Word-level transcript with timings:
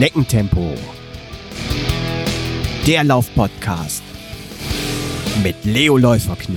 Schneckentempo. 0.00 0.74
Der 2.86 3.04
Laufpodcast 3.04 4.02
mit 5.44 5.62
Leo 5.66 5.98
Läuferknie. 5.98 6.56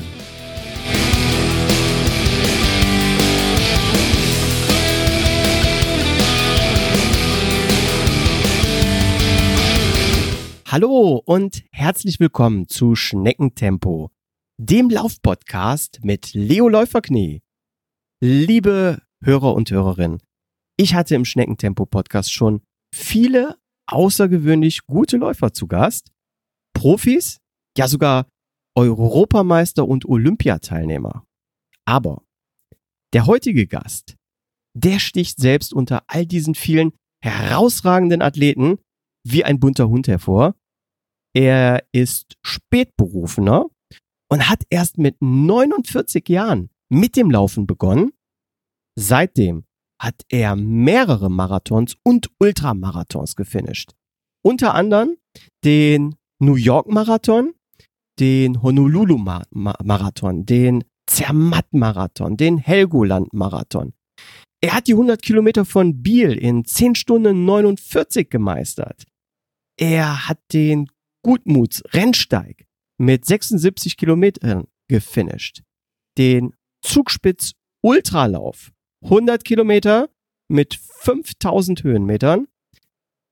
Hallo 10.65 11.21
und 11.25 11.65
herzlich 11.73 12.21
willkommen 12.21 12.69
zu 12.69 12.95
Schneckentempo, 12.95 14.11
dem 14.55 14.89
Laufpodcast 14.89 15.99
mit 16.01 16.33
Leo 16.33 16.69
Läuferknie. 16.69 17.41
Liebe 18.21 19.01
Hörer 19.21 19.53
und 19.53 19.69
Hörerinnen, 19.69 20.19
ich 20.77 20.95
hatte 20.95 21.15
im 21.15 21.25
Schneckentempo-Podcast 21.25 22.31
schon 22.31 22.61
viele 22.93 23.57
außergewöhnlich 23.87 24.85
gute 24.85 25.17
Läufer 25.17 25.53
zu 25.53 25.67
Gast. 25.67 26.11
Profis, 26.73 27.39
ja 27.77 27.87
sogar 27.87 28.27
Europameister 28.75 29.87
und 29.87 30.05
Olympiateilnehmer. 30.05 31.25
Aber 31.85 32.23
der 33.13 33.25
heutige 33.25 33.67
Gast, 33.67 34.15
der 34.75 34.99
sticht 34.99 35.39
selbst 35.39 35.73
unter 35.73 36.03
all 36.07 36.25
diesen 36.25 36.55
vielen 36.55 36.93
herausragenden 37.23 38.21
Athleten 38.21 38.79
wie 39.25 39.43
ein 39.43 39.59
bunter 39.59 39.89
Hund 39.89 40.07
hervor. 40.07 40.55
Er 41.35 41.85
ist 41.91 42.35
Spätberufener 42.43 43.67
und 44.29 44.49
hat 44.49 44.63
erst 44.69 44.97
mit 44.97 45.21
49 45.21 46.27
Jahren 46.29 46.69
mit 46.89 47.15
dem 47.15 47.31
Laufen 47.31 47.65
begonnen. 47.65 48.11
Seitdem 48.95 49.65
hat 49.99 50.23
er 50.29 50.55
mehrere 50.55 51.29
Marathons 51.29 51.95
und 52.03 52.29
Ultramarathons 52.39 53.35
gefinisht. 53.35 53.93
Unter 54.43 54.73
anderem 54.73 55.17
den 55.63 56.15
New 56.39 56.55
York 56.55 56.87
Marathon, 56.87 57.53
den 58.19 58.61
Honolulu 58.61 59.17
Marathon, 59.17 60.45
den 60.45 60.83
Zermatt 61.07 61.67
Marathon, 61.71 62.37
den 62.37 62.57
Helgoland 62.57 63.33
Marathon. 63.33 63.93
Er 64.61 64.73
hat 64.73 64.87
die 64.87 64.93
100 64.93 65.21
Kilometer 65.21 65.65
von 65.65 66.01
Biel 66.01 66.33
in 66.33 66.65
10 66.65 66.95
Stunden 66.95 67.45
49 67.45 68.29
gemeistert. 68.29 69.05
Er 69.77 70.27
hat 70.27 70.39
den 70.53 70.87
Gutmuts 71.23 71.83
Rennsteig 71.93 72.65
mit 72.97 73.25
76 73.25 73.97
Kilometern 73.97 74.65
gefinisht. 74.87 75.63
Den 76.17 76.53
Zugspitz 76.81 77.53
Ultralauf 77.81 78.72
100 79.03 79.43
Kilometer 79.43 80.09
mit 80.47 80.75
5000 80.75 81.83
Höhenmetern, 81.83 82.47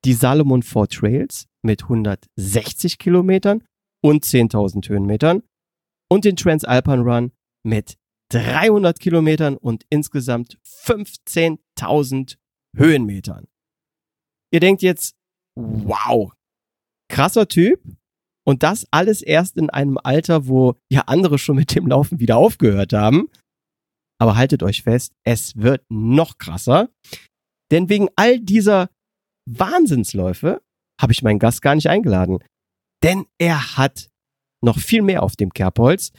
die 0.04 0.14
Salomon 0.14 0.64
Four 0.64 0.88
Trails 0.88 1.48
mit 1.62 1.84
160 1.84 2.98
Kilometern 2.98 3.64
und 4.04 4.26
10.000 4.26 4.90
Höhenmetern 4.90 5.44
und 6.10 6.26
den 6.26 6.36
Transalpine 6.36 7.04
Run 7.04 7.32
mit 7.64 7.98
300 8.32 9.00
Kilometern 9.00 9.58
und 9.58 9.86
insgesamt 9.90 10.58
15.000 10.66 12.38
Höhenmetern. 12.76 13.48
Ihr 14.52 14.60
denkt 14.60 14.82
jetzt, 14.82 15.16
wow, 15.56 16.32
krasser 17.10 17.48
Typ. 17.48 17.82
Und 18.44 18.64
das 18.64 18.88
alles 18.90 19.22
erst 19.22 19.56
in 19.58 19.70
einem 19.70 20.00
Alter, 20.02 20.48
wo 20.48 20.76
ja 20.90 21.02
andere 21.06 21.38
schon 21.38 21.58
mit 21.58 21.76
dem 21.76 21.88
Laufen 21.88 22.20
wieder 22.20 22.38
aufgehört 22.38 22.92
haben. 22.92 23.30
Aber 24.22 24.36
haltet 24.36 24.62
euch 24.62 24.84
fest, 24.84 25.14
es 25.24 25.56
wird 25.56 25.84
noch 25.90 26.38
krasser. 26.38 26.92
Denn 27.72 27.90
wegen 27.90 28.10
all 28.16 28.40
dieser 28.40 28.92
Wahnsinnsläufe 29.50 30.62
habe 31.02 31.12
ich 31.12 31.24
meinen 31.24 31.40
Gast 31.40 31.64
gar 31.64 31.74
nicht 31.74 31.90
eingeladen. 31.90 32.38
Denn 33.02 33.26
er 33.40 33.78
hat 33.78 34.12
noch 34.64 34.78
viel 34.78 35.02
mehr 35.02 35.24
auf 35.24 35.36
dem 35.36 35.52
Kerbholz. 35.52 36.12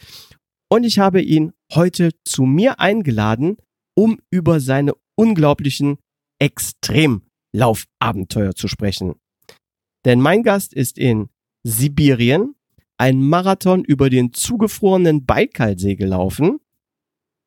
Und 0.68 0.82
ich 0.82 0.98
habe 0.98 1.22
ihn 1.22 1.52
heute 1.72 2.10
zu 2.24 2.42
mir 2.42 2.80
eingeladen, 2.80 3.58
um 3.94 4.18
über 4.32 4.58
seine 4.58 4.94
unglaublichen 5.14 5.98
Extremlaufabenteuer 6.40 8.56
zu 8.56 8.66
sprechen. 8.66 9.14
Denn 10.04 10.20
mein 10.20 10.42
Gast 10.42 10.74
ist 10.74 10.98
in 10.98 11.28
Sibirien 11.62 12.56
ein 12.98 13.22
Marathon 13.22 13.84
über 13.84 14.10
den 14.10 14.32
zugefrorenen 14.32 15.24
Baikalsee 15.24 15.94
gelaufen 15.94 16.58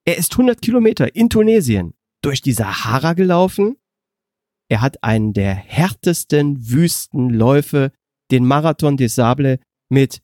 er 0.05 0.17
ist 0.17 0.33
100 0.33 0.61
Kilometer 0.61 1.15
in 1.15 1.29
Tunesien 1.29 1.93
durch 2.21 2.41
die 2.41 2.53
Sahara 2.53 3.13
gelaufen. 3.13 3.77
Er 4.69 4.81
hat 4.81 5.03
einen 5.03 5.33
der 5.33 5.53
härtesten 5.53 6.69
Wüstenläufe, 6.69 7.91
den 8.31 8.45
Marathon 8.45 8.97
des 8.97 9.15
Sable, 9.15 9.59
mit 9.89 10.21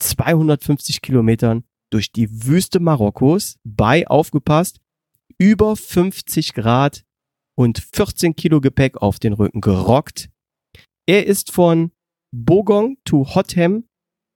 250 0.00 1.02
Kilometern 1.02 1.64
durch 1.90 2.12
die 2.12 2.44
Wüste 2.46 2.80
Marokkos 2.80 3.58
bei 3.64 4.06
aufgepasst, 4.08 4.80
über 5.38 5.76
50 5.76 6.54
Grad 6.54 7.04
und 7.56 7.78
14 7.94 8.34
Kilo 8.36 8.60
Gepäck 8.60 8.96
auf 8.98 9.18
den 9.18 9.32
Rücken 9.32 9.60
gerockt. 9.60 10.30
Er 11.06 11.26
ist 11.26 11.52
von 11.52 11.92
Bogong 12.32 12.98
to 13.04 13.34
Hotham 13.34 13.84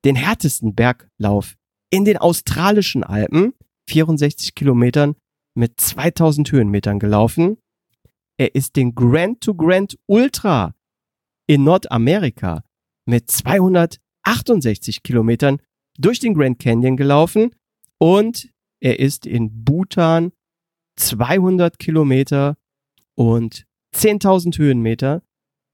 den 0.05 0.17
härtesten 0.17 0.75
Berglauf 0.75 1.57
in 1.91 2.05
den 2.05 2.17
australischen 2.17 3.03
Alpen 3.05 3.53
64 3.91 4.55
Kilometern 4.55 5.17
mit 5.55 5.81
2000 5.81 6.53
Höhenmetern 6.53 6.99
gelaufen. 6.99 7.59
Er 8.39 8.55
ist 8.55 8.77
den 8.77 8.95
Grand 8.95 9.41
to 9.41 9.55
Grand 9.55 9.99
Ultra 10.07 10.75
in 11.49 11.65
Nordamerika 11.65 12.63
mit 13.07 13.31
268 13.31 15.03
Kilometern 15.03 15.61
durch 15.99 16.21
den 16.21 16.35
Grand 16.35 16.59
Canyon 16.61 16.97
gelaufen 16.97 17.51
und 17.99 18.49
er 18.81 19.01
ist 19.01 19.27
in 19.27 19.65
Bhutan 19.65 20.33
200 20.97 21.79
Kilometer 21.79 22.57
und 23.17 23.67
10.000 23.95 24.57
Höhenmeter 24.57 25.23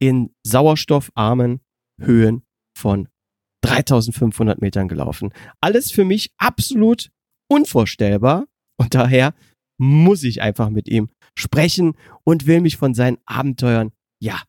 in 0.00 0.34
sauerstoffarmen 0.42 1.60
Höhen 2.00 2.42
von 2.76 3.08
3500 3.62 4.60
Metern 4.60 4.88
gelaufen. 4.88 5.32
Alles 5.60 5.90
für 5.90 6.04
mich 6.04 6.32
absolut 6.38 7.10
unvorstellbar 7.48 8.46
und 8.78 8.94
daher 8.94 9.34
muss 9.78 10.22
ich 10.22 10.42
einfach 10.42 10.70
mit 10.70 10.88
ihm 10.88 11.08
sprechen 11.38 11.94
und 12.24 12.46
will 12.46 12.60
mich 12.60 12.76
von 12.76 12.94
seinen 12.94 13.18
Abenteuern, 13.26 13.92
ja, 14.22 14.42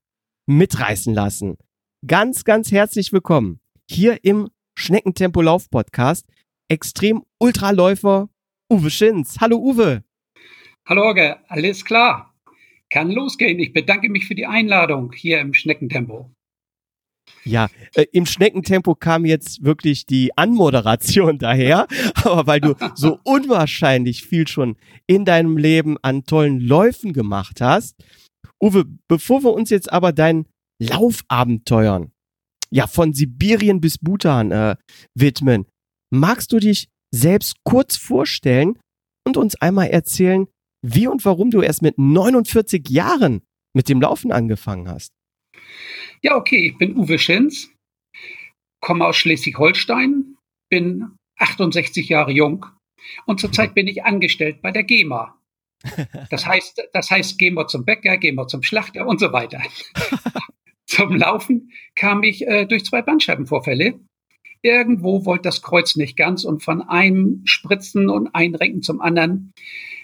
mitreißen 0.48 1.14
lassen. 1.14 1.58
Ganz, 2.06 2.44
ganz 2.44 2.72
herzlich 2.72 3.12
willkommen 3.12 3.60
hier 3.90 4.24
im 4.24 4.50
Schneckentempo 4.78 5.42
Lauf 5.42 5.70
Podcast. 5.70 6.26
Extrem 6.70 7.24
Ultraläufer 7.40 8.30
Uwe 8.72 8.90
Schinz. 8.90 9.38
Hallo 9.40 9.58
Uwe. 9.58 10.04
Hallo 10.88 11.04
Orge, 11.04 11.38
alles 11.50 11.84
klar. 11.84 12.34
Kann 12.90 13.12
losgehen. 13.12 13.60
Ich 13.60 13.74
bedanke 13.74 14.10
mich 14.10 14.26
für 14.26 14.36
die 14.36 14.46
Einladung 14.46 15.12
hier 15.12 15.42
im 15.42 15.54
Schneckentempo. 15.54 16.32
Ja, 17.44 17.70
äh, 17.96 18.06
im 18.12 18.26
Schneckentempo 18.26 18.96
kam 18.96 19.26
jetzt 19.26 19.64
wirklich 19.64 20.06
die 20.06 20.38
Anmoderation 20.38 21.38
daher, 21.40 21.88
aber 22.16 22.48
weil 22.48 22.62
du 22.62 22.76
so 22.96 23.20
unwahrscheinlich 23.24 24.24
viel 24.24 24.48
schon 24.48 24.76
in 25.08 25.26
deinem 25.26 25.58
Leben 25.58 25.98
an 26.02 26.24
tollen 26.24 26.60
Läufen 26.60 27.14
gemacht 27.14 27.62
hast. 27.62 27.96
Uwe, 28.62 28.86
bevor 29.08 29.44
wir 29.44 29.54
uns 29.54 29.70
jetzt 29.70 29.92
aber 29.92 30.12
deinen 30.12 30.48
Laufabenteuern, 30.80 32.12
ja, 32.70 32.88
von 32.88 33.14
Sibirien 33.14 33.80
bis 33.80 33.98
Bhutan 33.98 34.52
äh, 34.52 34.76
widmen, 35.16 35.66
magst 36.12 36.52
du 36.52 36.60
dich 36.60 36.90
selbst 37.14 37.56
kurz 37.64 37.96
vorstellen 37.96 38.78
und 39.26 39.38
uns 39.38 39.56
einmal 39.56 39.88
erzählen, 39.88 40.48
wie 40.86 41.08
und 41.08 41.24
warum 41.26 41.50
du 41.50 41.62
erst 41.62 41.82
mit 41.82 41.98
49 41.98 42.90
Jahren 42.90 43.42
mit 43.74 43.90
dem 43.90 44.02
Laufen 44.02 44.32
angefangen 44.32 44.88
hast? 44.90 45.14
Ja, 46.22 46.36
okay, 46.36 46.68
ich 46.68 46.78
bin 46.78 46.98
Uwe 46.98 47.20
Schenz, 47.20 47.72
komme 48.82 49.06
aus 49.06 49.18
Schleswig-Holstein, 49.18 50.38
bin 50.70 51.16
68 51.38 52.10
Jahre 52.10 52.32
jung 52.32 52.66
und 53.26 53.40
zurzeit 53.40 53.74
bin 53.74 53.88
ich 53.88 54.04
angestellt 54.04 54.62
bei 54.62 54.72
der 54.72 54.84
GEMA. 54.84 55.36
Das 56.32 56.46
heißt, 56.46 56.90
das 56.92 57.12
heißt, 57.12 57.40
wir 57.40 57.68
zum 57.68 57.86
Bäcker, 57.86 58.20
wir 58.20 58.48
zum 58.48 58.64
Schlachter 58.64 59.06
und 59.06 59.20
so 59.20 59.32
weiter. 59.32 59.62
zum 60.88 61.16
Laufen 61.16 61.72
kam 61.96 62.24
ich 62.24 62.48
äh, 62.48 62.66
durch 62.66 62.84
zwei 62.84 63.02
Bandscheibenvorfälle. 63.04 64.00
Irgendwo 64.64 65.26
wollte 65.26 65.44
das 65.44 65.62
Kreuz 65.62 65.96
nicht 65.96 66.18
ganz 66.18 66.44
und 66.44 66.64
von 66.64 66.82
einem 66.82 67.42
Spritzen 67.46 68.10
und 68.10 68.34
Einrenken 68.34 68.82
zum 68.82 69.02
anderen 69.02 69.54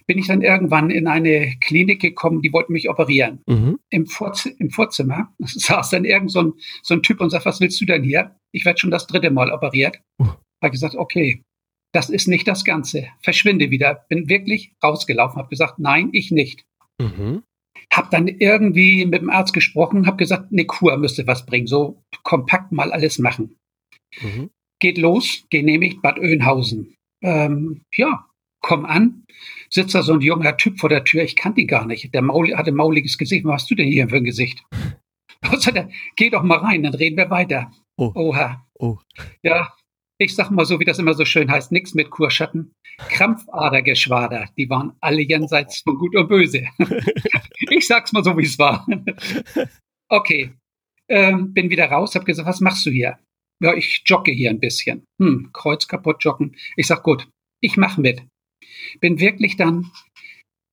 bin 0.06 0.18
ich 0.18 0.28
dann 0.28 0.42
irgendwann 0.42 0.90
in 0.90 1.08
eine 1.08 1.56
Klinik 1.62 2.02
gekommen, 2.02 2.42
die 2.42 2.54
wollten 2.54 2.74
mich 2.74 2.90
operieren. 2.90 3.42
Mhm. 3.48 3.80
Im, 3.90 4.06
Vorz 4.06 4.46
Im, 4.46 4.70
Vorzimmer 4.70 5.34
saß 5.40 5.92
dann 5.92 6.06
irgend 6.06 6.32
so 6.32 6.42
ein, 6.42 6.54
so 6.82 6.94
ein 6.94 7.04
Typ 7.04 7.22
und 7.22 7.30
sagt, 7.30 7.46
was 7.46 7.60
willst 7.60 7.80
du 7.82 7.86
denn 7.86 8.04
hier? 8.04 8.36
Ich 8.52 8.66
werde 8.66 8.80
schon 8.80 8.92
das 8.92 9.08
dritte 9.08 9.32
Mal 9.32 9.52
operiert. 9.52 10.00
Uh. 10.20 10.28
Habe 10.62 10.72
gesagt, 10.72 10.96
okay, 10.96 11.42
das 11.94 12.10
ist 12.10 12.28
nicht 12.28 12.48
das 12.48 12.66
Ganze. 12.66 13.08
Verschwinde 13.22 13.70
wieder. 13.70 14.06
Bin 14.10 14.28
wirklich 14.28 14.74
rausgelaufen, 14.84 15.38
habe 15.38 15.50
gesagt, 15.50 15.80
nein, 15.80 16.10
ich 16.12 16.32
nicht. 16.32 16.66
Mhm. 17.00 17.44
Hab 17.92 18.10
dann 18.12 18.28
irgendwie 18.28 19.06
mit 19.06 19.22
dem 19.22 19.30
Arzt 19.30 19.54
gesprochen, 19.54 20.08
hab 20.08 20.18
gesagt, 20.18 20.52
eine 20.52 20.66
Kur 20.66 20.98
müsste 20.98 21.28
was 21.28 21.46
bringen, 21.46 21.68
so 21.68 22.02
kompakt 22.24 22.72
mal 22.72 22.92
alles 22.92 23.20
machen. 23.20 23.58
Mhm. 24.22 24.50
Geht 24.80 24.98
los, 24.98 25.46
genehmigt 25.50 26.02
Bad 26.02 26.20
Oeynhausen. 26.20 26.96
Ähm, 27.22 27.82
ja, 27.96 28.26
komm 28.62 28.86
an, 28.86 29.24
sitzt 29.74 29.96
da 29.96 30.04
so 30.04 30.14
ein 30.14 30.22
junger 30.22 30.56
Typ 30.58 30.80
vor 30.80 30.90
der 30.90 31.04
Tür, 31.04 31.24
ich 31.24 31.36
kannte 31.36 31.62
ihn 31.62 31.68
gar 31.68 31.86
nicht. 31.86 32.14
Der 32.14 32.22
Maul, 32.22 32.56
hatte 32.56 32.72
mauliges 32.72 33.18
Gesicht. 33.18 33.46
Was 33.46 33.64
hast 33.64 33.72
du 33.72 33.76
denn 33.76 33.88
hier 33.88 34.08
für 34.08 34.18
ein 34.18 34.24
Gesicht? 34.24 34.64
Er, 35.76 35.90
geh 36.16 36.30
doch 36.30 36.42
mal 36.42 36.60
rein, 36.60 36.84
dann 36.84 36.94
reden 36.94 37.18
wir 37.18 37.30
weiter. 37.30 37.70
Oh. 37.98 38.12
Oha. 38.16 38.66
Oh. 38.80 38.98
Ja, 39.44 39.74
ich 40.18 40.36
sag 40.36 40.52
mal 40.52 40.66
so, 40.66 40.80
wie 40.80 40.86
das 40.86 41.00
immer 41.00 41.14
so 41.14 41.26
schön 41.26 41.52
heißt, 41.52 41.72
nichts 41.72 41.94
mit 41.94 42.10
Kurschatten. 42.10 42.72
Krampfadergeschwader, 43.10 44.50
die 44.58 44.70
waren 44.70 44.94
alle 45.02 45.22
jenseits 45.22 45.82
von 45.82 45.98
Gut 45.98 46.16
und 46.16 46.30
Böse. 46.30 46.68
ich 47.70 47.88
sag's 47.88 48.14
mal 48.14 48.24
so, 48.24 48.38
wie 48.38 48.46
es 48.46 48.58
war. 48.58 48.88
okay, 50.10 50.54
ähm, 51.10 51.54
bin 51.54 51.70
wieder 51.70 51.90
raus, 51.90 52.16
hab 52.16 52.26
gesagt, 52.26 52.48
was 52.48 52.62
machst 52.62 52.86
du 52.86 52.92
hier? 52.92 53.20
Ja, 53.62 53.74
ich 53.74 54.04
jogge 54.06 54.32
hier 54.32 54.50
ein 54.50 54.60
bisschen. 54.60 55.06
Hm, 55.22 55.50
Kreuz 55.54 55.88
kaputt 55.88 56.24
joggen. 56.24 56.56
Ich 56.78 56.88
sag, 56.88 57.04
gut, 57.04 57.28
ich 57.62 57.78
mach 57.78 57.98
mit. 57.98 58.24
Bin 59.00 59.20
wirklich 59.20 59.58
dann 59.58 59.92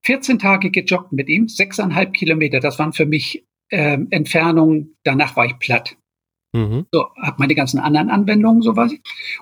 14 0.04 0.38
Tage 0.38 0.70
gejoggt 0.70 1.12
mit 1.12 1.28
ihm, 1.28 1.48
sechseinhalb 1.48 2.14
Kilometer. 2.14 2.60
Das 2.60 2.78
waren 2.78 2.92
für 2.92 3.06
mich 3.06 3.44
ähm, 3.70 4.08
Entfernungen. 4.10 4.94
Danach 5.04 5.36
war 5.36 5.46
ich 5.46 5.58
platt. 5.58 5.96
Mhm. 6.52 6.86
So, 6.92 7.06
habe 7.20 7.36
meine 7.38 7.54
ganzen 7.54 7.78
anderen 7.78 8.10
Anwendungen, 8.10 8.62
so 8.62 8.76
was. 8.76 8.92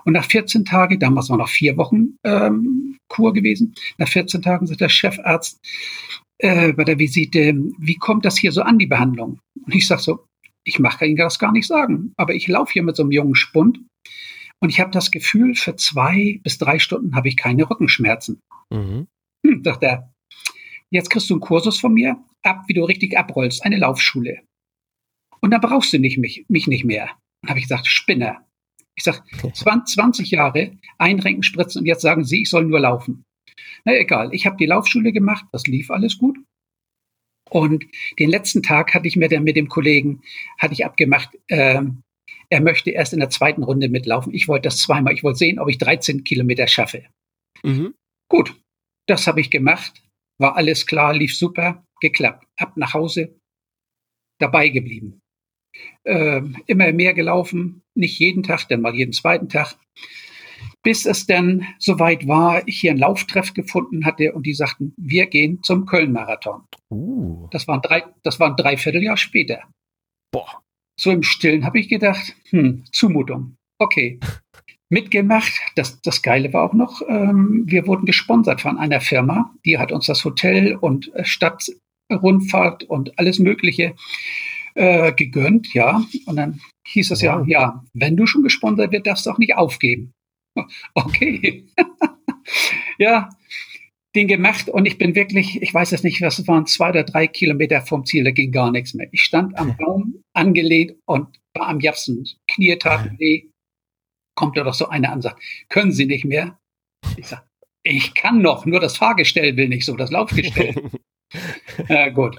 Und 0.04 0.12
nach 0.12 0.24
14 0.24 0.64
Tagen, 0.64 0.98
damals 0.98 1.30
war 1.30 1.38
noch 1.38 1.48
vier 1.48 1.76
Wochen 1.76 2.16
ähm, 2.24 2.98
Kur 3.08 3.32
gewesen, 3.32 3.74
nach 3.96 4.08
14 4.08 4.42
Tagen 4.42 4.66
sagt 4.66 4.80
der 4.80 4.90
Chefarzt 4.90 5.58
äh, 6.38 6.72
bei 6.72 6.84
der 6.84 6.98
Visite, 6.98 7.54
wie 7.78 7.96
kommt 7.96 8.24
das 8.24 8.36
hier 8.36 8.52
so 8.52 8.62
an, 8.62 8.78
die 8.78 8.86
Behandlung? 8.86 9.40
Und 9.64 9.74
ich 9.74 9.86
sage 9.86 10.02
so, 10.02 10.26
ich 10.66 10.78
mache 10.78 11.06
Ihnen 11.06 11.16
das 11.16 11.38
gar 11.38 11.52
nicht 11.52 11.66
sagen, 11.66 12.12
aber 12.18 12.34
ich 12.34 12.46
laufe 12.46 12.72
hier 12.72 12.82
mit 12.82 12.96
so 12.96 13.02
einem 13.02 13.12
jungen 13.12 13.34
Spund 13.34 13.80
und 14.60 14.70
ich 14.70 14.80
habe 14.80 14.90
das 14.90 15.10
Gefühl, 15.10 15.54
für 15.54 15.76
zwei 15.76 16.40
bis 16.42 16.58
drei 16.58 16.78
Stunden 16.78 17.14
habe 17.14 17.28
ich 17.28 17.36
keine 17.36 17.68
Rückenschmerzen. 17.68 18.40
Mhm. 18.70 19.06
Hm, 19.46 19.62
sagt 19.64 19.82
er, 19.82 20.12
jetzt 20.90 21.10
kriegst 21.10 21.30
du 21.30 21.34
einen 21.34 21.40
Kursus 21.40 21.78
von 21.78 21.94
mir, 21.94 22.22
ab, 22.42 22.64
wie 22.66 22.74
du 22.74 22.84
richtig 22.84 23.16
abrollst, 23.16 23.64
eine 23.64 23.78
Laufschule. 23.78 24.42
Und 25.40 25.50
dann 25.50 25.60
brauchst 25.60 25.92
du 25.92 25.98
nicht 25.98 26.18
mich, 26.18 26.44
mich 26.48 26.66
nicht 26.66 26.84
mehr. 26.84 27.10
Dann 27.42 27.50
habe 27.50 27.60
ich 27.60 27.66
gesagt, 27.66 27.86
Spinner. 27.86 28.44
Ich 28.96 29.04
sage, 29.04 29.22
20 29.52 30.30
Jahre 30.30 30.76
einrenken, 30.98 31.44
spritzen 31.44 31.80
und 31.80 31.86
jetzt 31.86 32.02
sagen 32.02 32.24
Sie, 32.24 32.42
ich 32.42 32.50
soll 32.50 32.64
nur 32.64 32.80
laufen. 32.80 33.24
Na 33.84 33.94
egal, 33.94 34.34
ich 34.34 34.46
habe 34.46 34.56
die 34.56 34.66
Laufschule 34.66 35.12
gemacht, 35.12 35.46
das 35.52 35.66
lief 35.66 35.90
alles 35.90 36.18
gut. 36.18 36.38
Und 37.50 37.86
den 38.18 38.28
letzten 38.28 38.62
Tag 38.62 38.92
hatte 38.92 39.08
ich 39.08 39.16
mir 39.16 39.28
dann 39.28 39.44
mit 39.44 39.56
dem 39.56 39.68
Kollegen, 39.68 40.22
hatte 40.58 40.74
ich 40.74 40.84
abgemacht, 40.84 41.30
äh, 41.46 41.82
er 42.50 42.60
möchte 42.60 42.90
erst 42.90 43.12
in 43.12 43.20
der 43.20 43.30
zweiten 43.30 43.62
Runde 43.62 43.88
mitlaufen. 43.88 44.34
Ich 44.34 44.48
wollte 44.48 44.68
das 44.68 44.78
zweimal, 44.78 45.12
ich 45.12 45.22
wollte 45.22 45.38
sehen, 45.38 45.58
ob 45.58 45.68
ich 45.68 45.78
13 45.78 46.24
Kilometer 46.24 46.66
schaffe. 46.66 47.04
Mhm. 47.62 47.94
Gut, 48.30 48.54
das 49.06 49.26
habe 49.26 49.40
ich 49.40 49.50
gemacht, 49.50 50.02
war 50.38 50.56
alles 50.56 50.86
klar, 50.86 51.14
lief 51.14 51.36
super, 51.36 51.84
geklappt. 52.00 52.46
Ab 52.56 52.76
nach 52.76 52.94
Hause, 52.94 53.38
dabei 54.38 54.68
geblieben 54.68 55.20
äh, 56.04 56.40
immer 56.66 56.92
mehr 56.92 57.14
gelaufen, 57.14 57.82
nicht 57.94 58.18
jeden 58.18 58.42
Tag, 58.42 58.68
dann 58.68 58.80
mal 58.80 58.94
jeden 58.94 59.12
zweiten 59.12 59.48
Tag, 59.48 59.76
bis 60.82 61.06
es 61.06 61.26
dann 61.26 61.66
soweit 61.78 62.26
war, 62.26 62.66
ich 62.66 62.80
hier 62.80 62.92
einen 62.92 63.00
Lauftreff 63.00 63.54
gefunden 63.54 64.04
hatte 64.04 64.32
und 64.32 64.44
die 64.46 64.54
sagten, 64.54 64.94
wir 64.96 65.26
gehen 65.26 65.62
zum 65.62 65.86
Köln-Marathon. 65.86 66.64
Uh. 66.90 67.48
Das 67.50 67.68
waren 67.68 67.82
drei, 67.82 68.04
das 68.22 68.40
war 68.40 68.50
ein 68.50 68.56
Dreivierteljahr 68.56 69.16
später. 69.16 69.62
Boah. 70.32 70.62
So 70.98 71.12
im 71.12 71.22
Stillen 71.22 71.64
habe 71.64 71.78
ich 71.78 71.88
gedacht, 71.88 72.34
hm, 72.50 72.84
Zumutung. 72.92 73.56
Okay. 73.78 74.18
Mitgemacht. 74.90 75.52
Das, 75.76 76.00
das 76.00 76.22
Geile 76.22 76.52
war 76.52 76.64
auch 76.64 76.72
noch, 76.72 77.02
ähm, 77.08 77.64
wir 77.66 77.86
wurden 77.86 78.06
gesponsert 78.06 78.62
von 78.62 78.78
einer 78.78 79.00
Firma, 79.00 79.54
die 79.64 79.78
hat 79.78 79.92
uns 79.92 80.06
das 80.06 80.24
Hotel 80.24 80.76
und 80.76 81.12
Stadtrundfahrt 81.22 82.84
und 82.84 83.18
alles 83.18 83.38
Mögliche 83.38 83.94
äh, 84.74 85.12
gegönnt, 85.12 85.74
ja. 85.74 86.02
Und 86.26 86.36
dann 86.36 86.60
hieß 86.86 87.10
es 87.10 87.22
wow. 87.22 87.46
ja, 87.46 87.60
ja, 87.60 87.84
wenn 87.92 88.16
du 88.16 88.26
schon 88.26 88.42
gesponsert 88.42 88.92
wirst, 88.92 89.06
darfst 89.06 89.26
du 89.26 89.30
auch 89.30 89.38
nicht 89.38 89.56
aufgeben. 89.56 90.12
Okay. 90.94 91.66
ja, 92.98 93.28
den 94.14 94.28
gemacht 94.28 94.68
und 94.68 94.86
ich 94.86 94.98
bin 94.98 95.14
wirklich, 95.14 95.60
ich 95.62 95.72
weiß 95.72 95.92
es 95.92 96.02
nicht, 96.02 96.20
was 96.22 96.38
es 96.38 96.48
waren, 96.48 96.66
zwei 96.66 96.90
oder 96.90 97.04
drei 97.04 97.26
Kilometer 97.26 97.82
vom 97.82 98.04
Ziel, 98.04 98.24
da 98.24 98.30
ging 98.30 98.52
gar 98.52 98.70
nichts 98.70 98.94
mehr. 98.94 99.08
Ich 99.12 99.22
stand 99.22 99.56
am 99.58 99.76
Baum 99.76 100.22
angelehnt 100.32 100.96
und 101.04 101.38
war 101.54 101.68
am 101.68 101.80
Japsen. 101.80 102.26
Knie 102.46 102.76
taten 102.76 103.18
weh. 103.18 103.50
Kommt 104.34 104.56
da 104.56 104.64
doch 104.64 104.74
so 104.74 104.88
einer 104.88 105.08
an 105.08 105.16
und 105.16 105.22
sagt, 105.22 105.42
können 105.68 105.92
Sie 105.92 106.06
nicht 106.06 106.24
mehr? 106.24 106.58
Ich 107.16 107.26
sage, 107.26 107.42
ich 107.82 108.14
kann 108.14 108.40
noch, 108.40 108.66
nur 108.66 108.80
das 108.80 108.96
Fahrgestell 108.96 109.56
will 109.56 109.68
nicht 109.68 109.84
so, 109.84 109.96
das 109.96 110.10
Laufgestell. 110.10 110.74
äh, 111.88 112.10
gut 112.12 112.38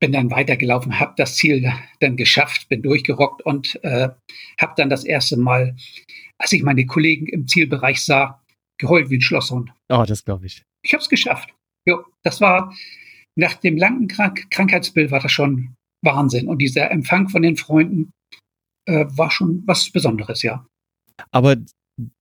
bin 0.00 0.12
dann 0.12 0.30
weitergelaufen, 0.30 0.98
habe 0.98 1.12
das 1.16 1.36
Ziel 1.36 1.70
dann 2.00 2.16
geschafft, 2.16 2.68
bin 2.68 2.82
durchgerockt 2.82 3.42
und 3.42 3.78
äh, 3.84 4.08
habe 4.58 4.72
dann 4.76 4.88
das 4.88 5.04
erste 5.04 5.36
Mal, 5.36 5.76
als 6.38 6.52
ich 6.52 6.62
meine 6.62 6.86
Kollegen 6.86 7.26
im 7.26 7.46
Zielbereich 7.46 8.02
sah, 8.02 8.42
geheult 8.80 9.10
wie 9.10 9.16
ein 9.16 9.20
Schlosshund. 9.20 9.72
Oh, 9.88 10.04
das 10.06 10.24
glaube 10.24 10.46
ich. 10.46 10.64
Ich 10.82 10.92
habe 10.92 11.02
es 11.02 11.08
geschafft. 11.08 11.54
Jo, 11.86 12.04
das 12.22 12.40
war 12.40 12.74
nach 13.36 13.54
dem 13.54 13.76
langen 13.76 14.08
Krank 14.08 14.50
Krankheitsbild 14.50 15.10
war 15.10 15.20
das 15.20 15.32
schon 15.32 15.74
Wahnsinn. 16.02 16.48
Und 16.48 16.58
dieser 16.58 16.90
Empfang 16.90 17.28
von 17.28 17.42
den 17.42 17.56
Freunden 17.56 18.10
äh, 18.86 19.06
war 19.08 19.30
schon 19.30 19.62
was 19.66 19.90
Besonderes, 19.90 20.42
ja. 20.42 20.66
Aber 21.30 21.56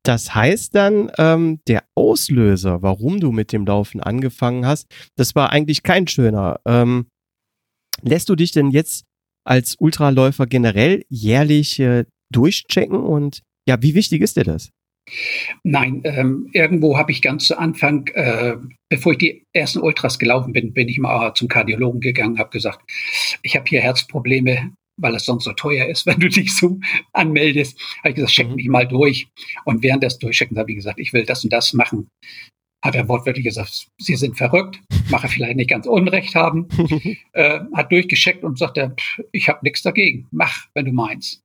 das 0.04 0.36
heißt 0.36 0.76
dann, 0.76 1.10
ähm, 1.18 1.60
der 1.68 1.86
Auslöser, 1.96 2.82
warum 2.82 3.20
du 3.20 3.32
mit 3.32 3.54
dem 3.54 3.66
Laufen 3.66 4.02
angefangen 4.02 4.66
hast, 4.66 4.88
das 5.16 5.36
war 5.36 5.52
eigentlich 5.52 5.84
kein 5.84 6.08
schöner. 6.08 6.60
Ähm, 6.66 7.08
Lässt 8.02 8.30
du 8.30 8.36
dich 8.36 8.52
denn 8.52 8.72
jetzt 8.72 9.06
als 9.46 9.76
Ultraläufer 9.80 10.46
generell 10.48 11.04
jährlich 11.10 11.80
äh, 11.80 12.06
durchchecken 12.32 12.98
und 12.98 13.42
ja, 13.68 13.82
wie 13.82 13.96
wichtig 13.96 14.22
ist 14.22 14.38
dir 14.38 14.44
das? 14.44 14.70
Nein, 15.64 16.02
ähm, 16.04 16.50
irgendwo 16.54 16.98
habe 16.98 17.12
ich 17.12 17.22
ganz 17.22 17.48
zu 17.48 17.58
Anfang, 17.58 18.08
äh, 18.14 18.58
bevor 18.90 19.14
ich 19.14 19.18
die 19.18 19.44
ersten 19.54 19.80
Ultras 19.80 20.20
gelaufen 20.20 20.54
bin, 20.54 20.74
bin 20.74 20.88
ich 20.88 21.00
mal 21.00 21.34
zum 21.34 21.48
Kardiologen 21.48 22.02
gegangen, 22.02 22.40
habe 22.40 22.50
gesagt, 22.50 22.82
ich 23.42 23.56
habe 23.56 23.66
hier 23.68 23.82
Herzprobleme, 23.82 24.72
weil 25.02 25.16
es 25.16 25.26
sonst 25.26 25.46
so 25.46 25.54
teuer 25.54 25.88
ist, 25.88 26.06
wenn 26.06 26.20
du 26.20 26.30
dich 26.30 26.56
so 26.56 26.80
anmeldest. 27.14 27.80
Habe 28.00 28.10
ich 28.10 28.16
gesagt, 28.16 28.34
check 28.34 28.50
mhm. 28.50 28.56
mich 28.56 28.68
mal 28.68 28.88
durch. 28.88 29.28
Und 29.66 29.84
während 29.84 30.04
des 30.04 30.20
Durchcheckens 30.20 30.60
habe 30.60 30.72
ich 30.72 30.78
gesagt, 30.78 31.00
ich 31.00 31.14
will 31.14 31.26
das 31.26 31.44
und 31.44 31.54
das 31.54 31.74
machen 31.74 32.08
hat 32.84 32.96
er 32.96 33.08
wortwörtlich 33.08 33.46
gesagt, 33.46 33.88
Sie 34.00 34.16
sind 34.16 34.38
verrückt, 34.38 34.80
mache 35.10 35.28
vielleicht 35.28 35.58
nicht 35.58 35.70
ganz 35.70 35.86
Unrecht 35.86 36.36
haben, 36.36 36.68
äh, 37.34 37.60
hat 37.74 37.92
durchgescheckt 37.92 38.44
und 38.44 38.58
sagte, 38.58 38.96
ich 39.32 39.50
habe 39.50 39.60
nichts 39.64 39.82
dagegen, 39.82 40.28
mach, 40.32 40.68
wenn 40.74 40.86
du 40.86 40.94
meinst. 40.94 41.42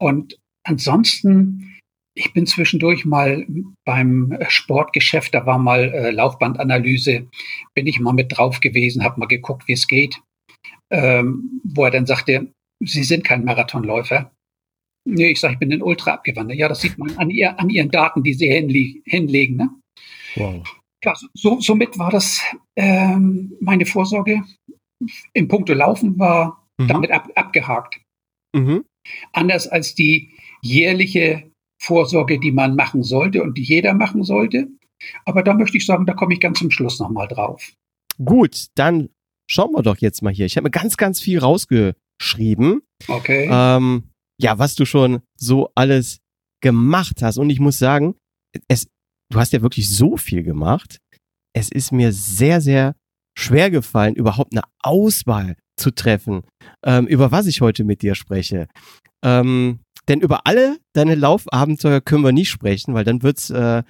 Und 0.00 0.38
ansonsten, 0.66 1.78
ich 2.14 2.32
bin 2.32 2.46
zwischendurch 2.46 3.04
mal 3.04 3.46
beim 3.84 4.36
Sportgeschäft, 4.48 5.34
da 5.34 5.46
war 5.46 5.58
mal 5.58 5.92
äh, 5.92 6.10
Laufbandanalyse, 6.10 7.28
bin 7.74 7.86
ich 7.86 8.00
mal 8.00 8.12
mit 8.12 8.36
drauf 8.36 8.60
gewesen, 8.60 9.04
habe 9.04 9.20
mal 9.20 9.26
geguckt, 9.26 9.68
wie 9.68 9.72
es 9.72 9.86
geht, 9.86 10.20
ähm, 10.90 11.60
wo 11.64 11.84
er 11.84 11.90
dann 11.90 12.06
sagte, 12.06 12.52
Sie 12.82 13.04
sind 13.04 13.24
kein 13.24 13.44
Marathonläufer. 13.44 14.32
Nee, 15.06 15.32
ich 15.32 15.40
sage, 15.40 15.54
ich 15.54 15.58
bin 15.58 15.72
ein 15.72 15.82
Ultra 15.82 16.12
abgewandert. 16.14 16.58
Ja, 16.58 16.68
das 16.68 16.80
sieht 16.80 16.96
man 16.96 17.16
an, 17.18 17.30
ihr, 17.30 17.58
an 17.58 17.68
Ihren 17.68 17.90
Daten, 17.90 18.22
die 18.22 18.32
Sie 18.32 18.48
hinlegen. 18.48 19.56
Ne? 19.56 19.70
Wow. 20.36 20.66
Ja, 21.04 21.14
so, 21.34 21.60
somit 21.60 21.98
war 21.98 22.10
das 22.10 22.42
ähm, 22.76 23.54
meine 23.60 23.86
Vorsorge 23.86 24.42
im 25.32 25.48
Punkto 25.48 25.74
Laufen 25.74 26.18
war 26.18 26.66
mhm. 26.78 26.88
damit 26.88 27.10
ab, 27.10 27.28
abgehakt. 27.34 28.00
Mhm. 28.54 28.84
Anders 29.32 29.66
als 29.66 29.94
die 29.94 30.34
jährliche 30.62 31.49
Vorsorge, 31.80 32.38
die 32.38 32.52
man 32.52 32.76
machen 32.76 33.02
sollte 33.02 33.42
und 33.42 33.56
die 33.56 33.62
jeder 33.62 33.94
machen 33.94 34.22
sollte. 34.22 34.68
Aber 35.24 35.42
da 35.42 35.54
möchte 35.54 35.78
ich 35.78 35.86
sagen, 35.86 36.06
da 36.06 36.12
komme 36.12 36.34
ich 36.34 36.40
ganz 36.40 36.58
zum 36.58 36.70
Schluss 36.70 37.00
nochmal 37.00 37.26
drauf. 37.28 37.72
Gut, 38.22 38.66
dann 38.74 39.08
schauen 39.50 39.72
wir 39.72 39.82
doch 39.82 39.96
jetzt 39.96 40.22
mal 40.22 40.32
hier. 40.32 40.46
Ich 40.46 40.56
habe 40.56 40.64
mir 40.64 40.70
ganz, 40.70 40.96
ganz 40.96 41.20
viel 41.20 41.38
rausgeschrieben. 41.38 42.82
Okay. 43.08 43.48
Ähm, 43.50 44.04
ja, 44.38 44.58
was 44.58 44.74
du 44.74 44.84
schon 44.84 45.20
so 45.38 45.70
alles 45.74 46.20
gemacht 46.62 47.22
hast. 47.22 47.38
Und 47.38 47.48
ich 47.48 47.60
muss 47.60 47.78
sagen, 47.78 48.14
es 48.68 48.88
du 49.30 49.38
hast 49.38 49.52
ja 49.52 49.62
wirklich 49.62 49.88
so 49.88 50.16
viel 50.16 50.42
gemacht. 50.42 50.98
Es 51.54 51.70
ist 51.70 51.92
mir 51.92 52.12
sehr, 52.12 52.60
sehr 52.60 52.94
schwer 53.38 53.70
gefallen, 53.70 54.14
überhaupt 54.14 54.52
eine 54.52 54.62
Auswahl 54.82 55.56
zu 55.76 55.90
treffen, 55.90 56.42
ähm, 56.84 57.06
über 57.06 57.32
was 57.32 57.46
ich 57.46 57.60
heute 57.60 57.84
mit 57.84 58.02
dir 58.02 58.14
spreche. 58.14 58.68
Ähm, 59.24 59.80
denn 60.10 60.20
über 60.20 60.46
alle 60.46 60.78
deine 60.92 61.14
Laufabenteuer 61.14 62.00
können 62.00 62.24
wir 62.24 62.32
nicht 62.32 62.50
sprechen, 62.50 62.92
weil 62.94 63.04
dann 63.04 63.22
wird's 63.22 63.48
äh, 63.50 63.82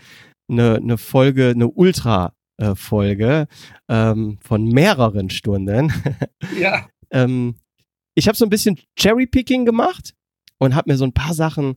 eine, 0.51 0.77
eine 0.77 0.99
Folge, 0.99 1.49
eine 1.49 1.69
Ultra 1.69 2.35
Folge 2.75 3.47
ähm, 3.89 4.39
von 4.43 4.65
mehreren 4.65 5.31
Stunden. 5.31 5.93
Ja. 6.59 6.89
ähm, 7.11 7.57
ich 8.15 8.29
habe 8.29 8.37
so 8.37 8.45
ein 8.45 8.51
bisschen 8.51 8.79
Cherry-Picking 8.99 9.65
gemacht 9.65 10.15
und 10.59 10.75
habe 10.75 10.91
mir 10.91 10.99
so 10.99 11.05
ein 11.05 11.15
paar 11.15 11.33
Sachen 11.33 11.77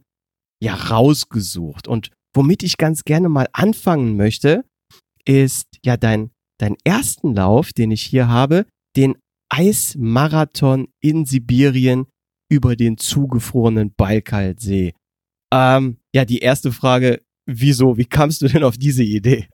ja 0.61 0.75
rausgesucht. 0.75 1.87
Und 1.87 2.11
womit 2.35 2.63
ich 2.63 2.77
ganz 2.77 3.03
gerne 3.03 3.29
mal 3.29 3.47
anfangen 3.53 4.17
möchte, 4.17 4.65
ist 5.25 5.67
ja 5.85 5.95
dein, 5.95 6.31
dein 6.59 6.75
ersten 6.83 7.33
Lauf, 7.33 7.71
den 7.71 7.91
ich 7.91 8.03
hier 8.03 8.27
habe, 8.27 8.65
den 8.97 9.15
Eismarathon 9.49 10.87
in 11.01 11.25
Sibirien 11.25 12.07
über 12.53 12.75
den 12.75 12.97
zugefrorenen 12.97 13.93
Baikalsee. 13.95 14.93
Ähm, 15.51 15.97
ja, 16.13 16.23
die 16.23 16.37
erste 16.39 16.71
Frage, 16.71 17.21
wieso, 17.47 17.97
wie 17.97 18.05
kamst 18.05 18.43
du 18.43 18.47
denn 18.47 18.63
auf 18.63 18.77
diese 18.77 19.03
Idee? 19.03 19.47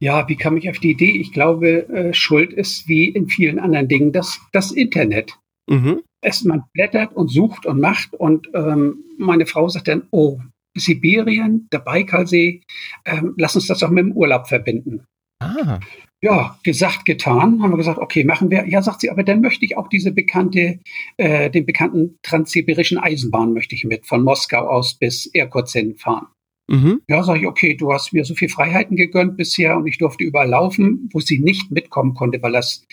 Ja, 0.00 0.26
wie 0.28 0.36
kam 0.36 0.56
ich 0.56 0.70
auf 0.70 0.78
die 0.78 0.92
Idee? 0.92 1.10
Ich 1.10 1.32
glaube, 1.32 1.88
äh, 1.88 2.14
Schuld 2.14 2.52
ist 2.52 2.88
wie 2.88 3.08
in 3.08 3.28
vielen 3.28 3.58
anderen 3.58 3.88
Dingen 3.88 4.12
das, 4.12 4.40
das 4.52 4.70
Internet. 4.72 5.38
Mhm. 5.68 6.02
Es, 6.22 6.44
man 6.44 6.64
blättert 6.72 7.14
und 7.14 7.28
sucht 7.28 7.66
und 7.66 7.80
macht 7.80 8.14
und 8.14 8.48
ähm, 8.54 9.04
meine 9.18 9.46
Frau 9.46 9.68
sagt 9.68 9.88
dann, 9.88 10.08
oh, 10.10 10.40
Sibirien, 10.74 11.68
der 11.72 11.80
Baikalsee, 11.80 12.62
ähm, 13.04 13.34
lass 13.36 13.56
uns 13.56 13.66
das 13.66 13.80
doch 13.80 13.90
mit 13.90 14.04
dem 14.04 14.12
Urlaub 14.12 14.48
verbinden. 14.48 15.04
Ah. 15.40 15.80
Ja, 16.20 16.58
gesagt, 16.64 17.04
getan, 17.04 17.62
haben 17.62 17.70
wir 17.70 17.76
gesagt, 17.76 17.98
okay, 17.98 18.24
machen 18.24 18.50
wir. 18.50 18.66
Ja, 18.66 18.82
sagt 18.82 19.02
sie, 19.02 19.10
aber 19.10 19.22
dann 19.22 19.40
möchte 19.40 19.64
ich 19.64 19.76
auch 19.76 19.88
diese 19.88 20.10
bekannte, 20.10 20.80
äh, 21.16 21.48
den 21.48 21.64
bekannten 21.64 22.18
transsibirischen 22.22 22.98
Eisenbahn 22.98 23.52
möchte 23.52 23.76
ich 23.76 23.84
mit, 23.84 24.04
von 24.04 24.24
Moskau 24.24 24.66
aus 24.66 24.94
bis 24.94 25.26
Irkutsk 25.32 25.78
fahren. 25.96 26.26
Mhm. 26.70 27.02
Ja, 27.08 27.22
sage 27.22 27.40
ich, 27.40 27.46
okay, 27.46 27.74
du 27.74 27.92
hast 27.92 28.12
mir 28.12 28.24
so 28.24 28.34
viel 28.34 28.48
Freiheiten 28.48 28.96
gegönnt 28.96 29.36
bisher 29.36 29.76
und 29.76 29.86
ich 29.86 29.96
durfte 29.98 30.24
überall 30.24 30.48
laufen, 30.48 31.08
wo 31.12 31.20
sie 31.20 31.38
nicht 31.38 31.70
mitkommen 31.70 32.14
konnte, 32.14 32.42
weil 32.42 32.52
das 32.52 32.84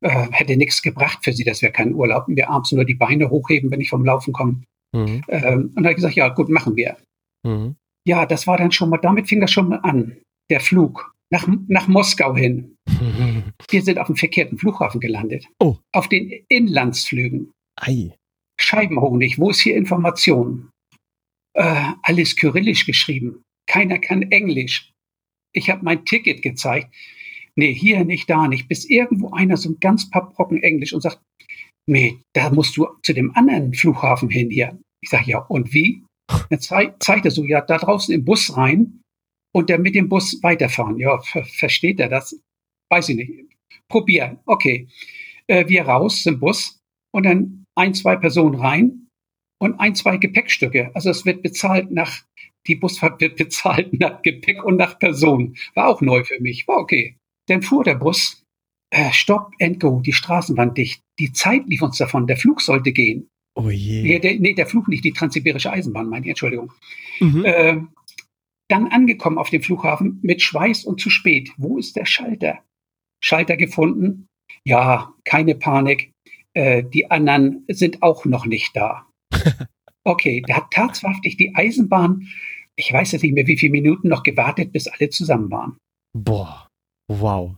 äh, 0.00 0.26
hätte 0.32 0.56
nichts 0.56 0.82
gebracht 0.82 1.18
für 1.22 1.32
sie, 1.32 1.44
das 1.44 1.62
wäre 1.62 1.72
kein 1.72 1.94
Urlaub. 1.94 2.24
Wir 2.28 2.50
abends 2.50 2.72
nur 2.72 2.84
die 2.84 2.94
Beine 2.94 3.30
hochheben, 3.30 3.70
wenn 3.70 3.80
ich 3.80 3.90
vom 3.90 4.04
Laufen 4.04 4.32
komme. 4.32 4.62
Mhm. 4.92 5.22
Ähm, 5.28 5.72
und 5.76 5.76
da 5.76 5.82
habe 5.82 5.90
ich 5.90 5.96
gesagt, 5.96 6.16
ja, 6.16 6.28
gut, 6.28 6.48
machen 6.48 6.74
wir. 6.76 6.96
Mhm. 7.46 7.76
Ja, 8.06 8.26
das 8.26 8.46
war 8.46 8.56
dann 8.56 8.72
schon 8.72 8.88
mal, 8.88 8.96
damit 8.98 9.28
fing 9.28 9.40
das 9.40 9.52
schon 9.52 9.68
mal 9.68 9.80
an, 9.82 10.16
der 10.50 10.60
Flug 10.60 11.12
nach, 11.30 11.48
nach 11.68 11.88
Moskau 11.88 12.36
hin. 12.36 12.76
Wir 13.70 13.82
sind 13.82 13.98
auf 13.98 14.08
dem 14.08 14.16
verkehrten 14.16 14.58
Flughafen 14.58 15.00
gelandet. 15.00 15.46
Oh. 15.60 15.76
Auf 15.92 16.08
den 16.08 16.44
Inlandsflügen. 16.48 17.52
Ei. 17.76 18.14
Scheibenhonig, 18.60 19.38
wo 19.38 19.50
ist 19.50 19.60
hier 19.60 19.76
Information? 19.76 20.70
Äh, 21.54 21.92
alles 22.02 22.36
kyrillisch 22.36 22.84
geschrieben. 22.84 23.42
Keiner 23.66 23.98
kann 23.98 24.22
Englisch. 24.22 24.92
Ich 25.52 25.70
habe 25.70 25.84
mein 25.84 26.04
Ticket 26.04 26.42
gezeigt. 26.42 26.94
Nee, 27.56 27.72
hier 27.72 28.04
nicht, 28.04 28.28
da 28.28 28.48
nicht. 28.48 28.68
Bis 28.68 28.84
irgendwo 28.84 29.30
einer 29.30 29.56
so 29.56 29.70
ein 29.70 29.80
ganz 29.80 30.10
paar 30.10 30.30
Brocken 30.30 30.62
Englisch 30.62 30.92
und 30.92 31.00
sagt, 31.00 31.20
nee, 31.86 32.18
da 32.34 32.50
musst 32.50 32.76
du 32.76 32.86
zu 33.02 33.12
dem 33.12 33.34
anderen 33.34 33.74
Flughafen 33.74 34.28
hin 34.28 34.50
hier. 34.50 34.78
Ich 35.02 35.10
sage, 35.10 35.30
ja, 35.30 35.38
und 35.38 35.72
wie? 35.72 36.04
Dann 36.50 36.60
zeigt 36.60 37.24
er 37.24 37.30
so, 37.30 37.44
ja, 37.44 37.60
da 37.60 37.78
draußen 37.78 38.14
im 38.14 38.24
Bus 38.24 38.56
rein 38.56 39.00
und 39.52 39.70
dann 39.70 39.82
mit 39.82 39.94
dem 39.94 40.08
Bus 40.08 40.42
weiterfahren. 40.42 40.98
Ja, 40.98 41.20
versteht 41.20 42.00
er 42.00 42.08
das? 42.08 42.38
Weiß 42.90 43.08
ich 43.10 43.16
nicht. 43.16 43.32
Probieren. 43.88 44.38
Okay. 44.46 44.88
Äh, 45.46 45.68
wir 45.68 45.82
raus 45.82 46.22
zum 46.22 46.38
Bus 46.38 46.78
und 47.12 47.24
dann 47.24 47.64
ein, 47.76 47.94
zwei 47.94 48.16
Personen 48.16 48.56
rein 48.56 49.08
und 49.60 49.78
ein, 49.80 49.94
zwei 49.94 50.16
Gepäckstücke. 50.16 50.90
Also 50.94 51.10
es 51.10 51.24
wird 51.24 51.42
bezahlt 51.42 51.90
nach, 51.90 52.22
die 52.66 52.76
Busfahrt 52.76 53.20
wird 53.20 53.36
bezahlt 53.38 53.98
nach 53.98 54.22
Gepäck 54.22 54.64
und 54.64 54.76
nach 54.76 54.98
Person. 54.98 55.56
War 55.74 55.88
auch 55.88 56.00
neu 56.00 56.24
für 56.24 56.40
mich. 56.40 56.66
War 56.68 56.78
okay. 56.78 57.16
Dann 57.48 57.62
fuhr 57.62 57.84
der 57.84 57.96
Bus. 57.96 58.42
Äh, 58.92 59.12
Stop 59.12 59.52
and 59.60 59.78
go, 59.78 60.00
die 60.00 60.12
Straßenbahn 60.12 60.74
dicht. 60.74 61.00
Die 61.18 61.32
Zeit 61.32 61.66
lief 61.66 61.82
uns 61.82 61.98
davon. 61.98 62.26
Der 62.26 62.36
Flug 62.36 62.60
sollte 62.60 62.92
gehen. 62.92 63.28
Oh 63.54 63.70
je. 63.70 64.02
Nee, 64.02 64.18
der, 64.18 64.38
nee, 64.38 64.54
der 64.54 64.66
Flug 64.66 64.88
nicht, 64.88 65.04
die 65.04 65.12
transsibirische 65.12 65.72
Eisenbahn, 65.72 66.08
meine 66.08 66.24
ich, 66.24 66.30
Entschuldigung. 66.30 66.72
Mhm. 67.20 67.44
Äh, 67.44 67.80
dann 68.70 68.88
angekommen 68.88 69.38
auf 69.38 69.50
dem 69.50 69.62
Flughafen 69.62 70.18
mit 70.22 70.42
Schweiß 70.42 70.84
und 70.84 71.00
zu 71.00 71.10
spät. 71.10 71.50
Wo 71.56 71.78
ist 71.78 71.96
der 71.96 72.06
Schalter? 72.06 72.60
Schalter 73.22 73.56
gefunden? 73.56 74.26
Ja, 74.64 75.14
keine 75.24 75.54
Panik. 75.54 76.12
Äh, 76.54 76.84
die 76.84 77.10
anderen 77.10 77.64
sind 77.68 78.02
auch 78.02 78.24
noch 78.24 78.46
nicht 78.46 78.76
da. 78.76 79.06
Okay, 80.04 80.42
da 80.46 80.56
hat 80.56 80.70
tatsächlich 80.70 81.36
die 81.36 81.54
Eisenbahn, 81.54 82.26
ich 82.74 82.92
weiß 82.92 83.12
jetzt 83.12 83.22
nicht 83.22 83.34
mehr, 83.34 83.46
wie 83.46 83.58
viele 83.58 83.72
Minuten 83.72 84.08
noch 84.08 84.22
gewartet, 84.22 84.72
bis 84.72 84.88
alle 84.88 85.10
zusammen 85.10 85.50
waren. 85.50 85.76
Boah, 86.16 86.68
wow. 87.08 87.56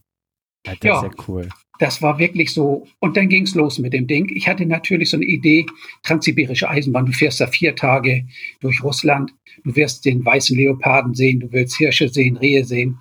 Das 0.64 0.76
ja, 0.82 0.96
ist 0.96 1.02
ja 1.02 1.24
cool. 1.28 1.48
Das 1.82 2.00
war 2.00 2.20
wirklich 2.20 2.54
so. 2.54 2.86
Und 3.00 3.16
dann 3.16 3.28
ging 3.28 3.42
es 3.42 3.56
los 3.56 3.80
mit 3.80 3.92
dem 3.92 4.06
Ding. 4.06 4.30
Ich 4.36 4.46
hatte 4.46 4.64
natürlich 4.64 5.10
so 5.10 5.16
eine 5.16 5.26
Idee, 5.26 5.66
transsibirische 6.04 6.70
Eisenbahn. 6.70 7.06
Du 7.06 7.12
fährst 7.12 7.40
da 7.40 7.48
vier 7.48 7.74
Tage 7.74 8.24
durch 8.60 8.84
Russland. 8.84 9.34
Du 9.64 9.74
wirst 9.74 10.04
den 10.04 10.24
weißen 10.24 10.56
Leoparden 10.56 11.12
sehen. 11.14 11.40
Du 11.40 11.50
willst 11.50 11.76
Hirsche 11.76 12.08
sehen, 12.08 12.36
Rehe 12.36 12.64
sehen. 12.64 13.00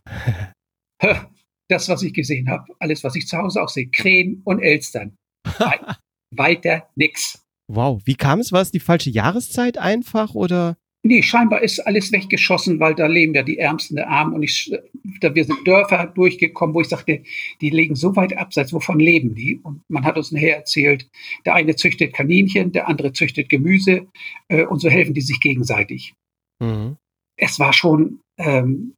das, 1.69 1.89
was 1.89 2.01
ich 2.01 2.11
gesehen 2.11 2.50
habe, 2.50 2.73
alles, 2.79 3.03
was 3.03 3.15
ich 3.15 3.27
zu 3.27 3.38
Hause 3.38 3.61
auch 3.61 3.69
sehe, 3.69 3.88
Krähen 3.88 4.41
und 4.45 4.57
Elstern. 4.57 5.15
Weiter 6.35 6.89
nix. 6.95 7.39
Wow, 7.71 8.01
wie 8.05 8.15
kam 8.15 8.39
es? 8.39 8.51
War 8.51 8.63
es 8.63 8.71
die 8.71 8.79
falsche 8.79 9.11
Jahreszeit 9.11 9.77
einfach 9.77 10.33
oder? 10.33 10.75
Nee, 11.03 11.24
scheinbar 11.24 11.63
ist 11.63 11.79
alles 11.79 12.12
weggeschossen, 12.12 12.79
weil 12.79 12.93
da 12.93 13.08
leben 13.08 13.34
ja 13.34 13.41
die 13.41 13.58
Ärmsten 13.58 13.96
der 13.96 14.10
Armen 14.10 14.34
und 14.34 14.43
ich, 14.43 14.72
da 15.20 15.34
wir 15.34 15.46
sind 15.46 15.65
Dörfer 15.65 16.05
durchgekommen, 16.05 16.75
wo 16.75 16.81
ich 16.81 16.89
sagte, 16.89 17.24
die 17.60 17.72
legen 17.72 17.96
so 17.96 18.15
weit 18.15 18.38
abseits, 18.38 18.72
wovon 18.72 19.00
leben 19.00 19.34
die? 19.34 19.60
Und 19.63 19.81
man 19.89 20.05
hat 20.05 20.17
uns 20.17 20.31
nachher 20.31 20.58
erzählt, 20.58 21.10
der 21.46 21.55
eine 21.55 21.75
züchtet 21.75 22.13
Kaninchen, 22.13 22.72
der 22.72 22.88
andere 22.88 23.13
züchtet 23.13 23.50
Gemüse 23.50 24.08
äh, 24.48 24.65
und 24.65 24.79
so 24.79 24.89
helfen 24.89 25.15
die 25.15 25.22
sich 25.22 25.39
gegenseitig. 25.39 26.13
Mhm. 26.62 26.98
Es 27.36 27.58
war 27.58 27.74
schon 27.74 28.20
ähm, 28.38 28.93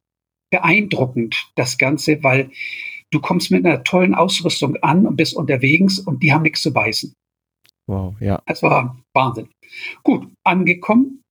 beeindruckend, 0.50 1.50
das 1.54 1.78
Ganze, 1.78 2.22
weil 2.22 2.50
du 3.10 3.20
kommst 3.20 3.50
mit 3.50 3.64
einer 3.64 3.82
tollen 3.82 4.14
Ausrüstung 4.14 4.76
an 4.82 5.06
und 5.06 5.16
bist 5.16 5.34
unterwegs 5.34 5.98
und 6.00 6.22
die 6.22 6.34
haben 6.34 6.42
nichts 6.42 6.60
zu 6.60 6.72
beißen. 6.72 7.14
Wow, 7.86 8.14
ja. 8.20 8.42
Es 8.46 8.62
war 8.62 9.00
Wahnsinn. 9.14 9.48
Gut, 10.02 10.28
angekommen, 10.44 11.23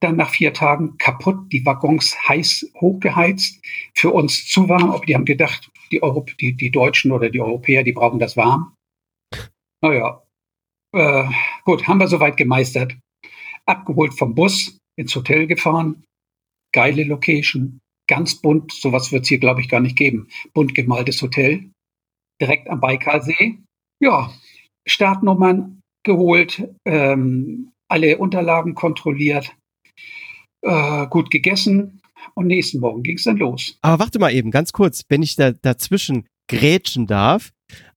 dann 0.00 0.16
nach 0.16 0.30
vier 0.30 0.52
Tagen 0.52 0.96
kaputt, 0.98 1.52
die 1.52 1.64
Waggons 1.66 2.16
heiß 2.28 2.72
hochgeheizt, 2.80 3.60
für 3.94 4.10
uns 4.10 4.46
zu 4.46 4.68
warm. 4.68 4.90
Aber 4.90 5.04
die 5.04 5.14
haben 5.14 5.24
gedacht, 5.24 5.70
die, 5.90 6.02
Europ 6.02 6.36
die, 6.38 6.54
die 6.54 6.70
Deutschen 6.70 7.10
oder 7.12 7.30
die 7.30 7.40
Europäer, 7.40 7.82
die 7.82 7.92
brauchen 7.92 8.18
das 8.18 8.36
warm. 8.36 8.74
Naja, 9.82 10.22
äh, 10.94 11.24
gut, 11.64 11.86
haben 11.86 11.98
wir 11.98 12.08
soweit 12.08 12.36
gemeistert. 12.36 12.96
Abgeholt 13.66 14.14
vom 14.14 14.34
Bus, 14.34 14.78
ins 14.96 15.14
Hotel 15.14 15.46
gefahren. 15.46 16.04
Geile 16.72 17.04
Location, 17.04 17.80
ganz 18.08 18.36
bunt. 18.36 18.72
Sowas 18.72 19.12
wird 19.12 19.22
es 19.22 19.28
hier, 19.28 19.38
glaube 19.38 19.60
ich, 19.60 19.68
gar 19.68 19.80
nicht 19.80 19.96
geben. 19.96 20.28
Bunt 20.52 20.74
gemaltes 20.74 21.20
Hotel, 21.22 21.70
direkt 22.40 22.68
am 22.68 22.80
Baikalsee. 22.80 23.58
Ja, 24.00 24.32
Startnummern 24.86 25.80
geholt, 26.04 26.68
ähm, 26.86 27.72
alle 27.88 28.18
Unterlagen 28.18 28.74
kontrolliert, 28.74 29.54
äh, 30.62 31.06
gut 31.08 31.30
gegessen 31.30 32.00
und 32.34 32.46
nächsten 32.46 32.80
Morgen 32.80 33.02
ging 33.02 33.16
es 33.16 33.24
dann 33.24 33.36
los. 33.36 33.78
Aber 33.82 34.04
warte 34.04 34.18
mal 34.18 34.32
eben, 34.32 34.50
ganz 34.50 34.72
kurz, 34.72 35.02
wenn 35.08 35.22
ich 35.22 35.36
da 35.36 35.52
dazwischen 35.52 36.26
grätschen 36.48 37.06
darf, 37.06 37.50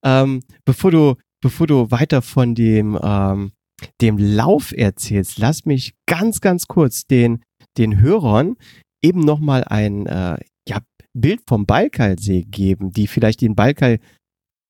ähm, 0.04 0.42
bevor 0.64 0.90
du, 0.90 1.14
bevor 1.40 1.66
du 1.66 1.90
weiter 1.90 2.22
von 2.22 2.54
dem, 2.54 2.98
ähm, 3.02 3.52
dem 4.00 4.18
Lauf 4.18 4.72
erzählst, 4.72 5.38
lass 5.38 5.64
mich 5.64 5.94
ganz, 6.06 6.40
ganz 6.40 6.66
kurz 6.66 7.06
den, 7.06 7.42
den 7.78 8.00
Hörern 8.00 8.56
eben 9.02 9.20
nochmal 9.20 9.64
ein 9.64 10.06
äh, 10.06 10.38
ja, 10.68 10.78
Bild 11.14 11.40
vom 11.48 11.66
Balkalsee 11.66 12.42
geben, 12.42 12.92
die 12.92 13.06
vielleicht 13.06 13.40
den 13.40 13.56
Balkal 13.56 13.98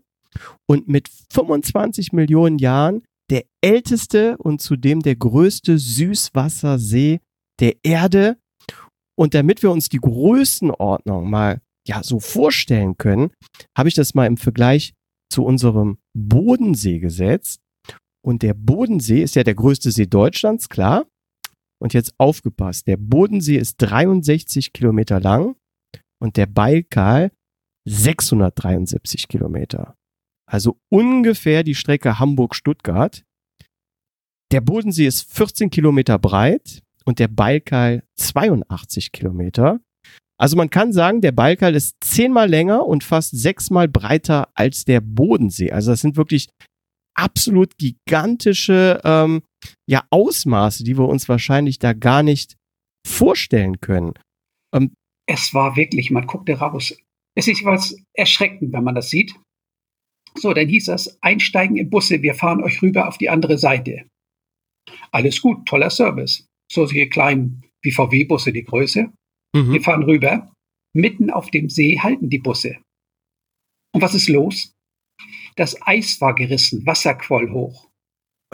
und 0.67 0.89
mit 0.89 1.09
25 1.33 2.13
Millionen 2.13 2.59
Jahren 2.59 3.03
der 3.31 3.45
älteste 3.61 4.37
und 4.39 4.61
zudem 4.61 5.03
der 5.03 5.17
größte 5.17 5.79
Süßwassersee 5.79 7.21
der 7.61 7.77
Erde. 7.83 8.37
Und 9.17 9.35
damit 9.35 9.63
wir 9.63 9.71
uns 9.71 9.89
die 9.89 9.99
Größenordnung 9.99 11.31
mal 11.31 11.61
ja 11.87 12.03
so 12.03 12.21
vorstellen 12.21 12.97
können, 12.99 13.31
habe 13.77 13.89
ich 13.89 13.95
das 13.95 14.15
mal 14.15 14.27
im 14.27 14.37
Vergleich 14.37 14.93
zu 15.31 15.45
unserem 15.45 15.99
Bodensee 16.15 16.99
gesetzt. 16.99 17.61
Und 18.23 18.43
der 18.43 18.55
Bodensee 18.55 19.23
ist 19.23 19.37
ja 19.37 19.45
der 19.45 19.55
größte 19.55 19.91
See 19.91 20.07
Deutschlands, 20.07 20.69
klar. 20.69 21.07
Und 21.81 21.95
jetzt 21.95 22.15
aufgepasst, 22.19 22.87
der 22.87 22.99
Bodensee 22.99 23.57
ist 23.57 23.77
63 23.79 24.73
Kilometer 24.73 25.19
lang 25.21 25.57
und 26.21 26.37
der 26.37 26.47
Baikal 26.47 27.33
673 27.87 29.29
Kilometer. 29.29 29.97
Also 30.47 30.79
ungefähr 30.91 31.63
die 31.63 31.75
Strecke 31.75 32.19
Hamburg-Stuttgart. 32.19 33.25
Der 34.53 34.61
Bodensee 34.61 35.07
ist 35.07 35.33
14 35.33 35.71
Kilometer 35.71 36.19
breit 36.19 36.83
und 37.05 37.19
der 37.19 37.29
Baikal 37.29 38.03
82 38.17 39.13
Kilometer. 39.13 39.81
Also 40.41 40.57
man 40.57 40.71
kann 40.71 40.95
sagen, 40.95 41.21
der 41.21 41.33
Baikal 41.33 41.75
ist 41.75 41.97
zehnmal 42.03 42.49
länger 42.49 42.87
und 42.87 43.05
fast 43.05 43.37
sechsmal 43.37 43.89
breiter 43.89 44.49
als 44.55 44.87
der 44.87 45.03
Bodensee. 45.03 45.71
Also 45.71 45.91
das 45.91 46.01
sind 46.01 46.17
wirklich 46.17 46.49
absolut 47.15 47.77
gigantische 47.77 49.03
ähm, 49.05 49.43
ja, 49.87 50.03
Ausmaße, 50.09 50.83
die 50.83 50.97
wir 50.97 51.07
uns 51.07 51.29
wahrscheinlich 51.29 51.79
da 51.79 51.93
gar 51.93 52.23
nicht 52.23 52.57
vorstellen 53.07 53.81
können. 53.81 54.15
Ähm, 54.75 54.95
es 55.29 55.53
war 55.53 55.77
wirklich, 55.77 56.11
man 56.11 56.27
guckte 56.27 56.55
raus. 56.55 56.97
Es 57.37 57.47
ist 57.47 57.63
was 57.67 57.95
erschreckend, 58.15 58.73
wenn 58.73 58.85
man 58.85 58.95
das 58.95 59.11
sieht. 59.11 59.35
So, 60.37 60.55
dann 60.55 60.69
hieß 60.69 60.87
das, 60.87 61.23
einsteigen 61.23 61.77
in 61.77 61.91
Busse, 61.91 62.23
wir 62.23 62.35
fahren 62.35 62.63
euch 62.63 62.81
rüber 62.81 63.09
auf 63.09 63.19
die 63.19 63.29
andere 63.29 63.59
Seite. 63.59 64.07
Alles 65.11 65.43
gut, 65.43 65.67
toller 65.67 65.91
Service. 65.91 66.47
So 66.73 66.87
solche 66.87 67.11
kleinen 67.11 67.63
wie 67.83 67.93
VW-Busse 67.93 68.53
die 68.53 68.65
Größe. 68.65 69.13
Mhm. 69.55 69.73
Wir 69.73 69.83
fahren 69.83 70.03
rüber. 70.03 70.53
Mitten 70.93 71.31
auf 71.31 71.51
dem 71.51 71.69
See 71.69 71.99
halten 71.99 72.31
die 72.31 72.39
Busse. 72.39 72.79
Und 73.93 74.03
was 74.03 74.15
ist 74.15 74.29
los? 74.29 74.73
Das 75.57 75.77
Eis 75.87 76.21
war 76.21 76.35
gerissen, 76.35 76.87
Wasser 76.87 77.15
quoll 77.15 77.51
hoch. 77.51 77.91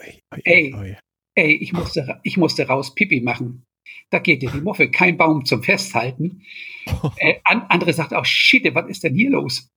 Oi, 0.00 0.20
oi, 0.34 0.40
ey, 0.44 0.74
oi. 0.74 0.96
ey, 1.34 1.52
ich 1.56 1.72
musste, 1.72 2.20
ich 2.22 2.36
musste 2.36 2.66
raus 2.66 2.94
Pipi 2.94 3.20
machen. 3.20 3.64
Da 4.10 4.18
geht 4.18 4.42
dir 4.42 4.50
die 4.50 4.60
Muffe, 4.60 4.90
kein 4.90 5.16
Baum 5.16 5.44
zum 5.44 5.62
Festhalten. 5.62 6.42
Äh, 7.18 7.40
andere 7.44 7.92
sagt 7.92 8.14
auch, 8.14 8.24
shit, 8.24 8.72
was 8.74 8.88
ist 8.88 9.02
denn 9.02 9.14
hier 9.14 9.30
los? 9.30 9.68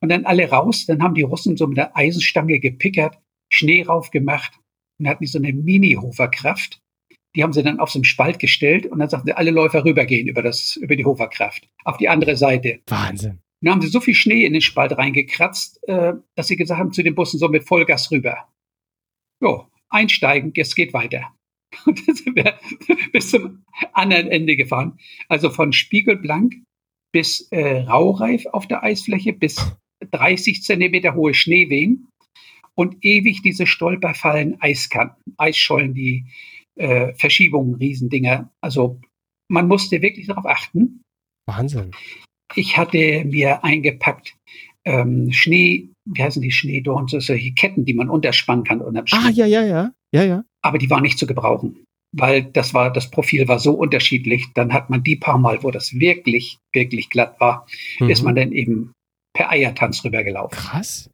Und 0.00 0.08
dann 0.08 0.24
alle 0.26 0.48
raus, 0.48 0.84
dann 0.86 1.02
haben 1.02 1.14
die 1.14 1.22
Russen 1.22 1.56
so 1.56 1.68
mit 1.68 1.76
der 1.76 1.96
Eisenstange 1.96 2.58
gepickert, 2.58 3.20
Schnee 3.52 3.82
raufgemacht 3.82 4.58
und 4.98 5.08
hatten 5.08 5.26
so 5.26 5.38
eine 5.38 5.52
Mini-Hoferkraft. 5.52 6.80
Die 7.36 7.42
haben 7.42 7.52
sie 7.52 7.62
dann 7.62 7.78
auf 7.78 7.90
so 7.90 7.98
einen 7.98 8.04
Spalt 8.04 8.38
gestellt 8.38 8.86
und 8.86 8.98
dann 8.98 9.10
sagten 9.10 9.26
sie, 9.26 9.36
alle 9.36 9.50
Läufer 9.50 9.84
rübergehen 9.84 10.26
über, 10.26 10.42
das, 10.42 10.76
über 10.76 10.96
die 10.96 11.04
Hoferkraft 11.04 11.68
auf 11.84 11.98
die 11.98 12.08
andere 12.08 12.36
Seite. 12.36 12.80
Wahnsinn. 12.88 13.38
Dann 13.60 13.74
haben 13.74 13.82
sie 13.82 13.88
so 13.88 14.00
viel 14.00 14.14
Schnee 14.14 14.44
in 14.44 14.52
den 14.52 14.62
Spalt 14.62 14.96
reingekratzt, 14.96 15.86
äh, 15.88 16.14
dass 16.34 16.48
sie 16.48 16.56
gesagt 16.56 16.80
haben 16.80 16.92
zu 16.92 17.02
den 17.02 17.14
Bussen 17.14 17.38
so 17.38 17.48
mit 17.48 17.64
Vollgas 17.64 18.10
rüber. 18.10 18.48
Jo, 19.42 19.66
einsteigen, 19.88 20.52
es 20.56 20.74
geht 20.74 20.92
weiter. 20.94 21.34
Und 21.86 22.06
dann 22.06 22.14
sind 22.14 22.36
wir 22.36 22.58
bis 23.12 23.30
zum 23.30 23.64
anderen 23.92 24.28
Ende 24.28 24.56
gefahren. 24.56 24.98
Also 25.28 25.50
von 25.50 25.72
Spiegelblank 25.72 26.54
bis 27.12 27.48
äh, 27.50 27.80
Raureif 27.80 28.46
auf 28.46 28.66
der 28.66 28.82
Eisfläche, 28.82 29.32
bis 29.32 29.56
30 30.10 30.62
Zentimeter 30.62 31.14
hohe 31.14 31.34
Schneewehen 31.34 32.08
und 32.74 32.96
ewig 33.02 33.42
diese 33.42 33.66
Stolperfallen, 33.66 34.60
Eiskanten, 34.60 35.34
Eisschollen, 35.38 35.94
die 35.94 36.26
äh, 36.76 37.14
Verschiebungen, 37.14 37.74
Riesendinger. 37.74 38.50
Also 38.60 39.00
man 39.48 39.68
musste 39.68 40.02
wirklich 40.02 40.26
darauf 40.26 40.46
achten. 40.46 41.02
Wahnsinn. 41.46 41.92
Ich 42.54 42.76
hatte 42.76 43.24
mir 43.24 43.64
eingepackt 43.64 44.36
ähm, 44.86 45.32
Schnee, 45.32 45.90
wie 46.04 46.22
heißen 46.22 46.40
die 46.40 46.52
Schneedorn, 46.52 47.08
so 47.08 47.18
solche 47.18 47.52
Ketten, 47.52 47.84
die 47.84 47.94
man 47.94 48.08
unterspannen 48.08 48.64
kann 48.64 48.80
unterm 48.80 49.06
Schnee. 49.06 49.18
Ah, 49.20 49.30
ja, 49.30 49.46
ja, 49.46 49.64
ja, 49.64 49.92
ja, 50.12 50.22
ja. 50.22 50.44
Aber 50.62 50.78
die 50.78 50.88
waren 50.88 51.02
nicht 51.02 51.18
zu 51.18 51.26
gebrauchen, 51.26 51.84
weil 52.12 52.44
das 52.44 52.72
war, 52.72 52.92
das 52.92 53.10
Profil 53.10 53.48
war 53.48 53.58
so 53.58 53.72
unterschiedlich. 53.72 54.46
Dann 54.54 54.72
hat 54.72 54.88
man 54.88 55.02
die 55.02 55.16
paar 55.16 55.38
Mal, 55.38 55.62
wo 55.64 55.72
das 55.72 55.94
wirklich, 55.94 56.58
wirklich 56.72 57.10
glatt 57.10 57.40
war, 57.40 57.66
mhm. 57.98 58.10
ist 58.10 58.22
man 58.22 58.36
dann 58.36 58.52
eben 58.52 58.92
per 59.34 59.50
Eiertanz 59.50 60.04
rübergelaufen. 60.04 60.56
Krass. 60.56 61.10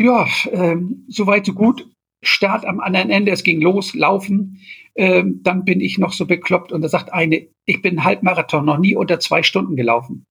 ja, 0.00 0.26
ähm, 0.52 1.04
soweit 1.08 1.44
so 1.44 1.54
gut. 1.54 1.88
Start 2.24 2.64
am 2.64 2.80
anderen 2.80 3.10
Ende, 3.10 3.32
es 3.32 3.44
ging 3.44 3.60
los, 3.60 3.94
laufen. 3.94 4.60
Ähm, 4.94 5.40
dann 5.42 5.64
bin 5.64 5.80
ich 5.80 5.98
noch 5.98 6.12
so 6.12 6.26
bekloppt 6.26 6.72
und 6.72 6.82
da 6.82 6.88
sagt 6.88 7.12
eine, 7.12 7.48
ich 7.66 7.82
bin 7.82 8.04
Halbmarathon 8.04 8.64
noch 8.64 8.78
nie 8.78 8.96
unter 8.96 9.20
zwei 9.20 9.42
Stunden 9.42 9.76
gelaufen. 9.76 10.24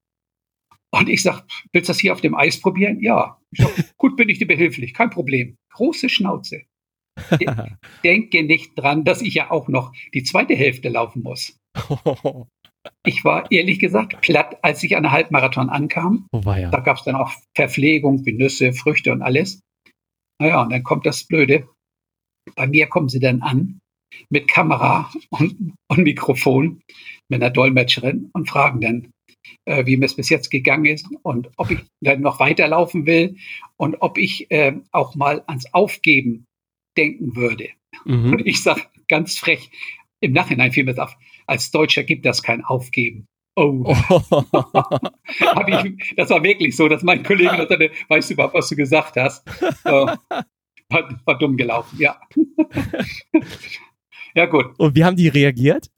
Und 0.92 1.10
ich 1.10 1.22
sag, 1.22 1.46
willst 1.74 1.90
du 1.90 1.92
das 1.92 2.00
hier 2.00 2.14
auf 2.14 2.22
dem 2.22 2.36
Eis 2.36 2.60
probieren? 2.60 3.00
Ja. 3.02 3.38
Sag, 3.56 3.70
gut, 3.98 4.16
bin 4.16 4.30
ich 4.30 4.40
dir 4.40 4.48
behilflich, 4.48 4.94
kein 4.94 5.10
Problem. 5.10 5.56
Große 5.74 6.10
Schnauze. 6.10 6.64
Denke 8.04 8.44
nicht 8.44 8.72
dran, 8.76 9.04
dass 9.04 9.22
ich 9.22 9.36
ja 9.36 9.52
auch 9.52 9.68
noch 9.68 9.94
die 10.14 10.24
zweite 10.24 10.56
Hälfte 10.56 10.90
laufen 10.90 11.24
muss. 11.24 11.58
Ich 13.04 13.26
war 13.26 13.52
ehrlich 13.52 13.80
gesagt 13.80 14.22
platt, 14.22 14.60
als 14.62 14.84
ich 14.84 14.96
an 14.96 15.02
der 15.02 15.12
Halbmarathon 15.12 15.70
ankam. 15.70 16.28
Oh, 16.32 16.42
ja. 16.46 16.70
Da 16.70 16.80
gab 16.82 16.98
es 16.98 17.04
dann 17.04 17.16
auch 17.16 17.32
Verpflegung 17.56 18.24
wie 18.28 18.34
Nüsse, 18.34 18.74
Früchte 18.74 19.12
und 19.12 19.24
alles. 19.24 19.60
Naja, 20.40 20.62
und 20.62 20.72
dann 20.72 20.84
kommt 20.84 21.06
das 21.08 21.26
Blöde. 21.26 21.68
Bei 22.56 22.68
mir 22.68 22.88
kommen 22.88 23.10
sie 23.10 23.20
dann 23.20 23.42
an 23.42 23.80
mit 24.30 24.48
Kamera 24.48 25.12
und, 25.30 25.74
und 25.88 26.04
Mikrofon 26.04 26.82
mit 27.30 27.42
einer 27.42 27.52
Dolmetscherin 27.52 28.30
und 28.34 28.50
fragen 28.50 28.82
dann, 28.82 29.12
äh, 29.66 29.86
wie 29.86 29.98
mir 29.98 30.06
es 30.06 30.16
bis 30.16 30.30
jetzt 30.30 30.50
gegangen 30.50 30.86
ist 30.86 31.08
und 31.24 31.50
ob 31.58 31.72
ich 31.72 31.80
dann 32.02 32.22
noch 32.22 32.40
weiterlaufen 32.40 33.06
will 33.06 33.38
und 33.78 33.98
ob 34.02 34.18
ich 34.18 34.50
äh, 34.52 34.74
auch 34.92 35.16
mal 35.16 35.44
ans 35.48 35.74
Aufgeben 35.74 36.46
denken 36.98 37.36
würde. 37.36 37.70
Mhm. 38.06 38.34
Und 38.34 38.46
ich 38.46 38.64
sage 38.64 38.82
ganz 39.08 39.38
frech, 39.38 39.70
im 40.22 40.34
Nachhinein 40.34 40.72
fiel 40.72 40.86
mir 40.86 41.02
auf, 41.02 41.16
als 41.46 41.72
Deutscher 41.72 42.04
gibt 42.04 42.26
das 42.26 42.42
kein 42.42 42.64
Aufgeben. 42.64 43.26
Oh. 43.56 43.86
ich, 45.68 46.16
das 46.18 46.30
war 46.30 46.44
wirklich 46.44 46.76
so, 46.76 46.90
dass 46.90 47.04
mein 47.04 47.24
Kollege 47.24 47.56
sagte, 47.70 47.92
weißt 48.10 48.30
du 48.30 48.34
überhaupt, 48.34 48.54
was 48.54 48.68
du 48.68 48.76
gesagt 48.76 49.16
hast? 49.16 49.48
So, 49.84 50.10
war, 50.90 51.22
war 51.26 51.38
dumm 51.38 51.58
gelaufen, 51.58 52.00
ja. 52.00 52.20
Ja, 54.36 54.48
gut. 54.48 54.78
Und 54.78 54.96
wie 54.96 55.06
haben 55.06 55.16
die 55.16 55.30
reagiert? 55.30 55.90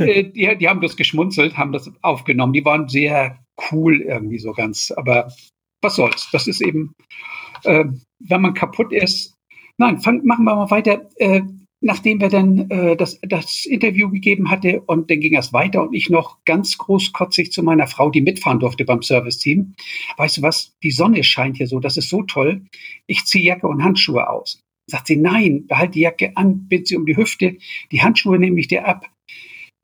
Äh, 0.00 0.24
die, 0.24 0.58
die 0.58 0.68
haben 0.68 0.80
das 0.80 0.96
geschmunzelt, 0.96 1.56
haben 1.56 1.70
das 1.70 1.90
aufgenommen. 2.02 2.52
Die 2.52 2.64
waren 2.64 2.88
sehr 2.88 3.38
cool 3.70 4.00
irgendwie 4.00 4.40
so 4.40 4.52
ganz. 4.52 4.90
Aber 4.90 5.32
was 5.80 5.94
soll's? 5.94 6.28
Das 6.32 6.48
ist 6.48 6.60
eben, 6.60 6.92
äh, 7.62 7.84
wenn 8.18 8.40
man 8.42 8.54
kaputt 8.54 8.92
ist. 8.92 9.36
Nein, 9.78 10.00
fang, 10.00 10.24
machen 10.24 10.44
wir 10.44 10.56
mal 10.56 10.70
weiter. 10.72 11.08
Äh, 11.16 11.42
nachdem 11.84 12.18
wir 12.20 12.30
dann 12.30 12.70
äh, 12.70 12.96
das, 12.96 13.20
das 13.20 13.66
Interview 13.66 14.10
gegeben 14.10 14.50
hatte 14.50 14.80
und 14.80 15.10
dann 15.10 15.20
ging 15.20 15.36
es 15.36 15.52
weiter 15.52 15.82
und 15.82 15.94
ich 15.94 16.08
noch 16.08 16.42
ganz 16.46 16.78
großkotzig 16.78 17.52
zu 17.52 17.62
meiner 17.62 17.86
Frau, 17.86 18.10
die 18.10 18.22
mitfahren 18.22 18.58
durfte 18.58 18.86
beim 18.86 19.02
Serviceteam. 19.02 19.74
Weißt 20.16 20.38
du 20.38 20.42
was? 20.42 20.72
Die 20.82 20.90
Sonne 20.90 21.22
scheint 21.22 21.58
hier 21.58 21.66
so, 21.66 21.80
das 21.80 21.98
ist 21.98 22.08
so 22.08 22.22
toll. 22.22 22.62
Ich 23.06 23.26
ziehe 23.26 23.44
Jacke 23.44 23.68
und 23.68 23.84
Handschuhe 23.84 24.28
aus. 24.28 24.62
Sagt 24.90 25.08
sie, 25.08 25.16
nein, 25.16 25.66
behalt 25.66 25.94
die 25.94 26.00
Jacke 26.00 26.34
an, 26.36 26.68
bind 26.68 26.88
sie 26.88 26.96
um 26.96 27.04
die 27.04 27.18
Hüfte, 27.18 27.58
die 27.92 28.02
Handschuhe 28.02 28.38
nehme 28.38 28.58
ich 28.58 28.68
dir 28.68 28.86
ab. 28.86 29.06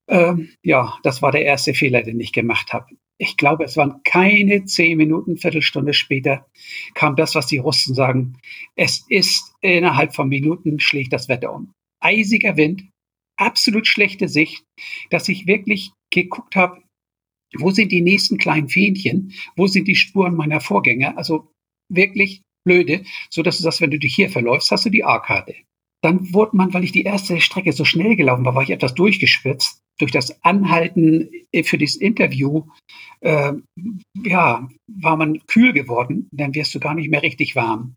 Ähm, 0.09 0.49
ja, 0.65 0.99
das 1.03 1.21
war 1.21 1.33
der 1.33 1.45
erste 1.45 1.75
Fehler, 1.75 2.03
den 2.03 2.19
ich 2.19 2.33
gemacht 2.33 2.73
habe. 2.73 2.87
Ich 3.19 3.37
glaube, 3.37 3.65
es 3.65 3.77
waren 3.77 4.01
keine 4.05 4.65
zehn 4.65 4.97
Minuten, 4.97 5.37
Viertelstunde 5.37 5.93
später 5.93 6.47
kam 6.95 7.17
das, 7.17 7.35
was 7.35 7.47
die 7.47 7.59
Russen 7.59 7.95
sagen. 7.95 8.39
Es 8.75 9.05
ist 9.11 9.53
innerhalb 9.61 10.15
von 10.15 10.31
Minuten 10.31 10.81
schlägt 10.81 11.13
das 11.13 11.29
Wetter 11.29 11.53
um. 11.55 11.75
Eisiger 12.01 12.57
Wind, 12.57 12.89
absolut 13.39 13.87
schlechte 13.87 14.29
Sicht, 14.29 14.65
dass 15.11 15.29
ich 15.29 15.47
wirklich 15.47 15.93
geguckt 16.13 16.57
habe, 16.57 16.83
wo 17.57 17.71
sind 17.71 17.91
die 17.93 18.01
nächsten 18.01 18.39
kleinen 18.39 18.69
Fähnchen, 18.69 19.33
wo 19.57 19.67
sind 19.67 19.89
die 19.89 19.97
Spuren 19.97 20.35
meiner 20.35 20.61
Vorgänger. 20.61 21.17
Also 21.17 21.51
wirklich 21.93 22.43
blöde, 22.65 23.05
so 23.31 23.43
dass 23.43 23.57
du 23.57 23.63
sagst, 23.63 23.81
wenn 23.81 23.91
du 23.91 23.99
dich 23.99 24.15
hier 24.15 24.31
verläufst, 24.31 24.71
hast 24.71 24.85
du 24.85 24.91
die 24.91 25.05
A-Karte. 25.05 25.55
Dann 26.03 26.33
wurde 26.33 26.57
man, 26.57 26.73
weil 26.73 26.85
ich 26.85 26.93
die 26.93 27.03
erste 27.03 27.41
Strecke 27.41 27.73
so 27.73 27.85
schnell 27.85 28.17
gelaufen 28.17 28.45
war, 28.45 28.55
war 28.55 28.63
ich 28.63 28.71
etwas 28.71 28.95
durchgeschwitzt. 28.95 29.83
Durch 29.99 30.13
das 30.13 30.43
Anhalten 30.43 31.29
für 31.63 31.77
dieses 31.77 31.97
Interview, 31.97 32.65
äh, 33.21 33.53
ja, 34.25 34.69
war 34.87 35.17
man 35.19 35.45
kühl 35.47 35.75
geworden. 35.75 36.27
Dann 36.33 36.55
wirst 36.55 36.75
du 36.75 36.81
gar 36.81 36.95
nicht 36.95 37.11
mehr 37.11 37.23
richtig 37.23 37.55
warm. 37.55 37.97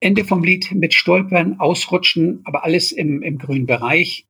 Ende 0.00 0.24
vom 0.24 0.42
Lied 0.42 0.72
mit 0.72 0.94
Stolpern, 0.94 1.60
Ausrutschen, 1.60 2.40
aber 2.44 2.64
alles 2.64 2.90
im, 2.90 3.22
im 3.22 3.38
grünen 3.38 3.66
Bereich. 3.66 4.26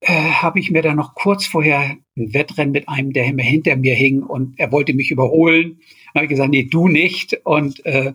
Äh, 0.00 0.12
habe 0.12 0.60
ich 0.60 0.70
mir 0.70 0.82
dann 0.82 0.96
noch 0.96 1.14
kurz 1.14 1.46
vorher 1.46 1.96
ein 2.16 2.34
Wettrennen 2.34 2.72
mit 2.72 2.88
einem, 2.88 3.12
der 3.12 3.24
hinter 3.24 3.76
mir 3.76 3.94
hing 3.94 4.22
und 4.22 4.58
er 4.58 4.70
wollte 4.72 4.94
mich 4.94 5.10
überholen. 5.10 5.80
Dann 6.12 6.22
habe 6.22 6.24
ich 6.26 6.30
gesagt, 6.30 6.50
nee, 6.50 6.64
du 6.64 6.88
nicht. 6.88 7.34
Und 7.44 7.84
äh, 7.86 8.14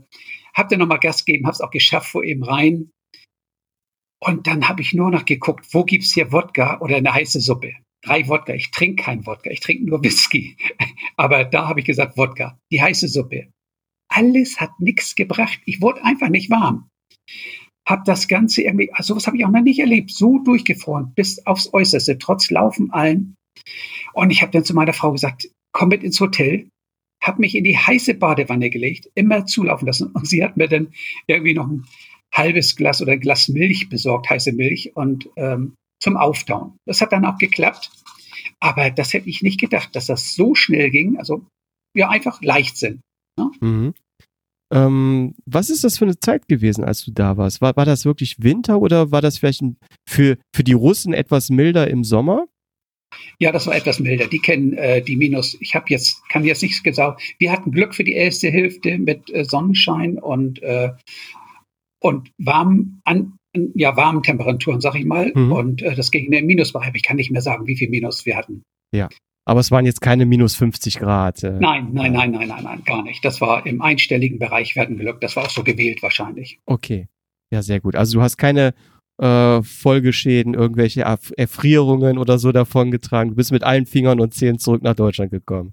habe 0.54 0.70
dann 0.70 0.80
nochmal 0.80 1.00
Gas 1.00 1.26
gegeben, 1.26 1.46
habe 1.46 1.54
es 1.54 1.62
auch 1.62 1.72
geschafft 1.72 2.10
vor 2.10 2.24
ihm 2.24 2.44
rein. 2.44 2.92
Und 4.22 4.48
dann 4.48 4.70
habe 4.70 4.82
ich 4.82 4.94
nur 4.94 5.12
noch 5.12 5.26
geguckt, 5.26 5.68
wo 5.74 5.84
gibt's 5.84 6.14
hier 6.14 6.32
Wodka 6.32 6.80
oder 6.80 6.96
eine 6.98 7.14
heiße 7.14 7.42
Suppe? 7.42 7.74
Drei 8.02 8.28
Wodka. 8.28 8.54
Ich 8.54 8.72
trinke 8.72 9.04
kein 9.04 9.26
Wodka, 9.26 9.50
ich 9.50 9.60
trinke 9.60 9.86
nur 9.86 10.04
Whisky. 10.04 10.58
Aber 11.18 11.44
da 11.44 11.68
habe 11.68 11.82
ich 11.82 11.86
gesagt, 11.86 12.18
Wodka, 12.18 12.58
die 12.72 12.82
heiße 12.82 13.08
Suppe. 13.08 13.53
Alles 14.16 14.60
hat 14.60 14.80
nichts 14.80 15.16
gebracht. 15.16 15.60
Ich 15.66 15.82
wurde 15.82 16.04
einfach 16.04 16.30
nicht 16.30 16.50
warm. 16.50 16.90
habe 17.88 18.04
das 18.06 18.28
Ganze 18.28 18.62
irgendwie, 18.62 18.92
also 18.94 19.14
sowas 19.14 19.28
habe 19.28 19.38
ich 19.38 19.46
auch 19.46 19.50
noch 19.50 19.62
nicht 19.62 19.80
erlebt, 19.80 20.12
so 20.12 20.40
durchgefroren, 20.40 21.14
bis 21.16 21.46
aufs 21.46 21.74
Äußerste, 21.74 22.18
trotz 22.18 22.50
Laufen 22.50 22.92
allen. 22.92 23.36
Und 24.14 24.30
ich 24.30 24.42
habe 24.42 24.52
dann 24.52 24.64
zu 24.64 24.74
meiner 24.74 24.94
Frau 24.94 25.12
gesagt, 25.12 25.50
komm 25.74 25.90
mit 25.90 26.04
ins 26.04 26.20
Hotel, 26.20 26.70
habe 27.22 27.42
mich 27.42 27.56
in 27.56 27.64
die 27.64 27.78
heiße 27.78 28.14
Badewanne 28.16 28.70
gelegt, 28.70 29.10
immer 29.16 29.46
zulaufen 29.46 29.88
lassen. 29.88 30.12
Und 30.12 30.28
sie 30.28 30.44
hat 30.44 30.58
mir 30.58 30.68
dann 30.68 30.94
irgendwie 31.28 31.54
noch 31.54 31.68
ein 31.68 31.86
halbes 32.34 32.76
Glas 32.76 33.02
oder 33.02 33.14
ein 33.14 33.20
Glas 33.20 33.48
Milch 33.48 33.90
besorgt, 33.90 34.30
heiße 34.30 34.54
Milch, 34.54 34.96
und 34.96 35.30
ähm, 35.36 35.76
zum 36.02 36.18
Auftauen. 36.18 36.78
Das 36.86 37.02
hat 37.02 37.12
dann 37.12 37.26
auch 37.26 37.38
geklappt. 37.38 37.92
Aber 38.60 38.92
das 38.92 39.14
hätte 39.14 39.30
ich 39.30 39.42
nicht 39.42 39.60
gedacht, 39.60 39.96
dass 39.96 40.06
das 40.06 40.36
so 40.36 40.56
schnell 40.56 40.90
ging. 40.90 41.18
Also 41.18 41.46
ja, 41.96 42.10
einfach 42.10 42.42
Leichtsinn. 42.42 43.02
Ne? 43.38 43.52
Mhm. 43.62 43.94
Ähm, 44.72 45.36
was 45.46 45.70
ist 45.70 45.84
das 45.84 45.98
für 45.98 46.06
eine 46.06 46.20
Zeit 46.20 46.48
gewesen, 46.48 46.84
als 46.84 47.04
du 47.04 47.12
da 47.12 47.38
warst? 47.38 47.62
War, 47.62 47.76
war 47.76 47.86
das 47.86 48.06
wirklich 48.06 48.42
Winter 48.42 48.82
oder 48.82 49.12
war 49.12 49.22
das 49.22 49.38
vielleicht 49.38 49.62
ein, 49.62 49.78
für, 50.08 50.38
für 50.56 50.64
die 50.64 50.74
Russen 50.74 51.14
etwas 51.14 51.50
milder 51.50 51.90
im 51.90 52.04
Sommer? 52.04 52.48
Ja, 53.40 53.52
das 53.52 53.68
war 53.68 53.76
etwas 53.76 54.00
milder. 54.00 54.28
Die 54.28 54.40
kennen 54.40 54.74
äh, 54.74 55.02
die 55.02 55.16
Minus. 55.16 55.58
Ich 55.60 55.76
habe 55.76 55.86
jetzt, 55.90 56.28
kann 56.30 56.44
jetzt 56.46 56.64
nichts 56.64 56.84
gesagt. 56.84 57.22
Wir 57.40 57.52
hatten 57.52 57.72
Glück 57.72 57.94
für 57.94 58.04
die 58.04 58.14
erste 58.14 58.50
Hälfte 58.50 58.98
mit 58.98 59.30
äh, 59.34 59.46
Sonnenschein 59.46 60.18
und, 60.18 60.62
äh, 60.64 60.92
und 62.00 62.32
warm 62.38 63.00
an, 63.04 63.38
ja, 63.76 63.96
warmen 63.96 64.24
Temperaturen, 64.24 64.82
sag 64.82 64.96
ich 64.96 65.06
mal. 65.06 65.32
Mhm. 65.34 65.52
Und 65.52 65.82
äh, 65.82 65.96
das 65.96 66.12
ging 66.12 66.26
in 66.26 66.32
den 66.32 66.46
Minusbereich. 66.46 66.92
Ich 66.96 67.04
kann 67.04 67.18
nicht 67.18 67.32
mehr 67.32 67.42
sagen, 67.42 67.68
wie 67.68 67.76
viel 67.76 67.90
Minus 67.90 68.26
wir 68.26 68.36
hatten. 68.36 68.64
Ja. 68.94 69.10
Aber 69.46 69.60
es 69.60 69.72
waren 69.72 69.86
jetzt 69.86 70.02
keine 70.02 70.26
minus 70.26 70.56
50 70.56 71.00
Grad. 71.00 71.44
Äh, 71.44 71.60
nein, 71.60 71.90
nein, 71.92 72.14
nein, 72.14 72.32
nein, 72.32 72.48
nein, 72.48 72.64
nein, 72.64 72.84
gar 72.86 73.04
nicht. 73.04 73.24
Das 73.26 73.42
war 73.42 73.66
im 73.66 73.82
einstelligen 73.82 74.40
Bereich, 74.40 74.76
wir 74.76 74.82
hatten 74.82 74.98
Glück. 74.98 75.20
Das 75.22 75.36
war 75.36 75.44
auch 75.44 75.50
so 75.50 75.64
gewählt 75.64 76.02
wahrscheinlich. 76.02 76.60
Okay. 76.66 77.08
Ja, 77.52 77.62
sehr 77.62 77.82
gut. 77.82 77.96
Also 77.96 78.18
du 78.18 78.24
hast 78.24 78.38
keine 78.38 78.74
äh, 79.20 79.62
Folgeschäden, 79.62 80.54
irgendwelche 80.54 81.02
Erfrierungen 81.02 82.18
oder 82.18 82.40
so 82.40 82.52
davongetragen. 82.52 83.32
Du 83.32 83.36
bist 83.36 83.52
mit 83.52 83.64
allen 83.64 83.86
Fingern 83.86 84.20
und 84.20 84.34
Zehen 84.34 84.60
zurück 84.60 84.82
nach 84.82 84.96
Deutschland 84.96 85.32
gekommen. 85.32 85.72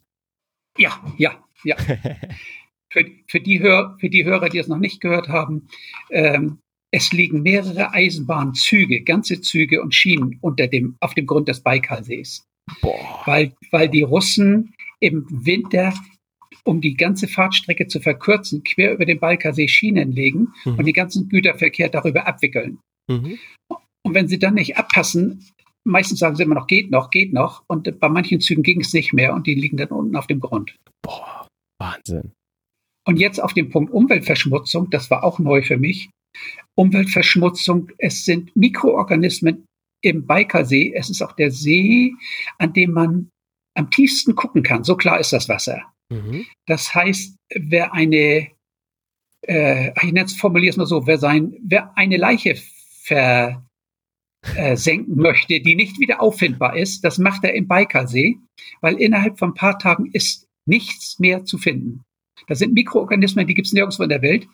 Ja, 0.77 1.01
ja, 1.17 1.33
ja. 1.65 1.77
für, 2.91 3.05
für, 3.29 3.41
die 3.41 3.61
Hör, 3.61 3.97
für 3.99 4.11
die 4.11 4.25
Hörer, 4.25 4.49
die 4.49 4.59
es 4.59 4.69
noch 4.69 4.79
nicht 4.79 5.01
gehört 5.01 5.29
haben, 5.29 5.69
ähm, 6.11 6.59
es 6.91 7.13
liegen 7.13 7.43
mehrere 7.43 7.93
Eisenbahnzüge, 7.93 9.03
ganze 9.03 9.41
Züge 9.41 9.81
und 9.81 9.95
Schienen 9.95 10.39
unter 10.41 10.67
dem, 10.67 10.97
auf 11.01 11.15
dem 11.15 11.27
Grund 11.27 11.49
des 11.49 11.63
Baikalsees. 11.63 12.47
Boah. 12.81 13.23
Weil, 13.27 13.53
weil 13.71 13.89
die 13.89 14.03
Russen 14.03 14.75
im 15.01 15.27
Winter, 15.29 15.95
um 16.65 16.81
die 16.81 16.95
ganze 16.95 17.29
Fahrtstrecke 17.29 17.87
zu 17.87 18.01
verkürzen, 18.01 18.63
quer 18.65 18.93
über 18.93 19.07
den 19.07 19.19
Balkansee 19.19 19.69
Schienen 19.69 20.13
legen 20.13 20.49
mhm. 20.65 20.75
und 20.77 20.85
den 20.85 20.95
ganzen 20.95 21.29
Güterverkehr 21.29 21.89
darüber 21.89 22.27
abwickeln. 22.27 22.79
Mhm. 23.11 23.39
Und 24.03 24.15
wenn 24.15 24.29
sie 24.29 24.39
dann 24.39 24.55
nicht 24.55 24.77
abpassen, 24.77 25.47
meistens 25.85 26.19
sagen 26.19 26.37
sie 26.37 26.43
immer 26.43 26.55
noch, 26.55 26.67
geht 26.67 26.91
noch, 26.91 27.11
geht 27.11 27.33
noch. 27.33 27.65
Und 27.67 28.01
bei 28.01 28.09
manchen 28.09 28.41
Zügen 28.41 28.63
ging 28.63 28.81
es 28.81 28.93
nicht 28.93 29.13
mehr 29.13 29.35
und 29.35 29.47
die 29.47 29.55
liegen 29.55 29.77
dann 29.77 29.89
unten 29.89 30.17
auf 30.17 30.27
dem 30.27 30.41
Grund. 30.41 30.77
Boah, 31.03 31.47
Wahnsinn. 31.79 32.33
Und 33.07 33.19
jetzt 33.19 33.43
auf 33.43 33.55
den 33.55 33.71
Punkt 33.71 33.93
Umweltverschmutzung, 33.93 34.91
das 34.91 35.11
war 35.11 35.25
auch 35.25 35.39
neu 35.39 35.63
für 35.63 35.79
mich. 35.79 36.11
Umweltverschmutzung, 36.79 37.91
es 37.99 38.25
sind 38.25 38.55
Mikroorganismen 38.55 39.65
im 40.03 40.27
Baikalsee. 40.27 40.93
Es 40.95 41.11
ist 41.11 41.23
auch 41.23 41.33
der 41.33 41.51
See, 41.51 42.13
an 42.59 42.73
dem 42.73 42.93
man 42.93 43.31
am 43.75 43.91
tiefsten 43.91 44.35
gucken 44.35 44.63
kann. 44.63 44.85
So 44.85 44.97
klar 44.97 45.21
ist 45.21 45.33
das 45.33 45.49
Wasser. 45.49 45.83
Mhm. 46.11 46.47
Das 46.67 46.95
heißt, 46.95 47.37
wer 47.55 47.93
eine, 47.95 48.49
äh, 49.47 49.93
ich 50.03 50.37
formuliere 50.37 50.71
es 50.71 50.77
mal 50.77 50.87
so, 50.87 51.07
wer, 51.07 51.19
sein, 51.19 51.57
wer 51.63 51.97
eine 51.97 52.17
Leiche 52.17 52.57
versenken 53.03 53.55
äh, 55.19 55.23
möchte, 55.23 55.61
die 55.61 55.77
nicht 55.77 55.99
wieder 56.01 56.21
auffindbar 56.21 56.77
ist, 56.77 57.05
das 57.05 57.19
macht 57.19 57.45
er 57.45 57.55
im 57.55 57.69
Baikalsee, 57.69 58.39
weil 58.81 58.95
innerhalb 58.97 59.39
von 59.39 59.51
ein 59.51 59.55
paar 59.55 59.79
Tagen 59.79 60.11
ist 60.13 60.47
nichts 60.67 61.19
mehr 61.19 61.45
zu 61.45 61.59
finden. 61.59 62.03
Das 62.47 62.59
sind 62.59 62.75
Mikroorganismen, 62.75 63.47
die 63.47 63.55
gibt 63.55 63.67
es 63.67 63.73
nirgendwo 63.73 64.03
in 64.03 64.09
der 64.09 64.23
Welt. 64.23 64.49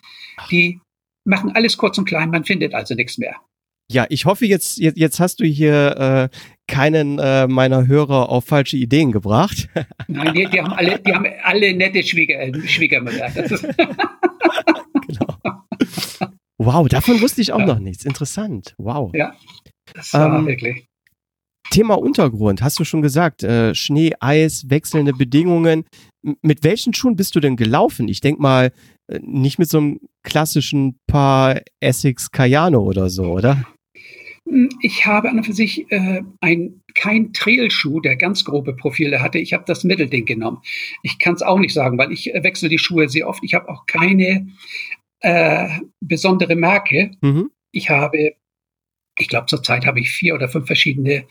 Die 0.51 0.79
machen 1.25 1.51
alles 1.51 1.77
kurz 1.77 1.97
und 1.97 2.05
klein, 2.05 2.29
man 2.29 2.45
findet 2.45 2.73
also 2.73 2.95
nichts 2.95 3.17
mehr. 3.17 3.41
Ja, 3.89 4.05
ich 4.09 4.25
hoffe, 4.25 4.45
jetzt, 4.45 4.77
jetzt, 4.77 4.97
jetzt 4.97 5.19
hast 5.19 5.39
du 5.39 5.45
hier 5.45 6.29
äh, 6.31 6.37
keinen 6.67 7.19
äh, 7.19 7.47
meiner 7.47 7.87
Hörer 7.87 8.29
auf 8.29 8.45
falsche 8.45 8.75
Ideen 8.75 9.13
gebracht. 9.13 9.69
Nein, 10.07 10.33
die, 10.33 10.45
die, 10.45 10.61
haben, 10.61 10.73
alle, 10.73 10.99
die 10.99 11.13
haben 11.13 11.25
alle 11.43 11.73
nette 11.73 12.03
Schwieger, 12.03 12.39
äh, 12.39 12.67
Schwiegermütter. 12.67 13.29
genau. 15.07 15.37
Wow, 16.57 16.89
davon 16.89 17.21
wusste 17.21 17.41
ich 17.41 17.53
auch 17.53 17.59
ja. 17.59 17.65
noch 17.65 17.79
nichts. 17.79 18.03
Interessant. 18.03 18.75
Wow. 18.77 19.11
Ja, 19.13 19.33
das 19.93 20.13
war 20.13 20.39
ähm, 20.39 20.47
wirklich. 20.47 20.87
Thema 21.69 21.97
Untergrund, 21.97 22.61
hast 22.61 22.79
du 22.79 22.83
schon 22.83 23.01
gesagt. 23.01 23.43
Äh, 23.43 23.73
Schnee, 23.73 24.13
Eis, 24.19 24.69
wechselnde 24.69 25.13
Bedingungen. 25.13 25.85
M 26.25 26.35
mit 26.41 26.63
welchen 26.63 26.93
Schuhen 26.93 27.15
bist 27.15 27.35
du 27.35 27.39
denn 27.39 27.55
gelaufen? 27.55 28.09
Ich 28.09 28.19
denke 28.19 28.41
mal, 28.41 28.73
äh, 29.07 29.19
nicht 29.21 29.59
mit 29.59 29.69
so 29.69 29.77
einem 29.77 29.99
klassischen 30.23 30.97
Paar 31.07 31.61
Essex 31.79 32.31
Cayano 32.31 32.81
oder 32.81 33.09
so, 33.09 33.25
oder? 33.31 33.65
Ich 34.81 35.05
habe 35.05 35.29
an 35.29 35.37
und 35.37 35.43
für 35.43 35.53
sich 35.53 35.91
äh, 35.91 36.21
ein, 36.41 36.81
kein 36.95 37.33
Trailschuh, 37.33 37.99
der 37.99 38.15
ganz 38.15 38.45
grobe 38.45 38.75
Profile 38.75 39.21
hatte. 39.21 39.39
Ich 39.39 39.53
habe 39.53 39.63
das 39.65 39.83
Mittelding 39.83 40.25
genommen. 40.25 40.59
Ich 41.03 41.19
kann 41.19 41.33
es 41.33 41.41
auch 41.41 41.59
nicht 41.59 41.73
sagen, 41.73 41.97
weil 41.97 42.11
ich 42.11 42.33
äh, 42.33 42.43
wechsle 42.43 42.69
die 42.69 42.79
Schuhe 42.79 43.09
sehr 43.09 43.27
oft. 43.27 43.43
Ich 43.43 43.53
habe 43.53 43.69
auch 43.69 43.85
keine 43.85 44.47
äh, 45.19 45.69
besondere 45.99 46.55
Marke. 46.55 47.11
Mhm. 47.21 47.51
Ich 47.71 47.89
habe, 47.89 48.35
ich 49.19 49.27
glaube, 49.27 49.47
zurzeit 49.47 49.85
habe 49.85 49.99
ich 49.99 50.11
vier 50.11 50.35
oder 50.35 50.47
fünf 50.47 50.67
verschiedene 50.67 51.25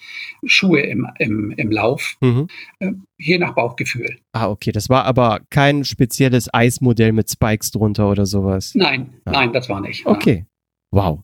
Schuhe 0.45 0.81
im, 0.81 1.07
im, 1.19 1.53
im 1.53 1.71
Lauf, 1.71 2.17
mhm. 2.21 2.49
äh, 2.81 2.93
je 3.19 3.39
nach 3.39 3.55
Bauchgefühl. 3.55 4.19
Ah, 4.33 4.49
okay. 4.49 4.73
Das 4.73 4.89
war 4.89 5.05
aber 5.05 5.41
kein 5.51 5.85
spezielles 5.85 6.53
Eismodell 6.53 7.13
mit 7.13 7.31
Spikes 7.31 7.71
drunter 7.71 8.11
oder 8.11 8.27
sowas. 8.27 8.75
Nein, 8.75 9.15
ah. 9.25 9.33
nein, 9.33 9.53
das 9.53 9.69
war 9.69 9.81
nicht. 9.81 10.05
Okay. 10.07 10.47
Wow. 10.91 11.23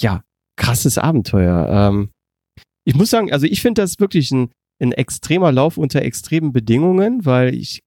Ja, 0.00 0.22
krasses 0.56 0.98
Abenteuer. 0.98 1.68
Ähm, 1.70 2.10
ich 2.84 2.94
muss 2.94 3.10
sagen, 3.10 3.32
also 3.32 3.46
ich 3.46 3.62
finde 3.62 3.82
das 3.82 3.98
wirklich 3.98 4.30
ein, 4.30 4.50
ein 4.80 4.92
extremer 4.92 5.52
Lauf 5.52 5.76
unter 5.78 6.02
extremen 6.02 6.52
Bedingungen, 6.52 7.24
weil 7.24 7.54
ich, 7.54 7.80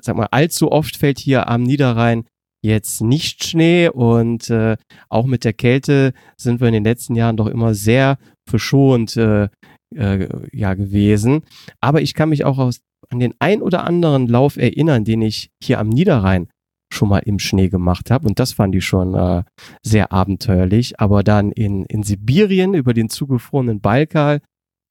sag 0.00 0.16
mal, 0.16 0.28
allzu 0.30 0.72
oft 0.72 0.96
fällt 0.96 1.18
hier 1.18 1.48
am 1.48 1.62
Niederrhein 1.62 2.24
jetzt 2.62 3.02
nicht 3.02 3.44
Schnee 3.44 3.88
und 3.90 4.48
äh, 4.48 4.76
auch 5.10 5.26
mit 5.26 5.44
der 5.44 5.52
Kälte 5.52 6.14
sind 6.36 6.60
wir 6.60 6.68
in 6.68 6.74
den 6.74 6.84
letzten 6.84 7.14
Jahren 7.14 7.36
doch 7.36 7.46
immer 7.46 7.74
sehr 7.74 8.18
verschont 8.48 9.16
äh, 9.16 9.48
äh, 9.94 10.28
ja, 10.52 10.74
gewesen. 10.74 11.42
Aber 11.80 12.00
ich 12.00 12.14
kann 12.14 12.30
mich 12.30 12.44
auch 12.44 12.58
aus, 12.58 12.80
an 13.10 13.20
den 13.20 13.34
ein 13.38 13.60
oder 13.60 13.84
anderen 13.84 14.26
Lauf 14.28 14.56
erinnern, 14.56 15.04
den 15.04 15.20
ich 15.20 15.50
hier 15.62 15.78
am 15.78 15.90
Niederrhein 15.90 16.48
schon 16.94 17.08
mal 17.08 17.18
im 17.18 17.38
Schnee 17.38 17.68
gemacht 17.68 18.10
habe. 18.10 18.26
Und 18.26 18.38
das 18.38 18.52
fand 18.52 18.74
ich 18.74 18.84
schon 18.84 19.14
äh, 19.14 19.44
sehr 19.82 20.12
abenteuerlich. 20.12 21.00
Aber 21.00 21.22
dann 21.22 21.52
in, 21.52 21.84
in 21.86 22.02
Sibirien 22.02 22.74
über 22.74 22.94
den 22.94 23.08
zugefrorenen 23.08 23.80
Balkal, 23.80 24.40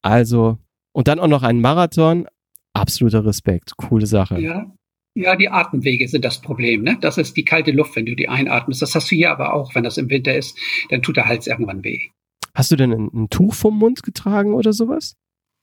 also, 0.01 0.57
und 0.93 1.07
dann 1.07 1.19
auch 1.19 1.27
noch 1.27 1.43
ein 1.43 1.61
Marathon, 1.61 2.27
absoluter 2.73 3.25
Respekt, 3.25 3.77
coole 3.77 4.05
Sache. 4.05 4.39
Ja, 4.39 4.71
ja, 5.15 5.35
die 5.35 5.49
Atemwege 5.49 6.07
sind 6.07 6.25
das 6.25 6.41
Problem. 6.41 6.81
Ne? 6.81 6.97
Das 6.99 7.17
ist 7.17 7.37
die 7.37 7.45
kalte 7.45 7.71
Luft, 7.71 7.95
wenn 7.95 8.05
du 8.05 8.15
die 8.15 8.29
einatmest. 8.29 8.81
Das 8.81 8.95
hast 8.95 9.11
du 9.11 9.15
hier 9.15 9.31
aber 9.31 9.53
auch, 9.53 9.75
wenn 9.75 9.83
das 9.83 9.97
im 9.97 10.09
Winter 10.09 10.35
ist, 10.35 10.57
dann 10.89 11.01
tut 11.03 11.17
der 11.17 11.27
Hals 11.27 11.45
irgendwann 11.45 11.83
weh. 11.83 11.99
Hast 12.55 12.71
du 12.71 12.75
denn 12.75 12.91
ein, 12.91 13.09
ein 13.13 13.29
Tuch 13.29 13.53
vom 13.53 13.77
Mund 13.77 14.03
getragen 14.03 14.53
oder 14.53 14.73
sowas? 14.73 15.15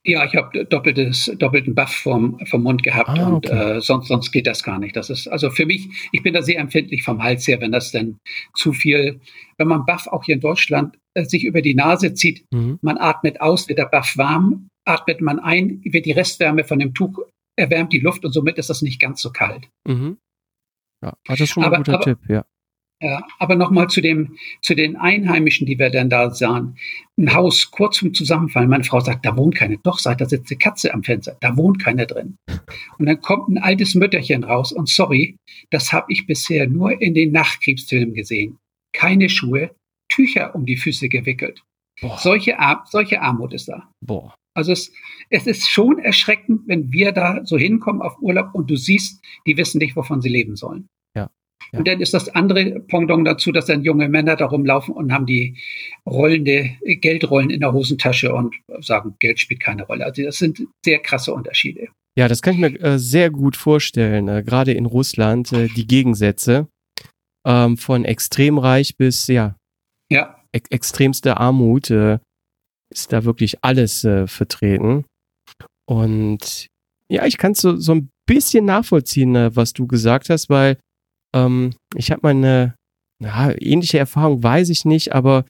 Ja, 0.07 0.25
ich 0.25 0.35
habe 0.35 0.65
doppeltes, 0.65 1.31
doppelten 1.39 1.75
Buff 1.75 1.91
vom, 1.91 2.39
vom 2.47 2.63
Mund 2.63 2.83
gehabt 2.83 3.11
ah, 3.11 3.33
okay. 3.35 3.51
und 3.51 3.51
äh, 3.51 3.81
sonst, 3.83 4.09
sonst 4.09 4.33
geht 4.33 4.47
das 4.47 4.63
gar 4.63 4.79
nicht. 4.79 4.97
Das 4.97 5.11
ist 5.11 5.29
also 5.29 5.51
für 5.51 5.67
mich, 5.67 5.89
ich 6.13 6.23
bin 6.23 6.33
da 6.33 6.41
sehr 6.41 6.59
empfindlich 6.59 7.03
vom 7.03 7.23
Hals 7.23 7.47
her, 7.47 7.61
wenn 7.61 7.73
das 7.73 7.91
denn 7.91 8.19
zu 8.55 8.73
viel, 8.73 9.21
wenn 9.59 9.69
man 9.69 9.85
Buff 9.85 10.07
auch 10.07 10.25
hier 10.25 10.37
in 10.37 10.41
Deutschland 10.41 10.97
äh, 11.13 11.25
sich 11.25 11.45
über 11.45 11.61
die 11.61 11.75
Nase 11.75 12.15
zieht, 12.15 12.47
mhm. 12.51 12.79
man 12.81 12.97
atmet 12.97 13.43
aus, 13.43 13.69
wird 13.69 13.79
der 13.79 13.87
Buff 13.87 14.17
warm, 14.17 14.69
atmet 14.87 15.21
man 15.21 15.39
ein, 15.39 15.83
wird 15.85 16.07
die 16.07 16.13
Restwärme 16.13 16.65
von 16.65 16.79
dem 16.79 16.95
Tuch 16.95 17.19
erwärmt 17.57 17.93
die 17.93 18.01
Luft 18.01 18.25
und 18.25 18.33
somit 18.33 18.57
ist 18.57 18.71
das 18.71 18.81
nicht 18.81 19.01
ganz 19.01 19.21
so 19.21 19.31
kalt. 19.31 19.69
Mhm. 19.87 20.17
Ja, 21.03 21.15
das 21.27 21.41
ist 21.41 21.51
schon 21.51 21.65
aber, 21.65 21.77
ein 21.77 21.83
guter 21.83 21.97
aber, 21.97 22.05
Tipp, 22.05 22.19
ja. 22.29 22.45
Ja, 23.03 23.27
aber 23.39 23.57
nochmal 23.57 23.89
zu 23.89 24.03
dem, 24.03 24.37
zu 24.61 24.75
den 24.75 24.97
Einheimischen, 24.97 25.67
die 25.67 25.79
wir 25.79 25.89
dann 25.89 26.11
da 26.11 26.31
sahen. 26.31 26.77
Ein 27.17 27.33
Haus 27.33 27.71
kurz 27.71 27.99
vom 27.99 28.13
Zusammenfallen. 28.13 28.69
Meine 28.69 28.85
Frau 28.85 29.01
sagt, 29.01 29.25
da 29.25 29.37
wohnt 29.39 29.55
keine. 29.55 29.79
Doch, 29.79 29.99
sagt, 29.99 30.21
da 30.21 30.29
sitzt 30.29 30.51
eine 30.51 30.59
Katze 30.59 30.93
am 30.93 31.03
Fenster. 31.03 31.37
Da 31.41 31.57
wohnt 31.57 31.83
keiner 31.83 32.05
drin. 32.05 32.37
Und 32.99 33.07
dann 33.07 33.23
kommt 33.23 33.49
ein 33.49 33.57
altes 33.57 33.95
Mütterchen 33.95 34.45
raus. 34.45 34.73
Und 34.73 34.91
sorry, 34.91 35.37
das 35.71 35.95
habe 35.95 36.07
ich 36.13 36.27
bisher 36.27 36.69
nur 36.69 37.01
in 37.01 37.15
den 37.15 37.33
Nachkriegsfilmen 37.33 38.15
gesehen. 38.15 38.59
Keine 38.93 39.31
Schuhe, 39.31 39.71
Tücher 40.11 40.55
um 40.55 40.67
die 40.67 40.77
Füße 40.77 41.09
gewickelt. 41.09 41.63
Boah. 42.03 42.19
Solche, 42.19 42.59
Ar 42.59 42.85
solche 42.91 43.23
Armut 43.23 43.55
ist 43.55 43.69
da. 43.69 43.91
Boah. 44.05 44.35
Also 44.55 44.73
es, 44.73 44.93
es 45.31 45.47
ist 45.47 45.69
schon 45.69 45.99
erschreckend, 45.99 46.63
wenn 46.67 46.93
wir 46.93 47.13
da 47.13 47.47
so 47.47 47.57
hinkommen 47.57 48.03
auf 48.03 48.21
Urlaub 48.21 48.51
und 48.53 48.69
du 48.69 48.77
siehst, 48.77 49.25
die 49.47 49.57
wissen 49.57 49.79
nicht, 49.79 49.97
wovon 49.97 50.21
sie 50.21 50.29
leben 50.29 50.57
sollen. 50.57 50.87
Ja. 51.73 51.79
Und 51.79 51.89
dann 51.89 52.01
ist 52.01 52.15
das 52.15 52.29
andere 52.31 52.81
Pendant 52.81 53.27
dazu, 53.27 53.53
dass 53.53 53.67
dann 53.67 53.83
junge 53.83 54.09
Männer 54.09 54.37
da 54.37 54.47
rumlaufen 54.47 54.95
und 54.95 55.13
haben 55.13 55.27
die 55.27 55.57
rollende 56.07 56.71
Geldrollen 56.85 57.51
in 57.51 57.61
der 57.61 57.73
Hosentasche 57.73 58.35
und 58.35 58.55
sagen, 58.81 59.15
Geld 59.21 59.39
spielt 59.39 59.61
keine 59.61 59.85
Rolle. 59.85 60.05
Also 60.05 60.23
das 60.23 60.39
sind 60.39 60.63
sehr 60.85 60.99
krasse 60.99 61.33
Unterschiede. 61.33 61.89
Ja, 62.19 62.29
das 62.29 62.43
kann 62.43 62.55
ich 62.55 62.61
mir 62.61 62.81
äh, 62.81 62.99
sehr 62.99 63.31
gut 63.31 63.57
vorstellen, 63.57 64.29
äh, 64.29 64.43
gerade 64.43 64.73
in 64.73 64.87
Russland, 64.87 65.53
äh, 65.53 65.69
die 65.69 65.87
Gegensätze 65.87 66.67
ähm, 67.47 67.77
von 67.77 68.05
extrem 68.05 68.59
reich 68.59 68.97
bis 68.97 69.29
ja, 69.29 69.57
ja. 70.11 70.37
E 70.53 70.61
extremste 70.71 71.37
Armut 71.37 71.91
äh, 71.91 72.19
ist 72.93 73.13
da 73.13 73.25
wirklich 73.25 73.63
alles 73.63 74.05
äh, 74.05 74.27
vertreten. 74.27 75.05
Und 75.87 76.67
ja, 77.09 77.25
ich 77.27 77.39
kann 77.39 77.53
es 77.53 77.61
so, 77.61 77.77
so 77.77 77.95
ein 77.95 78.11
bisschen 78.27 78.65
nachvollziehen, 78.65 79.35
äh, 79.37 79.55
was 79.55 79.73
du 79.73 79.87
gesagt 79.87 80.29
hast, 80.29 80.51
weil 80.51 80.79
ähm, 81.35 81.75
ich 81.95 82.11
habe 82.11 82.21
meine 82.23 82.75
na, 83.21 83.55
ähnliche 83.61 83.99
Erfahrung, 83.99 84.43
weiß 84.43 84.71
ich 84.71 84.85
nicht, 84.85 85.13
aber 85.13 85.45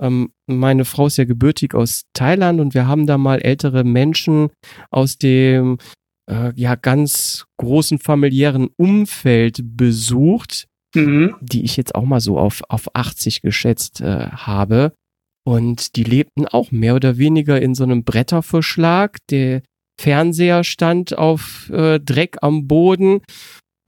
ähm, 0.00 0.30
meine 0.46 0.84
Frau 0.84 1.06
ist 1.06 1.18
ja 1.18 1.24
gebürtig 1.24 1.74
aus 1.74 2.02
Thailand 2.12 2.60
und 2.60 2.74
wir 2.74 2.86
haben 2.86 3.06
da 3.06 3.18
mal 3.18 3.40
ältere 3.40 3.84
Menschen 3.84 4.50
aus 4.90 5.18
dem 5.18 5.78
äh, 6.30 6.52
ja 6.54 6.74
ganz 6.74 7.46
großen 7.58 7.98
familiären 7.98 8.68
Umfeld 8.76 9.60
besucht, 9.76 10.66
mhm. 10.94 11.34
die 11.40 11.64
ich 11.64 11.76
jetzt 11.76 11.94
auch 11.94 12.04
mal 12.04 12.20
so 12.20 12.38
auf, 12.38 12.62
auf 12.68 12.94
80 12.94 13.42
geschätzt 13.42 14.00
äh, 14.00 14.28
habe. 14.30 14.92
Und 15.44 15.94
die 15.94 16.04
lebten 16.04 16.46
auch 16.46 16.72
mehr 16.72 16.96
oder 16.96 17.18
weniger 17.18 17.60
in 17.62 17.74
so 17.74 17.84
einem 17.84 18.02
Bretterverschlag. 18.02 19.18
Der 19.30 19.62
Fernseher 20.00 20.64
stand 20.64 21.16
auf 21.16 21.70
äh, 21.70 22.00
Dreck 22.00 22.38
am 22.42 22.66
Boden. 22.66 23.20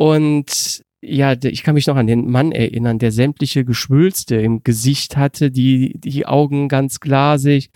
Und 0.00 0.82
ja, 1.00 1.34
ich 1.40 1.62
kann 1.62 1.74
mich 1.74 1.86
noch 1.86 1.96
an 1.96 2.06
den 2.06 2.30
Mann 2.30 2.52
erinnern, 2.52 2.98
der 2.98 3.12
sämtliche 3.12 3.64
Geschwülste 3.64 4.36
im 4.36 4.62
Gesicht 4.64 5.16
hatte, 5.16 5.50
die, 5.50 5.94
die 5.98 6.26
Augen 6.26 6.68
ganz 6.68 7.00
glasig. 7.00 7.70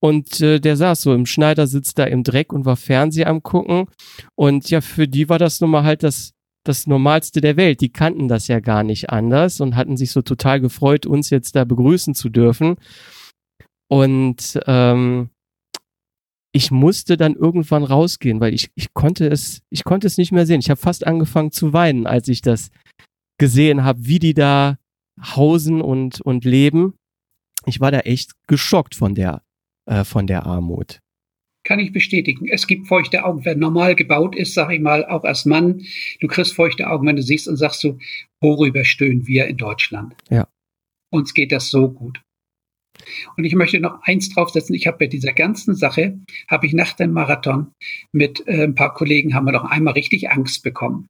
Und 0.00 0.40
äh, 0.40 0.58
der 0.58 0.76
saß 0.76 1.02
so 1.02 1.14
im 1.14 1.26
Schneidersitz 1.26 1.94
da 1.94 2.04
im 2.04 2.24
Dreck 2.24 2.52
und 2.52 2.64
war 2.64 2.76
Fernseher 2.76 3.28
am 3.28 3.42
gucken. 3.42 3.86
Und 4.34 4.70
ja, 4.70 4.80
für 4.80 5.06
die 5.06 5.28
war 5.28 5.38
das 5.38 5.60
nun 5.60 5.70
mal 5.70 5.84
halt 5.84 6.02
das, 6.02 6.32
das 6.64 6.86
Normalste 6.86 7.40
der 7.40 7.56
Welt. 7.56 7.80
Die 7.80 7.92
kannten 7.92 8.28
das 8.28 8.48
ja 8.48 8.60
gar 8.60 8.82
nicht 8.82 9.10
anders 9.10 9.60
und 9.60 9.76
hatten 9.76 9.96
sich 9.96 10.10
so 10.10 10.22
total 10.22 10.60
gefreut, 10.60 11.06
uns 11.06 11.30
jetzt 11.30 11.54
da 11.54 11.64
begrüßen 11.64 12.14
zu 12.14 12.28
dürfen. 12.28 12.76
Und 13.88 14.58
ähm, 14.66 15.30
ich 16.58 16.72
musste 16.72 17.16
dann 17.16 17.36
irgendwann 17.36 17.84
rausgehen, 17.84 18.40
weil 18.40 18.52
ich, 18.52 18.72
ich 18.74 18.92
konnte 18.92 19.28
es, 19.28 19.62
ich 19.70 19.84
konnte 19.84 20.08
es 20.08 20.18
nicht 20.18 20.32
mehr 20.32 20.44
sehen. 20.44 20.58
Ich 20.58 20.70
habe 20.70 20.80
fast 20.80 21.06
angefangen 21.06 21.52
zu 21.52 21.72
weinen, 21.72 22.08
als 22.08 22.26
ich 22.26 22.42
das 22.42 22.72
gesehen 23.38 23.84
habe, 23.84 24.00
wie 24.08 24.18
die 24.18 24.34
da 24.34 24.76
hausen 25.20 25.80
und, 25.80 26.20
und 26.20 26.44
leben. 26.44 26.94
Ich 27.64 27.78
war 27.78 27.92
da 27.92 28.00
echt 28.00 28.32
geschockt 28.48 28.96
von 28.96 29.14
der, 29.14 29.42
äh, 29.88 30.02
von 30.02 30.26
der 30.26 30.46
Armut. 30.46 30.98
Kann 31.62 31.78
ich 31.78 31.92
bestätigen. 31.92 32.48
Es 32.48 32.66
gibt 32.66 32.88
feuchte 32.88 33.24
Augen. 33.24 33.44
Wer 33.44 33.54
normal 33.54 33.94
gebaut 33.94 34.34
ist, 34.34 34.54
sag 34.54 34.72
ich 34.72 34.80
mal, 34.80 35.06
auch 35.06 35.22
als 35.22 35.44
Mann, 35.44 35.82
du 36.20 36.26
kriegst 36.26 36.54
feuchte 36.54 36.90
Augen, 36.90 37.06
wenn 37.06 37.14
du 37.14 37.22
siehst 37.22 37.46
und 37.46 37.56
sagst 37.56 37.84
du, 37.84 38.00
worüber 38.40 38.84
stöhnen 38.84 39.28
wir 39.28 39.46
in 39.46 39.58
Deutschland? 39.58 40.16
Ja. 40.28 40.48
Uns 41.12 41.34
geht 41.34 41.52
das 41.52 41.70
so 41.70 41.88
gut. 41.88 42.20
Und 43.36 43.44
ich 43.44 43.54
möchte 43.54 43.80
noch 43.80 44.02
eins 44.02 44.28
draufsetzen. 44.32 44.74
Ich 44.74 44.86
habe 44.86 44.98
bei 44.98 45.06
dieser 45.06 45.32
ganzen 45.32 45.74
Sache, 45.74 46.18
habe 46.48 46.66
ich 46.66 46.72
nach 46.72 46.92
dem 46.94 47.12
Marathon 47.12 47.72
mit 48.12 48.46
äh, 48.46 48.64
ein 48.64 48.74
paar 48.74 48.94
Kollegen, 48.94 49.34
haben 49.34 49.46
wir 49.46 49.52
noch 49.52 49.64
einmal 49.64 49.94
richtig 49.94 50.30
Angst 50.30 50.62
bekommen. 50.62 51.06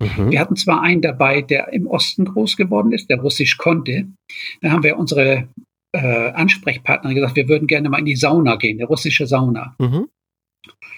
Mhm. 0.00 0.30
Wir 0.30 0.40
hatten 0.40 0.56
zwar 0.56 0.82
einen 0.82 1.02
dabei, 1.02 1.42
der 1.42 1.72
im 1.72 1.86
Osten 1.86 2.24
groß 2.24 2.56
geworden 2.56 2.92
ist, 2.92 3.10
der 3.10 3.20
Russisch 3.20 3.58
konnte. 3.58 4.08
Dann 4.60 4.72
haben 4.72 4.82
wir 4.82 4.96
unsere 4.96 5.48
äh, 5.92 6.30
Ansprechpartnerin 6.30 7.16
gesagt, 7.16 7.36
wir 7.36 7.48
würden 7.48 7.66
gerne 7.66 7.88
mal 7.88 7.98
in 7.98 8.06
die 8.06 8.16
Sauna 8.16 8.56
gehen, 8.56 8.78
eine 8.78 8.86
russische 8.86 9.26
Sauna. 9.26 9.74
Mhm. 9.78 10.08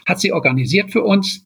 Hat 0.07 0.21
sie 0.21 0.33
organisiert 0.33 0.91
für 0.93 1.03
uns. 1.03 1.45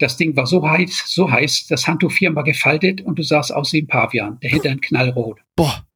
Das 0.00 0.16
Ding 0.16 0.34
war 0.36 0.46
so 0.46 0.68
heiß, 0.68 1.04
so 1.06 1.30
heiß, 1.30 1.66
das 1.68 1.86
Handtuch 1.86 2.10
viermal 2.10 2.44
gefaltet 2.44 3.00
und 3.02 3.18
du 3.18 3.22
sahst 3.22 3.52
aus 3.54 3.72
wie 3.72 3.82
ein 3.82 3.86
Pavian, 3.86 4.38
der 4.40 4.50
Hintern 4.50 4.80
knallrot. 4.80 5.40
Boah. 5.56 5.86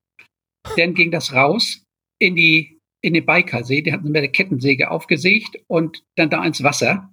Dann 0.76 0.94
ging 0.94 1.10
das 1.10 1.32
raus 1.32 1.82
in 2.18 2.36
die 2.36 2.76
in 3.02 3.14
den 3.14 3.24
Baikalsee, 3.24 3.82
die 3.82 3.92
hatten 3.92 4.10
mit 4.10 4.16
der 4.16 4.28
Kettensäge 4.28 4.90
aufgesägt 4.90 5.58
und 5.68 6.02
dann 6.16 6.30
da 6.30 6.44
ins 6.44 6.62
Wasser. 6.62 7.12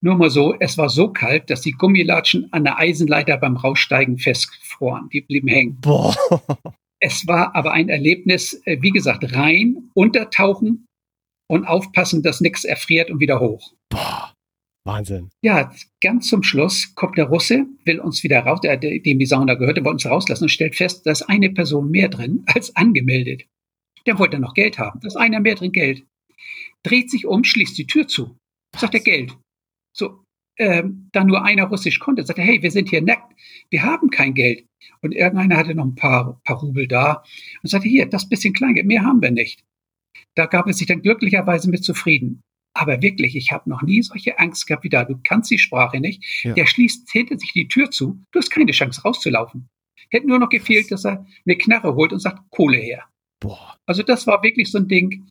Nur 0.00 0.16
mal 0.16 0.30
so, 0.30 0.54
es 0.60 0.78
war 0.78 0.88
so 0.90 1.08
kalt, 1.08 1.50
dass 1.50 1.62
die 1.62 1.72
Gummilatschen 1.72 2.52
an 2.52 2.64
der 2.64 2.78
Eisenleiter 2.78 3.38
beim 3.38 3.56
Raussteigen 3.56 4.18
festfroren. 4.18 5.08
Die 5.12 5.22
blieben 5.22 5.48
hängen. 5.48 5.80
Boah. 5.80 6.14
Es 7.00 7.26
war 7.26 7.54
aber 7.54 7.72
ein 7.72 7.88
Erlebnis, 7.88 8.62
äh, 8.64 8.78
wie 8.80 8.90
gesagt, 8.90 9.34
rein, 9.34 9.90
untertauchen 9.92 10.86
und 11.50 11.66
aufpassen, 11.66 12.22
dass 12.22 12.40
nichts 12.40 12.64
erfriert 12.64 13.10
und 13.10 13.20
wieder 13.20 13.40
hoch. 13.40 13.74
Boah. 13.90 14.32
Wahnsinn. 14.86 15.30
Ja, 15.42 15.72
ganz 16.02 16.28
zum 16.28 16.42
Schluss 16.42 16.94
kommt 16.94 17.16
der 17.16 17.26
Russe, 17.26 17.66
will 17.84 18.00
uns 18.00 18.22
wieder 18.22 18.40
raus, 18.40 18.60
der, 18.62 18.76
dem 18.76 19.18
die 19.18 19.26
Sauna 19.26 19.54
gehörte, 19.54 19.84
wollte 19.84 19.94
uns 19.94 20.06
rauslassen 20.06 20.44
und 20.44 20.50
stellt 20.50 20.76
fest, 20.76 21.06
da 21.06 21.10
ist 21.10 21.22
eine 21.22 21.50
Person 21.50 21.90
mehr 21.90 22.08
drin 22.08 22.44
als 22.46 22.76
angemeldet. 22.76 23.44
Der 24.06 24.18
wollte 24.18 24.38
noch 24.38 24.54
Geld 24.54 24.78
haben. 24.78 25.00
Da 25.00 25.08
ist 25.08 25.16
einer 25.16 25.40
mehr 25.40 25.54
drin 25.54 25.72
Geld. 25.72 26.04
Dreht 26.82 27.10
sich 27.10 27.26
um, 27.26 27.44
schließt 27.44 27.76
die 27.78 27.86
Tür 27.86 28.06
zu. 28.06 28.36
Sagt 28.76 28.94
er 28.94 29.00
Geld. 29.00 29.36
So, 29.96 30.24
ähm, 30.58 31.08
da 31.12 31.24
nur 31.24 31.44
einer 31.44 31.64
Russisch 31.64 31.98
konnte, 31.98 32.24
sagte, 32.24 32.42
hey, 32.42 32.62
wir 32.62 32.70
sind 32.70 32.88
hier 32.88 33.02
nackt, 33.02 33.32
wir 33.70 33.82
haben 33.82 34.10
kein 34.10 34.34
Geld. 34.34 34.66
Und 35.00 35.12
irgendeiner 35.12 35.56
hatte 35.56 35.74
noch 35.74 35.84
ein 35.84 35.94
paar, 35.94 36.40
paar 36.44 36.58
Rubel 36.58 36.86
da 36.86 37.24
und 37.62 37.68
sagte, 37.68 37.88
hier, 37.88 38.06
das 38.06 38.28
bisschen 38.28 38.54
Kleingeld, 38.54 38.86
mehr 38.86 39.02
haben 39.02 39.22
wir 39.22 39.30
nicht. 39.30 39.64
Da 40.34 40.46
gab 40.46 40.66
es 40.66 40.78
sich 40.78 40.86
dann 40.86 41.02
glücklicherweise 41.02 41.70
mit 41.70 41.84
zufrieden. 41.84 42.40
Aber 42.76 43.02
wirklich, 43.02 43.36
ich 43.36 43.52
habe 43.52 43.70
noch 43.70 43.82
nie 43.82 44.02
solche 44.02 44.38
Angst 44.38 44.66
gehabt 44.66 44.82
wie 44.84 44.88
da. 44.88 45.04
Du 45.04 45.18
kannst 45.22 45.50
die 45.50 45.58
Sprache 45.58 46.00
nicht. 46.00 46.44
Ja. 46.44 46.54
Der 46.54 46.66
schließt 46.66 47.10
hinter 47.10 47.38
sich 47.38 47.52
die 47.52 47.68
Tür 47.68 47.90
zu. 47.90 48.20
Du 48.32 48.38
hast 48.40 48.50
keine 48.50 48.72
Chance 48.72 49.02
rauszulaufen. 49.02 49.68
Hätte 50.10 50.26
nur 50.26 50.40
noch 50.40 50.48
gefehlt, 50.48 50.90
dass 50.90 51.04
er 51.04 51.24
eine 51.46 51.56
Knarre 51.56 51.94
holt 51.94 52.12
und 52.12 52.18
sagt, 52.18 52.40
Kohle 52.50 52.78
her. 52.78 53.08
Boah. 53.40 53.76
Also 53.86 54.02
das 54.02 54.26
war 54.26 54.42
wirklich 54.42 54.70
so 54.70 54.78
ein 54.78 54.88
Ding, 54.88 55.26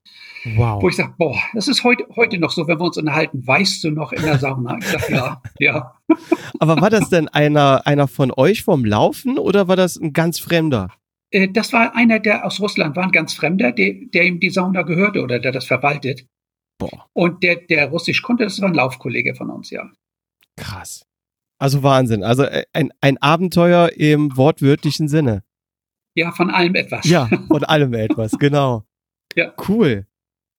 wow. 0.56 0.82
wo 0.82 0.90
ich 0.90 0.96
sage, 0.96 1.14
boah, 1.18 1.38
das 1.54 1.68
ist 1.68 1.84
heute, 1.84 2.06
heute 2.16 2.38
noch 2.38 2.52
so, 2.52 2.68
wenn 2.68 2.80
wir 2.80 2.86
uns 2.86 2.98
unterhalten, 2.98 3.46
weißt 3.46 3.84
du 3.84 3.92
noch 3.92 4.12
in 4.12 4.22
der 4.22 4.38
Sauna? 4.38 4.78
Ich 4.80 4.86
sage, 4.86 5.14
ja, 5.14 5.42
ja. 5.60 5.96
Aber 6.60 6.80
war 6.80 6.90
das 6.90 7.10
denn 7.10 7.28
einer, 7.28 7.88
einer 7.88 8.08
von 8.08 8.32
euch 8.36 8.64
vom 8.64 8.86
Laufen 8.86 9.40
oder 9.40 9.68
war 9.68 9.76
das 9.76 9.98
ein 9.98 10.14
ganz 10.14 10.40
Fremder? 10.40 10.90
Äh, 11.32 11.50
das 11.52 11.74
war 11.74 11.96
einer, 11.96 12.20
der 12.20 12.46
aus 12.46 12.60
Russland 12.60 12.96
war, 12.96 13.04
ein 13.04 13.12
ganz 13.12 13.34
Fremder, 13.34 13.72
der, 13.72 13.94
der 14.14 14.24
ihm 14.24 14.40
die 14.40 14.50
Sauna 14.50 14.84
gehörte 14.84 15.22
oder 15.22 15.40
der 15.40 15.52
das 15.52 15.66
verwaltet. 15.66 16.26
Boah. 16.78 17.08
Und 17.14 17.44
der, 17.44 17.56
der 17.56 17.90
Russisch 17.90 18.22
konnte, 18.22 18.44
das 18.44 18.62
war 18.62 18.70
ein 18.70 18.76
Laufkollege 18.76 19.36
von 19.36 19.50
uns, 19.50 19.70
ja. 19.70 19.90
Krass. 20.58 21.06
Also 21.60 21.82
Wahnsinn. 21.84 22.24
Also 22.24 22.44
äh, 22.44 22.66
ein, 22.74 22.92
ein 23.02 23.18
Abenteuer 23.18 23.92
im 23.96 24.36
wortwörtlichen 24.38 25.08
Sinne. 25.08 25.44
Ja, 26.16 26.32
von 26.32 26.50
allem 26.50 26.76
etwas. 26.76 27.06
Ja, 27.06 27.28
von 27.48 27.64
allem 27.64 27.94
etwas, 27.94 28.32
genau. 28.34 28.84
Ja. 29.36 29.54
Cool. 29.68 30.06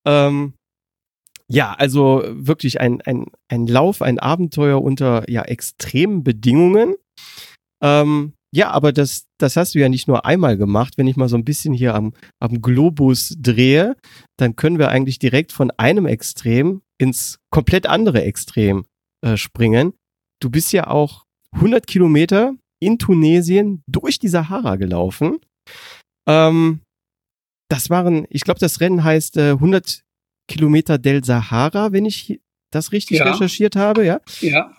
Ähm, 0.06 0.54
ja, 1.48 1.72
also 1.72 2.24
wirklich 2.26 2.80
ein, 2.80 3.00
ein, 3.02 3.26
ein 3.48 3.66
Lauf, 3.66 4.02
ein 4.02 4.18
Abenteuer 4.18 4.82
unter 4.82 5.28
ja 5.30 5.42
extremen 5.42 6.24
Bedingungen. 6.24 6.94
Ähm, 7.82 8.32
ja, 8.54 8.70
aber 8.70 8.92
das, 8.92 9.26
das 9.38 9.56
hast 9.56 9.74
du 9.74 9.80
ja 9.80 9.88
nicht 9.88 10.06
nur 10.06 10.24
einmal 10.24 10.56
gemacht. 10.56 10.94
Wenn 10.96 11.08
ich 11.08 11.16
mal 11.16 11.28
so 11.28 11.36
ein 11.36 11.44
bisschen 11.44 11.74
hier 11.74 11.94
am, 11.94 12.14
am 12.38 12.62
Globus 12.62 13.34
drehe, 13.38 13.96
dann 14.36 14.56
können 14.56 14.78
wir 14.78 14.90
eigentlich 14.90 15.18
direkt 15.18 15.52
von 15.52 15.70
einem 15.72 16.06
Extrem 16.06 16.82
ins 16.98 17.40
komplett 17.50 17.86
andere 17.86 18.22
Extrem 18.22 18.86
äh, 19.22 19.36
springen. 19.36 19.92
Du 20.40 20.50
bist 20.50 20.72
ja 20.72 20.86
auch 20.86 21.24
100 21.54 21.86
Kilometer 21.86 22.54
in 22.84 22.98
Tunesien 22.98 23.82
durch 23.86 24.18
die 24.18 24.28
Sahara 24.28 24.76
gelaufen. 24.76 25.38
Ähm, 26.28 26.80
das 27.68 27.90
waren, 27.90 28.26
ich 28.30 28.42
glaube, 28.42 28.60
das 28.60 28.80
Rennen 28.80 29.04
heißt 29.04 29.36
äh, 29.36 29.50
100 29.50 30.02
Kilometer 30.48 30.98
del 30.98 31.24
Sahara, 31.24 31.92
wenn 31.92 32.04
ich 32.04 32.40
das 32.70 32.92
richtig 32.92 33.18
ja. 33.18 33.30
recherchiert 33.30 33.76
habe, 33.76 34.04
ja? 34.04 34.20
Ja. 34.40 34.72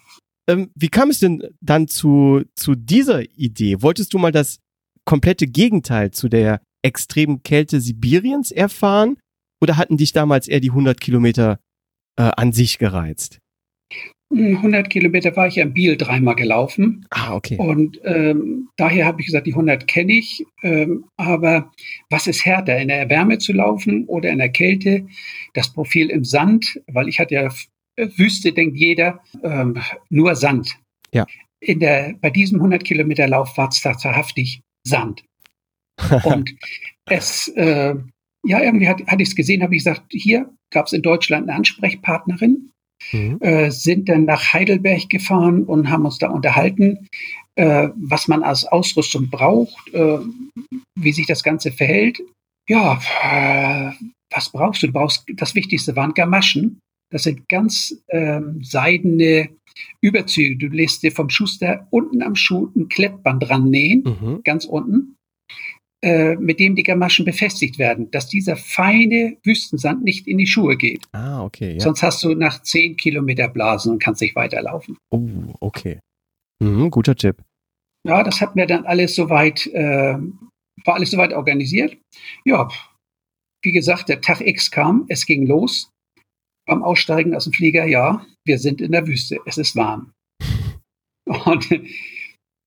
Ähm, 0.48 0.72
wie 0.76 0.90
kam 0.90 1.10
es 1.10 1.20
denn 1.20 1.44
dann 1.62 1.88
zu, 1.88 2.44
zu 2.56 2.76
dieser 2.76 3.24
Idee? 3.38 3.82
Wolltest 3.82 4.14
du 4.14 4.20
mal 4.20 4.32
das 4.32 4.60
komplette 5.06 5.48
Gegenteil 5.48 6.12
zu 6.12 6.30
der 6.30 6.62
extremen 6.84 7.42
Kälte 7.42 7.82
Sibiriens 7.82 8.52
erfahren? 8.52 9.18
Oder 9.62 9.78
hatten 9.78 9.98
dich 9.98 10.12
damals 10.12 10.48
eher 10.48 10.60
die 10.60 10.70
100 10.70 11.00
Kilometer 11.00 11.60
äh, 12.20 12.24
an 12.24 12.54
sich 12.54 12.78
gereizt? 12.78 13.40
100 14.32 14.90
Kilometer 14.90 15.36
war 15.36 15.48
ich 15.48 15.62
am 15.62 15.74
Biel 15.74 15.98
dreimal 15.98 16.36
gelaufen. 16.36 17.06
Ah, 17.12 17.36
okay. 17.36 17.58
Und 17.58 18.00
ähm, 18.04 18.70
daher 18.76 19.06
habe 19.06 19.22
ich 19.22 19.28
gesagt, 19.28 19.48
die 19.48 19.54
100 19.54 19.88
kenne 19.88 20.14
ich. 20.14 20.44
Ähm, 20.64 21.06
aber 21.16 21.72
was 22.10 22.28
ist 22.28 22.46
härter, 22.46 22.78
in 22.78 22.88
der 22.88 23.10
Wärme 23.10 23.38
zu 23.38 23.54
laufen 23.54 24.06
oder 24.06 24.30
in 24.30 24.40
der 24.40 24.50
Kälte? 24.50 25.06
Das 25.54 25.72
Profil 25.72 26.10
im 26.10 26.24
Sand, 26.24 26.82
weil 26.88 27.08
ich 27.08 27.20
hatte 27.20 27.36
ja 27.36 27.50
Wüste, 28.18 28.52
denkt 28.52 28.78
jeder, 28.78 29.22
ähm, 29.44 29.78
nur 30.10 30.36
Sand. 30.36 30.76
Ja. 31.14 31.26
in 31.62 31.80
der, 31.80 32.14
bei 32.20 32.30
diesem 32.30 32.58
100 32.58 32.84
Kilometer 32.84 33.28
Lauf 33.28 33.58
war 33.58 33.70
es 33.70 33.82
tatsächlich 33.82 34.62
Sand. 34.86 35.24
Und 36.24 36.54
es, 37.06 37.48
äh, 37.56 37.96
ja, 38.46 38.62
irgendwie 38.62 38.88
hat, 38.88 39.02
hatte 39.08 39.24
ich 39.24 39.30
es 39.30 39.36
gesehen, 39.36 39.64
habe 39.64 39.76
ich 39.76 39.84
gesagt, 39.84 40.04
hier 40.12 40.50
gab 40.72 40.88
es 40.88 40.94
in 40.94 41.02
Deutschland 41.02 41.48
eine 41.48 41.58
Ansprechpartnerin, 41.58 42.72
mhm. 43.12 43.38
äh, 43.42 43.72
sind 43.72 44.10
dann 44.10 44.26
nach 44.26 44.54
Heidelberg 44.54 45.10
gefahren 45.10 45.64
und 45.64 45.90
haben 45.90 46.06
uns 46.06 46.18
da 46.18 46.30
unterhalten, 46.30 47.08
äh, 47.56 47.90
was 47.96 48.28
man 48.28 48.44
als 48.44 48.66
Ausrüstung 48.66 49.30
braucht, 49.30 49.94
äh, 49.94 50.20
wie 51.00 51.12
sich 51.12 51.28
das 51.28 51.44
Ganze 51.44 51.72
verhält. 51.72 52.22
Ja, 52.68 53.00
äh, 53.24 53.92
was 54.32 54.52
brauchst 54.52 54.84
du? 54.84 54.88
Du 54.88 54.94
brauchst, 54.94 55.26
das 55.34 55.56
Wichtigste 55.56 55.96
waren 55.96 56.14
Gamaschen. 56.14 56.80
Das 57.12 57.24
sind 57.24 57.48
ganz 57.48 57.96
ähm, 58.10 58.64
seidene 58.64 59.50
Überzüge. 60.02 60.58
Du 60.58 60.68
lässt 60.68 61.04
dir 61.04 61.12
vom 61.12 61.30
Schuster 61.30 61.88
unten 61.92 62.22
am 62.22 62.36
Schuh 62.36 62.72
ein 62.76 62.90
Klettband 62.90 63.44
dran 63.44 63.70
nähen, 63.70 64.04
mhm. 64.04 64.42
ganz 64.44 64.66
unten, 64.66 65.16
äh, 66.06 66.36
mit 66.36 66.60
dem 66.60 66.76
die 66.76 66.84
Gamaschen 66.84 67.26
befestigt 67.26 67.80
werden, 67.80 68.12
dass 68.12 68.28
dieser 68.28 68.58
feine 68.58 69.38
Wüstensand 69.44 70.04
nicht 70.04 70.28
in 70.28 70.38
die 70.38 70.46
Schuhe 70.46 70.78
geht. 70.78 71.02
Ah, 71.14 71.44
okay. 71.44 71.74
Ja. 71.74 71.80
Sonst 71.80 72.04
hast 72.04 72.24
du 72.24 72.36
nach 72.36 72.62
zehn 72.62 72.96
Kilometer 72.96 73.48
Blasen 73.48 73.94
und 73.94 74.04
kannst 74.04 74.22
nicht 74.22 74.36
weiterlaufen. 74.36 75.00
Oh, 75.10 75.28
okay. 75.62 76.00
Mhm, 76.62 76.92
guter 76.92 77.16
Tipp. 77.16 77.42
Ja, 78.08 78.22
das 78.22 78.40
hat 78.40 78.56
mir 78.56 78.68
dann 78.68 78.86
alles 78.86 79.16
soweit, 79.16 79.66
äh, 79.66 80.16
war 80.84 80.94
alles 80.94 81.10
soweit 81.10 81.34
organisiert. 81.34 81.98
Ja, 82.46 82.70
wie 83.64 83.72
gesagt, 83.72 84.08
der 84.08 84.22
Tag 84.22 84.42
X 84.42 84.70
kam, 84.70 85.08
es 85.10 85.26
ging 85.26 85.48
los. 85.48 85.90
Beim 86.68 86.84
Aussteigen 86.84 87.34
aus 87.34 87.46
dem 87.46 87.54
Flieger, 87.54 87.88
ja, 87.88 88.24
wir 88.46 88.60
sind 88.60 88.80
in 88.80 88.92
der 88.92 89.08
Wüste, 89.08 89.40
es 89.48 89.58
ist 89.58 89.76
warm. 89.76 90.12
Und 91.46 91.68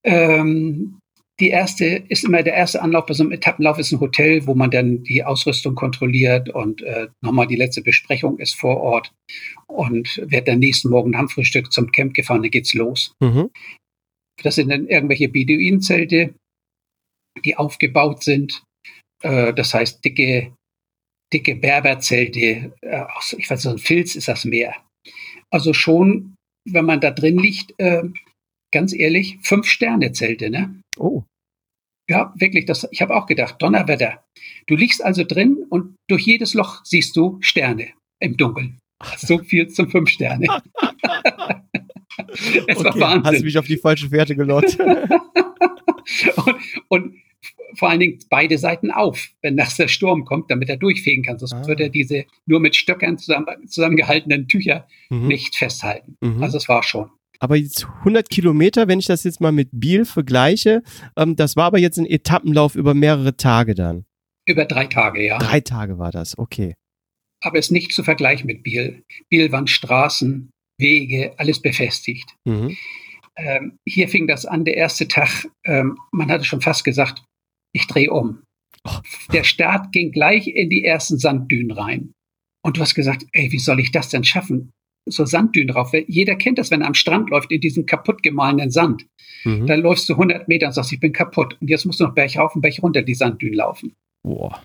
ähm, 0.04 0.98
die 1.40 1.50
erste 1.50 1.84
ist 2.08 2.24
immer 2.24 2.42
der 2.42 2.54
erste 2.54 2.82
Anlauf 2.82 3.06
bei 3.06 3.14
so 3.14 3.22
einem 3.22 3.32
Etappenlauf 3.32 3.78
ist 3.78 3.92
ein 3.92 4.00
Hotel, 4.00 4.46
wo 4.46 4.54
man 4.54 4.70
dann 4.70 5.04
die 5.04 5.24
Ausrüstung 5.24 5.74
kontrolliert 5.76 6.48
und 6.48 6.82
äh, 6.82 7.08
nochmal 7.20 7.46
die 7.46 7.56
letzte 7.56 7.82
Besprechung 7.82 8.38
ist 8.38 8.56
vor 8.56 8.78
Ort 8.78 9.12
und 9.66 10.20
wird 10.26 10.48
dann 10.48 10.58
nächsten 10.58 10.90
Morgen 10.90 11.14
am 11.14 11.28
Frühstück 11.28 11.72
zum 11.72 11.92
Camp 11.92 12.14
gefahren, 12.14 12.42
dann 12.42 12.50
geht's 12.50 12.74
los. 12.74 13.12
Mhm. 13.20 13.50
Das 14.42 14.56
sind 14.56 14.70
dann 14.70 14.88
irgendwelche 14.88 15.28
Beduinenzelte, 15.28 16.34
die 17.44 17.56
aufgebaut 17.56 18.24
sind. 18.24 18.64
Äh, 19.22 19.54
das 19.54 19.74
heißt 19.74 20.04
dicke, 20.04 20.52
dicke 21.32 21.54
Berberzelte, 21.54 22.72
äh, 22.80 23.04
aus, 23.16 23.34
ich 23.38 23.48
weiß 23.48 23.62
so 23.62 23.70
ein 23.70 23.78
Filz 23.78 24.16
ist 24.16 24.26
das 24.26 24.44
mehr. 24.44 24.74
Also 25.50 25.72
schon, 25.72 26.34
wenn 26.68 26.84
man 26.84 27.00
da 27.00 27.12
drin 27.12 27.38
liegt, 27.38 27.74
äh, 27.78 28.02
ganz 28.72 28.92
ehrlich, 28.92 29.38
fünf 29.42 29.66
Sterne 29.66 30.12
Zelte, 30.12 30.50
ne? 30.50 30.80
Oh. 30.96 31.24
Ja, 32.08 32.32
wirklich, 32.38 32.64
das, 32.64 32.88
ich 32.90 33.02
habe 33.02 33.14
auch 33.14 33.26
gedacht, 33.26 33.56
Donnerwetter. 33.60 34.24
Du 34.66 34.76
liegst 34.76 35.04
also 35.04 35.24
drin 35.24 35.66
und 35.68 35.96
durch 36.08 36.22
jedes 36.22 36.54
Loch 36.54 36.84
siehst 36.84 37.16
du 37.16 37.38
Sterne 37.40 37.88
im 38.18 38.36
Dunkeln. 38.36 38.78
So 39.16 39.38
viel 39.38 39.68
zum 39.68 39.90
fünf 39.90 40.08
Sterne. 40.08 40.46
es 42.28 42.78
okay, 42.78 42.84
war 42.84 43.00
Wahnsinn. 43.00 43.24
Hast 43.24 43.40
du 43.40 43.44
mich 43.44 43.58
auf 43.58 43.66
die 43.66 43.76
falsche 43.76 44.08
Fährte 44.08 44.34
gelockt. 44.34 44.78
und, 46.36 46.56
und 46.88 47.14
vor 47.74 47.90
allen 47.90 48.00
Dingen 48.00 48.18
beide 48.30 48.58
Seiten 48.58 48.90
auf, 48.90 49.28
wenn 49.42 49.54
nach 49.54 49.72
der 49.76 49.88
Sturm 49.88 50.24
kommt, 50.24 50.50
damit 50.50 50.68
er 50.68 50.76
durchfegen 50.76 51.22
kann. 51.22 51.38
Sonst 51.38 51.52
ah. 51.52 51.66
würde 51.66 51.84
er 51.84 51.88
diese 51.90 52.24
nur 52.46 52.60
mit 52.60 52.74
Stöckern 52.74 53.18
zusammen, 53.18 53.68
zusammengehaltenen 53.68 54.48
Tücher 54.48 54.88
mhm. 55.10 55.28
nicht 55.28 55.56
festhalten. 55.56 56.16
Mhm. 56.20 56.42
Also 56.42 56.56
es 56.56 56.68
war 56.68 56.82
schon. 56.82 57.10
Aber 57.40 57.56
jetzt 57.56 57.86
100 58.00 58.28
Kilometer, 58.30 58.88
wenn 58.88 58.98
ich 58.98 59.06
das 59.06 59.24
jetzt 59.24 59.40
mal 59.40 59.52
mit 59.52 59.68
Biel 59.72 60.04
vergleiche, 60.04 60.82
ähm, 61.16 61.36
das 61.36 61.56
war 61.56 61.66
aber 61.66 61.78
jetzt 61.78 61.98
ein 61.98 62.06
Etappenlauf 62.06 62.74
über 62.74 62.94
mehrere 62.94 63.36
Tage 63.36 63.74
dann. 63.74 64.04
Über 64.46 64.64
drei 64.64 64.86
Tage, 64.86 65.24
ja. 65.24 65.38
Drei 65.38 65.60
Tage 65.60 65.98
war 65.98 66.10
das, 66.10 66.36
okay. 66.38 66.74
Aber 67.42 67.58
es 67.58 67.66
ist 67.66 67.70
nicht 67.70 67.92
zu 67.92 68.02
vergleichen 68.02 68.46
mit 68.46 68.62
Biel. 68.62 69.04
Biel 69.28 69.52
waren 69.52 69.66
Straßen, 69.66 70.50
Wege, 70.80 71.34
alles 71.38 71.60
befestigt. 71.60 72.34
Mhm. 72.44 72.76
Ähm, 73.36 73.78
hier 73.86 74.08
fing 74.08 74.26
das 74.26 74.46
an, 74.46 74.64
der 74.64 74.76
erste 74.76 75.06
Tag, 75.06 75.46
ähm, 75.64 75.96
man 76.12 76.30
hatte 76.30 76.44
schon 76.44 76.60
fast 76.60 76.84
gesagt, 76.84 77.22
ich 77.72 77.86
drehe 77.86 78.10
um. 78.10 78.42
Oh. 78.84 78.98
Der 79.32 79.44
Start 79.44 79.92
ging 79.92 80.10
gleich 80.10 80.48
in 80.48 80.70
die 80.70 80.84
ersten 80.84 81.18
Sanddünen 81.18 81.70
rein. 81.70 82.12
Und 82.64 82.76
du 82.76 82.80
hast 82.80 82.94
gesagt, 82.94 83.24
ey, 83.32 83.52
wie 83.52 83.58
soll 83.58 83.78
ich 83.78 83.92
das 83.92 84.08
denn 84.08 84.24
schaffen? 84.24 84.72
So 85.10 85.24
Sanddünen 85.24 85.68
drauf. 85.68 85.92
Jeder 86.06 86.36
kennt 86.36 86.58
das, 86.58 86.70
wenn 86.70 86.82
er 86.82 86.88
am 86.88 86.94
Strand 86.94 87.30
läuft, 87.30 87.50
in 87.52 87.60
diesem 87.60 87.86
kaputt 87.86 88.22
gemahlenen 88.22 88.70
Sand. 88.70 89.06
Mhm. 89.44 89.66
Dann 89.66 89.80
läufst 89.80 90.08
du 90.08 90.14
100 90.14 90.48
Meter 90.48 90.66
und 90.66 90.72
sagst, 90.72 90.92
ich 90.92 91.00
bin 91.00 91.12
kaputt. 91.12 91.56
Und 91.60 91.68
jetzt 91.68 91.84
musst 91.84 92.00
du 92.00 92.04
noch 92.04 92.14
Berg 92.14 92.36
rauf 92.36 92.54
und 92.54 92.62
Berg 92.62 92.82
runter 92.82 93.02
die 93.02 93.14
Sanddünen 93.14 93.54
laufen. 93.54 93.94
Boah. 94.22 94.62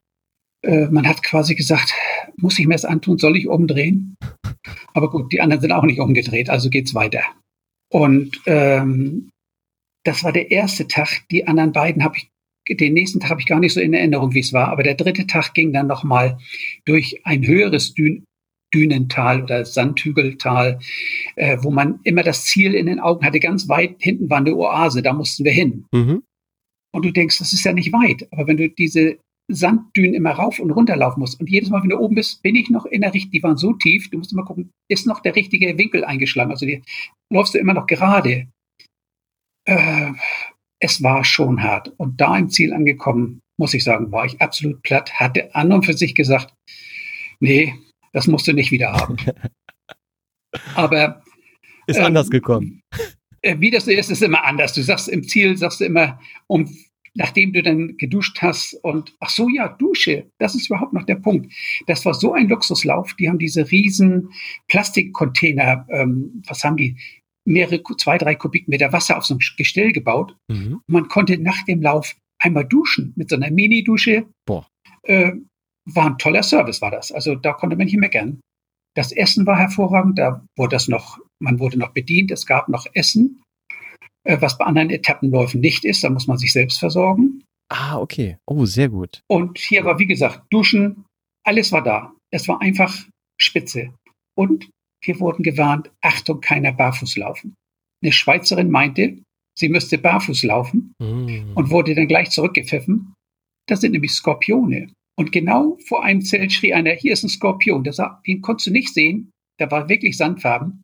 Äh, 0.63 0.87
man 0.87 1.07
hat 1.07 1.23
quasi 1.23 1.55
gesagt, 1.55 1.93
muss 2.37 2.57
ich 2.59 2.67
mir 2.67 2.75
das 2.75 2.85
antun? 2.85 3.17
Soll 3.17 3.37
ich 3.37 3.47
umdrehen? 3.47 4.15
Aber 4.93 5.09
gut, 5.09 5.31
die 5.31 5.41
anderen 5.41 5.61
sind 5.61 5.71
auch 5.71 5.83
nicht 5.83 5.99
umgedreht, 5.99 6.49
also 6.49 6.69
geht's 6.69 6.93
weiter. 6.93 7.21
Und 7.91 8.41
ähm, 8.45 9.29
das 10.03 10.23
war 10.23 10.31
der 10.31 10.51
erste 10.51 10.87
Tag. 10.87 11.21
Die 11.31 11.47
anderen 11.47 11.71
beiden 11.71 12.03
habe 12.03 12.17
ich 12.17 12.29
den 12.69 12.93
nächsten 12.93 13.19
Tag 13.19 13.31
habe 13.31 13.41
ich 13.41 13.47
gar 13.47 13.59
nicht 13.59 13.73
so 13.73 13.81
in 13.81 13.93
Erinnerung, 13.93 14.33
wie 14.33 14.39
es 14.39 14.53
war, 14.53 14.69
aber 14.69 14.83
der 14.83 14.95
dritte 14.95 15.27
Tag 15.27 15.53
ging 15.53 15.73
dann 15.73 15.87
nochmal 15.87 16.37
durch 16.85 17.19
ein 17.25 17.45
höheres 17.45 17.93
Dün 17.93 18.23
Dünental 18.73 19.43
oder 19.43 19.65
Sandhügeltal, 19.65 20.79
äh, 21.35 21.57
wo 21.61 21.71
man 21.71 21.99
immer 22.03 22.23
das 22.23 22.45
Ziel 22.45 22.73
in 22.73 22.87
den 22.87 22.99
Augen 22.99 23.25
hatte. 23.25 23.39
Ganz 23.39 23.69
weit 23.69 23.95
hinten 23.99 24.29
war 24.29 24.37
eine 24.37 24.55
Oase, 24.55 25.01
da 25.01 25.13
mussten 25.13 25.45
wir 25.45 25.51
hin. 25.51 25.85
Mhm. 25.91 26.23
Und 26.95 27.05
du 27.05 27.11
denkst, 27.11 27.39
das 27.39 27.53
ist 27.53 27.63
ja 27.63 27.73
nicht 27.73 27.91
weit. 27.91 28.27
Aber 28.31 28.47
wenn 28.47 28.57
du 28.57 28.69
diese 28.69 29.17
Sanddünen 29.51 30.13
immer 30.13 30.31
rauf 30.31 30.59
und 30.59 30.71
runter 30.71 30.95
laufen 30.95 31.19
musst 31.19 31.39
und 31.39 31.49
jedes 31.49 31.69
Mal, 31.69 31.81
wenn 31.81 31.89
du 31.89 31.99
oben 31.99 32.15
bist, 32.15 32.41
bin 32.43 32.55
ich 32.55 32.69
noch 32.69 32.85
in 32.85 33.01
der 33.01 33.13
Richtung, 33.13 33.31
die 33.31 33.43
waren 33.43 33.57
so 33.57 33.73
tief, 33.73 34.09
du 34.09 34.17
musst 34.17 34.31
immer 34.31 34.45
gucken, 34.45 34.71
ist 34.89 35.07
noch 35.07 35.19
der 35.19 35.35
richtige 35.35 35.77
Winkel 35.77 36.05
eingeschlagen. 36.05 36.51
Also 36.51 36.65
die, 36.65 36.81
läufst 37.31 37.53
du 37.53 37.57
immer 37.57 37.73
noch 37.73 37.87
gerade. 37.87 38.47
Äh, 39.65 40.11
es 40.79 41.01
war 41.01 41.23
schon 41.23 41.63
hart. 41.63 41.93
Und 41.97 42.19
da 42.21 42.37
im 42.37 42.49
Ziel 42.49 42.73
angekommen, 42.73 43.39
muss 43.57 43.73
ich 43.73 43.83
sagen, 43.83 44.11
war 44.11 44.25
ich 44.25 44.41
absolut 44.41 44.81
platt, 44.83 45.13
hatte 45.19 45.53
an 45.55 45.71
und 45.71 45.85
für 45.85 45.93
sich 45.93 46.15
gesagt, 46.15 46.53
nee, 47.39 47.73
das 48.13 48.27
musst 48.27 48.47
du 48.47 48.53
nicht 48.53 48.71
wieder 48.71 48.93
haben. 48.93 49.17
Aber 50.75 51.21
ist 51.87 51.97
ähm, 51.97 52.05
anders 52.05 52.29
gekommen. 52.29 52.81
Äh, 53.41 53.59
wie 53.59 53.71
das 53.71 53.87
ist, 53.87 54.09
ist 54.09 54.21
immer 54.21 54.43
anders. 54.45 54.73
Du 54.73 54.81
sagst 54.81 55.09
im 55.09 55.23
Ziel, 55.23 55.57
sagst 55.57 55.81
du 55.81 55.85
immer, 55.85 56.19
um 56.47 56.69
nachdem 57.15 57.53
du 57.53 57.61
dann 57.61 57.97
geduscht 57.97 58.41
hast 58.41 58.73
und 58.83 59.13
ach 59.19 59.29
so 59.29 59.47
ja, 59.47 59.67
Dusche, 59.67 60.31
das 60.39 60.55
ist 60.55 60.67
überhaupt 60.67 60.93
noch 60.93 61.03
der 61.03 61.15
Punkt. 61.15 61.53
Das 61.85 62.05
war 62.05 62.13
so 62.13 62.33
ein 62.33 62.49
Luxuslauf. 62.49 63.13
Die 63.15 63.29
haben 63.29 63.37
diese 63.37 63.69
riesen 63.69 64.29
Plastikcontainer, 64.67 65.85
ähm, 65.89 66.41
was 66.47 66.63
haben 66.63 66.77
die? 66.77 66.97
mehrere, 67.45 67.81
zwei, 67.97 68.17
drei 68.17 68.35
Kubikmeter 68.35 68.93
Wasser 68.93 69.17
auf 69.17 69.25
so 69.25 69.35
ein 69.35 69.39
Gestell 69.57 69.91
gebaut. 69.91 70.35
Mhm. 70.47 70.81
Man 70.87 71.09
konnte 71.09 71.37
nach 71.37 71.65
dem 71.65 71.81
Lauf 71.81 72.15
einmal 72.39 72.65
duschen 72.65 73.13
mit 73.15 73.29
so 73.29 73.35
einer 73.35 73.51
Mini-Dusche. 73.51 74.27
Boah. 74.45 74.67
Äh, 75.03 75.33
war 75.85 76.05
ein 76.05 76.17
toller 76.17 76.43
Service, 76.43 76.81
war 76.81 76.91
das. 76.91 77.11
Also 77.11 77.35
da 77.35 77.53
konnte 77.53 77.75
man 77.75 77.85
nicht 77.85 77.97
meckern. 77.97 78.39
Das 78.95 79.11
Essen 79.11 79.45
war 79.45 79.57
hervorragend, 79.57 80.19
da 80.19 80.45
wurde 80.55 80.75
das 80.75 80.87
noch, 80.87 81.19
man 81.39 81.59
wurde 81.59 81.79
noch 81.79 81.93
bedient, 81.93 82.31
es 82.31 82.45
gab 82.45 82.69
noch 82.69 82.85
Essen, 82.93 83.41
äh, 84.23 84.39
was 84.39 84.57
bei 84.57 84.65
anderen 84.65 84.89
Etappenläufen 84.89 85.61
nicht 85.61 85.83
ist, 85.83 86.03
da 86.03 86.09
muss 86.09 86.27
man 86.27 86.37
sich 86.37 86.53
selbst 86.53 86.79
versorgen. 86.79 87.43
Ah, 87.69 87.97
okay. 87.97 88.37
Oh, 88.45 88.65
sehr 88.65 88.89
gut. 88.89 89.21
Und 89.27 89.57
hier 89.57 89.83
war, 89.83 89.97
wie 89.99 90.05
gesagt, 90.05 90.43
Duschen, 90.51 91.05
alles 91.43 91.71
war 91.71 91.83
da. 91.83 92.13
Es 92.31 92.47
war 92.47 92.61
einfach 92.61 92.95
spitze. 93.39 93.93
Und 94.35 94.69
wir 95.03 95.19
wurden 95.19 95.43
gewarnt, 95.43 95.91
Achtung, 96.01 96.39
keiner 96.39 96.71
barfuß 96.71 97.17
laufen. 97.17 97.55
Eine 98.01 98.11
Schweizerin 98.11 98.69
meinte, 98.69 99.21
sie 99.57 99.69
müsste 99.69 99.97
barfuß 99.97 100.43
laufen 100.43 100.93
mm. 100.99 101.55
und 101.55 101.69
wurde 101.69 101.95
dann 101.95 102.07
gleich 102.07 102.29
zurückgepfiffen. 102.29 103.13
Das 103.67 103.81
sind 103.81 103.91
nämlich 103.91 104.11
Skorpione. 104.11 104.91
Und 105.15 105.31
genau 105.31 105.77
vor 105.87 106.03
einem 106.03 106.21
Zelt 106.21 106.51
schrie 106.51 106.73
einer, 106.73 106.91
hier 106.91 107.13
ist 107.13 107.23
ein 107.23 107.29
Skorpion. 107.29 107.83
Sah, 107.91 108.21
den 108.25 108.41
konntest 108.41 108.67
du 108.67 108.71
nicht 108.71 108.93
sehen. 108.93 109.31
Der 109.59 109.69
war 109.69 109.89
wirklich 109.89 110.17
sandfarben. 110.17 110.83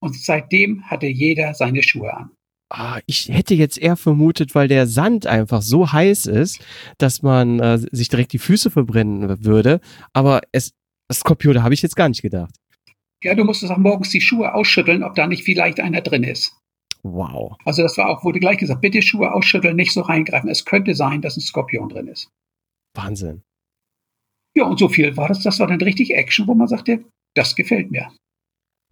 Und 0.00 0.14
seitdem 0.14 0.84
hatte 0.90 1.06
jeder 1.06 1.54
seine 1.54 1.82
Schuhe 1.82 2.12
an. 2.14 2.30
Ah, 2.70 3.00
ich 3.06 3.28
hätte 3.28 3.54
jetzt 3.54 3.78
eher 3.78 3.96
vermutet, 3.96 4.54
weil 4.54 4.68
der 4.68 4.86
Sand 4.86 5.26
einfach 5.26 5.62
so 5.62 5.92
heiß 5.92 6.26
ist, 6.26 6.64
dass 6.98 7.22
man 7.22 7.60
äh, 7.60 7.78
sich 7.78 8.08
direkt 8.08 8.32
die 8.32 8.38
Füße 8.38 8.70
verbrennen 8.70 9.44
würde. 9.44 9.80
Aber 10.12 10.40
es, 10.52 10.72
Skorpion, 11.12 11.54
da 11.54 11.62
habe 11.62 11.74
ich 11.74 11.82
jetzt 11.82 11.96
gar 11.96 12.08
nicht 12.08 12.22
gedacht. 12.22 12.54
Ja, 13.22 13.34
du 13.34 13.44
musstest 13.44 13.72
auch 13.72 13.78
morgens 13.78 14.10
die 14.10 14.20
Schuhe 14.20 14.52
ausschütteln, 14.52 15.02
ob 15.02 15.14
da 15.14 15.26
nicht 15.26 15.44
vielleicht 15.44 15.80
einer 15.80 16.02
drin 16.02 16.24
ist. 16.24 16.58
Wow. 17.02 17.56
Also 17.64 17.82
das 17.82 17.96
war 17.96 18.08
auch, 18.08 18.24
wurde 18.24 18.40
gleich 18.40 18.58
gesagt, 18.58 18.80
bitte 18.80 19.02
Schuhe 19.02 19.32
ausschütteln, 19.32 19.76
nicht 19.76 19.92
so 19.92 20.00
reingreifen. 20.00 20.50
Es 20.50 20.64
könnte 20.64 20.94
sein, 20.94 21.22
dass 21.22 21.36
ein 21.36 21.40
Skorpion 21.40 21.88
drin 21.88 22.08
ist. 22.08 22.28
Wahnsinn. 22.94 23.42
Ja, 24.56 24.64
und 24.64 24.78
so 24.78 24.88
viel 24.88 25.16
war 25.16 25.28
das. 25.28 25.42
Das 25.42 25.58
war 25.60 25.66
dann 25.66 25.80
richtig 25.80 26.10
Action, 26.14 26.46
wo 26.46 26.54
man 26.54 26.68
sagte, 26.68 27.04
das 27.34 27.54
gefällt 27.56 27.90
mir. 27.90 28.12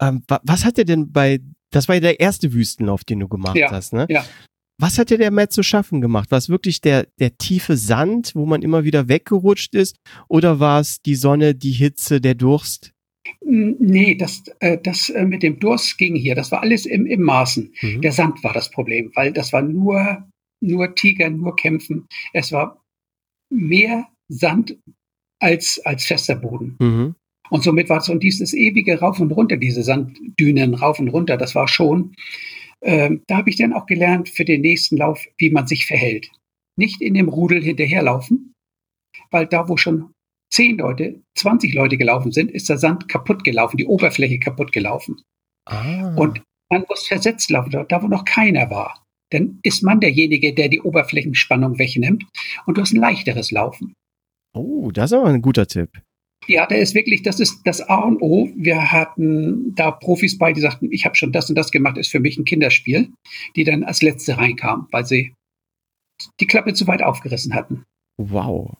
Ähm, 0.01 0.23
was 0.27 0.65
hat 0.65 0.77
dir 0.77 0.85
denn 0.85 1.11
bei 1.11 1.39
Das 1.71 1.87
war 1.87 1.95
ja 1.95 2.01
der 2.01 2.19
erste 2.19 2.53
Wüstenlauf, 2.53 3.03
den 3.03 3.19
du 3.19 3.27
gemacht 3.27 3.55
Ja, 3.57 3.71
hast, 3.71 3.93
ne? 3.93 4.05
ja. 4.09 4.25
Was 4.79 4.97
hat 4.97 5.11
dir 5.11 5.17
der 5.19 5.31
Matt 5.31 5.53
zu 5.53 5.63
schaffen 5.63 6.01
gemacht? 6.01 6.31
War 6.31 6.39
es 6.39 6.49
wirklich 6.49 6.81
der, 6.81 7.07
der 7.19 7.37
tiefe 7.37 7.77
Sand, 7.77 8.33
wo 8.35 8.45
man 8.45 8.63
immer 8.63 8.83
wieder 8.83 9.07
weggerutscht 9.07 9.75
ist? 9.75 9.95
Oder 10.27 10.59
war 10.59 10.79
es 10.81 11.01
die 11.01 11.15
Sonne, 11.15 11.53
die 11.55 11.71
Hitze, 11.71 12.19
der 12.19 12.33
Durst? 12.35 12.91
Nee, 13.41 14.15
das, 14.15 14.43
äh, 14.59 14.77
das 14.81 15.09
äh, 15.09 15.25
mit 15.25 15.43
dem 15.43 15.59
Durst 15.59 15.97
ging 15.97 16.15
hier. 16.15 16.35
Das 16.35 16.51
war 16.51 16.61
alles 16.61 16.85
im, 16.85 17.05
im 17.05 17.21
Maßen. 17.21 17.71
Mhm. 17.81 18.01
Der 18.01 18.11
Sand 18.11 18.43
war 18.43 18.51
das 18.51 18.71
Problem, 18.71 19.11
weil 19.15 19.31
das 19.31 19.53
war 19.53 19.61
nur, 19.61 20.27
nur 20.61 20.95
Tiger, 20.95 21.29
nur 21.29 21.55
Kämpfen. 21.55 22.07
Es 22.33 22.51
war 22.51 22.83
mehr 23.49 24.07
Sand 24.27 24.75
als, 25.43 25.79
als 25.85 26.05
fester 26.05 26.35
Boden. 26.35 26.75
Mhm. 26.79 27.15
Und 27.49 27.63
somit 27.63 27.89
war 27.89 27.97
es 27.99 28.09
und 28.09 28.23
dieses 28.23 28.53
ewige 28.53 28.99
Rauf 28.99 29.19
und 29.19 29.31
Runter, 29.31 29.57
diese 29.57 29.83
Sanddünen 29.83 30.73
rauf 30.73 30.99
und 30.99 31.09
runter, 31.09 31.37
das 31.37 31.53
war 31.53 31.67
schon, 31.67 32.15
ähm, 32.81 33.21
da 33.27 33.37
habe 33.37 33.49
ich 33.49 33.57
dann 33.57 33.73
auch 33.73 33.85
gelernt 33.85 34.29
für 34.29 34.45
den 34.45 34.61
nächsten 34.61 34.97
Lauf, 34.97 35.25
wie 35.37 35.51
man 35.51 35.67
sich 35.67 35.85
verhält. 35.85 36.29
Nicht 36.77 37.01
in 37.01 37.13
dem 37.13 37.29
Rudel 37.29 37.61
hinterherlaufen, 37.61 38.53
weil 39.29 39.45
da, 39.45 39.69
wo 39.69 39.77
schon 39.77 40.11
zehn 40.51 40.77
Leute, 40.77 41.21
20 41.37 41.73
Leute 41.73 41.97
gelaufen 41.97 42.31
sind, 42.31 42.49
ist 42.49 42.69
der 42.69 42.77
Sand 42.77 43.09
kaputt 43.09 43.43
gelaufen, 43.43 43.77
die 43.77 43.85
Oberfläche 43.85 44.39
kaputt 44.39 44.71
gelaufen. 44.71 45.21
Ah. 45.65 46.15
Und 46.15 46.41
man 46.71 46.85
muss 46.89 47.07
versetzt 47.07 47.51
laufen, 47.51 47.71
da- 47.71 47.83
da 47.83 48.01
wo 48.01 48.07
noch 48.07 48.25
keiner 48.25 48.69
war. 48.69 49.03
Dann 49.31 49.59
ist 49.63 49.83
man 49.83 49.99
derjenige, 49.99 50.53
der 50.53 50.69
die 50.69 50.81
Oberflächenspannung 50.81 51.77
wegnimmt 51.77 52.23
und 52.65 52.77
du 52.77 52.81
hast 52.81 52.93
ein 52.93 52.99
leichteres 53.01 53.51
Laufen. 53.51 53.93
Oh, 54.53 54.91
das 54.91 55.11
ist 55.11 55.17
aber 55.17 55.27
ein 55.27 55.41
guter 55.41 55.67
Tipp. 55.67 55.89
Ja, 56.47 56.65
da 56.65 56.75
ist 56.75 56.93
wirklich, 56.93 57.23
das 57.23 57.39
ist 57.39 57.61
das 57.63 57.81
A 57.81 57.99
und 57.99 58.21
O. 58.21 58.49
Wir 58.55 58.91
hatten 58.91 59.73
da 59.75 59.91
Profis 59.91 60.37
bei, 60.37 60.51
die 60.51 60.61
sagten, 60.61 60.91
ich 60.91 61.05
habe 61.05 61.15
schon 61.15 61.31
das 61.31 61.49
und 61.49 61.55
das 61.55 61.71
gemacht, 61.71 61.97
ist 61.97 62.09
für 62.09 62.19
mich 62.19 62.37
ein 62.37 62.45
Kinderspiel, 62.45 63.13
die 63.55 63.63
dann 63.63 63.83
als 63.83 64.01
letzte 64.01 64.37
reinkamen, 64.37 64.87
weil 64.91 65.05
sie 65.05 65.33
die 66.39 66.47
Klappe 66.47 66.73
zu 66.73 66.87
weit 66.87 67.01
aufgerissen 67.01 67.53
hatten. 67.53 67.85
Wow. 68.17 68.75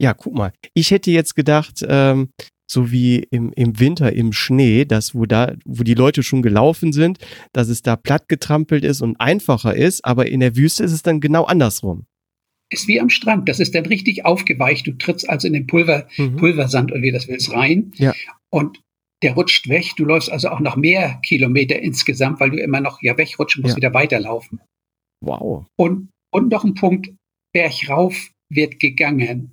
Ja, 0.00 0.12
guck 0.12 0.34
mal. 0.34 0.52
Ich 0.74 0.90
hätte 0.90 1.10
jetzt 1.12 1.36
gedacht, 1.36 1.84
ähm, 1.88 2.30
so 2.70 2.90
wie 2.90 3.18
im, 3.30 3.52
im 3.52 3.78
Winter 3.78 4.12
im 4.12 4.32
Schnee, 4.32 4.84
dass 4.84 5.14
wo 5.14 5.26
da, 5.26 5.54
wo 5.64 5.82
die 5.82 5.94
Leute 5.94 6.22
schon 6.22 6.42
gelaufen 6.42 6.92
sind, 6.92 7.18
dass 7.52 7.68
es 7.68 7.82
da 7.82 7.96
platt 7.96 8.28
getrampelt 8.28 8.84
ist 8.84 9.02
und 9.02 9.20
einfacher 9.20 9.74
ist, 9.74 10.04
aber 10.04 10.26
in 10.26 10.40
der 10.40 10.56
Wüste 10.56 10.82
ist 10.82 10.92
es 10.92 11.02
dann 11.02 11.20
genau 11.20 11.44
andersrum. 11.44 12.06
Ist 12.72 12.88
wie 12.88 13.00
am 13.00 13.10
Strand, 13.10 13.48
das 13.48 13.60
ist 13.60 13.74
dann 13.74 13.86
richtig 13.86 14.24
aufgeweicht. 14.24 14.86
Du 14.86 14.92
trittst 14.92 15.28
also 15.28 15.46
in 15.46 15.52
den 15.52 15.66
Pulver, 15.66 16.08
Mhm. 16.16 16.36
Pulversand 16.36 16.92
oder 16.92 17.02
wie 17.02 17.12
das 17.12 17.28
willst 17.28 17.52
rein. 17.52 17.92
Ja. 17.96 18.14
Und 18.50 18.80
der 19.22 19.34
rutscht 19.34 19.68
weg. 19.68 19.92
Du 19.96 20.04
läufst 20.04 20.30
also 20.30 20.48
auch 20.48 20.60
noch 20.60 20.76
mehr 20.76 21.20
Kilometer 21.24 21.78
insgesamt, 21.80 22.40
weil 22.40 22.50
du 22.50 22.58
immer 22.58 22.80
noch 22.80 23.00
ja 23.02 23.16
wegrutschen 23.16 23.62
musst, 23.62 23.72
Ja. 23.72 23.76
wieder 23.76 23.94
weiterlaufen. 23.94 24.60
Wow. 25.22 25.66
Und, 25.78 26.10
und 26.32 26.50
noch 26.50 26.64
ein 26.64 26.74
Punkt, 26.74 27.10
bergauf 27.52 28.30
wird 28.50 28.80
gegangen. 28.80 29.52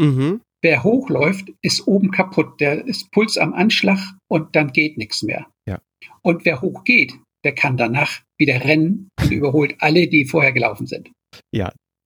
Mhm. 0.00 0.40
Wer 0.62 0.82
hochläuft, 0.82 1.52
ist 1.62 1.86
oben 1.86 2.10
kaputt. 2.10 2.60
Der 2.60 2.84
ist 2.86 3.10
Puls 3.10 3.36
am 3.36 3.52
Anschlag 3.52 3.98
und 4.30 4.56
dann 4.56 4.72
geht 4.72 4.96
nichts 4.96 5.22
mehr. 5.22 5.46
Ja. 5.68 5.80
Und 6.22 6.44
wer 6.44 6.62
hoch 6.62 6.84
geht, 6.84 7.14
der 7.44 7.54
kann 7.54 7.76
danach 7.76 8.22
wieder 8.38 8.64
rennen 8.64 9.10
und 9.20 9.30
überholt 9.30 9.76
alle, 9.80 10.08
die 10.08 10.24
vorher 10.24 10.52
gelaufen 10.52 10.86
sind. 10.86 11.10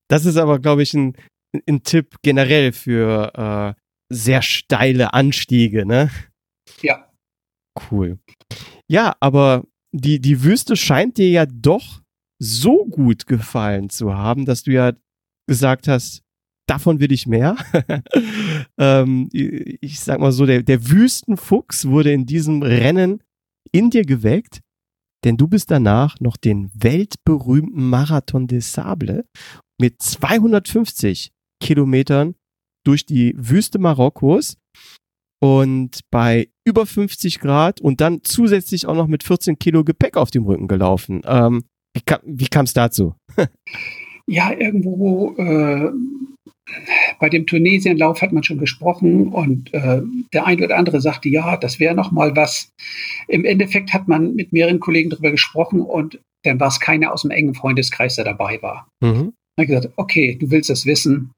Das 0.09 0.25
ist 0.25 0.37
aber, 0.37 0.59
glaube 0.59 0.83
ich, 0.83 0.95
ein, 0.95 1.15
ein 1.69 1.83
Tipp 1.83 2.17
generell 2.23 2.73
für 2.73 3.33
äh, 3.35 3.81
sehr 4.13 4.43
steile 4.43 5.13
Anstiege, 5.13 5.87
ne? 5.87 6.11
Ja. 6.83 7.11
Cool. 7.91 8.19
Ja, 8.89 9.15
aber 9.21 9.65
die, 9.93 10.21
die 10.21 10.43
Wüste 10.43 10.77
scheint 10.77 11.19
dir 11.19 11.29
ja 11.31 11.47
doch 11.47 12.03
so 12.41 12.87
gut 12.87 13.27
gefallen 13.27 13.91
zu 13.91 14.15
haben, 14.15 14.45
dass 14.45 14.63
du 14.63 14.73
ja 14.73 14.93
gesagt 15.47 15.89
hast, 15.89 16.23
davon 16.69 17.01
will 17.01 17.13
ich 17.13 17.27
mehr. 17.27 17.57
ähm, 18.79 19.29
ich 19.33 20.01
sag 20.01 20.21
mal 20.21 20.33
so, 20.33 20.47
der, 20.47 20.63
der 20.63 20.89
Wüstenfuchs 20.89 21.87
wurde 21.87 22.13
in 22.13 22.27
diesem 22.27 22.63
Rennen 22.63 23.23
in 23.73 23.91
dir 23.91 24.05
geweckt, 24.05 24.61
denn 25.25 25.37
du 25.37 25.49
bist 25.49 25.71
danach 25.71 26.21
noch 26.21 26.37
den 26.37 26.71
weltberühmten 26.75 27.89
Marathon 27.89 28.47
des 28.47 28.73
Sable 28.73 29.25
mit 29.81 30.03
250 30.03 31.31
Kilometern 31.63 32.35
durch 32.85 33.07
die 33.07 33.35
Wüste 33.37 33.79
Marokkos 33.79 34.57
und 35.41 36.01
bei 36.11 36.49
über 36.67 36.87
50 36.87 37.41
Grad 37.41 37.81
und 37.81 38.01
dann 38.01 38.23
zusätzlich 38.23 38.87
auch 38.87 38.95
noch 38.95 39.07
mit 39.07 39.23
14 39.23 39.59
Kilo 39.59 39.85
Gepäck 39.85 40.17
auf 40.17 40.31
dem 40.31 40.45
Rücken 40.45 40.69
gelaufen. 40.69 41.23
Ähm, 41.25 41.65
wie 41.95 42.03
kam 42.03 42.21
wie 42.25 42.47
kam's 42.47 42.73
dazu? 42.73 43.15
Ja, 44.31 44.53
irgendwo 44.53 45.35
äh, 45.39 45.91
bei 47.19 47.31
dem 47.31 47.47
Tunesienlauf 47.47 48.21
hat 48.21 48.31
man 48.33 48.43
schon 48.43 48.59
gesprochen 48.59 49.29
und 49.29 49.73
äh, 49.73 50.03
der 50.35 50.47
eine 50.47 50.67
oder 50.67 50.77
andere 50.77 51.01
sagte, 51.01 51.31
ja, 51.31 51.57
das 51.57 51.81
wäre 51.81 51.95
noch 51.95 52.13
mal 52.13 52.37
was. 52.37 52.71
Im 53.27 53.47
Endeffekt 53.47 53.95
hat 53.95 54.07
man 54.07 54.35
mit 54.35 54.53
mehreren 54.53 54.81
Kollegen 54.81 55.09
darüber 55.09 55.31
gesprochen 55.31 55.81
und 55.81 56.21
dann 56.45 56.61
war 56.61 56.69
es 56.69 56.79
keiner 56.79 57.13
aus 57.13 57.23
dem 57.23 57.31
engen 57.31 57.55
Freundeskreis, 57.55 58.17
der 58.17 58.27
dabei 58.27 58.61
war. 58.61 58.87
Mhm. 59.01 59.33
Habe 59.59 59.65
ich 59.65 59.69
gesagt, 59.71 59.93
okay, 59.97 60.37
du 60.37 60.53
willst 60.53 60.71
das 60.71 60.87
wissen, 60.87 61.33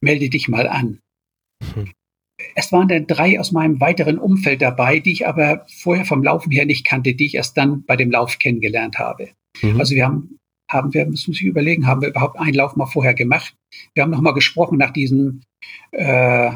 melde 0.00 0.30
dich 0.30 0.46
mal 0.46 0.68
an. 0.68 1.00
Hm. 1.74 1.90
Es 2.54 2.70
waren 2.70 2.86
dann 2.86 3.08
drei 3.08 3.40
aus 3.40 3.50
meinem 3.50 3.80
weiteren 3.80 4.18
Umfeld 4.18 4.62
dabei, 4.62 5.00
die 5.00 5.10
ich 5.10 5.26
aber 5.26 5.66
vorher 5.68 6.04
vom 6.04 6.22
Laufen 6.22 6.52
her 6.52 6.66
nicht 6.66 6.86
kannte, 6.86 7.14
die 7.14 7.26
ich 7.26 7.34
erst 7.34 7.56
dann 7.56 7.84
bei 7.84 7.96
dem 7.96 8.12
Lauf 8.12 8.38
kennengelernt 8.38 9.00
habe. 9.00 9.30
Mhm. 9.60 9.80
Also 9.80 9.96
wir 9.96 10.04
haben, 10.04 10.38
haben 10.70 10.94
wir, 10.94 11.04
das 11.04 11.26
muss 11.26 11.40
ich 11.40 11.46
überlegen, 11.46 11.86
haben 11.86 12.00
wir 12.00 12.10
überhaupt 12.10 12.38
einen 12.38 12.54
Lauf 12.54 12.76
mal 12.76 12.86
vorher 12.86 13.14
gemacht? 13.14 13.54
Wir 13.94 14.04
haben 14.04 14.10
noch 14.10 14.20
mal 14.20 14.34
gesprochen 14.34 14.78
nach 14.78 14.92
diesem, 14.92 15.42
äh, 15.90 16.52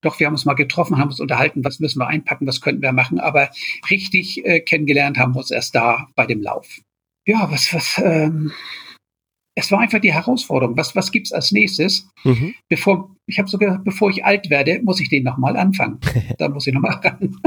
doch, 0.00 0.20
wir 0.20 0.26
haben 0.28 0.34
uns 0.34 0.44
mal 0.44 0.54
getroffen, 0.54 0.96
haben 0.96 1.10
uns 1.10 1.20
unterhalten, 1.20 1.64
was 1.64 1.80
müssen 1.80 1.98
wir 1.98 2.06
einpacken, 2.06 2.46
was 2.46 2.60
könnten 2.60 2.82
wir 2.82 2.92
machen, 2.92 3.18
aber 3.18 3.50
richtig 3.90 4.44
äh, 4.44 4.60
kennengelernt 4.60 5.18
haben 5.18 5.34
wir 5.34 5.40
uns 5.40 5.50
erst 5.50 5.74
da 5.74 6.08
bei 6.14 6.26
dem 6.26 6.40
Lauf. 6.40 6.80
Ja, 7.26 7.50
was, 7.50 7.74
was, 7.74 8.00
ähm, 8.04 8.52
es 9.56 9.70
war 9.70 9.80
einfach 9.80 10.00
die 10.00 10.12
Herausforderung. 10.12 10.76
Was, 10.76 10.96
was 10.96 11.12
gibt's 11.12 11.32
als 11.32 11.52
nächstes? 11.52 12.08
Mhm. 12.24 12.54
Bevor, 12.68 13.14
ich 13.26 13.38
habe 13.38 13.48
sogar, 13.48 13.82
bevor 13.84 14.10
ich 14.10 14.24
alt 14.24 14.50
werde, 14.50 14.80
muss 14.82 15.00
ich 15.00 15.08
den 15.08 15.22
nochmal 15.22 15.56
anfangen. 15.56 15.98
da 16.38 16.48
muss 16.48 16.66
ich 16.66 16.74
nochmal 16.74 17.00
ran. 17.02 17.36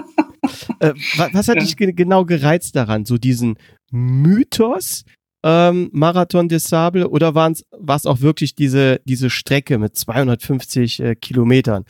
Äh, 0.80 0.94
wa- 1.18 1.30
was 1.34 1.48
hat 1.50 1.56
Ja. 1.58 1.62
dich 1.64 1.76
ge 1.76 1.92
genau 1.92 2.24
gereizt 2.24 2.76
daran? 2.76 3.04
So 3.04 3.18
diesen 3.18 3.58
Mythos 3.92 5.04
ähm, 5.44 5.90
Marathon 5.92 6.48
des 6.48 6.66
Sable 6.70 7.10
oder 7.10 7.36
war 7.36 7.52
es 7.52 8.06
auch 8.06 8.22
wirklich 8.22 8.56
diese, 8.56 9.02
diese 9.06 9.30
Strecke 9.30 9.78
mit 9.78 9.96
250 9.98 11.00
äh, 11.02 11.16
Kilometern? 11.16 11.84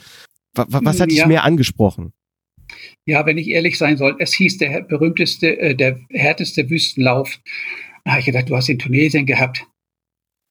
Wa 0.55 0.65
was 0.69 0.99
hat 0.99 1.11
dich 1.11 1.19
Ja. 1.19 1.27
mehr 1.27 1.43
angesprochen? 1.43 2.13
Ja, 3.05 3.25
wenn 3.25 3.37
ich 3.37 3.47
ehrlich 3.49 3.77
sein 3.77 3.95
soll, 3.97 4.15
es 4.19 4.33
hieß 4.33 4.57
der 4.57 4.81
berühmteste, 4.81 5.57
äh, 5.59 5.75
der 5.75 5.99
härteste 6.09 6.69
Wüstenlauf. 6.69 7.39
Da 8.05 8.11
habe 8.11 8.19
ich 8.21 8.25
gedacht, 8.25 8.49
du 8.49 8.55
hast 8.55 8.69
in 8.69 8.79
Tunesien 8.79 9.25
gehabt. 9.25 9.65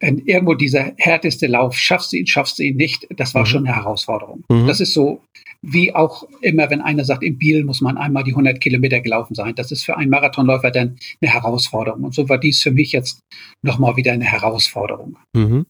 Wenn 0.00 0.18
irgendwo 0.18 0.54
dieser 0.54 0.92
härteste 0.98 1.46
Lauf, 1.46 1.76
schaffst 1.76 2.12
du 2.12 2.16
ihn, 2.18 2.26
schaffst 2.26 2.58
du 2.58 2.62
ihn 2.64 2.76
nicht, 2.76 3.06
das 3.16 3.34
war 3.34 3.42
Mhm. 3.42 3.46
schon 3.46 3.66
eine 3.66 3.76
Herausforderung. 3.76 4.44
Mhm. 4.50 4.66
Das 4.66 4.80
ist 4.80 4.92
so, 4.92 5.22
wie 5.62 5.94
auch 5.94 6.24
immer, 6.42 6.68
wenn 6.68 6.82
einer 6.82 7.04
sagt, 7.04 7.22
in 7.22 7.38
Biel 7.38 7.64
muss 7.64 7.80
man 7.80 7.96
einmal 7.96 8.22
die 8.22 8.34
100 8.34 8.60
Kilometer 8.60 9.00
gelaufen 9.00 9.34
sein. 9.34 9.54
Das 9.54 9.72
ist 9.72 9.84
für 9.84 9.96
einen 9.96 10.10
Marathonläufer 10.10 10.70
dann 10.70 10.98
eine 11.20 11.32
Herausforderung. 11.32 12.04
Und 12.04 12.14
so 12.14 12.28
war 12.28 12.38
dies 12.38 12.60
für 12.62 12.70
mich 12.72 12.92
jetzt 12.92 13.20
nochmal 13.64 13.96
wieder 13.96 14.12
eine 14.12 14.24
Herausforderung. 14.26 15.16
Mhm. 15.34 15.64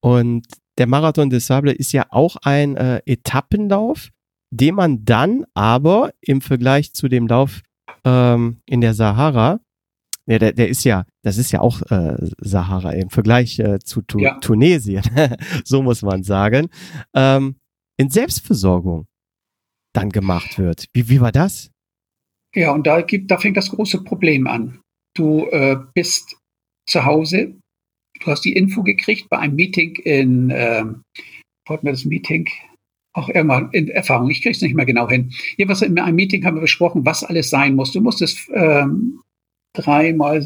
Und 0.00 0.46
der 0.78 0.86
Marathon 0.86 1.30
des 1.30 1.46
Sable 1.46 1.72
ist 1.72 1.92
ja 1.92 2.06
auch 2.10 2.36
ein 2.42 2.76
äh, 2.76 3.00
Etappenlauf, 3.06 4.10
den 4.52 4.74
man 4.76 5.04
dann 5.04 5.44
aber 5.54 6.12
im 6.20 6.40
Vergleich 6.40 6.92
zu 6.92 7.08
dem 7.08 7.26
Lauf 7.26 7.62
ähm, 8.04 8.58
in 8.66 8.80
der 8.80 8.94
Sahara, 8.94 9.60
ja, 10.26 10.38
der, 10.38 10.52
der 10.52 10.68
ist 10.68 10.84
ja, 10.84 11.04
das 11.22 11.36
ist 11.36 11.52
ja 11.52 11.60
auch 11.60 11.82
äh, 11.90 12.16
Sahara 12.38 12.92
im 12.92 13.10
Vergleich 13.10 13.58
äh, 13.58 13.78
zu 13.80 14.02
tu 14.02 14.18
Ja. 14.18 14.38
Tunesien, 14.38 15.02
so 15.64 15.82
muss 15.82 16.02
man 16.02 16.22
sagen, 16.22 16.68
ähm, 17.14 17.56
in 17.98 18.10
Selbstversorgung 18.10 19.06
dann 19.92 20.10
gemacht 20.10 20.58
wird. 20.58 20.86
Wie, 20.92 21.08
wie 21.08 21.20
war 21.20 21.32
das? 21.32 21.70
Ja, 22.54 22.72
und 22.72 22.86
da 22.86 23.02
gibt, 23.02 23.30
da 23.30 23.38
fängt 23.38 23.56
das 23.56 23.70
große 23.70 24.02
Problem 24.02 24.46
an. 24.46 24.80
Du 25.16 25.46
äh, 25.50 25.76
bist 25.94 26.36
zu 26.88 27.04
Hause, 27.04 27.56
du 28.20 28.26
hast 28.26 28.44
die 28.44 28.54
Info 28.54 28.82
gekriegt 28.82 29.28
bei 29.28 29.38
einem 29.38 29.56
Meeting 29.56 29.96
in, 29.96 30.50
ähm, 30.50 31.02
wo 31.66 31.74
hatten 31.74 31.86
wir 31.86 31.92
das 31.92 32.04
Meeting? 32.04 32.48
Auch 33.12 33.28
irgendwann 33.28 33.70
in 33.72 33.88
Erfahrung, 33.88 34.30
ich 34.30 34.42
krieg's 34.42 34.60
nicht 34.60 34.74
mehr 34.74 34.86
genau 34.86 35.08
hin. 35.08 35.32
Jedenfalls 35.56 35.82
in 35.82 35.98
einem 35.98 36.16
Meeting 36.16 36.44
haben 36.44 36.56
wir 36.56 36.62
besprochen, 36.62 37.04
was 37.04 37.22
alles 37.22 37.50
sein 37.50 37.76
muss. 37.76 37.92
Du 37.92 38.00
musstest 38.00 38.50
ähm, 38.52 39.20
dreimal 39.74 40.42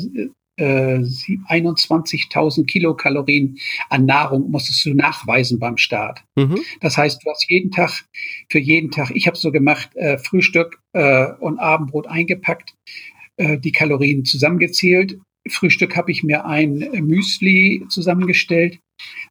äh, 0.59 1.05
sieb- 1.05 1.47
21.000 1.49 2.67
Kilokalorien 2.67 3.59
an 3.91 4.07
Nahrung 4.07 4.51
musstest 4.51 4.85
du 4.85 4.95
nachweisen 4.95 5.59
beim 5.59 5.77
Start. 5.77 6.25
Mhm. 6.37 6.59
Das 6.81 6.99
heißt, 6.99 7.25
du 7.25 7.31
hast 7.31 7.49
jeden 7.49 7.71
Tag, 7.71 8.05
für 8.51 8.59
jeden 8.59 8.91
Tag, 8.91 9.11
ich 9.15 9.27
habe 9.27 9.37
so 9.37 9.53
gemacht, 9.53 9.95
äh, 9.95 10.19
Frühstück 10.19 10.81
äh, 10.93 11.33
und 11.39 11.59
Abendbrot 11.59 12.09
eingepackt, 12.09 12.75
äh, 13.37 13.59
die 13.59 13.73
Kalorien 13.73 14.25
zusammengezählt. 14.25 15.19
Frühstück 15.49 15.97
habe 15.97 16.11
ich 16.11 16.25
mir 16.25 16.45
ein 16.45 16.79
Müsli 17.07 17.85
zusammengestellt, 17.89 18.81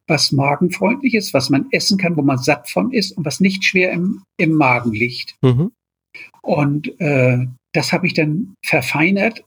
was 0.06 0.32
magenfreundlich 0.32 1.14
ist, 1.14 1.34
was 1.34 1.50
man 1.50 1.66
essen 1.70 1.98
kann, 1.98 2.16
wo 2.16 2.22
man 2.22 2.38
satt 2.38 2.68
von 2.70 2.92
ist 2.92 3.12
und 3.12 3.24
was 3.24 3.40
nicht 3.40 3.64
schwer 3.64 3.92
im, 3.92 4.22
im 4.38 4.54
Magen 4.54 4.92
liegt. 4.92 5.36
Mhm. 5.42 5.70
Und 6.42 6.98
äh, 7.00 7.46
das 7.74 7.92
habe 7.92 8.06
ich 8.06 8.14
dann 8.14 8.54
verfeinert. 8.64 9.44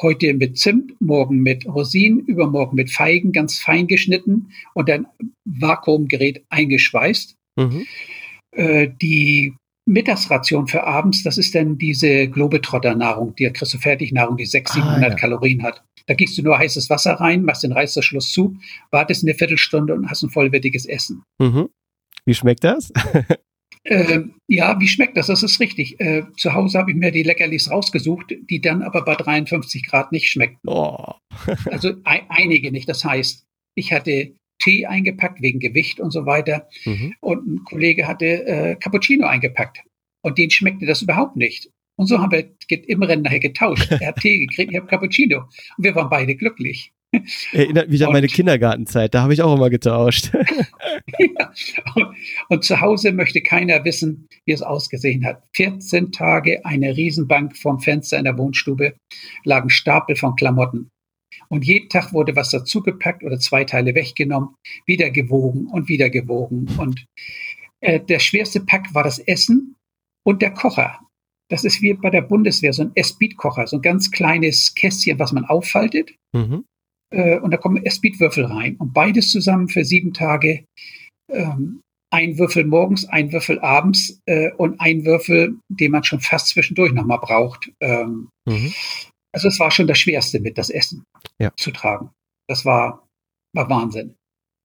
Heute 0.00 0.34
mit 0.34 0.58
Zimt, 0.58 1.00
morgen 1.00 1.38
mit 1.38 1.66
Rosinen, 1.66 2.20
übermorgen 2.20 2.76
mit 2.76 2.90
Feigen, 2.90 3.32
ganz 3.32 3.58
fein 3.58 3.86
geschnitten 3.86 4.50
und 4.74 4.88
dann 4.88 5.06
Vakuumgerät 5.44 6.44
eingeschweißt. 6.50 7.34
Mhm. 7.56 7.86
Äh, 8.52 8.88
die 9.00 9.54
Mittagsration 9.88 10.66
für 10.66 10.84
abends, 10.84 11.22
das 11.22 11.38
ist 11.38 11.54
dann 11.54 11.78
diese 11.78 12.28
Globetrotter-Nahrung, 12.28 13.34
die 13.36 13.50
kriegst 13.52 13.72
du 13.72 13.78
Fertignahrung, 13.78 14.36
die 14.36 14.46
600, 14.46 14.84
700 14.84 15.04
ah, 15.04 15.08
ja. 15.08 15.14
Kalorien 15.14 15.62
hat. 15.62 15.84
Da 16.06 16.14
gießt 16.14 16.38
du 16.38 16.42
nur 16.42 16.58
heißes 16.58 16.90
Wasser 16.90 17.14
rein, 17.14 17.42
machst 17.42 17.62
den 17.62 17.72
Reißverschluss 17.72 18.32
zu, 18.32 18.56
wartest 18.90 19.24
eine 19.24 19.34
Viertelstunde 19.34 19.94
und 19.94 20.10
hast 20.10 20.22
ein 20.22 20.30
vollwertiges 20.30 20.86
Essen. 20.86 21.22
Mhm. 21.38 21.68
Wie 22.24 22.34
schmeckt 22.34 22.64
das? 22.64 22.92
äh, 23.86 24.24
ja, 24.48 24.78
wie 24.80 24.88
schmeckt 24.88 25.16
das? 25.16 25.28
Das 25.28 25.42
ist 25.42 25.60
richtig. 25.60 26.00
Äh, 26.00 26.24
zu 26.36 26.52
Hause 26.54 26.78
habe 26.78 26.90
ich 26.90 26.96
mir 26.96 27.10
die 27.10 27.22
Leckerlis 27.22 27.70
rausgesucht, 27.70 28.34
die 28.50 28.60
dann 28.60 28.82
aber 28.82 29.04
bei 29.04 29.14
53 29.14 29.86
Grad 29.86 30.12
nicht 30.12 30.28
schmeckten. 30.28 30.68
Oh. 30.68 31.14
also 31.70 31.92
ein, 32.04 32.22
einige 32.28 32.72
nicht. 32.72 32.88
Das 32.88 33.04
heißt, 33.04 33.46
ich 33.76 33.92
hatte 33.92 34.32
Tee 34.58 34.86
eingepackt 34.86 35.42
wegen 35.42 35.60
Gewicht 35.60 36.00
und 36.00 36.10
so 36.10 36.26
weiter. 36.26 36.68
Mhm. 36.84 37.14
Und 37.20 37.46
ein 37.46 37.64
Kollege 37.64 38.06
hatte 38.06 38.46
äh, 38.46 38.76
Cappuccino 38.76 39.26
eingepackt. 39.26 39.82
Und 40.22 40.38
den 40.38 40.50
schmeckte 40.50 40.86
das 40.86 41.02
überhaupt 41.02 41.36
nicht. 41.36 41.70
Und 41.96 42.06
so 42.06 42.18
haben 42.18 42.32
wir 42.32 42.50
im 42.68 43.02
Rennen 43.02 43.22
nachher 43.22 43.40
getauscht. 43.40 43.90
Er 43.90 44.08
hat 44.08 44.20
Tee 44.20 44.38
gekriegt, 44.38 44.70
ich 44.70 44.76
habe 44.76 44.86
Cappuccino. 44.86 45.44
Und 45.76 45.84
wir 45.84 45.94
waren 45.94 46.10
beide 46.10 46.34
glücklich. 46.34 46.92
Erinnert 47.52 47.88
mich 47.88 48.04
an 48.04 48.12
meine 48.12 48.26
Kindergartenzeit, 48.26 49.14
da 49.14 49.22
habe 49.22 49.32
ich 49.32 49.42
auch 49.42 49.54
immer 49.54 49.70
getauscht. 49.70 50.32
ja. 51.18 51.52
und, 51.94 52.16
und, 52.48 52.64
zu 52.64 52.80
Hause 52.80 53.12
möchte 53.12 53.40
keiner 53.42 53.84
wissen, 53.84 54.26
wie 54.44 54.52
es 54.52 54.62
ausgesehen 54.62 55.24
hat. 55.24 55.42
14 55.54 56.12
Tage 56.12 56.64
eine 56.64 56.96
Riesenbank 56.96 57.56
vorm 57.56 57.80
Fenster 57.80 58.18
in 58.18 58.24
der 58.24 58.36
Wohnstube, 58.38 58.94
lagen 59.44 59.70
Stapel 59.70 60.16
von 60.16 60.36
Klamotten. 60.36 60.90
Und 61.48 61.64
jeden 61.64 61.88
Tag 61.88 62.12
wurde 62.12 62.34
was 62.34 62.50
dazugepackt 62.50 63.22
oder 63.22 63.38
zwei 63.38 63.64
Teile 63.64 63.94
weggenommen, 63.94 64.56
wieder 64.84 65.10
gewogen 65.10 65.68
und 65.68 65.88
wieder 65.88 66.10
gewogen. 66.10 66.66
Und 66.78 67.06
äh, 67.80 68.00
der 68.00 68.18
schwerste 68.18 68.60
Pack 68.60 68.94
war 68.94 69.04
das 69.04 69.18
Essen 69.18 69.76
und 70.24 70.42
der 70.42 70.52
Kocher. 70.52 71.00
Das 71.48 71.64
ist 71.64 71.80
wie 71.82 71.94
bei 71.94 72.10
der 72.10 72.22
Bundeswehr, 72.22 72.72
so 72.72 72.82
ein 72.82 72.92
S-Beat-Kocher, 72.96 73.68
so 73.68 73.76
ein 73.76 73.82
ganz 73.82 74.10
kleines 74.10 74.74
Kästchen, 74.74 75.18
was 75.20 75.32
man 75.32 75.44
auffaltet. 75.44 76.10
Mhm. 76.32 76.64
Äh, 77.10 77.38
und 77.38 77.50
da 77.50 77.56
kommen 77.56 77.84
S-Beat-Würfel 77.84 78.44
rein. 78.44 78.76
Und 78.76 78.92
beides 78.92 79.30
zusammen 79.30 79.68
für 79.68 79.84
sieben 79.84 80.12
Tage. 80.12 80.64
Ähm, 81.30 81.80
ein 82.12 82.38
Würfel 82.38 82.64
morgens, 82.64 83.04
ein 83.08 83.32
Würfel 83.32 83.58
abends 83.60 84.20
äh, 84.26 84.52
und 84.52 84.80
ein 84.80 85.04
Würfel, 85.04 85.58
den 85.68 85.90
man 85.90 86.04
schon 86.04 86.20
fast 86.20 86.48
zwischendurch 86.48 86.92
nochmal 86.92 87.18
braucht. 87.18 87.70
Ähm, 87.80 88.30
mhm. 88.46 88.72
Also 89.34 89.48
es 89.48 89.58
war 89.58 89.70
schon 89.70 89.86
das 89.86 89.98
Schwerste 89.98 90.40
mit, 90.40 90.56
das 90.56 90.70
Essen 90.70 91.04
ja. 91.38 91.52
zu 91.56 91.72
tragen. 91.72 92.10
Das 92.48 92.64
war, 92.64 93.06
war 93.54 93.68
Wahnsinn. 93.68 94.14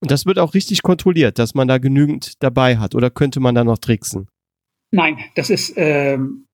Und 0.02 0.10
das 0.10 0.24
wird 0.24 0.38
auch 0.38 0.54
richtig 0.54 0.82
kontrolliert, 0.82 1.38
dass 1.38 1.54
man 1.54 1.68
da 1.68 1.78
genügend 1.78 2.42
dabei 2.42 2.78
hat. 2.78 2.94
Oder 2.94 3.10
könnte 3.10 3.40
man 3.40 3.54
da 3.54 3.64
noch 3.64 3.78
tricksen? 3.78 4.28
Nein, 4.92 5.18
das 5.34 5.50
ist 5.50 5.74
ähm, 5.76 6.46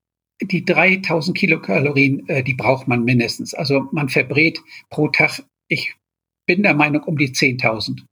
die 0.42 0.64
3000 0.64 1.36
Kilokalorien, 1.36 2.28
äh, 2.28 2.44
die 2.44 2.54
braucht 2.54 2.88
man 2.88 3.04
mindestens. 3.04 3.54
Also 3.54 3.88
man 3.92 4.08
verbrät 4.08 4.60
pro 4.90 5.08
Tag, 5.08 5.42
ich 5.68 5.94
bin 6.46 6.62
der 6.62 6.74
Meinung, 6.74 7.02
um 7.04 7.18
die 7.18 7.28
10.000 7.28 8.04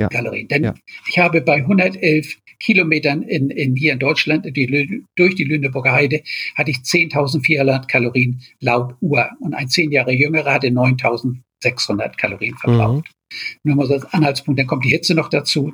ja. 0.00 0.08
Kalorien. 0.08 0.48
Denn 0.48 0.64
ja. 0.64 0.74
ich 1.08 1.18
habe 1.18 1.40
bei 1.40 1.56
111 1.56 2.38
Kilometern 2.58 3.22
in, 3.22 3.50
in 3.50 3.74
hier 3.74 3.94
in 3.94 3.98
Deutschland 3.98 4.44
die, 4.44 5.04
durch 5.16 5.34
die 5.34 5.44
Lüneburger 5.44 5.92
Heide 5.92 6.22
hatte 6.54 6.70
ich 6.70 6.78
10.400 6.78 7.86
Kalorien 7.86 8.42
laut 8.60 8.96
Uhr 9.00 9.30
und 9.40 9.54
ein 9.54 9.68
zehn 9.68 9.90
Jahre 9.90 10.12
jüngerer 10.12 10.54
hatte 10.54 10.68
9.600 10.68 12.16
Kalorien 12.16 12.56
verbraucht. 12.56 13.06
Mhm. 13.06 13.60
Nur 13.64 13.76
mal 13.76 13.86
so 13.86 13.94
als 13.94 14.04
Anhaltspunkt, 14.06 14.58
dann 14.58 14.66
kommt 14.66 14.84
die 14.84 14.90
Hitze 14.90 15.14
noch 15.14 15.28
dazu. 15.28 15.72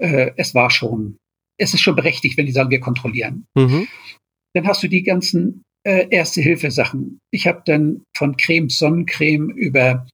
Äh, 0.00 0.30
es 0.36 0.54
war 0.54 0.70
schon, 0.70 1.18
es 1.60 1.74
ist 1.74 1.80
schon 1.80 1.96
berechtigt, 1.96 2.38
wenn 2.38 2.46
die 2.46 2.52
sagen, 2.52 2.70
wir 2.70 2.80
kontrollieren. 2.80 3.46
Mhm. 3.54 3.88
Dann 4.54 4.66
hast 4.66 4.82
du 4.82 4.88
die 4.88 5.02
ganzen 5.02 5.62
äh, 5.84 6.06
Erste-Hilfe-Sachen. 6.10 7.20
Ich 7.30 7.46
habe 7.46 7.62
dann 7.64 8.02
von 8.16 8.36
Creme, 8.36 8.68
Sonnencreme 8.68 9.50
über 9.50 10.06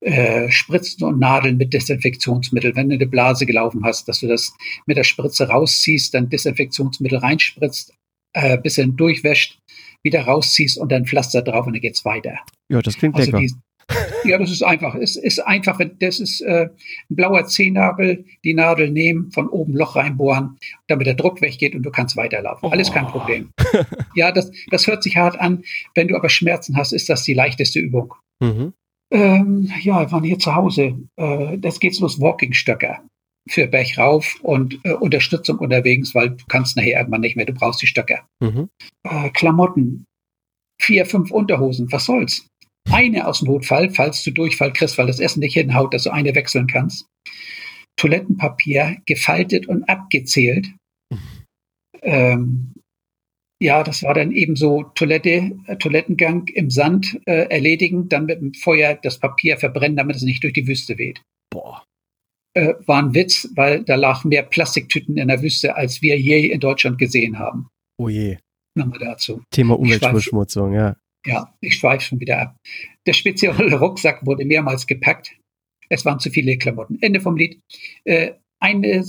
äh, 0.00 0.50
Spritzen 0.50 1.04
und 1.06 1.18
Nadeln 1.18 1.56
mit 1.56 1.72
Desinfektionsmittel. 1.72 2.76
Wenn 2.76 2.88
du 2.88 2.94
eine 2.94 3.06
Blase 3.06 3.46
gelaufen 3.46 3.84
hast, 3.84 4.08
dass 4.08 4.20
du 4.20 4.28
das 4.28 4.52
mit 4.86 4.96
der 4.96 5.04
Spritze 5.04 5.48
rausziehst, 5.48 6.14
dann 6.14 6.28
Desinfektionsmittel 6.28 7.18
reinspritzt, 7.18 7.94
äh, 8.34 8.58
bisschen 8.58 8.96
durchwäscht, 8.96 9.58
wieder 10.04 10.22
rausziehst 10.22 10.78
und 10.78 10.92
dann 10.92 11.06
Pflaster 11.06 11.42
drauf 11.42 11.66
und 11.66 11.72
dann 11.72 11.82
geht's 11.82 12.04
weiter. 12.04 12.38
Ja, 12.70 12.82
das 12.82 12.96
klingt 12.96 13.16
also 13.16 13.30
lecker. 13.30 13.40
Die, 13.40 13.54
ja, 14.24 14.38
das 14.38 14.50
ist 14.50 14.62
einfach. 14.62 14.94
Es 14.94 15.16
ist 15.16 15.38
einfach, 15.40 15.80
das 15.98 16.20
ist 16.20 16.40
äh, 16.40 16.68
ein 17.10 17.16
blauer 17.16 17.46
Zehennagel, 17.46 18.24
die 18.44 18.54
Nadel 18.54 18.90
nehmen, 18.90 19.30
von 19.30 19.48
oben 19.48 19.74
Loch 19.74 19.96
reinbohren, 19.96 20.58
damit 20.88 21.06
der 21.06 21.14
Druck 21.14 21.40
weggeht 21.40 21.74
und 21.74 21.82
du 21.82 21.90
kannst 21.90 22.16
weiterlaufen. 22.16 22.68
Oh. 22.68 22.72
Alles 22.72 22.92
kein 22.92 23.06
Problem. 23.06 23.50
ja, 24.14 24.32
das, 24.32 24.50
das 24.70 24.86
hört 24.86 25.02
sich 25.02 25.16
hart 25.16 25.38
an. 25.38 25.62
Wenn 25.94 26.08
du 26.08 26.16
aber 26.16 26.28
Schmerzen 26.28 26.76
hast, 26.76 26.92
ist 26.92 27.08
das 27.08 27.22
die 27.22 27.34
leichteste 27.34 27.78
Übung. 27.78 28.14
Mhm. 28.40 28.72
Ähm, 29.12 29.70
ja, 29.82 30.00
wir 30.00 30.12
waren 30.12 30.24
hier 30.24 30.38
zu 30.38 30.54
Hause. 30.54 30.98
Äh, 31.16 31.58
das 31.58 31.78
geht's 31.78 32.00
los, 32.00 32.20
Walking-Stöcker 32.20 33.02
für 33.48 33.66
Berg 33.68 33.96
rauf 33.96 34.38
und 34.42 34.80
äh, 34.84 34.92
Unterstützung 34.92 35.58
unterwegs, 35.58 36.14
weil 36.14 36.30
du 36.30 36.44
kannst 36.48 36.76
nachher 36.76 36.98
irgendwann 36.98 37.20
nicht 37.20 37.36
mehr, 37.36 37.46
du 37.46 37.52
brauchst 37.52 37.80
die 37.80 37.86
Stöcker. 37.86 38.26
Mhm. 38.40 38.68
Äh, 39.04 39.30
Klamotten, 39.30 40.04
vier, 40.80 41.06
fünf 41.06 41.30
Unterhosen, 41.30 41.90
was 41.92 42.06
soll's? 42.06 42.48
Eine 42.90 43.26
aus 43.26 43.40
dem 43.40 43.48
Notfall, 43.48 43.90
falls 43.90 44.22
du 44.22 44.30
Durchfall 44.30 44.72
kriegst, 44.72 44.98
weil 44.98 45.06
das 45.06 45.20
Essen 45.20 45.40
nicht 45.40 45.54
hinhaut, 45.54 45.92
dass 45.92 46.04
du 46.04 46.10
eine 46.10 46.34
wechseln 46.34 46.66
kannst. 46.66 47.06
Toilettenpapier 47.96 48.98
gefaltet 49.06 49.66
und 49.68 49.88
abgezählt. 49.88 50.68
Mhm. 51.10 51.18
Ähm, 52.02 52.72
ja, 53.60 53.82
das 53.82 54.02
war 54.02 54.14
dann 54.14 54.32
eben 54.32 54.54
so 54.54 54.82
Toilette, 54.94 55.52
äh, 55.66 55.76
Toilettengang 55.76 56.48
im 56.48 56.70
Sand 56.70 57.18
äh, 57.26 57.48
erledigen, 57.48 58.08
dann 58.08 58.26
mit 58.26 58.40
dem 58.40 58.52
Feuer 58.52 58.98
das 59.02 59.18
Papier 59.18 59.56
verbrennen, 59.56 59.96
damit 59.96 60.16
es 60.16 60.22
nicht 60.22 60.44
durch 60.44 60.52
die 60.52 60.66
Wüste 60.66 60.98
weht. 60.98 61.22
Boah. 61.50 61.82
Äh, 62.54 62.74
war 62.86 63.02
ein 63.02 63.14
Witz, 63.14 63.48
weil 63.54 63.82
da 63.82 63.94
lagen 63.94 64.28
mehr 64.28 64.42
Plastiktüten 64.42 65.16
in 65.16 65.28
der 65.28 65.42
Wüste, 65.42 65.76
als 65.76 66.02
wir 66.02 66.18
je 66.18 66.46
in 66.46 66.60
Deutschland 66.60 66.98
gesehen 66.98 67.38
haben. 67.38 67.68
Oh 67.98 68.08
je. 68.08 68.38
Nochmal 68.76 68.98
dazu. 68.98 69.42
Thema 69.50 69.78
Umweltverschmutzung, 69.78 70.74
ja. 70.74 70.96
Ja, 71.26 71.54
ich 71.60 71.76
schweife 71.76 72.04
schon 72.04 72.20
wieder 72.20 72.40
ab. 72.40 72.56
Der 73.06 73.12
spezielle 73.12 73.74
Rucksack 73.78 74.24
wurde 74.24 74.44
mehrmals 74.44 74.86
gepackt. 74.86 75.32
Es 75.88 76.04
waren 76.04 76.18
zu 76.18 76.30
viele 76.30 76.56
Klamotten. 76.58 76.98
Ende 77.00 77.20
vom 77.20 77.36
Lied. 77.36 77.60
Äh, 78.04 78.32
eine, 78.60 79.04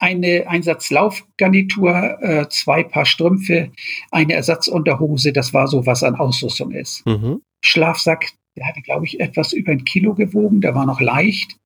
eine 0.00 0.46
Einsatzlaufgarnitur, 0.48 2.22
äh, 2.22 2.48
zwei 2.48 2.82
Paar 2.82 3.04
Strümpfe, 3.04 3.70
eine 4.10 4.32
Ersatzunterhose. 4.34 5.32
Das 5.32 5.52
war 5.52 5.66
so, 5.68 5.86
was 5.86 6.02
an 6.02 6.16
Ausrüstung 6.16 6.72
ist. 6.72 7.04
Mhm. 7.06 7.42
Schlafsack, 7.64 8.32
der 8.56 8.66
hatte, 8.66 8.82
glaube 8.82 9.06
ich, 9.06 9.20
etwas 9.20 9.52
über 9.52 9.72
ein 9.72 9.84
Kilo 9.84 10.14
gewogen. 10.14 10.60
Der 10.60 10.74
war 10.74 10.86
noch 10.86 11.00
leicht. 11.00 11.56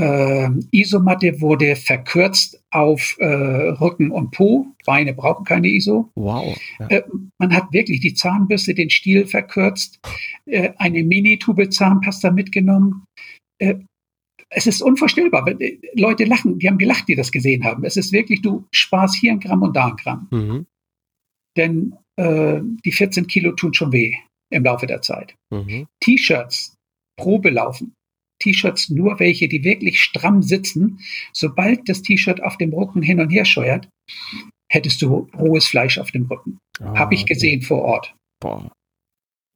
Äh, 0.00 0.48
Isomatte 0.70 1.42
wurde 1.42 1.76
verkürzt 1.76 2.62
auf 2.70 3.16
äh, 3.18 3.26
Rücken 3.26 4.10
und 4.10 4.30
Po. 4.30 4.66
Beine 4.86 5.12
brauchen 5.12 5.44
keine 5.44 5.68
ISO. 5.68 6.10
Wow. 6.14 6.58
Ja. 6.78 6.86
Äh, 6.88 7.02
man 7.38 7.54
hat 7.54 7.70
wirklich 7.72 8.00
die 8.00 8.14
Zahnbürste, 8.14 8.74
den 8.74 8.88
Stiel 8.88 9.26
verkürzt, 9.26 10.00
äh, 10.46 10.70
eine 10.78 11.02
Mini-Tube 11.02 11.70
Zahnpasta 11.70 12.30
mitgenommen. 12.30 13.04
Äh, 13.58 13.74
es 14.48 14.66
ist 14.66 14.80
unvorstellbar. 14.80 15.46
Äh, 15.60 15.78
Leute 15.94 16.24
lachen, 16.24 16.58
die 16.58 16.68
haben 16.68 16.78
gelacht, 16.78 17.06
die 17.08 17.14
das 17.14 17.30
gesehen 17.30 17.64
haben. 17.64 17.84
Es 17.84 17.98
ist 17.98 18.10
wirklich, 18.12 18.40
du 18.40 18.66
sparst 18.70 19.16
hier 19.16 19.32
ein 19.32 19.40
Gramm 19.40 19.62
und 19.62 19.76
da 19.76 19.88
ein 19.88 19.96
Gramm. 19.96 20.28
Mhm. 20.30 20.66
Denn 21.56 21.96
die 22.18 22.92
14 22.92 23.28
Kilo 23.28 23.52
tun 23.52 23.72
schon 23.72 23.92
weh 23.92 24.12
im 24.50 24.62
Laufe 24.62 24.86
der 24.86 25.00
Zeit. 25.00 25.34
Mhm. 25.50 25.86
T-Shirts, 26.00 26.76
Probelaufen, 27.16 27.94
T-Shirts 28.40 28.90
nur 28.90 29.20
welche, 29.20 29.48
die 29.48 29.64
wirklich 29.64 30.00
stramm 30.00 30.42
sitzen. 30.42 31.00
Sobald 31.32 31.88
das 31.88 32.02
T-Shirt 32.02 32.42
auf 32.42 32.56
dem 32.58 32.72
Rücken 32.72 33.02
hin 33.02 33.20
und 33.20 33.30
her 33.30 33.44
scheuert, 33.44 33.88
hättest 34.70 35.02
du 35.02 35.28
rohes 35.36 35.66
Fleisch 35.66 35.98
auf 35.98 36.10
dem 36.10 36.26
Rücken. 36.26 36.58
Ah, 36.80 36.98
Habe 36.98 37.14
ich 37.14 37.22
okay. 37.22 37.34
gesehen 37.34 37.62
vor 37.62 37.82
Ort. 37.82 38.14
Boah. 38.40 38.72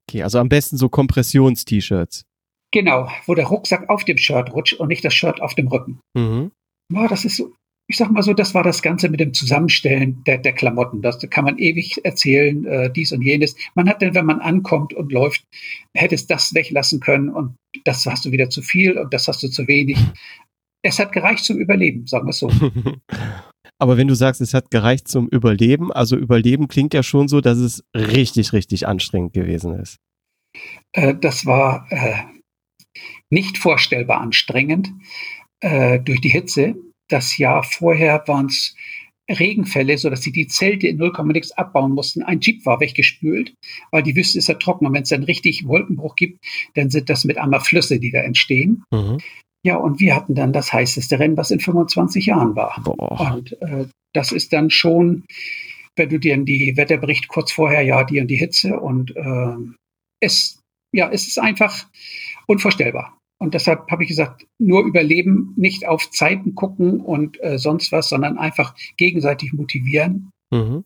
Okay, 0.08 0.22
also 0.22 0.38
am 0.38 0.48
besten 0.48 0.76
so 0.76 0.88
Kompressions-T-Shirts. 0.88 2.24
Genau, 2.72 3.08
wo 3.26 3.34
der 3.34 3.46
Rucksack 3.46 3.88
auf 3.88 4.04
dem 4.04 4.18
Shirt 4.18 4.52
rutscht 4.52 4.74
und 4.74 4.88
nicht 4.88 5.04
das 5.04 5.14
Shirt 5.14 5.40
auf 5.40 5.54
dem 5.54 5.68
Rücken. 5.68 6.00
Mhm. 6.14 6.50
Boah, 6.92 7.08
das 7.08 7.24
ist 7.24 7.36
so, 7.36 7.54
ich 7.86 7.96
sag 7.96 8.10
mal 8.10 8.22
so, 8.22 8.32
das 8.32 8.54
war 8.54 8.62
das 8.62 8.80
Ganze 8.80 9.08
mit 9.10 9.20
dem 9.20 9.34
Zusammenstellen 9.34 10.22
der, 10.24 10.38
der 10.38 10.52
Klamotten. 10.52 11.02
Das 11.02 11.18
kann 11.28 11.44
man 11.44 11.58
ewig 11.58 12.00
erzählen, 12.04 12.64
äh, 12.64 12.90
dies 12.90 13.12
und 13.12 13.22
jenes. 13.22 13.56
Man 13.74 13.88
hat 13.88 14.00
dann, 14.00 14.14
wenn 14.14 14.24
man 14.24 14.40
ankommt 14.40 14.94
und 14.94 15.12
läuft, 15.12 15.44
hättest 15.94 16.30
das 16.30 16.54
weglassen 16.54 17.00
können 17.00 17.28
und 17.28 17.56
das 17.84 18.06
hast 18.06 18.24
du 18.24 18.30
wieder 18.30 18.48
zu 18.48 18.62
viel 18.62 18.98
und 18.98 19.12
das 19.12 19.28
hast 19.28 19.42
du 19.42 19.48
zu 19.48 19.68
wenig. 19.68 19.98
Es 20.82 20.98
hat 20.98 21.12
gereicht 21.12 21.44
zum 21.44 21.58
Überleben, 21.58 22.06
sagen 22.06 22.26
wir 22.26 22.30
es 22.30 22.38
so. 22.38 22.50
Aber 23.78 23.96
wenn 23.96 24.08
du 24.08 24.14
sagst, 24.14 24.40
es 24.40 24.54
hat 24.54 24.70
gereicht 24.70 25.08
zum 25.08 25.28
Überleben, 25.28 25.92
also 25.92 26.16
Überleben 26.16 26.68
klingt 26.68 26.94
ja 26.94 27.02
schon 27.02 27.28
so, 27.28 27.40
dass 27.40 27.58
es 27.58 27.84
richtig, 27.94 28.52
richtig 28.52 28.86
anstrengend 28.86 29.34
gewesen 29.34 29.78
ist. 29.78 29.98
Äh, 30.92 31.14
das 31.14 31.44
war 31.44 31.86
äh, 31.90 32.14
nicht 33.30 33.58
vorstellbar 33.58 34.20
anstrengend 34.20 34.90
äh, 35.60 35.98
durch 36.00 36.20
die 36.20 36.28
Hitze 36.30 36.76
das 37.08 37.38
Jahr 37.38 37.62
vorher 37.62 38.22
waren 38.26 38.46
es 38.46 38.74
Regenfälle, 39.30 39.96
sodass 39.96 40.22
sie 40.22 40.32
die 40.32 40.48
Zelte 40.48 40.86
in 40.86 40.98
0, 40.98 41.12
nix 41.32 41.52
abbauen 41.52 41.92
mussten. 41.92 42.22
Ein 42.22 42.40
Jeep 42.40 42.66
war 42.66 42.80
weggespült, 42.80 43.54
weil 43.90 44.02
die 44.02 44.16
Wüste 44.16 44.38
ist 44.38 44.48
ja 44.48 44.54
trocken. 44.54 44.86
Und 44.86 44.92
wenn 44.92 45.02
es 45.02 45.08
dann 45.08 45.24
richtig 45.24 45.66
Wolkenbruch 45.66 46.14
gibt, 46.14 46.44
dann 46.74 46.90
sind 46.90 47.08
das 47.08 47.24
mit 47.24 47.38
einmal 47.38 47.60
Flüsse, 47.60 47.98
die 47.98 48.10
da 48.10 48.20
entstehen. 48.20 48.84
Mhm. 48.90 49.18
Ja, 49.64 49.76
und 49.76 49.98
wir 49.98 50.14
hatten 50.14 50.34
dann 50.34 50.52
das 50.52 50.74
heißeste 50.74 51.18
Rennen, 51.18 51.38
was 51.38 51.50
in 51.50 51.60
25 51.60 52.26
Jahren 52.26 52.54
war. 52.54 52.82
Boah. 52.84 53.34
Und 53.34 53.52
äh, 53.62 53.86
das 54.12 54.30
ist 54.30 54.52
dann 54.52 54.68
schon, 54.68 55.24
wenn 55.96 56.10
du 56.10 56.18
dir 56.18 56.36
die 56.36 56.76
Wetterbericht 56.76 57.28
kurz 57.28 57.50
vorher, 57.50 57.80
ja, 57.80 58.04
die 58.04 58.20
und 58.20 58.28
die 58.28 58.36
Hitze 58.36 58.78
und 58.78 59.16
äh, 59.16 59.56
es, 60.20 60.60
ja, 60.94 61.10
es 61.10 61.26
ist 61.26 61.38
einfach 61.38 61.86
unvorstellbar. 62.46 63.16
Und 63.44 63.52
deshalb 63.52 63.90
habe 63.90 64.04
ich 64.04 64.08
gesagt, 64.08 64.46
nur 64.58 64.86
überleben, 64.86 65.52
nicht 65.58 65.86
auf 65.86 66.10
Zeiten 66.10 66.54
gucken 66.54 66.98
und 66.98 67.36
äh, 67.42 67.58
sonst 67.58 67.92
was, 67.92 68.08
sondern 68.08 68.38
einfach 68.38 68.74
gegenseitig 68.96 69.52
motivieren. 69.52 70.30
Mhm. 70.50 70.84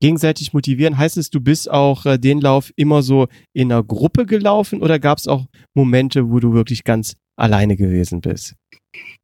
Gegenseitig 0.00 0.54
motivieren, 0.54 0.96
heißt 0.96 1.18
es, 1.18 1.28
du 1.28 1.38
bist 1.38 1.70
auch 1.70 2.06
äh, 2.06 2.16
den 2.16 2.40
Lauf 2.40 2.72
immer 2.76 3.02
so 3.02 3.28
in 3.52 3.70
einer 3.70 3.84
Gruppe 3.84 4.24
gelaufen 4.24 4.80
oder 4.80 4.98
gab 4.98 5.18
es 5.18 5.28
auch 5.28 5.44
Momente, 5.74 6.30
wo 6.30 6.40
du 6.40 6.54
wirklich 6.54 6.82
ganz 6.82 7.16
alleine 7.38 7.76
gewesen 7.76 8.22
bist? 8.22 8.54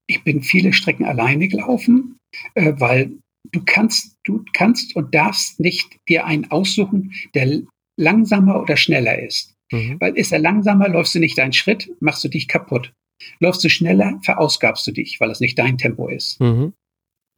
Ich 0.06 0.22
bin 0.22 0.42
viele 0.42 0.74
Strecken 0.74 1.06
alleine 1.06 1.48
gelaufen, 1.48 2.18
äh, 2.52 2.74
weil 2.76 3.12
du 3.50 3.62
kannst, 3.64 4.18
du 4.24 4.44
kannst 4.52 4.94
und 4.94 5.14
darfst 5.14 5.58
nicht 5.58 5.96
dir 6.06 6.26
einen 6.26 6.50
aussuchen, 6.50 7.14
der 7.34 7.62
langsamer 7.98 8.60
oder 8.60 8.76
schneller 8.76 9.18
ist. 9.18 9.51
Mhm. 9.72 9.96
Weil 10.00 10.16
ist 10.16 10.32
er 10.32 10.38
langsamer, 10.38 10.88
läufst 10.88 11.14
du 11.14 11.18
nicht 11.18 11.38
deinen 11.38 11.52
Schritt, 11.52 11.90
machst 12.00 12.22
du 12.22 12.28
dich 12.28 12.48
kaputt. 12.48 12.92
Läufst 13.40 13.64
du 13.64 13.68
schneller, 13.68 14.20
verausgabst 14.22 14.86
du 14.86 14.92
dich, 14.92 15.20
weil 15.20 15.30
es 15.30 15.40
nicht 15.40 15.58
dein 15.58 15.78
Tempo 15.78 16.08
ist. 16.08 16.40
Mhm. 16.40 16.72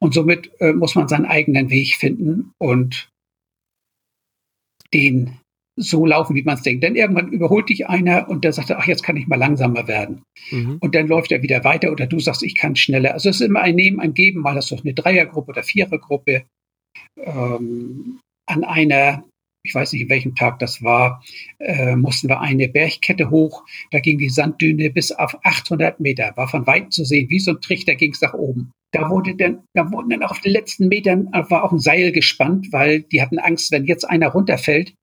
Und 0.01 0.13
somit 0.13 0.51
äh, 0.59 0.73
muss 0.73 0.95
man 0.95 1.07
seinen 1.07 1.25
eigenen 1.25 1.69
Weg 1.69 1.95
finden 1.95 2.51
und 2.59 3.09
den 4.93 5.39
so 5.77 6.05
laufen, 6.05 6.35
wie 6.35 6.43
man 6.43 6.55
es 6.55 6.63
denkt. 6.63 6.83
Denn 6.83 6.95
irgendwann 6.95 7.31
überholt 7.31 7.69
dich 7.69 7.87
einer 7.87 8.29
und 8.29 8.43
der 8.43 8.53
sagt, 8.53 8.71
ach, 8.71 8.87
jetzt 8.87 9.03
kann 9.03 9.17
ich 9.17 9.27
mal 9.27 9.35
langsamer 9.35 9.87
werden. 9.87 10.23
Mhm. 10.51 10.77
Und 10.79 10.95
dann 10.95 11.07
läuft 11.07 11.31
er 11.31 11.41
wieder 11.41 11.63
weiter 11.63 11.91
oder 11.91 12.07
du 12.07 12.19
sagst, 12.19 12.43
ich 12.43 12.55
kann 12.55 12.75
schneller. 12.75 13.13
Also 13.13 13.29
es 13.29 13.41
ist 13.41 13.47
immer 13.47 13.61
ein 13.61 13.75
Nehmen, 13.75 13.99
ein 13.99 14.13
Geben, 14.13 14.41
mal 14.41 14.55
hast 14.55 14.71
du 14.71 14.77
eine 14.77 14.93
Dreiergruppe 14.93 15.49
oder 15.49 15.63
Vierergruppe. 15.63 16.45
Ähm, 17.17 18.19
an 18.47 18.63
einer 18.63 19.25
ich 19.65 19.73
weiß 19.73 19.93
nicht, 19.93 20.03
in 20.03 20.09
welchem 20.09 20.35
Tag 20.35 20.59
das 20.59 20.83
war, 20.83 21.23
äh, 21.59 21.95
mussten 21.95 22.29
wir 22.29 22.39
eine 22.39 22.67
Bergkette 22.69 23.29
hoch. 23.29 23.63
Da 23.91 23.99
ging 23.99 24.17
die 24.17 24.29
Sanddüne 24.29 24.89
bis 24.89 25.11
auf 25.11 25.37
800 25.43 25.99
Meter, 25.99 26.33
war 26.35 26.47
von 26.47 26.67
weitem 26.67 26.91
zu 26.91 27.03
sehen, 27.03 27.29
wie 27.29 27.39
so 27.39 27.51
ein 27.51 27.61
Trichter 27.61 27.95
ging 27.95 28.11
es 28.11 28.21
nach 28.21 28.33
oben. 28.33 28.71
Da 28.91 29.09
wurde 29.09 29.35
dann, 29.35 29.63
da 29.73 29.91
wurden 29.91 30.09
dann 30.09 30.23
auf 30.23 30.39
den 30.39 30.53
letzten 30.53 30.87
Metern 30.87 31.27
äh, 31.33 31.43
war 31.49 31.63
auch 31.63 31.71
ein 31.71 31.79
Seil 31.79 32.11
gespannt, 32.11 32.67
weil 32.71 33.01
die 33.01 33.21
hatten 33.21 33.39
Angst, 33.39 33.71
wenn 33.71 33.85
jetzt 33.85 34.05
einer 34.05 34.29
runterfällt, 34.29 34.93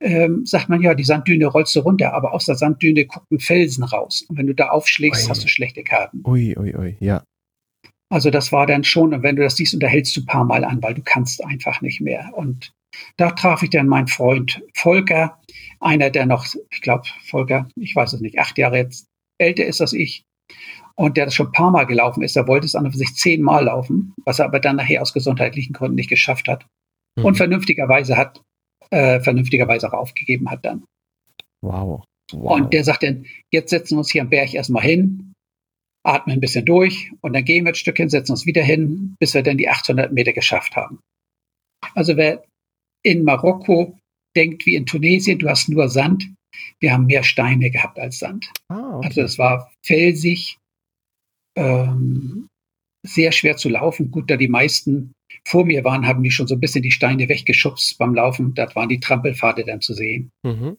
ähm, 0.00 0.44
sagt 0.44 0.68
man 0.68 0.82
ja, 0.82 0.94
die 0.94 1.04
Sanddüne 1.04 1.46
rollst 1.46 1.74
du 1.76 1.80
runter, 1.80 2.12
aber 2.12 2.34
aus 2.34 2.46
der 2.46 2.56
Sanddüne 2.56 3.06
guckt 3.06 3.30
ein 3.30 3.38
Felsen 3.38 3.84
raus. 3.84 4.24
Und 4.28 4.36
wenn 4.36 4.46
du 4.46 4.54
da 4.54 4.68
aufschlägst, 4.68 5.24
ui. 5.24 5.30
hast 5.30 5.44
du 5.44 5.48
schlechte 5.48 5.82
Karten. 5.82 6.22
Ui, 6.26 6.56
ui, 6.56 6.74
ui, 6.76 6.96
ja. 7.00 7.22
Also 8.12 8.28
das 8.28 8.52
war 8.52 8.66
dann 8.66 8.84
schon, 8.84 9.14
und 9.14 9.22
wenn 9.22 9.36
du 9.36 9.42
das 9.42 9.56
siehst, 9.56 9.72
unterhältst 9.72 10.14
du 10.14 10.20
ein 10.20 10.26
paar 10.26 10.44
Mal 10.44 10.64
an, 10.64 10.82
weil 10.82 10.92
du 10.92 11.00
kannst 11.02 11.42
einfach 11.42 11.80
nicht 11.80 12.02
mehr. 12.02 12.30
Und 12.34 12.70
da 13.16 13.30
traf 13.30 13.62
ich 13.62 13.70
dann 13.70 13.86
meinen 13.86 14.06
Freund 14.06 14.62
Volker, 14.74 15.40
einer, 15.80 16.10
der 16.10 16.26
noch, 16.26 16.44
ich 16.70 16.82
glaube, 16.82 17.04
Volker, 17.24 17.70
ich 17.74 17.96
weiß 17.96 18.12
es 18.12 18.20
nicht, 18.20 18.38
acht 18.38 18.58
Jahre 18.58 18.76
jetzt 18.76 19.06
älter 19.38 19.64
ist 19.64 19.80
als 19.80 19.94
ich. 19.94 20.24
Und 20.94 21.16
der 21.16 21.24
das 21.24 21.34
schon 21.34 21.46
ein 21.46 21.52
paar 21.52 21.70
Mal 21.70 21.84
gelaufen 21.84 22.22
ist. 22.22 22.36
Er 22.36 22.46
wollte 22.46 22.66
es 22.66 22.74
an 22.74 22.84
und 22.84 22.92
für 22.92 22.98
sich 22.98 23.14
zehnmal 23.14 23.64
laufen, 23.64 24.12
was 24.26 24.40
er 24.40 24.44
aber 24.44 24.60
dann 24.60 24.76
nachher 24.76 25.00
aus 25.00 25.14
gesundheitlichen 25.14 25.72
Gründen 25.72 25.94
nicht 25.94 26.10
geschafft 26.10 26.48
hat. 26.48 26.66
Mhm. 27.16 27.24
Und 27.24 27.36
vernünftigerweise 27.36 28.18
hat, 28.18 28.42
äh, 28.90 29.20
vernünftigerweise 29.20 29.88
auch 29.88 29.98
aufgegeben 29.98 30.50
hat 30.50 30.66
dann. 30.66 30.84
Wow. 31.62 32.04
wow. 32.30 32.52
Und 32.52 32.74
der 32.74 32.84
sagt 32.84 33.04
dann, 33.04 33.24
jetzt 33.50 33.70
setzen 33.70 33.94
wir 33.94 34.00
uns 34.00 34.10
hier 34.12 34.20
am 34.20 34.28
Berg 34.28 34.52
erstmal 34.52 34.82
hin, 34.82 35.31
atmen 36.04 36.36
ein 36.36 36.40
bisschen 36.40 36.64
durch 36.64 37.12
und 37.20 37.32
dann 37.32 37.44
gehen 37.44 37.64
wir 37.64 37.72
ein 37.72 37.76
Stück 37.76 37.96
hin, 37.96 38.08
setzen 38.08 38.32
uns 38.32 38.46
wieder 38.46 38.62
hin, 38.62 39.14
bis 39.20 39.34
wir 39.34 39.42
dann 39.42 39.58
die 39.58 39.68
800 39.68 40.12
Meter 40.12 40.32
geschafft 40.32 40.74
haben. 40.76 41.00
Also 41.94 42.16
wer 42.16 42.44
in 43.04 43.24
Marokko 43.24 43.98
denkt 44.36 44.66
wie 44.66 44.74
in 44.74 44.86
Tunesien, 44.86 45.38
du 45.38 45.48
hast 45.48 45.68
nur 45.68 45.88
Sand. 45.88 46.32
Wir 46.80 46.92
haben 46.92 47.06
mehr 47.06 47.22
Steine 47.22 47.70
gehabt 47.70 47.98
als 47.98 48.18
Sand. 48.18 48.50
Ah, 48.68 48.96
okay. 48.96 49.06
Also 49.06 49.22
es 49.22 49.38
war 49.38 49.72
felsig, 49.84 50.58
ähm, 51.56 52.48
sehr 53.06 53.32
schwer 53.32 53.56
zu 53.56 53.68
laufen. 53.68 54.10
Gut, 54.10 54.30
da 54.30 54.36
die 54.36 54.48
meisten 54.48 55.12
vor 55.46 55.64
mir 55.64 55.84
waren, 55.84 56.06
haben 56.06 56.22
die 56.22 56.30
schon 56.30 56.46
so 56.46 56.54
ein 56.54 56.60
bisschen 56.60 56.82
die 56.82 56.92
Steine 56.92 57.28
weggeschubst 57.28 57.98
beim 57.98 58.14
Laufen. 58.14 58.54
Da 58.54 58.72
waren 58.74 58.88
die 58.88 59.00
Trampelpfade 59.00 59.64
dann 59.64 59.80
zu 59.80 59.94
sehen. 59.94 60.30
Mhm. 60.44 60.76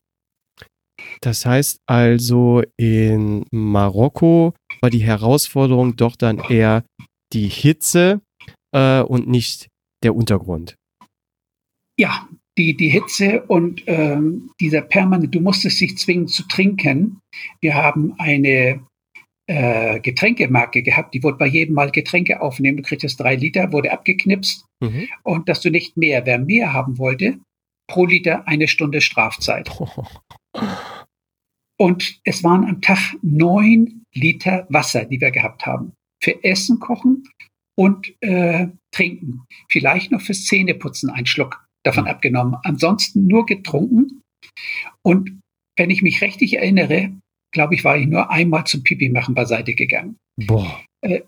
Das 1.22 1.46
heißt 1.46 1.80
also, 1.86 2.62
in 2.78 3.46
Marokko 3.52 4.54
war 4.84 4.92
die 4.92 5.04
Herausforderung 5.04 5.96
doch 5.96 6.16
dann 6.16 6.38
eher 6.38 6.84
die 7.34 7.48
Hitze 7.48 8.22
äh, 8.76 9.02
und 9.02 9.28
nicht 9.28 9.70
der 10.04 10.14
Untergrund 10.14 10.76
ja, 11.98 12.28
die, 12.58 12.76
die 12.76 12.90
Hitze 12.90 13.44
und 13.44 13.84
ähm, 13.88 14.52
dieser 14.60 14.82
permanent, 14.82 15.34
du 15.34 15.40
musstest 15.40 15.82
dich 15.82 15.98
zwingen 15.98 16.28
zu 16.28 16.48
trinken. 16.48 17.20
Wir 17.62 17.76
haben 17.76 18.14
eine 18.20 18.86
äh, 19.48 20.00
Getränkemarke 20.00 20.84
gehabt, 20.84 21.14
die 21.14 21.24
wurde 21.24 21.38
bei 21.38 21.48
jedem 21.48 21.76
Mal 21.76 21.92
Getränke 21.92 22.42
aufnehmen. 22.42 22.78
Du 22.78 22.84
kriegtest 22.84 23.20
drei 23.20 23.36
Liter, 23.36 23.72
wurde 23.72 23.92
abgeknipst 23.92 24.66
mhm. 24.82 25.08
und 25.24 25.50
dass 25.50 25.62
du 25.62 25.72
nicht 25.72 25.98
mehr, 25.98 26.26
wer 26.26 26.40
mehr 26.40 26.74
haben 26.74 26.98
wollte, 26.98 27.40
pro 27.88 28.06
Liter 28.06 28.48
eine 28.48 28.68
Stunde 28.68 29.02
Strafzeit. 29.02 29.70
Und 31.80 32.20
es 32.24 32.44
waren 32.44 32.66
am 32.66 32.82
Tag 32.82 33.16
neun 33.22 34.04
Liter 34.14 34.68
Wasser, 34.70 35.06
die 35.06 35.20
wir 35.20 35.32
gehabt 35.32 35.66
haben. 35.66 35.94
Für 36.22 36.44
Essen 36.44 36.80
kochen 36.80 37.28
und 37.76 38.14
äh, 38.22 38.68
trinken. 38.92 39.46
Vielleicht 39.70 40.12
noch 40.12 40.22
fürs 40.22 40.46
Zähneputzen 40.46 41.10
ein 41.10 41.26
Schluck 41.26 41.66
davon 41.84 42.08
abgenommen. 42.08 42.56
Ansonsten 42.64 43.28
nur 43.28 43.46
getrunken. 43.46 44.22
Und 45.04 45.40
wenn 45.78 45.90
ich 45.90 46.02
mich 46.02 46.22
richtig 46.22 46.58
erinnere, 46.58 47.12
glaube 47.52 47.76
ich, 47.76 47.84
war 47.84 47.98
ich 47.98 48.08
nur 48.08 48.30
einmal 48.30 48.66
zum 48.66 48.84
Pipi 48.84 49.10
machen 49.10 49.36
beiseite 49.36 49.74
gegangen. 49.74 50.18
Boah. 50.38 50.84
Äh, 51.02 51.22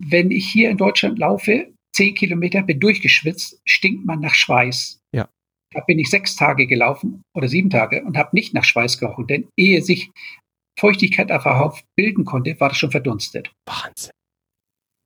wenn 0.00 0.30
ich 0.30 0.46
hier 0.46 0.70
in 0.70 0.76
Deutschland 0.76 1.18
laufe, 1.18 1.72
zehn 1.94 2.14
Kilometer, 2.14 2.62
bin 2.62 2.78
durchgeschwitzt, 2.80 3.60
stinkt 3.64 4.06
man 4.06 4.20
nach 4.20 4.34
Schweiß. 4.34 5.00
Ja. 5.14 5.28
Da 5.72 5.80
bin 5.80 5.98
ich 5.98 6.08
sechs 6.08 6.36
Tage 6.36 6.66
gelaufen 6.66 7.22
oder 7.36 7.48
sieben 7.48 7.70
Tage 7.70 8.02
und 8.04 8.16
habe 8.16 8.30
nicht 8.32 8.54
nach 8.54 8.64
Schweiß 8.64 8.98
gerochen, 8.98 9.26
denn 9.26 9.48
ehe 9.56 9.82
sich 9.82 10.10
Feuchtigkeit 10.78 11.30
auf 11.32 11.42
der 11.42 11.58
Haut 11.58 11.82
bilden 11.96 12.24
konnte, 12.24 12.58
war 12.60 12.68
das 12.68 12.78
schon 12.78 12.90
verdunstet. 12.90 13.52
Wahnsinn. 13.66 14.12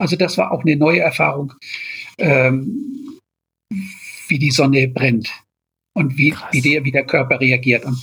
Also 0.01 0.17
das 0.17 0.37
war 0.39 0.53
auch 0.53 0.63
eine 0.63 0.77
neue 0.77 1.01
Erfahrung. 1.01 1.55
Ähm, 2.19 3.21
wie 4.29 4.39
die 4.39 4.51
Sonne 4.51 4.89
brennt 4.89 5.31
und 5.95 6.17
wie, 6.17 6.35
wie, 6.53 6.61
der, 6.61 6.85
wie 6.85 6.93
der 6.93 7.07
Körper 7.07 7.41
reagiert. 7.41 7.85
Und 7.85 8.03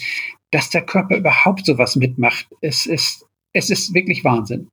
dass 0.51 0.69
der 0.69 0.85
Körper 0.85 1.17
überhaupt 1.17 1.65
sowas 1.65 1.95
mitmacht, 1.95 2.47
es 2.61 2.85
ist, 2.85 3.25
es 3.53 3.69
ist 3.69 3.93
wirklich 3.93 4.23
Wahnsinn. 4.23 4.69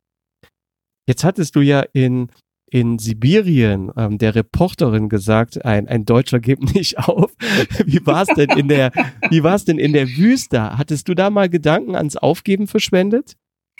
Jetzt 1.09 1.24
hattest 1.24 1.57
du 1.57 1.61
ja 1.61 1.84
in, 1.93 2.30
in 2.71 2.99
Sibirien 2.99 3.93
ähm, 3.97 4.19
der 4.19 4.35
Reporterin 4.35 5.09
gesagt, 5.09 5.64
ein, 5.64 5.89
ein 5.89 6.05
Deutscher 6.05 6.41
gibt 6.41 6.75
nicht 6.75 6.99
auf. 6.99 7.33
Wie 7.85 8.05
war 8.07 8.23
es 8.23 8.29
denn 8.29 8.51
in 8.51 8.69
der, 8.69 8.93
wie 9.31 9.43
war 9.43 9.55
es 9.55 9.64
denn 9.64 9.79
in 9.79 9.93
der 9.93 10.09
Wüste? 10.09 10.77
Hattest 10.77 11.09
du 11.09 11.14
da 11.14 11.31
mal 11.31 11.49
Gedanken 11.49 11.95
ans 11.95 12.17
Aufgeben 12.17 12.67
verschwendet? 12.67 13.37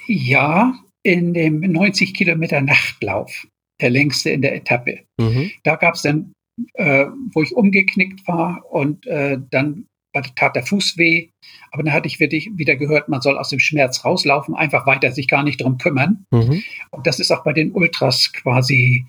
Ja, 0.07 0.75
in 1.03 1.35
dem 1.35 1.61
90 1.61 2.15
Kilometer 2.15 2.61
Nachtlauf, 2.61 3.47
der 3.81 3.91
längste 3.91 4.31
in 4.31 4.43
der 4.43 4.55
Etappe. 4.55 5.01
Mhm. 5.19 5.51
Da 5.65 5.77
gab 5.77 5.95
es 5.95 6.03
dann 6.03 6.33
äh, 6.75 7.07
wo 7.33 7.43
ich 7.43 7.55
umgeknickt 7.55 8.27
war 8.27 8.65
und 8.71 9.07
äh, 9.07 9.39
dann 9.51 9.87
tat 10.23 10.57
der 10.57 10.65
Fuß 10.65 10.99
weh. 10.99 11.29
Aber 11.71 11.83
dann 11.83 11.93
hatte 11.93 12.09
ich 12.09 12.21
wirklich 12.21 12.51
wieder 12.55 12.77
gehört, 12.77 13.09
man 13.09 13.21
soll 13.21 13.39
aus 13.39 13.51
dem 13.51 13.59
Schmerz 13.59 14.05
rauslaufen, 14.05 14.55
einfach 14.55 14.87
weiter 14.87 15.13
sich 15.13 15.29
gar 15.29 15.43
nicht 15.43 15.61
drum 15.61 15.79
kümmern. 15.79 16.25
Mhm. 16.31 16.63
Und 16.91 17.07
das 17.07 17.21
ist 17.21 17.31
auch 17.31 17.45
bei 17.45 17.53
den 17.53 17.73
Ultras 17.73 18.33
quasi 18.33 19.07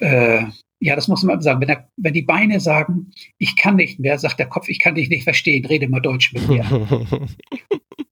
äh, 0.00 0.44
ja, 0.80 0.94
das 0.94 1.08
muss 1.08 1.22
man 1.22 1.40
sagen. 1.40 1.60
Wenn, 1.60 1.68
er, 1.68 1.88
wenn 1.96 2.12
die 2.12 2.22
Beine 2.22 2.60
sagen, 2.60 3.10
ich 3.38 3.56
kann 3.56 3.76
nicht 3.76 3.98
mehr, 3.98 4.18
sagt 4.18 4.38
der 4.38 4.46
Kopf, 4.46 4.68
ich 4.68 4.80
kann 4.80 4.94
dich 4.94 5.08
nicht 5.08 5.24
verstehen, 5.24 5.64
rede 5.64 5.88
mal 5.88 6.00
Deutsch 6.00 6.32
mit 6.32 6.48
mir. 6.48 6.64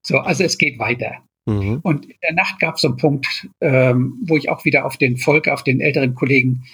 so, 0.03 0.19
also 0.19 0.45
es 0.45 0.59
geht 0.59 0.79
weiter. 0.79 1.23
Mhm. 1.47 1.81
Und 1.83 2.07
in 2.07 2.17
der 2.23 2.35
Nacht 2.35 2.59
gab 2.59 2.75
es 2.75 2.81
so 2.81 2.89
einen 2.89 2.97
Punkt, 2.97 3.49
ähm, 3.61 4.19
wo 4.27 4.37
ich 4.37 4.49
auch 4.49 4.65
wieder 4.65 4.85
auf 4.85 4.97
den 4.97 5.17
Volk, 5.17 5.49
auf 5.49 5.63
den 5.63 5.81
älteren 5.81 6.15
Kollegen 6.15 6.65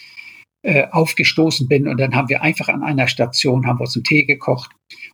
äh, 0.63 0.87
aufgestoßen 0.91 1.69
bin. 1.69 1.89
Und 1.89 1.99
dann 1.99 2.15
haben 2.15 2.29
wir 2.29 2.43
einfach 2.43 2.69
an 2.69 2.83
einer 2.83 3.09
Station, 3.09 3.67
haben 3.67 3.79
wir 3.79 3.85
uns 3.85 3.97
einen 3.97 4.05
Tee 4.05 4.25
gekocht 4.25 4.71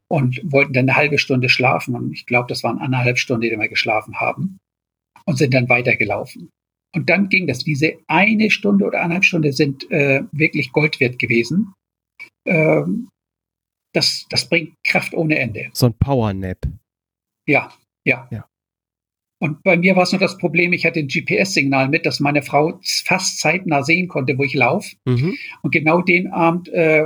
und 0.08 0.40
wollten 0.44 0.72
dann 0.72 0.88
eine 0.88 0.96
halbe 0.96 1.18
Stunde 1.18 1.48
schlafen. 1.48 1.94
Und 1.94 2.12
ich 2.12 2.26
glaube, 2.26 2.48
das 2.48 2.62
waren 2.62 2.78
anderthalb 2.78 3.18
Stunden, 3.18 3.42
die 3.42 3.50
wir 3.50 3.68
geschlafen 3.68 4.20
haben. 4.20 4.58
Und 5.24 5.36
sind 5.36 5.52
dann 5.52 5.68
weitergelaufen. 5.68 6.48
Und 6.94 7.10
dann 7.10 7.28
ging 7.28 7.46
das. 7.46 7.58
Diese 7.58 7.98
eine 8.06 8.50
Stunde 8.50 8.86
oder 8.86 9.00
eineinhalb 9.00 9.24
Stunde 9.24 9.52
sind 9.52 9.90
äh, 9.90 10.22
wirklich 10.32 10.72
Gold 10.72 11.00
wert 11.00 11.18
gewesen. 11.18 11.74
Ähm, 12.46 13.08
das, 13.94 14.26
das 14.30 14.48
bringt 14.48 14.74
Kraft 14.86 15.12
ohne 15.14 15.38
Ende. 15.38 15.70
So 15.72 15.86
ein 15.86 15.94
Powernap. 15.98 16.58
Ja, 17.46 17.72
ja. 18.06 18.28
ja. 18.30 18.46
Und 19.40 19.62
bei 19.62 19.76
mir 19.76 19.94
war 19.94 20.02
es 20.02 20.12
nur 20.12 20.20
das 20.20 20.36
Problem, 20.36 20.72
ich 20.72 20.84
hatte 20.84 20.98
ein 20.98 21.08
GPS-Signal 21.08 21.88
mit, 21.88 22.06
dass 22.06 22.18
meine 22.18 22.42
Frau 22.42 22.80
fast 23.04 23.38
zeitnah 23.38 23.84
sehen 23.84 24.08
konnte, 24.08 24.36
wo 24.36 24.42
ich 24.42 24.54
laufe. 24.54 24.96
Mhm. 25.04 25.36
Und 25.62 25.70
genau 25.70 26.02
den 26.02 26.28
Abend 26.28 26.68
äh, 26.70 27.04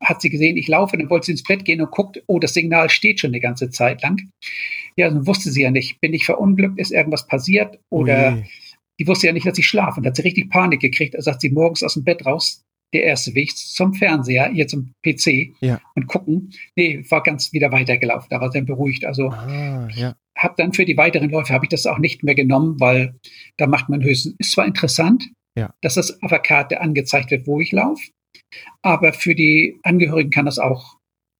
hat 0.00 0.20
sie 0.20 0.30
gesehen, 0.30 0.56
ich 0.56 0.68
laufe, 0.68 0.96
dann 0.96 1.08
wollte 1.08 1.26
sie 1.26 1.32
ins 1.32 1.42
Bett 1.42 1.64
gehen 1.64 1.80
und 1.80 1.90
guckt, 1.90 2.22
oh, 2.26 2.38
das 2.38 2.54
Signal 2.54 2.90
steht 2.90 3.20
schon 3.20 3.30
eine 3.30 3.40
ganze 3.40 3.70
Zeit 3.70 4.02
lang. 4.02 4.20
Ja, 4.96 5.08
dann 5.08 5.26
wusste 5.26 5.50
sie 5.50 5.62
ja 5.62 5.70
nicht, 5.70 6.00
bin 6.00 6.12
ich 6.12 6.24
verunglückt, 6.26 6.78
ist 6.78 6.92
irgendwas 6.92 7.26
passiert 7.26 7.78
oder 7.90 8.34
Ui. 8.34 8.44
die 9.00 9.06
wusste 9.06 9.26
ja 9.26 9.32
nicht, 9.32 9.46
dass 9.46 9.58
ich 9.58 9.66
schlafe. 9.66 9.98
Und 9.98 10.04
da 10.04 10.08
hat 10.08 10.16
sie 10.16 10.22
richtig 10.22 10.50
Panik 10.50 10.80
gekriegt. 10.80 11.14
Da 11.14 11.22
sagt 11.22 11.40
sie 11.40 11.50
morgens 11.50 11.82
aus 11.82 11.94
dem 11.94 12.04
Bett 12.04 12.26
raus, 12.26 12.63
der 12.92 13.04
erste 13.04 13.34
Weg 13.34 13.56
zum 13.56 13.94
Fernseher, 13.94 14.48
hier 14.48 14.68
zum 14.68 14.92
PC 15.04 15.54
ja. 15.60 15.80
und 15.94 16.06
gucken. 16.06 16.50
Nee, 16.76 17.04
war 17.08 17.22
ganz 17.22 17.52
wieder 17.52 17.72
weitergelaufen. 17.72 18.28
Da 18.30 18.40
war 18.40 18.50
dann 18.50 18.66
beruhigt. 18.66 19.04
Also 19.04 19.30
ah, 19.30 19.88
ja 19.94 20.14
habe 20.36 20.54
dann 20.56 20.72
für 20.72 20.84
die 20.84 20.96
weiteren 20.96 21.30
Läufe 21.30 21.52
habe 21.52 21.64
ich 21.64 21.70
das 21.70 21.86
auch 21.86 21.98
nicht 21.98 22.22
mehr 22.22 22.34
genommen, 22.34 22.80
weil 22.80 23.18
da 23.56 23.66
macht 23.66 23.88
man 23.88 24.02
höchstens, 24.02 24.34
ist 24.38 24.52
zwar 24.52 24.66
interessant, 24.66 25.30
ja. 25.56 25.72
dass 25.80 25.94
das 25.94 26.22
auf 26.22 26.30
der 26.30 26.40
Karte 26.40 26.80
angezeigt 26.80 27.30
wird, 27.30 27.46
wo 27.46 27.60
ich 27.60 27.72
laufe, 27.72 28.10
aber 28.82 29.12
für 29.12 29.34
die 29.34 29.78
Angehörigen 29.82 30.30
kann 30.30 30.46
das 30.46 30.58
auch 30.58 30.98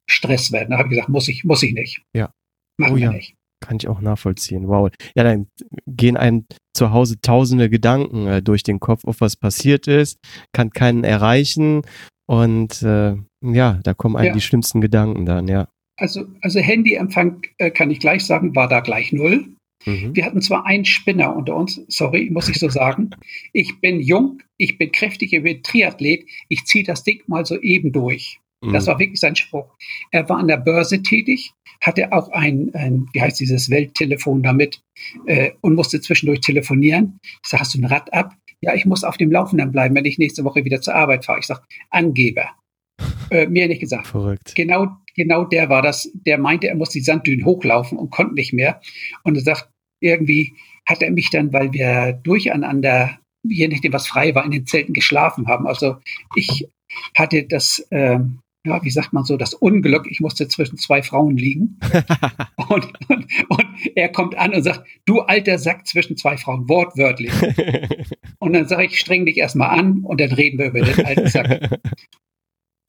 Stress 0.09 0.53
werden. 0.53 0.70
Da 0.70 0.78
habe 0.78 0.88
ich 0.88 0.95
gesagt, 0.95 1.09
muss 1.09 1.28
ich, 1.28 1.45
muss 1.45 1.62
ich 1.62 1.72
nicht. 1.72 2.03
Ja. 2.14 2.30
Machen 2.78 2.95
oh, 2.95 2.97
wir 2.97 3.05
ja. 3.05 3.12
nicht. 3.12 3.34
Kann 3.64 3.78
ich 3.78 3.88
auch 3.88 4.00
nachvollziehen. 4.00 4.68
Wow. 4.68 4.90
Ja, 5.16 5.24
dann 5.24 5.46
gehen 5.86 6.16
einem 6.16 6.46
zu 6.74 6.92
Hause 6.92 7.20
tausende 7.20 7.70
Gedanken 7.70 8.26
äh, 8.26 8.42
durch 8.42 8.62
den 8.62 8.80
Kopf, 8.80 9.04
auf 9.04 9.20
was 9.20 9.36
passiert 9.36 9.86
ist, 9.86 10.18
kann 10.52 10.70
keinen 10.70 11.04
erreichen 11.04 11.82
und 12.26 12.82
äh, 12.82 13.14
ja, 13.42 13.80
da 13.82 13.94
kommen 13.94 14.16
einem 14.16 14.28
ja. 14.28 14.32
die 14.34 14.40
schlimmsten 14.40 14.80
Gedanken 14.80 15.26
dann, 15.26 15.48
ja. 15.48 15.68
Also, 15.96 16.26
also 16.40 16.60
Handyempfang, 16.60 17.42
äh, 17.58 17.70
kann 17.70 17.90
ich 17.90 18.00
gleich 18.00 18.24
sagen, 18.24 18.56
war 18.56 18.68
da 18.68 18.80
gleich 18.80 19.12
null. 19.12 19.54
Mhm. 19.86 20.16
Wir 20.16 20.24
hatten 20.24 20.40
zwar 20.40 20.66
einen 20.66 20.84
Spinner 20.84 21.36
unter 21.36 21.54
uns, 21.54 21.80
sorry, 21.88 22.30
muss 22.30 22.48
ich 22.48 22.58
so 22.58 22.68
sagen. 22.70 23.10
Ich 23.52 23.80
bin 23.80 24.00
jung, 24.00 24.42
ich 24.56 24.78
bin 24.78 24.90
kräftig, 24.90 25.32
ich 25.32 25.42
bin 25.42 25.62
Triathlet, 25.62 26.26
ich 26.48 26.64
ziehe 26.64 26.84
das 26.84 27.04
Ding 27.04 27.22
mal 27.26 27.46
so 27.46 27.60
eben 27.60 27.92
durch. 27.92 28.40
Mhm. 28.62 28.72
Das 28.72 28.86
war 28.86 28.98
wirklich 28.98 29.20
sein 29.20 29.36
Spruch. 29.36 29.76
Er 30.10 30.28
war 30.28 30.38
an 30.38 30.48
der 30.48 30.56
Börse 30.56 31.02
tätig, 31.02 31.52
hatte 31.81 32.12
auch 32.12 32.29
ein, 32.31 32.70
ein 32.75 33.07
wie 33.12 33.20
heißt 33.20 33.41
dieses 33.41 33.70
Welttelefon 33.70 34.43
damit 34.43 34.81
äh, 35.27 35.53
und 35.61 35.75
musste 35.75 36.01
zwischendurch 36.01 36.41
telefonieren. 36.41 37.18
Ich 37.43 37.49
sage, 37.49 37.61
hast 37.61 37.75
du 37.75 37.81
ein 37.81 37.85
Rad 37.85 38.12
ab? 38.12 38.35
Ja, 38.61 38.75
ich 38.75 38.87
muss 38.87 39.05
auf 39.05 39.16
dem 39.16 39.31
Laufenden 39.31 39.72
bleiben, 39.72 39.95
wenn 39.95 40.05
ich 40.05 40.18
nächste 40.18 40.45
Woche 40.45 40.64
wieder 40.64 40.81
zur 40.81 40.95
Arbeit 40.95 41.25
fahre. 41.25 41.41
Ich 41.41 41.47
sage, 41.47 41.62
Angeber. 41.91 42.51
Äh, 43.31 43.47
mir 43.47 43.66
nicht 43.66 43.81
gesagt. 43.81 44.07
Verrückt. 44.07 44.55
Genau, 44.55 44.99
genau 45.16 45.45
der 45.45 45.70
war 45.70 45.81
das. 45.81 46.11
Der 46.27 46.37
meinte, 46.37 46.68
er 46.68 46.75
muss 46.75 46.91
die 46.91 47.01
Sanddünen 47.01 47.47
hochlaufen 47.47 47.97
und 47.97 48.11
konnte 48.11 48.35
nicht 48.35 48.53
mehr. 48.53 48.83
Und 49.22 49.37
er 49.37 49.43
sagt, 49.43 49.70
irgendwie 50.01 50.55
hat 50.87 51.03
er 51.03 51.11
mich 51.11 51.31
dann, 51.31 51.53
weil 51.53 51.72
wir 51.72 52.12
durcheinander, 52.22 53.18
je 53.43 53.66
nachdem 53.68 53.95
was 53.95 54.07
frei 54.07 54.35
war, 54.35 54.45
in 54.45 54.51
den 54.51 54.66
Zelten 54.66 54.93
geschlafen 54.93 55.47
haben. 55.49 55.66
Also 55.66 55.97
ich 56.37 56.68
hatte 57.16 57.45
das, 57.45 57.79
äh, 57.91 58.18
ja, 58.66 58.82
wie 58.82 58.90
sagt 58.90 59.12
man 59.12 59.24
so, 59.24 59.36
das 59.36 59.52
Unglück, 59.52 60.06
ich 60.10 60.20
musste 60.20 60.48
zwischen 60.48 60.78
zwei 60.78 61.02
Frauen 61.02 61.36
liegen. 61.36 61.78
und, 62.68 62.88
und, 63.08 63.26
und, 63.48 63.66
er 63.94 64.08
kommt 64.08 64.36
an 64.36 64.54
und 64.54 64.62
sagt, 64.62 64.86
du 65.04 65.20
alter 65.20 65.58
Sack 65.58 65.86
zwischen 65.86 66.16
zwei 66.16 66.36
Frauen, 66.36 66.68
wortwörtlich. 66.68 67.32
und 68.38 68.54
dann 68.54 68.66
sage 68.66 68.86
ich, 68.86 68.98
streng 68.98 69.26
dich 69.26 69.36
erstmal 69.36 69.78
an 69.78 70.00
und 70.00 70.20
dann 70.20 70.32
reden 70.32 70.58
wir 70.58 70.68
über 70.68 70.80
den 70.80 71.04
alten 71.04 71.28
Sack. 71.28 71.80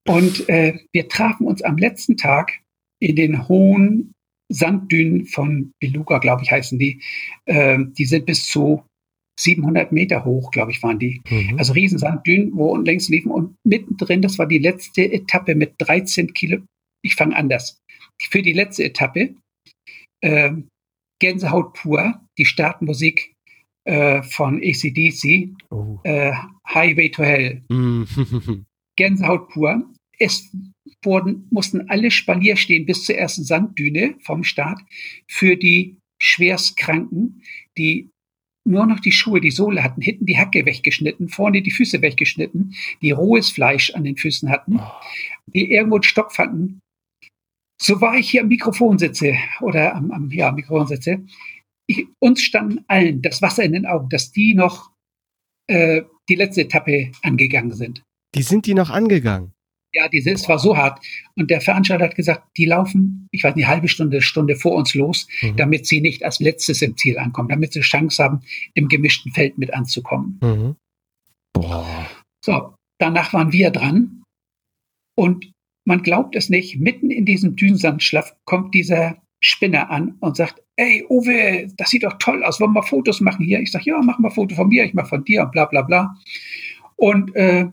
Und 0.08 0.48
äh, 0.50 0.78
wir 0.92 1.08
trafen 1.08 1.48
uns 1.48 1.64
am 1.64 1.78
letzten 1.78 2.16
Tag 2.16 2.60
in 3.00 3.16
den 3.16 3.48
hohen 3.48 4.14
Sanddünen 4.50 5.26
von 5.26 5.74
Beluga, 5.80 6.20
glaube 6.20 6.44
ich, 6.44 6.52
heißen 6.52 6.78
die. 6.78 7.02
Äh, 7.46 7.80
die 7.80 8.06
sind 8.06 8.28
bis 8.28 8.48
zu 8.48 8.84
700 9.40 9.92
Meter 9.92 10.26
hoch, 10.26 10.52
glaube 10.52 10.72
ich, 10.72 10.82
waren 10.82 11.00
die. 11.00 11.22
Mhm. 11.30 11.58
Also 11.58 11.74
Riesensanddünen, 11.74 12.56
wo 12.56 12.76
längs 12.78 13.10
liefen. 13.10 13.32
Und 13.32 13.56
mittendrin, 13.66 14.22
das 14.22 14.40
war 14.40 14.48
die 14.48 14.60
letzte 14.60 15.12
Etappe 15.12 15.56
mit 15.56 15.76
13 15.80 16.34
Kilo. 16.34 16.60
Ich 17.04 17.16
fange 17.16 17.36
anders. 17.36 17.80
Für 18.30 18.42
die 18.42 18.54
letzte 18.54 18.86
Etappe, 18.86 19.36
äh, 20.22 20.52
Gänsehaut 21.20 21.74
pur, 21.74 22.22
die 22.38 22.46
Startmusik 22.46 23.34
äh, 23.86 24.24
von 24.24 24.62
ACDC, 24.64 25.56
oh. 25.70 26.00
äh, 26.04 26.34
Highway 26.68 27.10
to 27.10 27.24
Hell. 27.24 27.62
Mhm. 27.70 28.08
Gänsehaut 28.98 29.50
pur. 29.50 29.92
Es 30.18 30.50
wurden, 31.04 31.48
mussten 31.52 31.90
alle 31.90 32.10
Spalier 32.10 32.56
stehen 32.56 32.86
bis 32.86 33.04
zur 33.04 33.16
ersten 33.16 33.44
Sanddüne 33.44 34.16
vom 34.22 34.44
Start 34.44 34.80
für 35.30 35.58
die 35.58 35.98
Schwerstkranken, 36.22 37.44
die 37.78 38.10
nur 38.66 38.86
noch 38.86 39.00
die 39.00 39.12
Schuhe, 39.12 39.40
die 39.40 39.52
Sohle 39.52 39.84
hatten, 39.84 40.02
hinten 40.02 40.26
die 40.26 40.38
Hacke 40.38 40.66
weggeschnitten, 40.66 41.30
vorne 41.30 41.62
die 41.62 41.72
Füße 41.72 42.02
weggeschnitten, 42.02 42.76
die 43.02 43.12
rohes 43.12 43.50
Fleisch 43.50 43.94
an 43.94 44.04
den 44.04 44.18
Füßen 44.18 44.50
hatten, 44.50 44.80
oh. 44.80 44.92
die 45.48 45.72
irgendwo 45.72 45.96
einen 45.96 46.04
Stock 46.04 46.34
fanden. 46.34 46.80
So 47.82 48.02
war 48.02 48.16
ich 48.16 48.30
hier 48.30 48.42
am 48.42 48.48
Mikrofon 48.48 48.98
sitze 48.98 49.36
oder 49.62 49.96
am, 49.96 50.12
am 50.12 50.32
ja, 50.32 50.52
Mikrofon 50.52 50.88
sitze. 50.88 51.26
Ich, 51.88 52.08
uns 52.20 52.42
standen 52.42 52.84
allen 52.88 53.22
das 53.22 53.42
Wasser 53.42 53.64
in 53.64 53.74
den 53.74 53.86
Augen, 53.86 54.10
dass 54.10 54.32
die 54.32 54.56
noch 54.56 54.92
äh, 55.68 56.04
die 56.30 56.36
letzte 56.36 56.62
Etappe 56.62 57.12
angegangen 57.22 57.74
sind. 57.74 58.02
Die 58.34 58.42
sind 58.42 58.66
die 58.66 58.74
noch 58.74 58.90
angegangen? 58.90 59.55
Ja, 59.96 60.10
die 60.10 60.20
sind 60.20 60.38
zwar 60.40 60.60
so 60.60 60.76
hart. 60.76 61.00
Und 61.36 61.50
der 61.50 61.62
Veranstalter 61.62 62.04
hat 62.04 62.16
gesagt, 62.16 62.44
die 62.58 62.66
laufen, 62.66 63.28
ich 63.32 63.44
weiß 63.44 63.56
nicht, 63.56 63.66
eine 63.66 63.76
halbe 63.76 63.88
Stunde, 63.88 64.22
Stunde 64.22 64.58
vor 64.58 64.76
uns 64.76 64.94
los, 64.94 65.28
mhm. 65.42 65.56
damit 65.56 65.88
sie 65.88 66.02
nicht 66.02 66.24
als 66.24 66.42
letztes 66.42 66.82
im 66.82 66.98
Ziel 66.98 67.18
ankommen, 67.18 67.48
damit 67.48 67.72
sie 67.72 67.80
Chance 67.80 68.22
haben, 68.22 68.42
im 68.74 68.90
gemischten 68.90 69.32
Feld 69.32 69.58
mit 69.58 69.74
anzukommen. 69.74 70.38
Mhm. 70.42 70.76
Boah. 71.54 72.10
So, 72.44 72.76
danach 73.00 73.32
waren 73.32 73.54
wir 73.54 73.72
dran. 73.72 74.24
Und 75.18 75.50
man 75.88 76.04
glaubt 76.04 76.36
es 76.36 76.50
nicht, 76.50 76.78
mitten 76.78 77.10
in 77.10 77.26
diesem 77.26 77.56
Dünensandschlaf 77.56 78.36
kommt 78.44 78.74
dieser 78.74 79.22
Spinner 79.40 79.90
an 79.92 80.18
und 80.20 80.36
sagt, 80.36 80.62
ey, 80.76 81.06
Uwe, 81.10 81.68
das 81.78 81.90
sieht 81.90 82.04
doch 82.04 82.18
toll 82.20 82.44
aus, 82.44 82.60
wollen 82.60 82.74
wir 82.74 82.84
Fotos 82.84 83.22
machen 83.22 83.46
hier? 83.46 83.62
Ich 83.62 83.72
sage, 83.72 83.86
ja, 83.92 84.02
mach 84.02 84.20
mal 84.20 84.32
Foto 84.32 84.56
von 84.56 84.68
mir, 84.68 84.84
ich 84.84 84.94
mach 84.94 85.08
von 85.08 85.24
dir 85.24 85.44
und 85.44 85.52
bla 85.52 85.66
bla 85.66 85.84
bla. 85.84 86.16
Und 86.98 87.34
äh, 87.36 87.68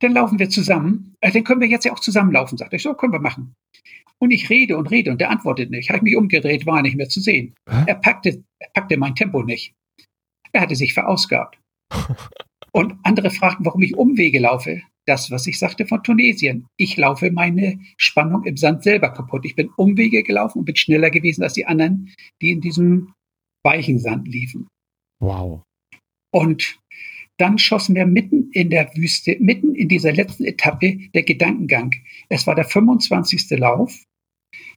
dann 0.00 0.12
laufen 0.12 0.38
wir 0.38 0.48
zusammen. 0.48 1.14
Äh, 1.20 1.32
dann 1.32 1.44
können 1.44 1.60
wir 1.60 1.68
jetzt 1.68 1.84
ja 1.84 1.92
auch 1.92 2.00
zusammenlaufen, 2.00 2.58
sagt 2.58 2.72
er. 2.72 2.78
So, 2.78 2.94
können 2.94 3.12
wir 3.12 3.20
machen. 3.20 3.54
Und 4.18 4.30
ich 4.30 4.50
rede 4.50 4.76
und 4.76 4.90
rede 4.90 5.10
und 5.10 5.20
der 5.20 5.30
antwortet 5.30 5.70
nicht. 5.70 5.90
Habe 5.90 5.98
ich 5.98 6.02
mich 6.02 6.16
umgedreht, 6.16 6.66
war 6.66 6.82
nicht 6.82 6.96
mehr 6.96 7.08
zu 7.08 7.20
sehen. 7.20 7.54
Er 7.66 7.94
packte, 7.94 8.42
er 8.58 8.70
packte 8.74 8.96
mein 8.96 9.14
Tempo 9.14 9.42
nicht. 9.42 9.74
Er 10.52 10.62
hatte 10.62 10.74
sich 10.74 10.92
verausgabt. 10.92 11.58
und 12.72 12.94
andere 13.04 13.30
fragten, 13.30 13.64
warum 13.64 13.82
ich 13.82 13.96
Umwege 13.96 14.40
laufe. 14.40 14.82
Das, 15.06 15.30
was 15.30 15.46
ich 15.46 15.58
sagte 15.58 15.86
von 15.86 16.02
Tunesien. 16.02 16.66
Ich 16.76 16.96
laufe 16.96 17.30
meine 17.30 17.80
Spannung 17.96 18.44
im 18.44 18.56
Sand 18.56 18.82
selber 18.82 19.10
kaputt. 19.10 19.46
Ich 19.46 19.56
bin 19.56 19.70
Umwege 19.76 20.22
gelaufen 20.22 20.58
und 20.58 20.64
bin 20.64 20.76
schneller 20.76 21.10
gewesen 21.10 21.42
als 21.42 21.54
die 21.54 21.66
anderen, 21.66 22.12
die 22.42 22.50
in 22.50 22.60
diesem 22.60 23.14
weichen 23.64 23.98
Sand 23.98 24.28
liefen. 24.28 24.68
Wow. 25.20 25.62
Und 26.30 26.78
dann 27.38 27.58
schossen 27.58 27.94
wir 27.94 28.06
mitten 28.06 28.50
in 28.52 28.70
der 28.70 28.94
Wüste, 28.94 29.36
mitten 29.40 29.74
in 29.74 29.88
dieser 29.88 30.12
letzten 30.12 30.44
Etappe 30.44 30.98
der 31.14 31.22
Gedankengang. 31.22 31.94
Es 32.28 32.46
war 32.46 32.54
der 32.54 32.64
25. 32.64 33.50
Lauf. 33.58 34.04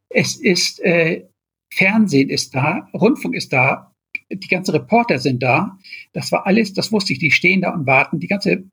Es 0.09 0.35
ist, 0.35 0.79
äh, 0.81 1.27
Fernsehen 1.73 2.29
ist 2.29 2.53
da, 2.53 2.89
Rundfunk 2.93 3.35
ist 3.35 3.51
da, 3.51 3.91
die 4.31 4.47
ganzen 4.47 4.71
Reporter 4.71 5.19
sind 5.19 5.41
da. 5.41 5.77
Das 6.13 6.31
war 6.31 6.45
alles, 6.45 6.73
das 6.73 6.91
wusste 6.91 7.13
ich, 7.13 7.19
die 7.19 7.31
stehen 7.31 7.61
da 7.61 7.73
und 7.73 7.85
warten. 7.87 8.19
Die 8.19 8.27
ganze 8.27 8.69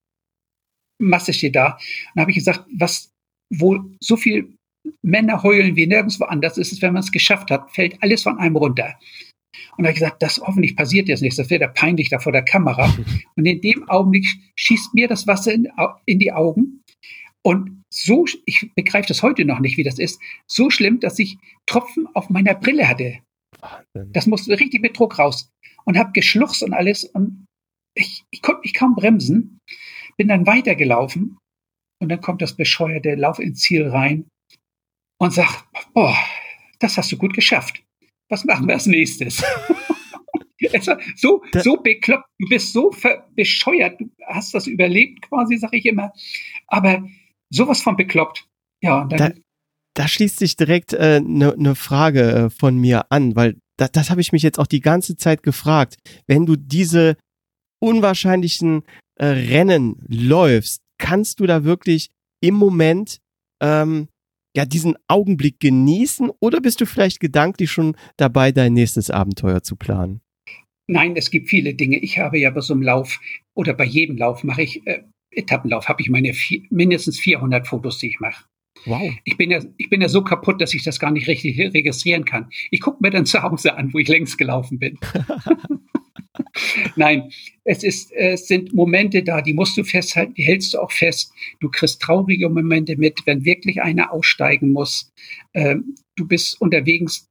Masse 1.00 1.32
steht 1.32 1.56
da. 1.56 1.74
Und 1.74 2.16
da 2.16 2.20
habe 2.22 2.30
ich 2.30 2.36
gesagt, 2.36 2.66
was, 2.76 3.10
wo 3.54 3.84
so 4.00 4.16
viel 4.16 4.54
Männer 5.02 5.42
heulen 5.42 5.76
wie 5.76 5.86
nirgendwo 5.86 6.24
anders 6.24 6.58
ist 6.58 6.72
es, 6.72 6.82
wenn 6.82 6.92
man 6.92 7.02
es 7.02 7.12
geschafft 7.12 7.50
hat, 7.50 7.70
fällt 7.70 8.02
alles 8.02 8.22
von 8.22 8.38
einem 8.38 8.56
runter. 8.56 8.98
Und 9.76 9.84
da 9.84 9.88
habe 9.88 9.92
ich 9.92 10.00
gesagt, 10.00 10.22
das 10.22 10.38
hoffentlich 10.38 10.76
passiert 10.76 11.08
jetzt 11.08 11.22
nichts, 11.22 11.36
das 11.36 11.50
wäre 11.50 11.68
peinlich 11.68 12.08
da 12.08 12.18
vor 12.18 12.32
der 12.32 12.44
Kamera. 12.44 12.92
Und 13.36 13.46
in 13.46 13.60
dem 13.60 13.88
Augenblick 13.88 14.26
schießt 14.56 14.94
mir 14.94 15.08
das 15.08 15.26
Wasser 15.26 15.52
in, 15.52 15.68
in 16.06 16.18
die 16.18 16.32
Augen. 16.32 16.82
Und 17.44 17.82
so, 17.90 18.26
ich 18.44 18.70
begreife 18.74 19.08
das 19.08 19.22
heute 19.22 19.44
noch 19.44 19.60
nicht, 19.60 19.76
wie 19.76 19.82
das 19.82 19.98
ist, 19.98 20.20
so 20.46 20.70
schlimm, 20.70 21.00
dass 21.00 21.18
ich 21.18 21.38
Tropfen 21.66 22.06
auf 22.14 22.28
meiner 22.28 22.54
Brille 22.54 22.88
hatte. 22.88 23.18
Wahnsinn. 23.60 24.12
Das 24.12 24.26
musste 24.26 24.58
richtig 24.58 24.82
mit 24.82 24.98
Druck 24.98 25.18
raus. 25.18 25.50
Und 25.84 25.96
habe 25.96 26.12
geschluchzt 26.12 26.62
und 26.62 26.74
alles. 26.74 27.04
Und 27.04 27.46
ich, 27.96 28.24
ich 28.30 28.42
konnte 28.42 28.60
mich 28.62 28.74
kaum 28.74 28.94
bremsen. 28.94 29.58
Bin 30.16 30.28
dann 30.28 30.46
weitergelaufen. 30.46 31.38
Und 32.00 32.10
dann 32.10 32.20
kommt 32.20 32.42
das 32.42 32.56
bescheuerte 32.56 33.14
Lauf 33.14 33.38
ins 33.38 33.60
Ziel 33.60 33.88
rein 33.88 34.28
und 35.20 35.32
sagt, 35.32 35.64
boah, 35.94 36.16
das 36.78 36.96
hast 36.96 37.10
du 37.10 37.16
gut 37.16 37.34
geschafft. 37.34 37.82
Was 38.28 38.44
machen 38.44 38.66
wir 38.66 38.74
als 38.74 38.86
nächstes? 38.86 39.42
so, 41.16 41.42
so 41.54 41.76
bekloppt, 41.76 42.26
du 42.38 42.48
bist 42.48 42.72
so 42.72 42.94
bescheuert, 43.34 44.00
du 44.00 44.10
hast 44.26 44.54
das 44.54 44.66
überlebt 44.66 45.22
quasi, 45.22 45.56
sag 45.56 45.72
ich 45.72 45.86
immer. 45.86 46.12
Aber 46.66 47.02
sowas 47.50 47.80
von 47.80 47.96
bekloppt. 47.96 48.46
Ja, 48.82 49.04
dann. 49.04 49.18
Da, 49.18 49.30
da 49.94 50.08
schließt 50.08 50.38
sich 50.38 50.56
direkt 50.56 50.94
eine 50.94 51.16
äh, 51.16 51.20
ne, 51.20 51.54
ne 51.56 51.74
Frage 51.74 52.32
äh, 52.32 52.50
von 52.50 52.76
mir 52.76 53.10
an, 53.10 53.34
weil 53.34 53.56
das, 53.76 53.92
das 53.92 54.10
habe 54.10 54.20
ich 54.20 54.32
mich 54.32 54.42
jetzt 54.42 54.58
auch 54.58 54.66
die 54.66 54.80
ganze 54.80 55.16
Zeit 55.16 55.42
gefragt. 55.42 55.96
Wenn 56.26 56.46
du 56.46 56.56
diese 56.56 57.16
unwahrscheinlichen 57.80 58.82
äh, 59.16 59.26
Rennen 59.26 59.96
läufst, 60.08 60.82
kannst 60.98 61.40
du 61.40 61.46
da 61.46 61.64
wirklich 61.64 62.10
im 62.40 62.54
Moment 62.54 63.18
ähm, 63.60 64.08
ja 64.56 64.64
diesen 64.64 64.96
Augenblick 65.08 65.60
genießen 65.60 66.30
oder 66.40 66.60
bist 66.60 66.80
du 66.80 66.86
vielleicht 66.86 67.20
gedanklich 67.20 67.70
schon 67.70 67.96
dabei, 68.16 68.52
dein 68.52 68.74
nächstes 68.74 69.10
Abenteuer 69.10 69.62
zu 69.62 69.76
planen? 69.76 70.20
Nein, 70.86 71.16
es 71.16 71.30
gibt 71.30 71.48
viele 71.48 71.74
Dinge. 71.74 71.98
Ich 71.98 72.18
habe 72.18 72.38
ja 72.38 72.50
bei 72.50 72.60
so 72.60 72.72
einem 72.72 72.82
Lauf 72.82 73.20
oder 73.54 73.74
bei 73.74 73.84
jedem 73.84 74.16
Lauf 74.16 74.42
mache 74.42 74.62
ich 74.62 74.86
äh, 74.86 75.02
Etappenlauf, 75.30 75.88
habe 75.88 76.00
ich 76.00 76.08
meine 76.08 76.32
vier, 76.32 76.62
mindestens 76.70 77.20
400 77.20 77.66
Fotos, 77.66 77.98
die 77.98 78.08
ich 78.08 78.20
mache. 78.20 78.44
Wow. 78.86 79.12
Ich 79.24 79.36
bin, 79.36 79.50
ja, 79.50 79.60
ich 79.76 79.90
bin 79.90 80.00
ja 80.00 80.08
so 80.08 80.22
kaputt, 80.22 80.60
dass 80.60 80.72
ich 80.72 80.84
das 80.84 80.98
gar 80.98 81.10
nicht 81.10 81.28
richtig 81.28 81.58
registrieren 81.58 82.24
kann. 82.24 82.48
Ich 82.70 82.80
gucke 82.80 82.98
mir 83.00 83.10
dann 83.10 83.26
zu 83.26 83.42
Hause 83.42 83.76
an, 83.76 83.92
wo 83.92 83.98
ich 83.98 84.08
längst 84.08 84.38
gelaufen 84.38 84.78
bin. 84.78 84.98
Nein, 86.96 87.30
es, 87.64 87.82
ist, 87.82 88.12
es 88.12 88.46
sind 88.46 88.74
Momente 88.74 89.22
da, 89.22 89.42
die 89.42 89.54
musst 89.54 89.76
du 89.76 89.84
festhalten, 89.84 90.34
die 90.34 90.44
hältst 90.44 90.74
du 90.74 90.78
auch 90.78 90.92
fest. 90.92 91.32
Du 91.60 91.70
kriegst 91.70 92.00
traurige 92.00 92.48
Momente 92.48 92.96
mit, 92.96 93.22
wenn 93.26 93.44
wirklich 93.44 93.82
einer 93.82 94.12
aussteigen 94.12 94.70
muss. 94.70 95.10
Ähm, 95.54 95.94
du 96.16 96.26
bist 96.26 96.60
unterwegs, 96.60 97.26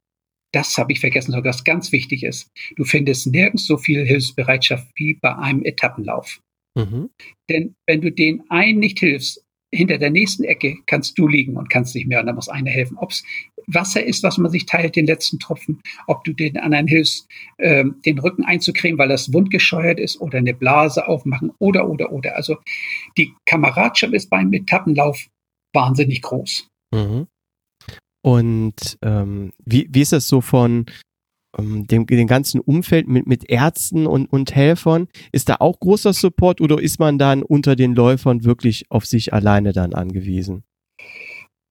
das 0.52 0.78
habe 0.78 0.92
ich 0.92 1.00
vergessen, 1.00 1.34
was 1.44 1.64
ganz 1.64 1.92
wichtig 1.92 2.22
ist. 2.22 2.50
Du 2.76 2.84
findest 2.84 3.26
nirgends 3.26 3.66
so 3.66 3.76
viel 3.76 4.04
Hilfsbereitschaft 4.04 4.88
wie 4.96 5.14
bei 5.14 5.36
einem 5.36 5.62
Etappenlauf. 5.62 6.40
Mhm. 6.74 7.10
Denn 7.50 7.74
wenn 7.86 8.00
du 8.00 8.10
den 8.10 8.42
einen 8.48 8.78
nicht 8.78 9.00
hilfst, 9.00 9.42
hinter 9.74 9.98
der 9.98 10.10
nächsten 10.10 10.44
Ecke 10.44 10.76
kannst 10.86 11.18
du 11.18 11.28
liegen 11.28 11.56
und 11.56 11.68
kannst 11.68 11.94
nicht 11.94 12.06
mehr 12.06 12.20
und 12.20 12.26
da 12.26 12.32
muss 12.32 12.48
einer 12.48 12.70
helfen. 12.70 12.96
Ob 12.96 13.10
es 13.10 13.22
Wasser 13.68 14.04
ist, 14.04 14.22
was 14.22 14.38
man 14.38 14.50
sich 14.50 14.66
teilt, 14.66 14.96
den 14.96 15.06
letzten 15.06 15.38
Tropfen, 15.38 15.80
ob 16.06 16.24
du 16.24 16.32
den 16.32 16.56
anderen 16.56 16.86
hilfst, 16.86 17.28
äh, 17.58 17.84
den 18.04 18.18
Rücken 18.18 18.44
einzucremen, 18.44 18.98
weil 18.98 19.08
das 19.08 19.32
wundgescheuert 19.32 20.00
ist 20.00 20.20
oder 20.20 20.38
eine 20.38 20.54
Blase 20.54 21.06
aufmachen 21.06 21.52
oder, 21.58 21.88
oder, 21.88 22.12
oder. 22.12 22.36
Also 22.36 22.56
die 23.16 23.34
Kameradschaft 23.46 24.12
ist 24.14 24.30
beim 24.30 24.52
Etappenlauf 24.52 25.26
wahnsinnig 25.74 26.22
groß. 26.22 26.68
Mhm. 26.94 27.26
Und 28.22 28.98
ähm, 29.02 29.52
wie, 29.64 29.88
wie 29.90 30.00
ist 30.00 30.12
das 30.12 30.26
so 30.26 30.40
von 30.40 30.86
ähm, 31.56 31.86
dem, 31.86 32.06
dem 32.06 32.26
ganzen 32.26 32.60
Umfeld 32.60 33.08
mit, 33.08 33.26
mit 33.26 33.48
Ärzten 33.48 34.06
und, 34.06 34.26
und 34.26 34.54
Helfern, 34.54 35.08
ist 35.32 35.48
da 35.48 35.56
auch 35.60 35.80
großer 35.80 36.12
Support 36.12 36.60
oder 36.60 36.80
ist 36.80 36.98
man 36.98 37.18
dann 37.18 37.42
unter 37.42 37.76
den 37.76 37.94
Läufern 37.94 38.44
wirklich 38.44 38.90
auf 38.90 39.06
sich 39.06 39.32
alleine 39.32 39.72
dann 39.72 39.94
angewiesen? 39.94 40.64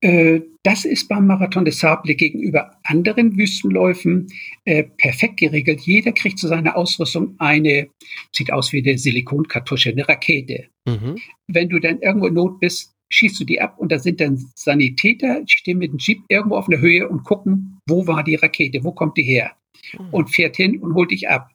Äh, 0.01 0.41
das 0.63 0.85
ist 0.85 1.07
beim 1.07 1.25
Marathon 1.25 1.65
des 1.65 1.79
Sable 1.79 2.15
gegenüber 2.15 2.77
anderen 2.83 3.37
Wüstenläufen 3.37 4.27
äh, 4.65 4.83
perfekt 4.83 5.37
geregelt. 5.37 5.81
Jeder 5.81 6.11
kriegt 6.11 6.37
zu 6.37 6.47
seiner 6.47 6.75
Ausrüstung 6.75 7.35
eine, 7.39 7.89
sieht 8.31 8.51
aus 8.51 8.73
wie 8.73 8.87
eine 8.87 8.97
Silikonkartusche, 8.97 9.91
eine 9.91 10.07
Rakete. 10.07 10.67
Mhm. 10.85 11.17
Wenn 11.47 11.69
du 11.69 11.79
dann 11.79 11.99
irgendwo 11.99 12.27
in 12.27 12.35
Not 12.35 12.59
bist, 12.59 12.91
schießt 13.09 13.39
du 13.39 13.45
die 13.45 13.61
ab 13.61 13.79
und 13.79 13.91
da 13.91 13.99
sind 13.99 14.19
dann 14.19 14.45
Sanitäter, 14.55 15.41
die 15.41 15.53
stehen 15.53 15.77
mit 15.77 15.91
dem 15.91 15.97
Jeep 15.99 16.19
irgendwo 16.27 16.57
auf 16.57 16.67
einer 16.67 16.79
Höhe 16.79 17.07
und 17.07 17.23
gucken, 17.23 17.79
wo 17.87 18.05
war 18.05 18.23
die 18.23 18.35
Rakete, 18.35 18.83
wo 18.83 18.91
kommt 18.91 19.17
die 19.17 19.23
her? 19.23 19.55
Mhm. 19.97 20.09
und 20.11 20.29
fährt 20.29 20.55
hin 20.55 20.79
und 20.79 20.93
holt 20.95 21.11
dich 21.11 21.29
ab. 21.29 21.51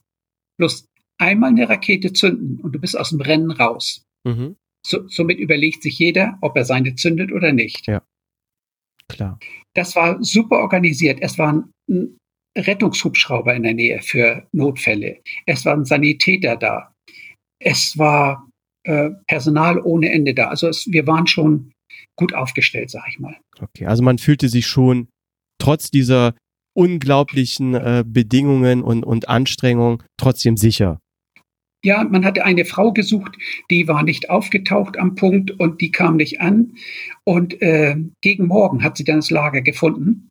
Bloß 0.58 0.86
einmal 1.18 1.50
eine 1.50 1.68
Rakete 1.68 2.12
zünden 2.12 2.60
und 2.60 2.72
du 2.72 2.78
bist 2.78 2.98
aus 2.98 3.10
dem 3.10 3.20
Rennen 3.20 3.50
raus. 3.50 4.04
Mhm. 4.24 4.56
So, 4.86 5.06
somit 5.08 5.38
überlegt 5.38 5.82
sich 5.82 5.98
jeder, 5.98 6.38
ob 6.40 6.56
er 6.56 6.64
seine 6.64 6.94
zündet 6.94 7.32
oder 7.32 7.52
nicht. 7.52 7.86
Ja. 7.86 8.02
Klar. 9.12 9.38
Das 9.74 9.94
war 9.96 10.22
super 10.22 10.58
organisiert. 10.58 11.18
Es 11.20 11.38
war 11.38 11.52
ein 11.88 12.16
Rettungshubschrauber 12.56 13.54
in 13.54 13.62
der 13.62 13.74
Nähe 13.74 14.00
für 14.02 14.46
Notfälle. 14.52 15.20
Es 15.46 15.64
waren 15.64 15.84
Sanitäter 15.84 16.56
da. 16.56 16.92
Es 17.58 17.96
war 17.96 18.48
äh, 18.84 19.10
Personal 19.26 19.80
ohne 19.80 20.10
Ende 20.10 20.34
da. 20.34 20.48
Also 20.48 20.68
es, 20.68 20.86
wir 20.90 21.06
waren 21.06 21.26
schon 21.26 21.72
gut 22.16 22.34
aufgestellt, 22.34 22.90
sag 22.90 23.04
ich 23.08 23.18
mal. 23.18 23.36
Okay, 23.60 23.86
also 23.86 24.02
man 24.02 24.18
fühlte 24.18 24.48
sich 24.48 24.66
schon 24.66 25.08
trotz 25.58 25.90
dieser 25.90 26.34
unglaublichen 26.74 27.74
äh, 27.74 28.04
Bedingungen 28.06 28.82
und, 28.82 29.04
und 29.04 29.28
Anstrengungen 29.28 30.02
trotzdem 30.16 30.56
sicher. 30.56 30.98
Ja, 31.84 32.04
man 32.04 32.24
hatte 32.24 32.44
eine 32.44 32.64
Frau 32.64 32.92
gesucht, 32.92 33.36
die 33.70 33.88
war 33.88 34.02
nicht 34.02 34.30
aufgetaucht 34.30 34.96
am 34.96 35.16
Punkt 35.16 35.50
und 35.50 35.80
die 35.80 35.90
kam 35.90 36.16
nicht 36.16 36.40
an. 36.40 36.74
Und 37.24 37.60
äh, 37.60 37.96
gegen 38.20 38.46
Morgen 38.46 38.84
hat 38.84 38.96
sie 38.96 39.04
dann 39.04 39.16
das 39.16 39.30
Lager 39.30 39.62
gefunden. 39.62 40.28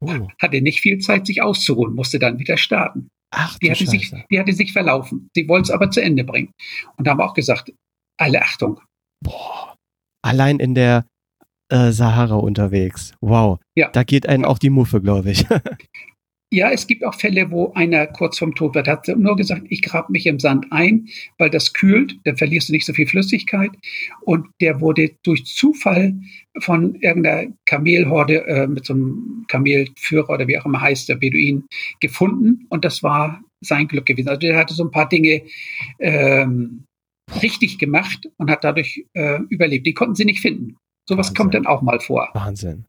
Oh. 0.00 0.28
Hatte 0.40 0.60
nicht 0.60 0.80
viel 0.80 0.98
Zeit, 0.98 1.26
sich 1.26 1.42
auszuruhen, 1.42 1.94
musste 1.94 2.18
dann 2.18 2.38
wieder 2.38 2.56
starten. 2.56 3.08
Ach, 3.34 3.58
die, 3.58 3.70
hatte 3.70 3.86
sich, 3.86 4.12
die 4.30 4.38
hatte 4.38 4.52
sich 4.52 4.72
verlaufen. 4.72 5.28
Sie 5.34 5.48
wollte 5.48 5.64
es 5.64 5.70
aber 5.70 5.90
zu 5.90 6.02
Ende 6.02 6.24
bringen. 6.24 6.52
Und 6.96 7.08
haben 7.08 7.20
auch 7.20 7.32
gesagt, 7.32 7.72
alle 8.20 8.42
Achtung. 8.42 8.80
Boah. 9.24 9.74
Allein 10.22 10.58
in 10.58 10.74
der 10.74 11.06
äh, 11.70 11.90
Sahara 11.92 12.34
unterwegs. 12.34 13.14
Wow. 13.20 13.58
Ja. 13.74 13.90
Da 13.90 14.04
geht 14.04 14.28
einen 14.28 14.44
auch 14.44 14.58
die 14.58 14.70
Muffe, 14.70 15.00
glaube 15.00 15.30
ich. 15.30 15.46
ja, 16.52 16.70
es 16.70 16.86
gibt 16.86 17.02
auch 17.04 17.14
Fälle, 17.14 17.50
wo 17.50 17.72
einer 17.72 18.06
kurz 18.06 18.38
vorm 18.38 18.54
Tod 18.54 18.74
wird. 18.74 18.86
Hat 18.86 19.08
nur 19.08 19.36
gesagt, 19.36 19.62
ich 19.70 19.80
grab 19.80 20.10
mich 20.10 20.26
im 20.26 20.38
Sand 20.38 20.66
ein, 20.70 21.08
weil 21.38 21.48
das 21.48 21.72
kühlt, 21.72 22.18
dann 22.24 22.36
verlierst 22.36 22.68
du 22.68 22.74
nicht 22.74 22.84
so 22.84 22.92
viel 22.92 23.06
Flüssigkeit. 23.06 23.70
Und 24.20 24.48
der 24.60 24.80
wurde 24.82 25.12
durch 25.22 25.46
Zufall 25.46 26.14
von 26.60 26.96
irgendeiner 26.96 27.50
Kamelhorde 27.64 28.46
äh, 28.46 28.66
mit 28.66 28.84
so 28.84 28.92
einem 28.92 29.46
Kamelführer 29.48 30.28
oder 30.28 30.46
wie 30.46 30.58
auch 30.58 30.66
immer 30.66 30.82
heißt, 30.82 31.08
der 31.08 31.16
Beduin, 31.16 31.64
gefunden. 32.00 32.66
Und 32.68 32.84
das 32.84 33.02
war 33.02 33.42
sein 33.62 33.88
Glück 33.88 34.04
gewesen. 34.04 34.28
Also 34.28 34.40
der 34.40 34.58
hatte 34.58 34.74
so 34.74 34.84
ein 34.84 34.90
paar 34.90 35.08
Dinge 35.08 35.42
ähm, 35.98 36.84
richtig 37.42 37.78
gemacht 37.78 38.28
und 38.36 38.50
hat 38.50 38.62
dadurch 38.62 39.06
äh, 39.14 39.40
überlebt. 39.48 39.86
Die 39.86 39.94
konnten 39.94 40.16
sie 40.16 40.26
nicht 40.26 40.40
finden. 40.40 40.76
Sowas 41.08 41.34
kommt 41.34 41.54
dann 41.54 41.66
auch 41.66 41.80
mal 41.80 41.98
vor. 41.98 42.28
Wahnsinn. 42.34 42.84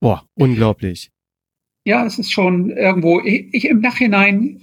Boah, 0.00 0.24
unglaublich. 0.38 1.10
Ja, 1.86 2.06
es 2.06 2.18
ist 2.18 2.32
schon 2.32 2.70
irgendwo, 2.70 3.20
ich, 3.20 3.48
ich 3.52 3.66
im 3.66 3.80
Nachhinein 3.80 4.60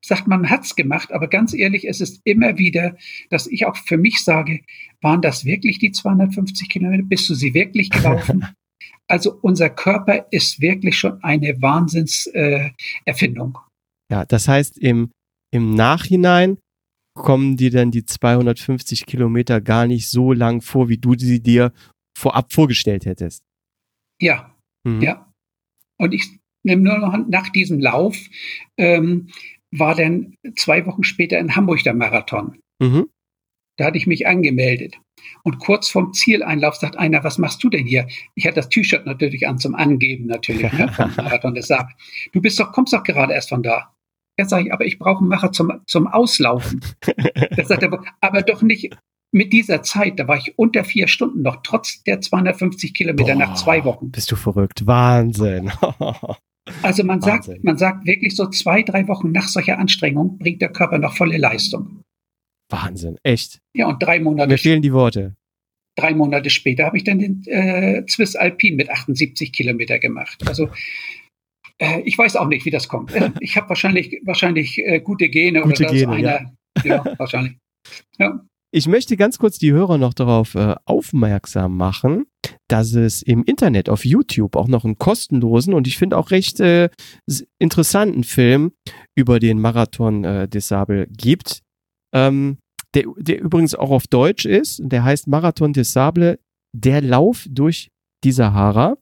sagt 0.00 0.26
man, 0.28 0.48
hat's 0.50 0.76
gemacht, 0.76 1.12
aber 1.12 1.28
ganz 1.28 1.54
ehrlich, 1.54 1.88
es 1.88 2.00
ist 2.00 2.20
immer 2.24 2.58
wieder, 2.58 2.96
dass 3.30 3.46
ich 3.46 3.66
auch 3.66 3.76
für 3.76 3.96
mich 3.96 4.22
sage, 4.22 4.60
waren 5.00 5.22
das 5.22 5.44
wirklich 5.44 5.78
die 5.78 5.92
250 5.92 6.68
Kilometer? 6.68 7.02
Bist 7.02 7.28
du 7.28 7.34
sie 7.34 7.54
wirklich 7.54 7.90
gelaufen? 7.90 8.46
also 9.08 9.38
unser 9.42 9.70
Körper 9.70 10.26
ist 10.30 10.60
wirklich 10.60 10.96
schon 10.96 11.22
eine 11.22 11.60
Wahnsinnserfindung. 11.60 13.58
Äh, 14.08 14.14
ja, 14.14 14.24
das 14.24 14.48
heißt, 14.48 14.78
im, 14.78 15.10
im 15.50 15.74
Nachhinein 15.74 16.58
kommen 17.14 17.56
dir 17.56 17.70
dann 17.70 17.90
die 17.90 18.04
250 18.04 19.06
Kilometer 19.06 19.60
gar 19.60 19.86
nicht 19.86 20.08
so 20.08 20.32
lang 20.32 20.62
vor, 20.62 20.88
wie 20.88 20.98
du 20.98 21.14
sie 21.16 21.42
dir 21.42 21.72
vorab 22.16 22.52
vorgestellt 22.52 23.04
hättest. 23.04 23.42
Ja, 24.20 24.54
mhm. 24.84 25.02
ja. 25.02 25.32
Und 25.98 26.14
ich 26.14 26.41
nach 26.64 27.48
diesem 27.50 27.80
Lauf, 27.80 28.16
ähm, 28.76 29.28
war 29.70 29.94
dann 29.94 30.34
zwei 30.56 30.86
Wochen 30.86 31.02
später 31.02 31.38
in 31.38 31.56
Hamburg 31.56 31.82
der 31.82 31.94
Marathon. 31.94 32.58
Mhm. 32.78 33.08
Da 33.78 33.86
hatte 33.86 33.96
ich 33.96 34.06
mich 34.06 34.26
angemeldet. 34.26 34.98
Und 35.44 35.58
kurz 35.58 35.88
vorm 35.88 36.12
Zieleinlauf 36.12 36.76
sagt 36.76 36.96
einer, 36.96 37.24
was 37.24 37.38
machst 37.38 37.62
du 37.64 37.70
denn 37.70 37.86
hier? 37.86 38.06
Ich 38.34 38.46
hatte 38.46 38.56
das 38.56 38.68
T-Shirt 38.68 39.06
natürlich 39.06 39.48
an 39.48 39.58
zum 39.58 39.74
Angeben 39.74 40.26
natürlich, 40.26 40.70
ne, 40.72 40.92
vom 40.92 41.10
Marathon 41.16 41.54
des 41.54 41.68
Saab. 41.68 41.88
Du 42.32 42.40
bist 42.40 42.60
doch, 42.60 42.72
kommst 42.72 42.92
doch 42.92 43.02
gerade 43.02 43.32
erst 43.32 43.48
von 43.48 43.62
da. 43.62 43.94
Ja, 44.38 44.46
sage 44.46 44.66
ich, 44.66 44.72
aber 44.72 44.84
ich 44.84 44.98
brauche 44.98 45.20
einen 45.20 45.28
Macher 45.28 45.52
zum, 45.52 45.72
zum 45.86 46.06
Auslaufen. 46.06 46.80
das 47.56 47.68
sagt 47.68 47.82
er, 47.82 48.02
aber 48.20 48.42
doch 48.42 48.62
nicht 48.62 48.94
mit 49.30 49.52
dieser 49.52 49.82
Zeit. 49.82 50.18
Da 50.18 50.28
war 50.28 50.36
ich 50.36 50.58
unter 50.58 50.84
vier 50.84 51.08
Stunden 51.08 51.42
noch, 51.42 51.62
trotz 51.62 52.02
der 52.04 52.20
250 52.20 52.94
Kilometer 52.94 53.34
Boah, 53.34 53.38
nach 53.38 53.54
zwei 53.54 53.84
Wochen. 53.84 54.10
Bist 54.10 54.30
du 54.30 54.36
verrückt? 54.36 54.86
Wahnsinn. 54.86 55.72
Also 56.82 57.02
man 57.04 57.20
sagt, 57.20 57.48
man 57.64 57.76
sagt 57.76 58.06
wirklich 58.06 58.36
so 58.36 58.48
zwei, 58.48 58.82
drei 58.82 59.08
Wochen 59.08 59.32
nach 59.32 59.48
solcher 59.48 59.78
Anstrengung 59.78 60.38
bringt 60.38 60.62
der 60.62 60.70
Körper 60.70 60.98
noch 60.98 61.16
volle 61.16 61.36
Leistung. 61.36 62.02
Wahnsinn, 62.70 63.18
echt. 63.22 63.58
Ja, 63.76 63.88
und 63.88 64.02
drei 64.02 64.20
Monate. 64.20 64.48
Mir 64.48 64.58
fehlen 64.58 64.82
die 64.82 64.92
Worte. 64.92 65.34
Drei 65.96 66.14
Monate 66.14 66.48
später 66.48 66.86
habe 66.86 66.96
ich 66.96 67.04
dann 67.04 67.18
den 67.18 67.42
äh, 67.46 68.02
Swiss 68.08 68.34
Alpin 68.34 68.76
mit 68.76 68.88
78 68.88 69.52
Kilometer 69.52 69.98
gemacht. 69.98 70.46
Also 70.48 70.70
äh, 71.78 72.00
ich 72.04 72.16
weiß 72.16 72.36
auch 72.36 72.46
nicht, 72.46 72.64
wie 72.64 72.70
das 72.70 72.88
kommt. 72.88 73.12
Äh, 73.12 73.30
ich 73.40 73.56
habe 73.56 73.68
wahrscheinlich, 73.68 74.20
wahrscheinlich 74.24 74.78
äh, 74.78 75.00
gute 75.00 75.28
Gene 75.28 75.60
gute 75.60 75.84
oder 75.84 75.92
Gene, 75.92 76.12
einer, 76.12 76.54
ja. 76.84 77.04
ja, 77.04 77.18
wahrscheinlich. 77.18 77.58
Ja. 78.18 78.40
Ich 78.74 78.88
möchte 78.88 79.18
ganz 79.18 79.38
kurz 79.38 79.58
die 79.58 79.72
Hörer 79.72 79.98
noch 79.98 80.14
darauf 80.14 80.54
äh, 80.54 80.74
aufmerksam 80.86 81.76
machen, 81.76 82.24
dass 82.68 82.94
es 82.94 83.20
im 83.20 83.44
Internet 83.44 83.90
auf 83.90 84.06
YouTube 84.06 84.56
auch 84.56 84.66
noch 84.66 84.86
einen 84.86 84.96
kostenlosen 84.96 85.74
und 85.74 85.86
ich 85.86 85.98
finde 85.98 86.16
auch 86.16 86.30
recht 86.30 86.58
äh, 86.58 86.88
interessanten 87.58 88.24
Film 88.24 88.72
über 89.14 89.40
den 89.40 89.60
Marathon 89.60 90.24
äh, 90.24 90.48
des 90.48 90.68
Sable 90.68 91.06
gibt. 91.08 91.60
Ähm, 92.14 92.56
der, 92.94 93.04
der 93.18 93.42
übrigens 93.42 93.74
auch 93.74 93.90
auf 93.90 94.06
Deutsch 94.06 94.46
ist. 94.46 94.80
Der 94.82 95.04
heißt 95.04 95.28
Marathon 95.28 95.74
des 95.74 95.92
Sable, 95.92 96.38
der 96.74 97.02
Lauf 97.02 97.46
durch 97.50 97.90
die 98.24 98.32
Sahara. 98.32 98.96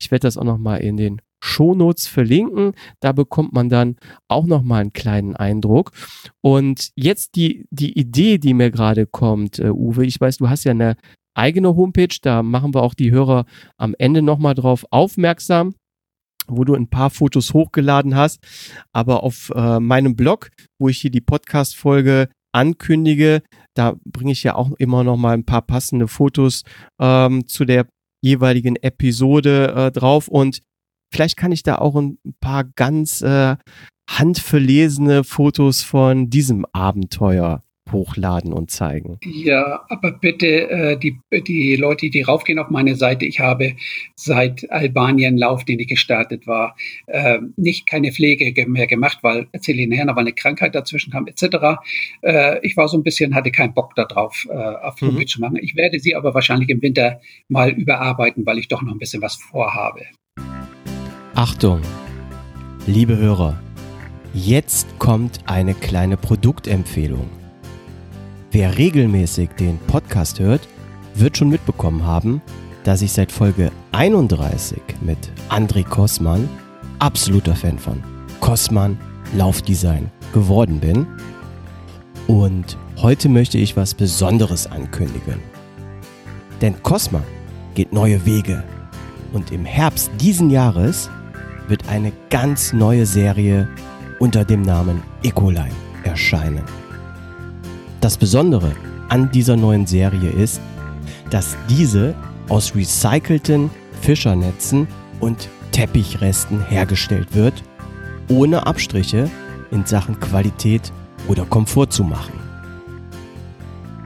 Ich 0.00 0.12
werde 0.12 0.22
das 0.22 0.36
auch 0.36 0.44
nochmal 0.44 0.82
in 0.82 0.96
den 0.96 1.20
Shownotes 1.46 2.06
verlinken. 2.06 2.72
Da 3.00 3.12
bekommt 3.12 3.52
man 3.52 3.68
dann 3.68 3.96
auch 4.28 4.46
nochmal 4.46 4.82
einen 4.82 4.92
kleinen 4.92 5.36
Eindruck. 5.36 5.92
Und 6.40 6.90
jetzt 6.96 7.36
die, 7.36 7.66
die 7.70 7.98
Idee, 7.98 8.38
die 8.38 8.54
mir 8.54 8.70
gerade 8.70 9.06
kommt, 9.06 9.58
uh, 9.58 9.70
Uwe, 9.70 10.04
ich 10.04 10.20
weiß, 10.20 10.38
du 10.38 10.48
hast 10.48 10.64
ja 10.64 10.72
eine 10.72 10.96
eigene 11.34 11.76
Homepage, 11.76 12.16
da 12.22 12.42
machen 12.42 12.74
wir 12.74 12.82
auch 12.82 12.94
die 12.94 13.10
Hörer 13.10 13.44
am 13.76 13.94
Ende 13.98 14.22
nochmal 14.22 14.54
drauf 14.54 14.84
aufmerksam 14.90 15.74
wo 16.48 16.62
du 16.62 16.76
ein 16.76 16.88
paar 16.88 17.10
Fotos 17.10 17.54
hochgeladen 17.54 18.14
hast. 18.14 18.38
Aber 18.92 19.24
auf 19.24 19.50
äh, 19.56 19.80
meinem 19.80 20.14
Blog, 20.14 20.50
wo 20.78 20.88
ich 20.88 21.00
hier 21.00 21.10
die 21.10 21.20
Podcast-Folge 21.20 22.28
ankündige, 22.52 23.42
da 23.74 23.96
bringe 24.04 24.30
ich 24.30 24.44
ja 24.44 24.54
auch 24.54 24.70
immer 24.78 25.02
noch 25.02 25.16
mal 25.16 25.34
ein 25.34 25.44
paar 25.44 25.62
passende 25.62 26.06
Fotos 26.06 26.62
ähm, 27.00 27.48
zu 27.48 27.64
der 27.64 27.88
jeweiligen 28.22 28.76
Episode 28.76 29.74
äh, 29.74 29.90
drauf 29.90 30.28
und 30.28 30.60
vielleicht 31.12 31.36
kann 31.36 31.52
ich 31.52 31.62
da 31.62 31.76
auch 31.78 31.96
ein 31.96 32.18
paar 32.40 32.64
ganz 32.64 33.22
äh, 33.22 33.56
handverlesene 34.08 35.24
Fotos 35.24 35.82
von 35.82 36.30
diesem 36.30 36.64
Abenteuer 36.72 37.62
hochladen 37.92 38.52
und 38.52 38.70
zeigen. 38.70 39.18
Ja, 39.24 39.84
aber 39.88 40.12
bitte 40.12 40.68
äh, 40.68 40.98
die, 40.98 41.18
die 41.46 41.76
Leute, 41.76 42.10
die 42.10 42.22
raufgehen 42.22 42.58
auf 42.58 42.70
meine 42.70 42.96
Seite, 42.96 43.26
ich 43.26 43.40
habe 43.40 43.76
seit 44.16 44.70
Albanien 44.70 45.38
Lauf, 45.38 45.64
den 45.64 45.78
ich 45.78 45.88
gestartet 45.88 46.46
war, 46.46 46.76
äh, 47.06 47.38
nicht 47.56 47.86
keine 47.86 48.12
Pflege 48.12 48.68
mehr 48.68 48.86
gemacht, 48.86 49.18
weil 49.22 49.46
erzähle 49.52 49.82
Ihnen 49.82 49.96
nachher, 49.96 50.16
weil 50.16 50.24
eine 50.24 50.32
Krankheit 50.32 50.74
dazwischen 50.74 51.12
kam 51.12 51.26
etc. 51.26 51.78
Äh, 52.22 52.66
ich 52.66 52.76
war 52.76 52.88
so 52.88 52.96
ein 52.96 53.02
bisschen, 53.02 53.34
hatte 53.34 53.50
keinen 53.50 53.74
Bock 53.74 53.94
darauf, 53.94 54.46
äh, 54.50 54.54
auf 54.54 55.00
mhm. 55.00 55.26
zu 55.26 55.40
machen. 55.40 55.56
Ich 55.60 55.76
werde 55.76 55.98
sie 55.98 56.14
aber 56.14 56.34
wahrscheinlich 56.34 56.68
im 56.68 56.82
Winter 56.82 57.20
mal 57.48 57.70
überarbeiten, 57.70 58.44
weil 58.46 58.58
ich 58.58 58.68
doch 58.68 58.82
noch 58.82 58.92
ein 58.92 58.98
bisschen 58.98 59.22
was 59.22 59.36
vorhabe. 59.36 60.02
Achtung, 61.36 61.82
liebe 62.86 63.14
Hörer, 63.14 63.58
jetzt 64.32 64.98
kommt 64.98 65.40
eine 65.44 65.74
kleine 65.74 66.16
Produktempfehlung. 66.16 67.28
Wer 68.52 68.78
regelmäßig 68.78 69.50
den 69.50 69.76
Podcast 69.86 70.40
hört, 70.40 70.66
wird 71.14 71.36
schon 71.36 71.50
mitbekommen 71.50 72.06
haben, 72.06 72.40
dass 72.84 73.02
ich 73.02 73.12
seit 73.12 73.30
Folge 73.30 73.70
31 73.92 74.80
mit 75.02 75.18
André 75.50 75.84
Kossmann, 75.86 76.48
absoluter 77.00 77.54
Fan 77.54 77.78
von 77.78 78.02
Kossmann 78.40 78.98
Laufdesign, 79.34 80.10
geworden 80.32 80.80
bin. 80.80 81.06
Und 82.28 82.78
heute 82.96 83.28
möchte 83.28 83.58
ich 83.58 83.76
was 83.76 83.92
Besonderes 83.92 84.66
ankündigen. 84.68 85.42
Denn 86.62 86.82
Cosma 86.82 87.22
geht 87.74 87.92
neue 87.92 88.24
Wege. 88.24 88.64
Und 89.34 89.52
im 89.52 89.66
Herbst 89.66 90.10
diesen 90.18 90.48
Jahres 90.48 91.10
wird 91.68 91.88
eine 91.88 92.12
ganz 92.30 92.72
neue 92.72 93.06
Serie 93.06 93.68
unter 94.18 94.44
dem 94.44 94.62
Namen 94.62 95.02
Ecoline 95.22 95.70
erscheinen. 96.04 96.64
Das 98.00 98.16
Besondere 98.16 98.72
an 99.08 99.30
dieser 99.30 99.56
neuen 99.56 99.86
Serie 99.86 100.30
ist, 100.30 100.60
dass 101.30 101.56
diese 101.68 102.14
aus 102.48 102.74
recycelten 102.74 103.70
Fischernetzen 104.00 104.86
und 105.20 105.48
Teppichresten 105.72 106.64
hergestellt 106.66 107.34
wird, 107.34 107.62
ohne 108.28 108.66
Abstriche 108.66 109.30
in 109.70 109.84
Sachen 109.84 110.18
Qualität 110.20 110.92
oder 111.28 111.44
Komfort 111.44 111.90
zu 111.90 112.04
machen. 112.04 112.34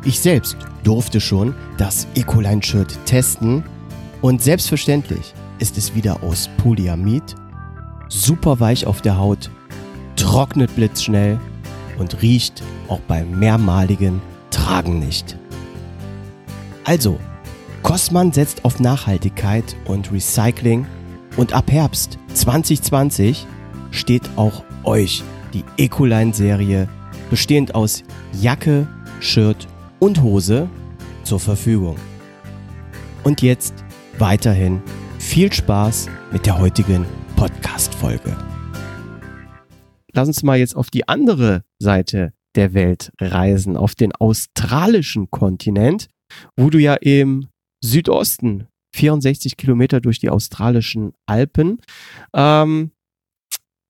Ich 0.05 0.19
selbst 0.19 0.57
durfte 0.83 1.21
schon 1.21 1.55
das 1.77 2.07
Ecoline-Shirt 2.15 2.99
testen 3.05 3.63
und 4.23 4.43
selbstverständlich 4.43 5.35
ist 5.59 5.77
es 5.77 5.95
wieder 5.95 6.23
aus 6.23 6.49
Polyamid, 6.57 7.35
super 8.11 8.61
weich 8.61 8.87
auf 8.87 9.01
der 9.01 9.17
Haut, 9.17 9.51
trocknet 10.17 10.75
blitzschnell 10.77 11.39
und 11.99 12.21
riecht 12.21 12.63
auch 12.89 13.01
beim 13.01 13.39
mehrmaligen 13.39 14.21
Tragen 14.51 14.99
nicht. 14.99 15.39
Also, 16.85 17.19
Kosman 17.83 18.33
setzt 18.33 18.65
auf 18.65 18.81
Nachhaltigkeit 18.81 19.77
und 19.87 20.13
Recycling 20.13 20.87
und 21.37 21.55
ab 21.55 21.71
Herbst 21.71 22.19
2020 22.35 23.47
steht 23.91 24.29
auch 24.37 24.65
euch 24.85 25.23
die 25.55 25.65
Ecoline-Serie 25.79 26.89
bestehend 27.31 27.75
aus 27.75 28.03
Jacke, 28.33 28.87
Shirt 29.21 29.67
und 29.99 30.23
Hose 30.23 30.69
zur 31.25 31.41
Verfügung. 31.41 31.97
Und 33.23 33.43
jetzt 33.43 33.75
weiterhin 34.19 34.83
viel 35.19 35.53
Spaß 35.53 36.09
mit 36.33 36.47
der 36.47 36.59
heutigen 36.59 37.05
Podcast-Folge 37.41 38.37
lass 40.13 40.29
uns 40.29 40.43
mal 40.43 40.59
jetzt 40.59 40.77
auf 40.77 40.91
die 40.91 41.09
andere 41.09 41.65
Seite 41.79 42.35
der 42.55 42.75
Welt 42.75 43.13
reisen, 43.19 43.79
auf 43.79 43.95
den 43.95 44.13
australischen 44.13 45.31
Kontinent, 45.31 46.09
wo 46.59 46.69
du 46.69 46.79
ja 46.79 46.97
im 46.97 47.49
Südosten 47.83 48.67
64 48.95 49.57
Kilometer 49.57 50.03
durch 50.03 50.19
die 50.19 50.29
australischen 50.29 51.15
Alpen 51.25 51.81
ähm, 52.35 52.91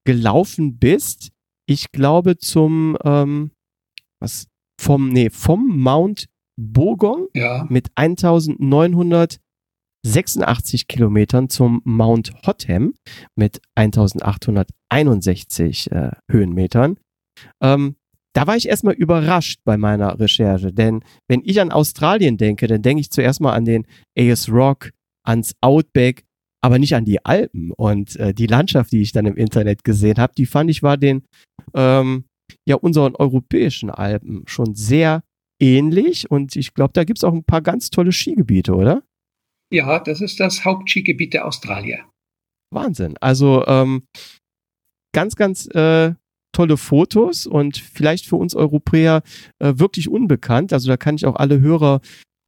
gelaufen 0.04 0.78
bist. 0.78 1.32
Ich 1.66 1.90
glaube 1.90 2.38
zum 2.38 2.96
ähm, 3.02 3.50
was 4.20 4.46
vom 4.80 5.08
nee 5.08 5.28
vom 5.28 5.76
Mount 5.76 6.28
Bogong 6.56 7.26
ja. 7.34 7.66
mit 7.68 7.88
1900 7.96 9.40
86 10.06 10.88
Kilometern 10.88 11.48
zum 11.48 11.80
Mount 11.84 12.32
Hotham 12.46 12.92
mit 13.36 13.60
1861 13.76 15.92
äh, 15.92 16.10
Höhenmetern. 16.30 16.96
Ähm, 17.62 17.96
da 18.32 18.46
war 18.46 18.56
ich 18.56 18.68
erstmal 18.68 18.94
überrascht 18.94 19.60
bei 19.64 19.76
meiner 19.76 20.20
Recherche, 20.20 20.72
denn 20.72 21.02
wenn 21.28 21.42
ich 21.44 21.60
an 21.60 21.72
Australien 21.72 22.36
denke, 22.36 22.68
dann 22.68 22.82
denke 22.82 23.00
ich 23.00 23.10
zuerst 23.10 23.40
mal 23.40 23.52
an 23.52 23.64
den 23.64 23.86
AS 24.16 24.48
Rock, 24.48 24.92
ans 25.24 25.54
Outback, 25.60 26.24
aber 26.62 26.78
nicht 26.78 26.94
an 26.94 27.04
die 27.04 27.24
Alpen. 27.24 27.72
Und 27.72 28.16
äh, 28.16 28.32
die 28.32 28.46
Landschaft, 28.46 28.92
die 28.92 29.02
ich 29.02 29.12
dann 29.12 29.26
im 29.26 29.36
Internet 29.36 29.84
gesehen 29.84 30.18
habe, 30.18 30.32
die 30.36 30.46
fand 30.46 30.70
ich 30.70 30.82
war 30.82 30.96
den 30.96 31.24
ähm, 31.74 32.24
ja 32.66 32.76
unseren 32.76 33.14
europäischen 33.16 33.90
Alpen 33.90 34.44
schon 34.46 34.74
sehr 34.74 35.22
ähnlich. 35.60 36.30
Und 36.30 36.56
ich 36.56 36.74
glaube, 36.74 36.92
da 36.92 37.04
gibt 37.04 37.18
es 37.18 37.24
auch 37.24 37.32
ein 37.32 37.44
paar 37.44 37.62
ganz 37.62 37.90
tolle 37.90 38.12
Skigebiete, 38.12 38.74
oder? 38.74 39.02
Ja, 39.70 40.00
das 40.00 40.20
ist 40.20 40.40
das 40.40 40.64
Hauptskigebiet 40.64 41.34
der 41.34 41.46
Australier. 41.46 42.04
Wahnsinn. 42.72 43.16
Also 43.20 43.64
ähm, 43.66 44.02
ganz, 45.12 45.36
ganz 45.36 45.66
äh, 45.74 46.14
tolle 46.52 46.76
Fotos 46.76 47.46
und 47.46 47.78
vielleicht 47.78 48.26
für 48.26 48.36
uns 48.36 48.54
Europäer 48.54 49.22
äh, 49.58 49.74
wirklich 49.76 50.08
unbekannt. 50.08 50.72
Also 50.72 50.88
da 50.88 50.96
kann 50.96 51.14
ich 51.14 51.26
auch 51.26 51.36
alle 51.36 51.60
Hörer 51.60 52.00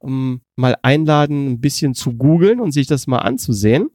ähm, 0.03 0.41
mal 0.57 0.75
einladen, 0.81 1.47
ein 1.47 1.61
bisschen 1.61 1.93
zu 1.93 2.13
googeln 2.13 2.59
und 2.59 2.71
sich 2.71 2.87
das 2.87 3.07
mal 3.07 3.19
anzusehen. 3.19 3.89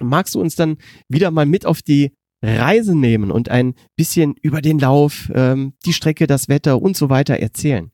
Magst 0.00 0.34
du 0.34 0.40
uns 0.40 0.56
dann 0.56 0.76
wieder 1.08 1.30
mal 1.30 1.46
mit 1.46 1.66
auf 1.66 1.82
die 1.82 2.12
Reise 2.44 2.96
nehmen 2.96 3.30
und 3.30 3.48
ein 3.48 3.74
bisschen 3.96 4.34
über 4.42 4.60
den 4.60 4.78
Lauf, 4.78 5.30
ähm, 5.34 5.74
die 5.86 5.92
Strecke, 5.92 6.26
das 6.26 6.48
Wetter 6.48 6.82
und 6.82 6.96
so 6.96 7.08
weiter 7.08 7.36
erzählen? 7.36 7.90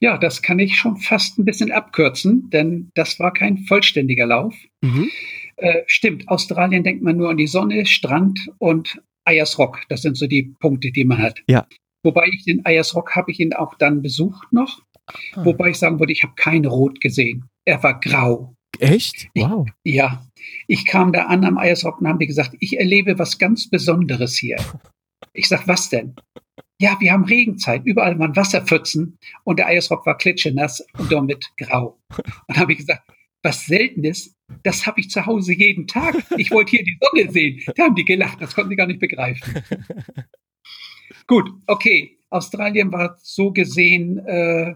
Ja, 0.00 0.18
das 0.18 0.42
kann 0.42 0.58
ich 0.58 0.76
schon 0.76 0.96
fast 0.96 1.38
ein 1.38 1.44
bisschen 1.44 1.72
abkürzen, 1.72 2.50
denn 2.50 2.90
das 2.94 3.18
war 3.18 3.32
kein 3.32 3.58
vollständiger 3.58 4.26
Lauf. 4.26 4.54
Mhm. 4.82 5.10
Äh, 5.56 5.82
stimmt, 5.86 6.28
Australien 6.28 6.84
denkt 6.84 7.02
man 7.02 7.16
nur 7.16 7.30
an 7.30 7.36
die 7.36 7.46
Sonne, 7.46 7.86
Strand 7.86 8.50
und 8.58 9.02
Ayers 9.24 9.58
Rock. 9.58 9.80
Das 9.88 10.02
sind 10.02 10.16
so 10.16 10.26
die 10.26 10.54
Punkte, 10.60 10.92
die 10.92 11.04
man 11.04 11.18
hat. 11.18 11.42
Ja. 11.48 11.66
Wobei 12.04 12.26
ich 12.32 12.44
den 12.44 12.64
Ayers 12.64 12.94
Rock 12.94 13.16
habe 13.16 13.30
ich 13.32 13.40
ihn 13.40 13.52
auch 13.52 13.74
dann 13.74 14.02
besucht 14.02 14.52
noch. 14.52 14.82
Ah. 15.34 15.44
Wobei 15.44 15.70
ich 15.70 15.78
sagen 15.78 15.98
würde, 15.98 16.12
ich 16.12 16.22
habe 16.22 16.34
kein 16.36 16.64
Rot 16.64 17.00
gesehen. 17.00 17.48
Er 17.64 17.82
war 17.82 17.98
grau. 17.98 18.54
Echt? 18.78 19.28
Wow. 19.34 19.66
Ich, 19.82 19.94
ja. 19.94 20.26
Ich 20.66 20.86
kam 20.86 21.12
da 21.12 21.24
an 21.24 21.44
am 21.44 21.58
Eiersrock 21.58 22.00
und 22.00 22.08
haben 22.08 22.18
die 22.18 22.26
gesagt, 22.26 22.54
ich 22.60 22.78
erlebe 22.78 23.18
was 23.18 23.38
ganz 23.38 23.68
Besonderes 23.68 24.36
hier. 24.36 24.56
Ich 25.34 25.48
sag, 25.48 25.68
was 25.68 25.88
denn? 25.88 26.16
Ja, 26.80 26.96
wir 27.00 27.12
haben 27.12 27.24
Regenzeit, 27.24 27.82
überall 27.84 28.18
waren 28.18 28.36
Wasserpfützen 28.36 29.18
und 29.44 29.58
der 29.58 29.66
Eiersrock 29.66 30.06
war 30.06 30.16
klitschenass 30.16 30.86
und 30.96 31.10
damit 31.10 31.50
grau. 31.56 31.98
Und 32.46 32.56
habe 32.56 32.72
ich 32.72 32.78
gesagt, 32.78 33.02
was 33.42 33.66
selten 33.66 34.04
ist, 34.04 34.34
das 34.62 34.86
habe 34.86 35.00
ich 35.00 35.10
zu 35.10 35.26
Hause 35.26 35.52
jeden 35.54 35.86
Tag. 35.86 36.14
Ich 36.36 36.50
wollte 36.50 36.70
hier 36.70 36.84
die 36.84 36.98
Sonne 37.00 37.30
sehen. 37.30 37.62
Da 37.74 37.84
haben 37.84 37.94
die 37.94 38.04
gelacht, 38.04 38.40
das 38.40 38.54
konnten 38.54 38.70
sie 38.70 38.76
gar 38.76 38.86
nicht 38.86 39.00
begreifen. 39.00 39.62
Gut, 41.26 41.50
okay. 41.66 42.16
Australien 42.30 42.92
war 42.92 43.16
so 43.22 43.52
gesehen, 43.52 44.18
äh, 44.26 44.74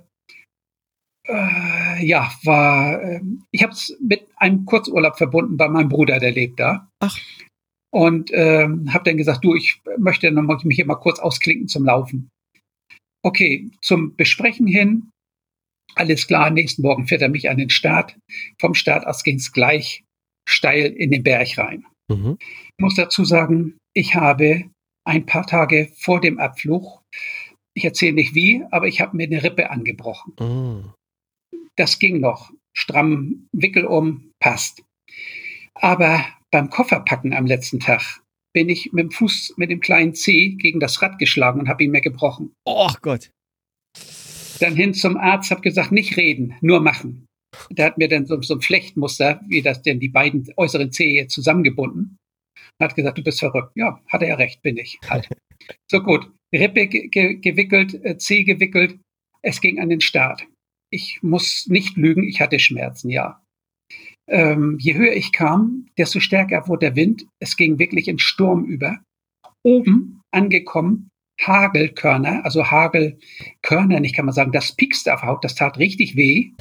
äh, 1.28 2.04
ja, 2.04 2.32
war, 2.44 3.00
äh, 3.02 3.20
ich 3.50 3.62
habe 3.62 3.72
es 3.72 3.96
mit 4.00 4.26
einem 4.36 4.64
Kurzurlaub 4.64 5.16
verbunden 5.16 5.56
bei 5.56 5.68
meinem 5.68 5.88
Bruder, 5.88 6.18
der 6.18 6.32
lebt 6.32 6.58
da. 6.58 6.88
Ach. 7.00 7.16
Und 7.92 8.30
ähm, 8.32 8.92
habe 8.92 9.04
dann 9.04 9.18
gesagt, 9.18 9.44
du, 9.44 9.54
ich 9.54 9.82
möchte 9.98 10.30
noch 10.30 10.42
mal, 10.42 10.58
mich 10.64 10.76
hier 10.76 10.86
mal 10.86 10.96
kurz 10.96 11.18
ausklinken 11.18 11.68
zum 11.68 11.84
Laufen. 11.84 12.30
Okay, 13.22 13.70
zum 13.82 14.16
Besprechen 14.16 14.66
hin, 14.66 15.10
alles 15.94 16.26
klar, 16.26 16.50
nächsten 16.50 16.82
Morgen 16.82 17.06
fährt 17.06 17.22
er 17.22 17.28
mich 17.28 17.50
an 17.50 17.58
den 17.58 17.70
Start. 17.70 18.16
Vom 18.58 18.74
Start 18.74 19.06
aus 19.06 19.22
ging 19.22 19.36
es 19.36 19.52
gleich 19.52 20.04
steil 20.48 20.92
in 20.92 21.10
den 21.10 21.22
Berg 21.22 21.58
rein. 21.58 21.86
Mhm. 22.10 22.38
Ich 22.40 22.80
muss 22.82 22.94
dazu 22.94 23.24
sagen, 23.24 23.76
ich 23.94 24.14
habe 24.14 24.64
ein 25.04 25.26
paar 25.26 25.46
Tage 25.46 25.90
vor 25.96 26.20
dem 26.20 26.38
Abflug, 26.38 27.02
ich 27.74 27.84
erzähle 27.84 28.14
nicht 28.14 28.34
wie, 28.34 28.64
aber 28.70 28.86
ich 28.86 29.00
habe 29.00 29.16
mir 29.16 29.26
eine 29.26 29.42
Rippe 29.42 29.70
angebrochen. 29.70 30.34
Mhm. 30.40 30.92
Das 31.76 31.98
ging 31.98 32.20
noch. 32.20 32.52
Stramm 32.74 33.48
Wickel 33.52 33.84
um, 33.84 34.30
passt. 34.40 34.82
Aber 35.74 36.24
beim 36.52 36.70
Kofferpacken 36.70 37.32
am 37.32 37.46
letzten 37.46 37.80
Tag 37.80 38.22
bin 38.52 38.68
ich 38.68 38.92
mit 38.92 39.04
dem 39.04 39.10
Fuß, 39.10 39.54
mit 39.56 39.70
dem 39.70 39.80
kleinen 39.80 40.14
C 40.14 40.50
gegen 40.50 40.78
das 40.78 41.00
Rad 41.02 41.18
geschlagen 41.18 41.58
und 41.58 41.68
habe 41.68 41.82
ihn 41.82 41.90
mir 41.90 42.02
gebrochen. 42.02 42.52
Oh 42.64 42.90
Gott. 43.00 43.30
Dann 44.60 44.76
hin 44.76 44.94
zum 44.94 45.16
Arzt, 45.16 45.50
habe 45.50 45.62
gesagt, 45.62 45.90
nicht 45.90 46.16
reden, 46.16 46.54
nur 46.60 46.80
machen. 46.80 47.26
Der 47.70 47.86
hat 47.86 47.98
mir 47.98 48.08
dann 48.08 48.26
so, 48.26 48.40
so 48.42 48.54
ein 48.54 48.60
Flechtmuster, 48.60 49.40
wie 49.48 49.62
das 49.62 49.82
denn 49.82 50.00
die 50.00 50.08
beiden 50.08 50.46
äußeren 50.56 50.92
Zehe 50.92 51.26
zusammengebunden. 51.26 52.18
Und 52.78 52.84
hat 52.84 52.94
gesagt, 52.94 53.18
du 53.18 53.24
bist 53.24 53.40
verrückt. 53.40 53.72
Ja, 53.74 54.00
hatte 54.08 54.26
er 54.26 54.38
recht, 54.38 54.62
bin 54.62 54.76
ich 54.76 54.98
halt. 55.08 55.28
so 55.90 56.02
gut. 56.02 56.30
Rippe 56.54 56.86
ge 56.86 57.08
ge 57.08 57.36
gewickelt, 57.36 57.94
äh, 58.04 58.18
C 58.18 58.44
gewickelt. 58.44 58.98
Es 59.42 59.60
ging 59.60 59.80
an 59.80 59.88
den 59.88 60.00
Start. 60.00 60.46
Ich 60.90 61.22
muss 61.22 61.66
nicht 61.68 61.96
lügen, 61.96 62.28
ich 62.28 62.40
hatte 62.40 62.58
Schmerzen, 62.58 63.08
ja. 63.08 63.41
Ähm, 64.28 64.78
je 64.78 64.94
höher 64.94 65.14
ich 65.14 65.32
kam, 65.32 65.86
desto 65.98 66.20
stärker 66.20 66.68
wurde 66.68 66.86
der 66.86 66.96
Wind. 66.96 67.26
Es 67.40 67.56
ging 67.56 67.78
wirklich 67.78 68.08
in 68.08 68.18
Sturm 68.18 68.64
über. 68.64 68.98
Oben 69.62 70.22
angekommen, 70.30 71.10
Hagelkörner, 71.40 72.44
also 72.44 72.70
Hagelkörner, 72.70 74.00
nicht 74.00 74.14
kann 74.14 74.26
man 74.26 74.34
sagen, 74.34 74.52
das 74.52 74.74
piekste 74.74 75.14
auf 75.14 75.22
Haut, 75.22 75.44
das 75.44 75.54
tat 75.54 75.78
richtig 75.78 76.16
weh. 76.16 76.52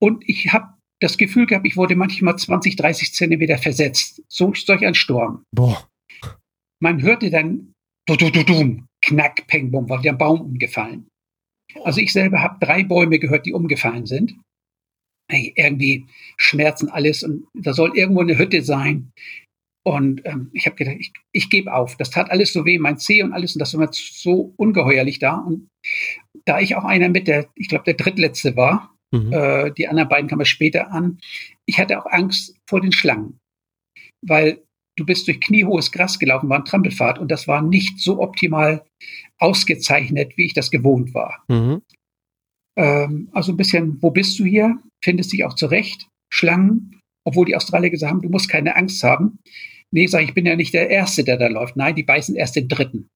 Und 0.00 0.24
ich 0.26 0.52
habe 0.52 0.74
das 1.00 1.18
Gefühl 1.18 1.46
gehabt, 1.46 1.66
ich 1.66 1.76
wurde 1.76 1.96
manchmal 1.96 2.36
20, 2.36 2.76
30 2.76 3.12
Zentimeter 3.12 3.58
versetzt. 3.58 4.22
So, 4.28 4.54
solch 4.54 4.86
ein 4.86 4.94
Sturm. 4.94 5.44
Boah. 5.54 5.88
Man 6.80 7.02
hörte 7.02 7.30
dann, 7.30 7.72
du, 8.06 8.16
du, 8.16 8.30
du, 8.30 8.44
du, 8.44 8.82
knack, 9.00 9.46
peng, 9.46 9.70
bum, 9.70 9.88
war 9.88 10.00
der 10.00 10.12
Baum 10.12 10.40
umgefallen. 10.40 11.08
Also 11.84 12.00
ich 12.00 12.12
selber 12.12 12.42
habe 12.42 12.64
drei 12.64 12.84
Bäume 12.84 13.18
gehört, 13.18 13.46
die 13.46 13.52
umgefallen 13.52 14.06
sind. 14.06 14.34
Hey, 15.30 15.52
irgendwie 15.56 16.06
schmerzen 16.36 16.88
alles 16.88 17.22
und 17.22 17.46
da 17.54 17.72
soll 17.72 17.96
irgendwo 17.96 18.20
eine 18.20 18.38
Hütte 18.38 18.62
sein. 18.62 19.12
Und 19.84 20.22
ähm, 20.24 20.50
ich 20.52 20.66
habe 20.66 20.76
gedacht, 20.76 20.96
ich, 21.00 21.12
ich 21.32 21.50
gebe 21.50 21.72
auf. 21.72 21.96
Das 21.96 22.10
tat 22.10 22.30
alles 22.30 22.52
so 22.52 22.64
weh, 22.64 22.78
mein 22.78 22.98
Zeh 22.98 23.22
und 23.22 23.32
alles. 23.32 23.54
Und 23.54 23.58
das 23.58 23.76
war 23.76 23.88
so 23.92 24.52
ungeheuerlich 24.56 25.18
da. 25.18 25.36
Und 25.36 25.68
da 26.44 26.60
ich 26.60 26.76
auch 26.76 26.84
einer 26.84 27.08
mit 27.08 27.26
der, 27.26 27.48
ich 27.56 27.68
glaube, 27.68 27.84
der 27.84 27.94
drittletzte 27.94 28.56
war, 28.56 28.94
mhm. 29.12 29.32
äh, 29.32 29.72
die 29.72 29.88
anderen 29.88 30.08
beiden 30.08 30.28
kamen 30.28 30.46
später 30.46 30.90
an, 30.92 31.18
ich 31.66 31.78
hatte 31.78 31.98
auch 31.98 32.06
Angst 32.06 32.56
vor 32.68 32.80
den 32.80 32.92
Schlangen. 32.92 33.38
Weil 34.24 34.62
du 34.96 35.04
bist 35.04 35.26
durch 35.26 35.40
kniehohes 35.40 35.90
Gras 35.90 36.18
gelaufen, 36.18 36.48
war 36.48 36.58
ein 36.58 36.64
Trampelfahrt 36.64 37.18
und 37.18 37.30
das 37.30 37.48
war 37.48 37.62
nicht 37.62 37.98
so 37.98 38.20
optimal 38.20 38.84
ausgezeichnet, 39.38 40.36
wie 40.36 40.46
ich 40.46 40.54
das 40.54 40.70
gewohnt 40.70 41.12
war. 41.14 41.42
Mhm. 41.48 41.82
Ähm, 42.76 43.28
also 43.32 43.52
ein 43.52 43.56
bisschen, 43.56 44.02
wo 44.02 44.10
bist 44.10 44.38
du 44.38 44.44
hier? 44.44 44.78
Findest 45.04 45.32
dich 45.32 45.44
auch 45.44 45.54
zurecht? 45.54 46.08
Schlangen, 46.32 47.00
obwohl 47.24 47.46
die 47.46 47.56
Australier 47.56 47.90
gesagt 47.90 48.12
haben, 48.12 48.22
du 48.22 48.28
musst 48.28 48.48
keine 48.48 48.76
Angst 48.76 49.02
haben. 49.02 49.38
Nee, 49.90 50.06
sag 50.06 50.22
ich, 50.22 50.28
ich 50.28 50.34
bin 50.34 50.46
ja 50.46 50.56
nicht 50.56 50.72
der 50.72 50.88
Erste, 50.88 51.22
der 51.22 51.36
da 51.36 51.48
läuft. 51.48 51.76
Nein, 51.76 51.94
die 51.94 52.02
beißen 52.02 52.34
erst 52.34 52.56
den 52.56 52.68
Dritten, 52.68 53.10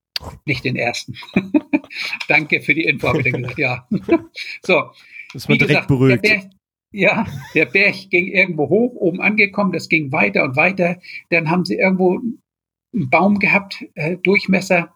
nicht 0.45 0.65
den 0.65 0.77
Ersten. 0.77 1.15
Danke 2.29 2.61
für 2.61 2.75
die 2.75 2.85
Info, 2.85 3.09
habe 3.09 3.21
ich 3.21 3.25
gesagt, 3.33 3.59
ja. 3.59 3.89
so. 4.63 4.91
Das 5.33 5.49
war 5.49 5.57
direkt 5.57 5.69
gesagt, 5.69 5.89
beruhigt. 5.89 6.25
Der 6.25 6.31
Berg, 6.31 6.51
ja, 6.93 7.27
der 7.55 7.67
Berg 7.67 8.11
ging 8.11 8.27
irgendwo 8.29 8.69
hoch, 8.69 8.95
oben 8.95 9.21
angekommen, 9.21 9.73
das 9.73 9.89
ging 9.89 10.13
weiter 10.13 10.45
und 10.45 10.57
weiter. 10.57 11.01
Dann 11.31 11.51
haben 11.51 11.65
sie 11.65 11.77
irgendwo 11.77 12.21
einen 12.93 13.11
Baum 13.11 13.39
gehabt, 13.39 13.85
äh, 13.95 14.17
Durchmesser, 14.19 14.95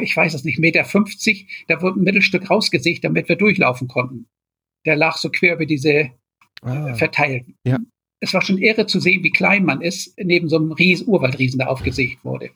ich 0.00 0.16
weiß 0.16 0.34
es 0.34 0.44
nicht, 0.44 0.58
Meter 0.58 0.84
50. 0.84 1.64
Da 1.68 1.80
wurde 1.82 2.00
ein 2.00 2.04
Mittelstück 2.04 2.50
rausgesägt, 2.50 3.04
damit 3.04 3.28
wir 3.28 3.36
durchlaufen 3.36 3.88
konnten. 3.88 4.26
Der 4.86 4.96
lag 4.96 5.16
so 5.16 5.30
quer 5.30 5.54
über 5.54 5.66
diese 5.66 5.90
äh, 5.90 6.10
ah, 6.62 6.94
verteilt. 6.94 7.46
Ja 7.64 7.78
es 8.22 8.32
war 8.32 8.40
schon 8.40 8.58
irre 8.58 8.86
zu 8.86 9.00
sehen, 9.00 9.24
wie 9.24 9.32
klein 9.32 9.64
man 9.64 9.82
ist, 9.82 10.16
neben 10.16 10.48
so 10.48 10.56
einem 10.56 10.70
Ries 10.70 11.02
Urwaldriesen, 11.02 11.58
der 11.58 11.68
aufgesägt 11.68 12.24
wurde. 12.24 12.50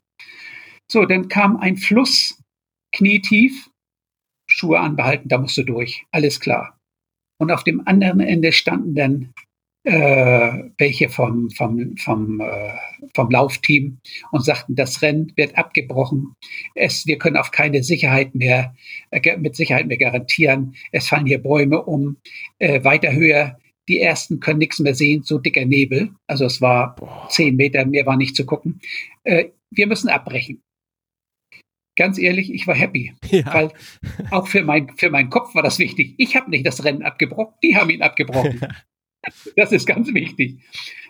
So, 0.91 1.05
dann 1.05 1.27
kam 1.27 1.57
ein 1.57 1.77
Fluss, 1.77 2.41
knietief, 2.93 3.69
Schuhe 4.49 4.79
anbehalten, 4.79 5.29
da 5.29 5.39
musst 5.39 5.57
du 5.57 5.65
durch, 5.65 6.07
alles 6.13 6.39
klar. 6.39 6.79
Und 7.39 7.51
auf 7.51 7.65
dem 7.65 7.87
anderen 7.87 8.21
Ende 8.21 8.53
standen 8.53 8.95
dann 8.95 9.23
äh, 9.23 9.46
welche 9.89 11.09
vom, 11.09 11.49
vom, 11.51 11.97
vom, 11.97 12.41
äh, 12.41 12.73
vom 13.15 13.31
Laufteam 13.31 13.99
und 14.33 14.45
sagten, 14.45 14.75
das 14.75 15.01
Rennen 15.01 15.33
wird 15.37 15.57
abgebrochen. 15.57 16.35
Es, 16.75 17.07
wir 17.07 17.19
können 17.19 17.37
auf 17.37 17.53
keine 17.53 17.83
Sicherheit 17.83 18.35
mehr, 18.35 18.75
äh, 19.11 19.37
mit 19.37 19.55
Sicherheit 19.55 19.87
mehr 19.87 19.99
garantieren. 19.99 20.75
Es 20.91 21.09
fallen 21.09 21.27
hier 21.27 21.43
Bäume 21.43 21.83
um. 21.85 22.17
Äh, 22.59 22.83
weiter 22.83 23.13
höher 23.13 23.59
die 23.89 24.01
ersten 24.01 24.41
können 24.41 24.59
nichts 24.59 24.79
mehr 24.81 24.95
sehen, 24.95 25.23
so 25.23 25.39
dicker 25.39 25.65
Nebel. 25.65 26.11
Also 26.27 26.45
es 26.45 26.61
war 26.61 26.97
zehn 27.31 27.57
Meter, 27.57 27.85
mehr 27.87 28.07
war 28.07 28.17
nicht 28.17 28.35
zu 28.35 28.45
gucken. 28.45 28.81
Äh, 29.25 29.51
wir 29.71 29.87
müssen 29.87 30.09
abbrechen. 30.09 30.63
Ganz 31.97 32.19
ehrlich, 32.19 32.53
ich 32.53 32.67
war 32.67 32.75
happy, 32.75 33.15
ja. 33.31 33.55
weil 33.55 33.73
auch 34.31 34.49
für, 34.49 34.63
mein, 34.63 34.91
für 34.97 35.11
meinen 35.11 35.31
Kopf 35.31 35.55
war 35.55 35.63
das 35.63 35.79
wichtig. 35.79 36.15
Ich 36.19 36.37
habe 36.37 36.51
nicht 36.51 36.67
das 36.67 36.85
Rennen 36.85 37.03
abgebrochen, 37.03 37.55
die 37.63 37.77
haben 37.77 37.91
ihn 37.91 38.03
abgebrochen. 38.03 38.61
das 39.57 39.73
ist 39.73 39.87
ganz 39.87 40.13
wichtig. 40.13 40.59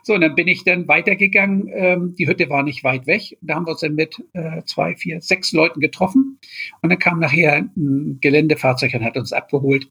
So, 0.02 0.14
und 0.14 0.20
dann 0.20 0.34
bin 0.34 0.46
ich 0.46 0.64
dann 0.64 0.86
weitergegangen. 0.86 1.68
Ähm, 1.72 2.14
die 2.14 2.28
Hütte 2.28 2.48
war 2.48 2.62
nicht 2.62 2.84
weit 2.84 3.06
weg. 3.06 3.36
Da 3.40 3.56
haben 3.56 3.66
wir 3.66 3.72
uns 3.72 3.80
dann 3.80 3.94
mit 3.94 4.22
äh, 4.34 4.62
zwei, 4.64 4.94
vier, 4.94 5.20
sechs 5.20 5.52
Leuten 5.52 5.80
getroffen. 5.80 6.38
Und 6.80 6.90
dann 6.90 6.98
kam 6.98 7.18
nachher 7.18 7.56
ein 7.76 8.18
Geländefahrzeug 8.20 8.94
und 8.94 9.04
hat 9.04 9.16
uns 9.16 9.32
abgeholt 9.32 9.88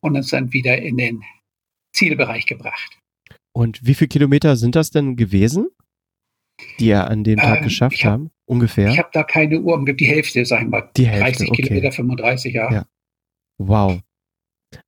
und 0.00 0.16
uns 0.16 0.28
dann 0.28 0.52
wieder 0.52 0.76
in 0.82 0.98
den 0.98 1.22
Zielbereich 1.94 2.46
gebracht. 2.46 2.98
Und 3.56 3.86
wie 3.86 3.94
viele 3.94 4.08
Kilometer 4.08 4.56
sind 4.56 4.74
das 4.74 4.90
denn 4.90 5.16
gewesen, 5.16 5.68
die 6.78 6.88
ihr 6.88 7.08
an 7.08 7.24
dem 7.24 7.38
Tag 7.38 7.58
ähm, 7.58 7.64
geschafft 7.64 8.04
hab, 8.04 8.12
haben? 8.12 8.30
Ungefähr? 8.46 8.90
Ich 8.90 8.98
habe 8.98 9.10
da 9.12 9.22
keine 9.22 9.60
Uhr, 9.60 9.82
die 9.82 10.06
Hälfte, 10.06 10.44
sagen 10.44 10.70
wir. 10.70 10.90
Die 10.96 11.06
Hälfte, 11.06 11.44
30 11.44 11.48
okay. 11.48 11.62
Kilometer, 11.62 11.92
35, 11.92 12.54
ja. 12.54 12.72
ja. 12.72 12.86
Wow. 13.58 14.00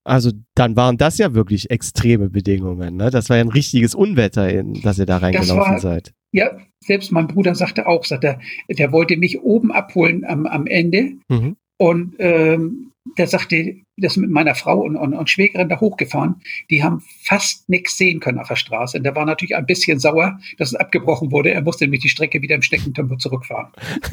Also 0.04 0.32
dann 0.54 0.76
waren 0.76 0.96
das 0.96 1.18
ja 1.18 1.34
wirklich 1.34 1.70
extreme 1.70 2.30
Bedingungen. 2.30 2.96
Ne? 2.96 3.10
Das 3.10 3.28
war 3.28 3.36
ja 3.36 3.44
ein 3.44 3.48
richtiges 3.48 3.94
Unwetter, 3.94 4.48
in 4.48 4.80
das 4.82 4.98
ihr 4.98 5.06
da 5.06 5.18
reingelaufen 5.18 5.78
seid. 5.78 6.12
Ja, 6.32 6.50
selbst 6.80 7.12
mein 7.12 7.28
Bruder 7.28 7.54
sagte 7.54 7.86
auch, 7.86 8.04
sagte, 8.04 8.38
der 8.68 8.92
wollte 8.92 9.16
mich 9.16 9.40
oben 9.40 9.72
abholen 9.72 10.24
am, 10.24 10.46
am 10.46 10.66
Ende. 10.66 11.12
Mhm. 11.28 11.56
Und 11.78 12.14
ähm, 12.18 12.92
der 13.18 13.26
sagte, 13.26 13.76
das 13.96 14.16
mit 14.16 14.30
meiner 14.30 14.54
Frau 14.54 14.80
und, 14.80 14.96
und, 14.96 15.14
und 15.14 15.30
Schwägerin 15.30 15.68
da 15.68 15.80
hochgefahren, 15.80 16.42
die 16.70 16.82
haben 16.82 17.02
fast 17.22 17.68
nichts 17.68 17.96
sehen 17.96 18.20
können 18.20 18.38
auf 18.38 18.48
der 18.48 18.56
Straße. 18.56 18.98
Und 18.98 19.04
der 19.04 19.14
war 19.14 19.24
natürlich 19.24 19.56
ein 19.56 19.66
bisschen 19.66 19.98
sauer, 19.98 20.38
dass 20.58 20.68
es 20.68 20.74
abgebrochen 20.74 21.30
wurde. 21.30 21.52
Er 21.52 21.62
musste 21.62 21.84
nämlich 21.84 22.02
die 22.02 22.08
Strecke 22.08 22.42
wieder 22.42 22.54
im 22.54 22.62
Steckentempo 22.62 23.16
zurückfahren. 23.16 23.72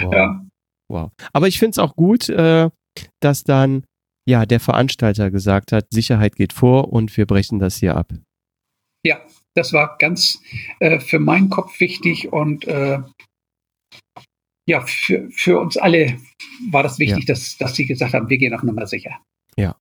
wow. 0.00 0.12
Ja. 0.12 0.46
wow. 0.88 1.10
Aber 1.32 1.48
ich 1.48 1.58
finde 1.58 1.72
es 1.72 1.78
auch 1.78 1.96
gut, 1.96 2.28
äh, 2.28 2.70
dass 3.20 3.44
dann 3.44 3.84
ja 4.26 4.46
der 4.46 4.60
Veranstalter 4.60 5.30
gesagt 5.30 5.72
hat, 5.72 5.86
Sicherheit 5.90 6.36
geht 6.36 6.52
vor 6.52 6.92
und 6.92 7.16
wir 7.16 7.26
brechen 7.26 7.58
das 7.58 7.76
hier 7.76 7.96
ab. 7.96 8.12
Ja, 9.04 9.20
das 9.54 9.72
war 9.72 9.96
ganz 9.98 10.38
äh, 10.78 11.00
für 11.00 11.18
meinen 11.18 11.50
Kopf 11.50 11.80
wichtig 11.80 12.32
und 12.32 12.66
äh, 12.66 12.98
ja, 14.66 14.82
für, 14.82 15.28
für 15.32 15.58
uns 15.58 15.76
alle 15.76 16.18
war 16.70 16.82
das 16.82 16.98
wichtig, 16.98 17.26
ja. 17.26 17.34
dass, 17.34 17.56
dass 17.56 17.74
sie 17.74 17.86
gesagt 17.86 18.14
haben, 18.14 18.28
wir 18.28 18.38
gehen 18.38 18.54
auf 18.54 18.62
Nummer 18.62 18.86
sicher. 18.86 19.18
Ja. 19.56 19.76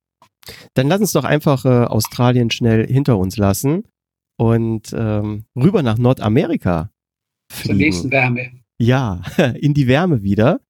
Dann 0.73 0.87
lass 0.87 1.01
uns 1.01 1.11
doch 1.11 1.25
einfach 1.25 1.65
äh, 1.65 1.85
Australien 1.85 2.49
schnell 2.49 2.87
hinter 2.87 3.17
uns 3.17 3.37
lassen 3.37 3.83
und 4.37 4.93
ähm, 4.97 5.45
rüber 5.55 5.83
nach 5.83 5.97
Nordamerika. 5.97 6.91
Fliegen. 7.51 7.67
Zur 7.67 7.75
nächsten 7.75 8.11
Wärme. 8.11 8.51
Ja, 8.81 9.21
in 9.59 9.73
die 9.73 9.87
Wärme 9.87 10.23
wieder. 10.23 10.61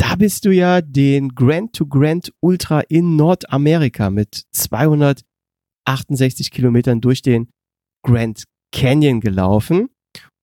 Da 0.00 0.16
bist 0.16 0.46
du 0.46 0.50
ja 0.50 0.80
den 0.80 1.34
Grand 1.34 1.74
to 1.74 1.86
Grand 1.86 2.32
Ultra 2.40 2.80
in 2.88 3.16
Nordamerika 3.16 4.08
mit 4.08 4.46
268 4.52 6.50
Kilometern 6.50 7.02
durch 7.02 7.20
den 7.20 7.50
Grand 8.02 8.44
Canyon 8.72 9.20
gelaufen. 9.20 9.90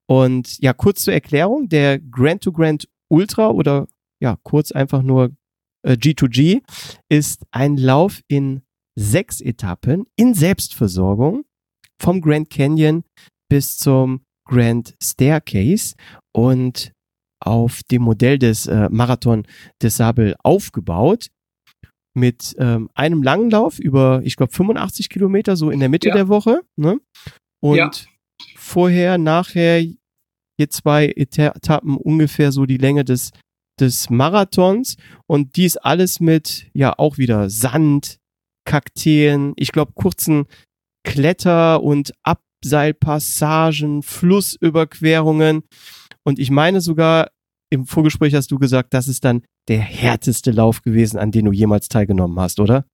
Und 0.07 0.59
ja, 0.59 0.73
kurz 0.73 1.01
zur 1.01 1.15
Erklärung, 1.15 1.69
der 1.69 1.97
Grand 1.99 2.43
to 2.43 2.51
Grand 2.51 2.87
Ultra 3.09 3.49
oder 3.49 3.87
ja, 4.21 4.37
kurz 4.43 4.71
einfach 4.71 5.01
nur 5.01 5.35
äh, 5.83 5.93
G2G 5.93 6.61
ist 7.09 7.43
ein 7.49 7.77
Lauf 7.77 8.21
in 8.27 8.61
sechs 8.95 9.41
Etappen 9.41 10.05
in 10.15 10.35
Selbstversorgung 10.35 11.45
vom 11.99 12.21
Grand 12.21 12.51
Canyon 12.51 13.03
bis 13.49 13.77
zum 13.77 14.21
Grand 14.45 14.95
Staircase 15.01 15.95
und 16.31 16.93
auf 17.39 17.81
dem 17.83 18.03
Modell 18.03 18.39
des 18.39 18.67
äh, 18.67 18.89
Marathon 18.89 19.45
des 19.81 19.97
Sable 19.97 20.35
aufgebaut 20.43 21.27
mit 22.17 22.55
ähm, 22.57 22.89
einem 22.95 23.21
langen 23.21 23.51
Lauf 23.51 23.79
über, 23.79 24.21
ich 24.23 24.35
glaube, 24.35 24.51
85 24.51 25.09
Kilometer, 25.09 25.55
so 25.55 25.69
in 25.69 25.79
der 25.79 25.89
Mitte 25.89 26.09
ja. 26.09 26.15
der 26.15 26.27
Woche. 26.27 26.61
Ne? 26.75 26.99
Und 27.61 27.77
ja. 27.77 27.91
vorher, 28.55 29.17
nachher, 29.17 29.81
hier 29.81 30.69
zwei 30.69 31.13
Etappen 31.15 31.95
ungefähr 31.95 32.51
so 32.51 32.65
die 32.65 32.77
Länge 32.77 33.05
des, 33.05 33.31
des 33.79 34.09
Marathons. 34.09 34.97
Und 35.27 35.55
dies 35.55 35.77
alles 35.77 36.19
mit, 36.19 36.67
ja, 36.73 36.97
auch 36.97 37.19
wieder 37.19 37.51
Sand, 37.51 38.17
Kakteen, 38.65 39.53
ich 39.55 39.71
glaube, 39.71 39.93
kurzen 39.93 40.45
Kletter- 41.05 41.83
und 41.83 42.13
Abseilpassagen, 42.23 44.01
Flussüberquerungen. 44.01 45.63
Und 46.27 46.39
ich 46.39 46.51
meine 46.51 46.81
sogar, 46.81 47.29
im 47.69 47.85
Vorgespräch 47.85 48.33
hast 48.33 48.51
du 48.51 48.59
gesagt, 48.59 48.93
das 48.93 49.07
ist 49.07 49.23
dann 49.23 49.45
der 49.69 49.79
härteste 49.79 50.51
Lauf 50.51 50.81
gewesen, 50.81 51.17
an 51.17 51.31
dem 51.31 51.45
du 51.45 51.53
jemals 51.53 51.87
teilgenommen 51.87 52.37
hast, 52.37 52.59
oder? 52.59 52.85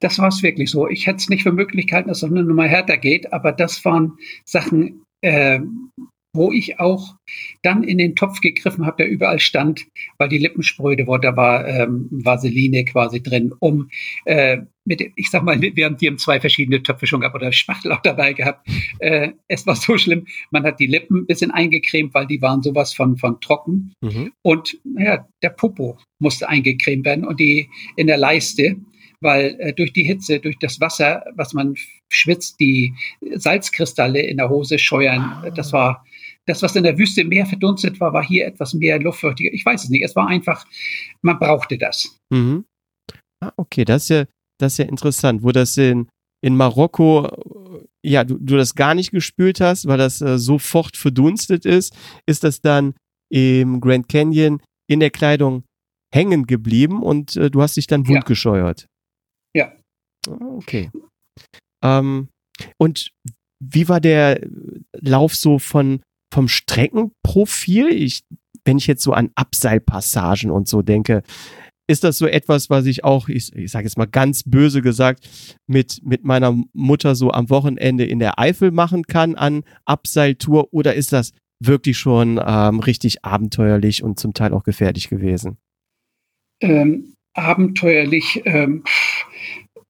Das 0.00 0.18
war 0.18 0.28
es 0.28 0.42
wirklich 0.42 0.70
so. 0.70 0.86
Ich 0.88 1.06
hätte 1.06 1.16
es 1.16 1.30
nicht 1.30 1.42
für 1.42 1.52
Möglichkeiten, 1.52 2.08
dass 2.08 2.22
es 2.22 2.30
eine 2.30 2.44
Nummer 2.44 2.66
härter 2.66 2.98
geht, 2.98 3.32
aber 3.32 3.52
das 3.52 3.82
waren 3.86 4.18
Sachen, 4.44 5.04
äh, 5.22 5.60
wo 6.34 6.52
ich 6.52 6.78
auch 6.78 7.16
dann 7.62 7.82
in 7.82 7.96
den 7.96 8.14
Topf 8.14 8.42
gegriffen 8.42 8.84
habe, 8.84 8.98
der 8.98 9.08
überall 9.08 9.38
stand, 9.38 9.86
weil 10.18 10.28
die 10.28 10.36
Lippen 10.36 10.62
spröde 10.62 11.06
wurde, 11.06 11.28
da 11.28 11.36
war 11.36 11.66
ähm, 11.66 12.08
Vaseline 12.10 12.84
quasi 12.84 13.22
drin, 13.22 13.54
um 13.58 13.88
äh, 14.26 14.58
mit, 14.88 15.12
ich 15.14 15.30
sag 15.30 15.44
mal, 15.44 15.60
wir 15.60 15.84
haben, 15.84 16.18
zwei 16.18 16.40
verschiedene 16.40 16.82
Töpfe 16.82 17.06
schon 17.06 17.20
gehabt 17.20 17.36
oder 17.36 17.52
Spachtel 17.52 17.92
auch 17.92 18.02
dabei 18.02 18.32
gehabt. 18.32 18.66
Äh, 18.98 19.32
es 19.46 19.66
war 19.66 19.76
so 19.76 19.96
schlimm, 19.96 20.26
man 20.50 20.64
hat 20.64 20.80
die 20.80 20.86
Lippen 20.86 21.18
ein 21.18 21.26
bisschen 21.26 21.50
eingecremt, 21.50 22.14
weil 22.14 22.26
die 22.26 22.42
waren 22.42 22.62
sowas 22.62 22.94
von, 22.94 23.16
von 23.16 23.40
trocken. 23.40 23.92
Mhm. 24.00 24.32
Und 24.42 24.78
ja, 24.98 25.28
der 25.42 25.50
Popo 25.50 25.98
musste 26.18 26.48
eingecremt 26.48 27.04
werden 27.04 27.24
und 27.24 27.38
die 27.38 27.68
in 27.96 28.06
der 28.08 28.16
Leiste 28.16 28.76
weil 29.20 29.56
äh, 29.58 29.72
durch 29.72 29.92
die 29.92 30.04
Hitze, 30.04 30.38
durch 30.38 30.58
das 30.60 30.80
Wasser, 30.80 31.24
was 31.34 31.52
man 31.52 31.74
schwitzt, 32.08 32.60
die 32.60 32.94
Salzkristalle 33.34 34.22
in 34.22 34.36
der 34.36 34.48
Hose 34.48 34.78
scheuern. 34.78 35.20
Ah. 35.20 35.50
Das 35.50 35.72
war 35.72 36.04
das, 36.46 36.62
was 36.62 36.76
in 36.76 36.84
der 36.84 36.98
Wüste 36.98 37.24
mehr 37.24 37.46
verdunstet 37.46 38.00
war, 38.00 38.12
war 38.12 38.24
hier 38.24 38.46
etwas 38.46 38.74
mehr 38.74 38.98
luftfeuchtiger. 39.00 39.52
Ich 39.52 39.64
weiß 39.64 39.84
es 39.84 39.90
nicht. 39.90 40.04
Es 40.04 40.16
war 40.16 40.28
einfach, 40.28 40.64
man 41.20 41.38
brauchte 41.38 41.78
das. 41.78 42.16
Mhm. 42.30 42.64
Ah, 43.40 43.52
okay, 43.56 43.84
das 43.84 44.04
ist 44.04 44.08
ja, 44.08 44.24
das 44.58 44.74
ist 44.74 44.78
ja 44.78 44.84
interessant, 44.86 45.42
wo 45.42 45.52
das 45.52 45.76
in, 45.76 46.08
in 46.44 46.56
Marokko, 46.56 47.28
ja, 48.04 48.24
du, 48.24 48.38
du 48.38 48.56
das 48.56 48.74
gar 48.74 48.94
nicht 48.94 49.10
gespült 49.10 49.60
hast, 49.60 49.86
weil 49.86 49.98
das 49.98 50.20
äh, 50.20 50.38
sofort 50.38 50.96
verdunstet 50.96 51.64
ist, 51.64 51.96
ist 52.26 52.44
das 52.44 52.60
dann 52.60 52.94
im 53.30 53.80
Grand 53.80 54.08
Canyon 54.08 54.60
in 54.88 55.00
der 55.00 55.10
Kleidung 55.10 55.64
hängen 56.12 56.46
geblieben 56.46 57.02
und 57.02 57.36
äh, 57.36 57.50
du 57.50 57.60
hast 57.62 57.76
dich 57.76 57.86
dann 57.86 58.06
wundgescheuert. 58.08 58.86
Ja. 59.54 59.72
ja. 60.26 60.32
Ah, 60.32 60.46
okay. 60.56 60.90
Ähm, 61.84 62.28
und 62.78 63.10
wie 63.60 63.88
war 63.88 64.00
der 64.00 64.40
Lauf 64.92 65.34
so 65.34 65.58
von, 65.58 66.00
vom 66.32 66.48
Streckenprofil? 66.48 67.88
Ich, 67.88 68.22
wenn 68.64 68.78
ich 68.78 68.86
jetzt 68.86 69.02
so 69.02 69.12
an 69.12 69.30
Abseilpassagen 69.34 70.50
und 70.50 70.68
so 70.68 70.82
denke, 70.82 71.22
ist 71.88 72.04
das 72.04 72.18
so 72.18 72.26
etwas, 72.26 72.70
was 72.70 72.86
ich 72.86 73.02
auch, 73.02 73.28
ich, 73.28 73.52
ich 73.56 73.70
sage 73.72 73.86
jetzt 73.86 73.96
mal 73.96 74.06
ganz 74.06 74.42
böse 74.44 74.82
gesagt, 74.82 75.28
mit, 75.66 76.00
mit 76.04 76.24
meiner 76.24 76.56
Mutter 76.72 77.14
so 77.14 77.32
am 77.32 77.50
Wochenende 77.50 78.04
in 78.04 78.18
der 78.18 78.38
Eifel 78.38 78.70
machen 78.70 79.04
kann 79.04 79.34
an 79.34 79.64
Abseiltour? 79.86 80.72
Oder 80.72 80.94
ist 80.94 81.12
das 81.12 81.32
wirklich 81.60 81.98
schon 81.98 82.40
ähm, 82.44 82.80
richtig 82.80 83.24
abenteuerlich 83.24 84.04
und 84.04 84.20
zum 84.20 84.34
Teil 84.34 84.52
auch 84.52 84.64
gefährlich 84.64 85.08
gewesen? 85.08 85.56
Ähm, 86.60 87.14
abenteuerlich, 87.34 88.42
ähm, 88.44 88.84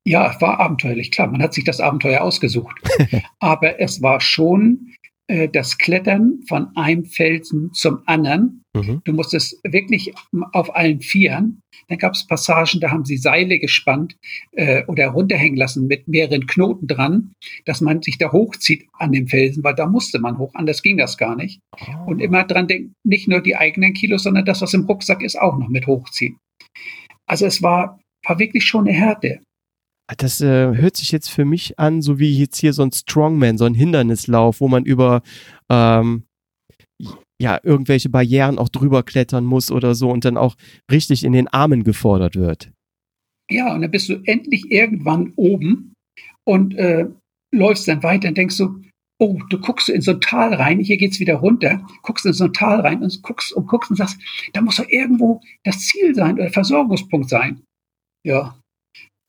ja, 0.06 0.40
war 0.40 0.60
abenteuerlich, 0.60 1.10
klar, 1.10 1.26
man 1.26 1.42
hat 1.42 1.52
sich 1.52 1.64
das 1.64 1.80
Abenteuer 1.80 2.22
ausgesucht. 2.22 2.76
Aber 3.40 3.80
es 3.80 4.00
war 4.00 4.20
schon 4.20 4.94
äh, 5.28 5.48
das 5.48 5.78
Klettern 5.78 6.40
von 6.48 6.74
einem 6.74 7.04
Felsen 7.04 7.72
zum 7.74 8.00
anderen. 8.06 8.62
Mhm. 8.74 9.02
Du 9.04 9.12
musstest 9.12 9.60
wirklich 9.62 10.14
auf 10.52 10.74
allen 10.74 11.00
Vieren. 11.00 11.60
Dann 11.88 11.98
gab 11.98 12.14
es 12.14 12.26
Passagen, 12.26 12.80
da 12.80 12.90
haben 12.90 13.04
sie 13.04 13.18
Seile 13.18 13.58
gespannt 13.58 14.16
äh, 14.52 14.84
oder 14.86 15.08
runterhängen 15.08 15.58
lassen 15.58 15.86
mit 15.86 16.08
mehreren 16.08 16.46
Knoten 16.46 16.86
dran, 16.86 17.32
dass 17.66 17.80
man 17.80 18.02
sich 18.02 18.18
da 18.18 18.32
hochzieht 18.32 18.86
an 18.94 19.12
dem 19.12 19.28
Felsen, 19.28 19.62
weil 19.62 19.74
da 19.74 19.86
musste 19.86 20.18
man 20.18 20.38
hoch, 20.38 20.54
anders 20.54 20.82
ging 20.82 20.96
das 20.96 21.18
gar 21.18 21.36
nicht. 21.36 21.60
Oh. 21.78 22.10
Und 22.10 22.20
immer 22.20 22.44
dran 22.44 22.66
denken, 22.66 22.94
nicht 23.06 23.28
nur 23.28 23.40
die 23.40 23.56
eigenen 23.56 23.92
Kilos, 23.92 24.22
sondern 24.22 24.46
das, 24.46 24.62
was 24.62 24.74
im 24.74 24.86
Rucksack 24.86 25.22
ist, 25.22 25.38
auch 25.38 25.58
noch 25.58 25.68
mit 25.68 25.86
hochziehen. 25.86 26.38
Also 27.28 27.44
es 27.44 27.62
war, 27.62 28.00
war 28.26 28.38
wirklich 28.38 28.64
schon 28.64 28.88
eine 28.88 28.96
Härte. 28.96 29.40
Das 30.16 30.40
äh, 30.40 30.74
hört 30.74 30.96
sich 30.96 31.12
jetzt 31.12 31.28
für 31.28 31.44
mich 31.44 31.78
an, 31.78 32.00
so 32.00 32.18
wie 32.18 32.38
jetzt 32.38 32.58
hier 32.58 32.72
so 32.72 32.82
ein 32.82 32.92
Strongman, 32.92 33.58
so 33.58 33.66
ein 33.66 33.74
Hindernislauf, 33.74 34.60
wo 34.60 34.68
man 34.68 34.84
über 34.84 35.22
ähm, 35.68 36.24
ja 37.40 37.60
irgendwelche 37.62 38.08
Barrieren 38.08 38.58
auch 38.58 38.70
drüber 38.70 39.02
klettern 39.02 39.44
muss 39.44 39.70
oder 39.70 39.94
so 39.94 40.10
und 40.10 40.24
dann 40.24 40.36
auch 40.36 40.56
richtig 40.90 41.24
in 41.24 41.32
den 41.32 41.48
Armen 41.48 41.84
gefordert 41.84 42.36
wird. 42.36 42.72
Ja, 43.50 43.74
und 43.74 43.82
dann 43.82 43.90
bist 43.90 44.08
du 44.08 44.22
endlich 44.24 44.70
irgendwann 44.70 45.32
oben 45.36 45.94
und 46.44 46.74
äh, 46.74 47.06
läufst 47.54 47.88
dann 47.88 48.02
weiter 48.02 48.28
und 48.28 48.36
denkst 48.36 48.56
so, 48.56 48.76
oh, 49.20 49.38
du 49.50 49.58
guckst 49.58 49.88
in 49.88 50.00
so 50.00 50.12
ein 50.12 50.20
Tal 50.20 50.54
rein, 50.54 50.80
hier 50.80 50.96
geht's 50.96 51.20
wieder 51.20 51.36
runter, 51.36 51.86
guckst 52.02 52.26
in 52.26 52.32
so 52.32 52.44
ein 52.44 52.52
Tal 52.52 52.80
rein 52.80 53.02
und 53.02 53.22
guckst 53.22 53.52
und 53.52 53.66
guckst 53.66 53.90
und 53.90 53.96
sagst, 53.96 54.18
da 54.52 54.60
muss 54.60 54.76
doch 54.76 54.88
irgendwo 54.88 55.40
das 55.64 55.80
Ziel 55.80 56.14
sein 56.14 56.34
oder 56.34 56.50
Versorgungspunkt 56.50 57.28
sein. 57.28 57.62
Ja, 58.24 58.58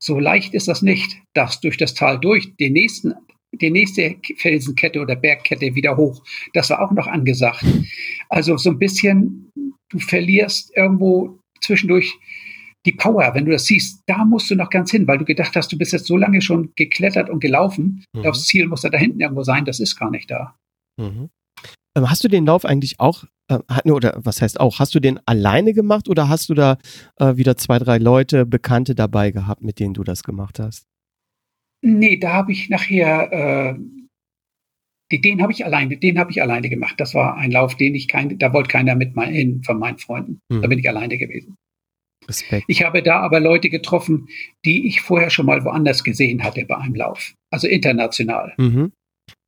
so 0.02 0.20
leicht 0.20 0.54
ist 0.54 0.68
das 0.68 0.82
nicht, 0.82 1.18
das 1.34 1.60
durch 1.62 1.78
das 1.78 1.94
Tal 1.94 2.20
durch, 2.20 2.56
den 2.58 2.74
nächsten, 2.74 3.14
die 3.52 3.70
nächste 3.70 4.16
Felsenkette 4.38 5.00
oder 5.00 5.16
Bergkette 5.16 5.76
wieder 5.76 5.98
hoch. 5.98 6.24
Das 6.54 6.70
war 6.70 6.82
auch 6.82 6.92
noch 6.92 7.08
angesagt. 7.08 7.66
Also 8.30 8.58
so 8.58 8.70
ein 8.70 8.80
bisschen, 8.80 9.52
du 9.90 10.00
verlierst 10.00 10.72
irgendwo 10.76 11.40
zwischendurch 11.62 12.18
die 12.86 12.94
Power, 12.94 13.34
wenn 13.34 13.46
du 13.46 13.52
das 13.52 13.66
siehst, 13.66 14.04
da 14.08 14.24
musst 14.24 14.50
du 14.50 14.56
noch 14.56 14.70
ganz 14.70 14.92
hin, 14.92 15.06
weil 15.06 15.18
du 15.18 15.26
gedacht 15.26 15.56
hast, 15.56 15.72
du 15.72 15.78
bist 15.78 15.92
jetzt 15.92 16.06
so 16.06 16.16
lange 16.16 16.42
schon 16.42 16.72
geklettert 16.76 17.30
und 17.30 17.42
gelaufen. 17.42 18.06
Mhm. 18.14 18.24
Das 18.24 18.46
Ziel 18.46 18.68
muss 18.68 18.82
da, 18.82 18.90
da 18.90 18.98
hinten 18.98 19.20
irgendwo 19.20 19.44
sein, 19.44 19.66
das 19.66 19.82
ist 19.82 19.98
gar 19.98 20.10
nicht 20.10 20.32
da. 20.32 20.56
Mhm. 20.98 21.30
Ähm, 22.00 22.10
hast 22.10 22.24
du 22.24 22.28
den 22.28 22.46
Lauf 22.46 22.66
eigentlich 22.66 23.00
auch, 23.00 23.26
äh, 23.48 23.92
oder 23.92 24.14
was 24.18 24.42
heißt 24.42 24.60
auch, 24.60 24.80
hast 24.80 24.96
du 24.96 25.00
den 25.00 25.20
alleine 25.26 25.74
gemacht 25.74 26.10
oder 26.10 26.30
hast 26.30 26.50
du 26.50 26.54
da 26.54 26.78
äh, 27.18 27.36
wieder 27.36 27.58
zwei, 27.58 27.80
drei 27.80 27.98
Leute, 27.98 28.46
Bekannte 28.46 28.96
dabei 28.96 29.32
gehabt, 29.32 29.62
mit 29.62 29.80
denen 29.80 29.94
du 29.94 30.04
das 30.04 30.24
gemacht 30.24 30.60
hast? 30.60 30.86
Nee, 31.82 32.18
da 32.18 32.34
habe 32.34 32.52
ich 32.52 32.70
nachher, 32.70 33.78
äh, 35.12 35.18
den 35.18 35.42
habe 35.42 35.52
ich 35.52 35.66
alleine, 35.66 35.98
den 35.98 36.20
habe 36.20 36.32
ich 36.32 36.42
alleine 36.42 36.70
gemacht. 36.70 36.96
Das 36.98 37.16
war 37.16 37.38
ein 37.38 37.52
Lauf, 37.52 37.76
den 37.76 37.96
ich 37.96 38.08
kein, 38.08 38.38
da 38.38 38.54
wollte 38.54 38.70
keiner 38.70 38.96
mit 38.96 39.16
mein, 39.16 39.34
hin 39.34 39.64
von 39.64 39.80
meinen 39.80 39.98
Freunden. 39.98 40.42
Mhm. 40.50 40.62
Da 40.62 40.68
bin 40.68 40.80
ich 40.80 40.90
alleine 40.90 41.18
gewesen. 41.18 41.56
Respekt. 42.28 42.66
Ich 42.68 42.84
habe 42.84 43.02
da 43.02 43.22
aber 43.22 43.40
Leute 43.40 43.70
getroffen, 43.70 44.28
die 44.66 44.88
ich 44.88 45.02
vorher 45.02 45.30
schon 45.30 45.46
mal 45.46 45.64
woanders 45.64 46.04
gesehen 46.04 46.44
hatte 46.44 46.66
bei 46.66 46.78
einem 46.78 46.96
Lauf. 46.96 47.34
Also 47.50 47.68
international. 47.68 48.54
Mhm. 48.58 48.92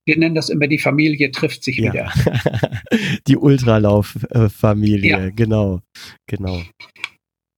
Wir 0.07 0.17
nennen 0.17 0.35
das 0.35 0.49
immer 0.49 0.67
die 0.67 0.79
Familie 0.79 1.31
trifft 1.31 1.63
sich 1.63 1.77
ja. 1.77 1.93
wieder. 1.93 2.11
die 3.27 3.37
Ultralauf-Familie, 3.37 5.09
ja. 5.09 5.29
genau, 5.29 5.81
genau. 6.27 6.63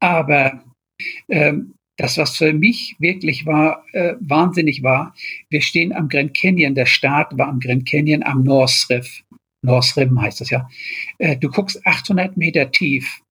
Aber 0.02 0.64
ähm, 1.30 1.74
das, 1.98 2.18
was 2.18 2.38
für 2.38 2.54
mich 2.54 2.96
wirklich 3.00 3.46
war, 3.46 3.86
äh, 3.94 4.16
wahnsinnig 4.20 4.84
war, 4.84 5.16
wir 5.50 5.62
stehen 5.62 5.94
am 5.94 6.10
Grand 6.10 6.36
Canyon, 6.36 6.76
der 6.76 6.86
Start 6.86 7.38
war 7.38 7.48
am 7.48 7.60
Grand 7.60 7.88
Canyon 7.88 8.24
am 8.24 8.44
North 8.44 8.88
Riff. 8.90 9.24
North 9.66 9.96
Rim 9.96 10.20
heißt 10.22 10.42
das 10.42 10.50
ja. 10.50 10.70
Äh, 11.20 11.38
du 11.38 11.50
guckst 11.50 11.86
800 11.86 12.36
Meter 12.36 12.70
tief. 12.72 13.22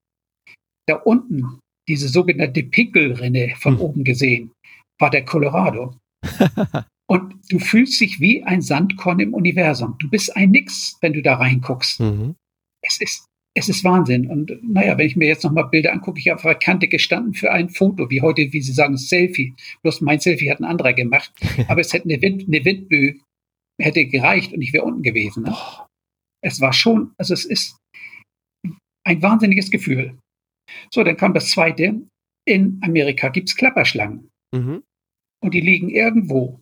Da 0.89 0.97
unten 0.97 1.61
diese 1.89 2.09
sogenannte 2.09 2.63
Pinkelrinne 2.63 3.55
von 3.59 3.75
mhm. 3.75 3.81
oben 3.81 4.05
gesehen, 4.05 4.53
war 5.01 5.11
der 5.11 5.25
Colorado. 5.25 5.97
Und 7.13 7.35
du 7.51 7.59
fühlst 7.59 8.01
dich 8.01 8.21
wie 8.21 8.43
ein 8.43 8.63
Sandkorn 8.63 9.21
im 9.21 9.35
Universum. 9.35 9.97
Du 9.99 10.09
bist 10.09 10.35
ein 10.35 10.51
Nix, 10.51 10.97
wenn 11.03 11.13
du 11.13 11.21
da 11.21 11.35
reinguckst. 11.35 12.01
Mhm. 12.01 12.37
Es 12.83 13.03
ist, 13.03 13.27
es 13.55 13.69
ist 13.69 13.85
Wahnsinn. 13.85 14.31
Und 14.31 14.51
naja, 14.63 14.97
wenn 14.97 15.07
ich 15.07 15.15
mir 15.15 15.29
jetzt 15.29 15.45
nochmal 15.45 15.69
Bilder 15.69 15.93
angucke, 15.93 16.19
ich 16.19 16.29
habe 16.29 16.37
auf 16.37 16.43
der 16.43 16.55
Kante 16.55 16.89
gestanden 16.89 17.35
für 17.35 17.53
ein 17.53 17.69
Foto, 17.69 18.09
wie 18.09 18.23
heute, 18.23 18.51
wie 18.55 18.63
Sie 18.63 18.73
sagen, 18.73 18.97
Selfie. 18.97 19.55
Bloß 19.83 20.01
mein 20.01 20.21
Selfie 20.21 20.51
hat 20.51 20.61
ein 20.61 20.65
anderer 20.65 20.95
gemacht. 20.95 21.31
Aber 21.69 21.83
es 21.83 21.93
hätte 21.93 22.09
eine, 22.09 22.23
Wind, 22.23 22.49
eine 22.49 22.65
Windböe 22.65 23.21
hätte 23.79 24.07
gereicht 24.07 24.55
und 24.55 24.63
ich 24.63 24.73
wäre 24.73 24.85
unten 24.85 25.03
gewesen. 25.03 25.43
Ne? 25.43 25.55
Es 26.43 26.63
war 26.63 26.73
schon, 26.73 27.13
also 27.19 27.35
es 27.35 27.45
ist 27.45 27.77
ein 29.07 29.21
wahnsinniges 29.21 29.71
Gefühl. 29.71 30.19
So, 30.91 31.05
dann 31.05 31.19
kam 31.19 31.35
das 31.35 31.51
zweite. 31.51 32.07
In 32.49 32.81
Amerika 32.83 33.29
gibt 33.29 33.51
es 33.51 33.55
Klapperschlangen. 33.55 34.31
Mhm. 34.55 34.83
Und 35.45 35.53
die 35.53 35.61
liegen 35.61 35.91
irgendwo. 35.91 36.62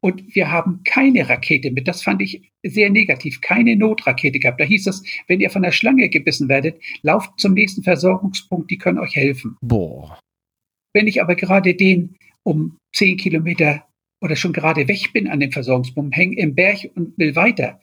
Und 0.00 0.34
wir 0.34 0.50
haben 0.50 0.82
keine 0.84 1.28
Rakete 1.28 1.70
mit. 1.70 1.88
Das 1.88 2.02
fand 2.02 2.22
ich 2.22 2.52
sehr 2.62 2.90
negativ. 2.90 3.40
Keine 3.40 3.76
Notrakete 3.76 4.38
gehabt. 4.38 4.60
Da 4.60 4.64
hieß 4.64 4.86
es, 4.86 5.02
wenn 5.26 5.40
ihr 5.40 5.50
von 5.50 5.62
der 5.62 5.72
Schlange 5.72 6.08
gebissen 6.08 6.48
werdet, 6.48 6.80
lauft 7.02 7.38
zum 7.38 7.54
nächsten 7.54 7.82
Versorgungspunkt, 7.82 8.70
die 8.70 8.78
können 8.78 8.98
euch 8.98 9.16
helfen. 9.16 9.56
Boah. 9.60 10.18
Wenn 10.94 11.06
ich 11.06 11.20
aber 11.20 11.34
gerade 11.34 11.74
den 11.74 12.16
um 12.42 12.78
zehn 12.94 13.16
Kilometer 13.16 13.86
oder 14.22 14.36
schon 14.36 14.52
gerade 14.52 14.88
weg 14.88 15.12
bin 15.12 15.28
an 15.28 15.40
dem 15.40 15.52
Versorgungspunkt, 15.52 16.16
hänge 16.16 16.36
im 16.38 16.54
Berg 16.54 16.90
und 16.94 17.18
will 17.18 17.36
weiter, 17.36 17.80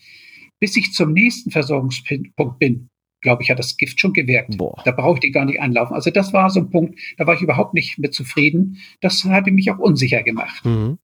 bis 0.60 0.78
ich 0.78 0.94
zum 0.94 1.14
nächsten 1.14 1.52
Versorgungspunkt 1.52 2.60
bin, 2.60 2.90
glaube 3.22 3.44
ich, 3.44 3.50
hat 3.50 3.60
das 3.60 3.78
Gift 3.78 4.00
schon 4.00 4.14
gewirkt. 4.14 4.58
Boah. 4.58 4.82
Da 4.86 4.92
brauchte 4.92 5.28
ich 5.28 5.34
gar 5.34 5.46
nicht 5.46 5.62
anlaufen. 5.62 5.94
Also 5.94 6.12
das 6.12 6.34
war 6.34 6.50
so 6.50 6.60
ein 6.60 6.70
Punkt, 6.70 7.00
da 7.18 7.26
war 7.26 7.36
ich 7.36 7.42
überhaupt 7.42 7.74
nicht 7.74 7.98
mit 7.98 8.14
zufrieden. 8.14 8.78
Das 9.02 9.24
hatte 9.26 9.52
mich 9.52 9.72
auch 9.72 9.80
unsicher 9.80 10.24
gemacht. 10.24 10.64
Mhm. 10.66 11.00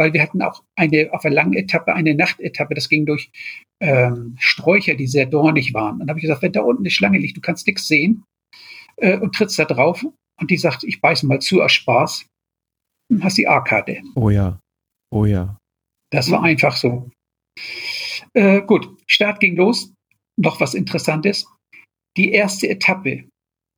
Weil 0.00 0.14
wir 0.14 0.22
hatten 0.22 0.40
auch 0.40 0.64
eine, 0.76 1.12
auf 1.12 1.26
einer 1.26 1.34
langen 1.34 1.52
Etappe, 1.52 1.92
eine 1.92 2.14
Nachtetappe, 2.14 2.74
das 2.74 2.88
ging 2.88 3.04
durch 3.04 3.30
ähm, 3.82 4.34
Sträucher, 4.38 4.94
die 4.94 5.06
sehr 5.06 5.26
dornig 5.26 5.74
waren. 5.74 5.94
Und 5.94 5.98
dann 6.00 6.08
habe 6.08 6.18
ich 6.18 6.22
gesagt, 6.22 6.40
wenn 6.40 6.52
da 6.52 6.62
unten 6.62 6.84
eine 6.84 6.90
Schlange 6.90 7.18
liegt, 7.18 7.36
du 7.36 7.42
kannst 7.42 7.66
nichts 7.66 7.86
sehen 7.86 8.24
äh, 8.96 9.18
und 9.18 9.34
trittst 9.34 9.58
da 9.58 9.66
drauf. 9.66 10.02
Und 10.40 10.50
die 10.50 10.56
sagt, 10.56 10.84
ich 10.84 11.02
beiße 11.02 11.26
mal 11.26 11.38
zu 11.40 11.62
aus 11.62 11.72
Spaß. 11.72 12.24
Und 13.10 13.22
hast 13.22 13.36
die 13.36 13.46
A-Karte. 13.46 14.00
Oh 14.14 14.30
ja. 14.30 14.58
Oh 15.12 15.26
ja. 15.26 15.58
Das 16.10 16.30
war 16.30 16.42
einfach 16.42 16.76
so. 16.76 17.10
Äh, 18.32 18.62
gut, 18.62 18.88
Start 19.06 19.38
ging 19.38 19.54
los 19.56 19.92
noch 20.40 20.60
was 20.60 20.72
Interessantes. 20.72 21.46
Die 22.16 22.32
erste 22.32 22.70
Etappe 22.70 23.28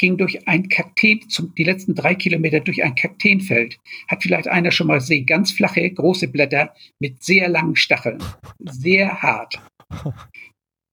ging 0.02 0.16
durch 0.16 0.48
ein 0.48 0.68
Kakteen, 0.68 1.28
zum, 1.28 1.54
die 1.54 1.62
letzten 1.62 1.94
drei 1.94 2.16
Kilometer 2.16 2.58
durch 2.58 2.82
ein 2.82 2.96
Kakteenfeld. 2.96 3.78
Hat 4.08 4.24
vielleicht 4.24 4.48
einer 4.48 4.72
schon 4.72 4.88
mal 4.88 4.98
gesehen. 4.98 5.26
Ganz 5.26 5.52
flache, 5.52 5.88
große 5.88 6.26
Blätter 6.26 6.74
mit 7.00 7.22
sehr 7.22 7.48
langen 7.48 7.76
Stacheln. 7.76 8.18
Sehr 8.58 9.22
hart. 9.22 9.62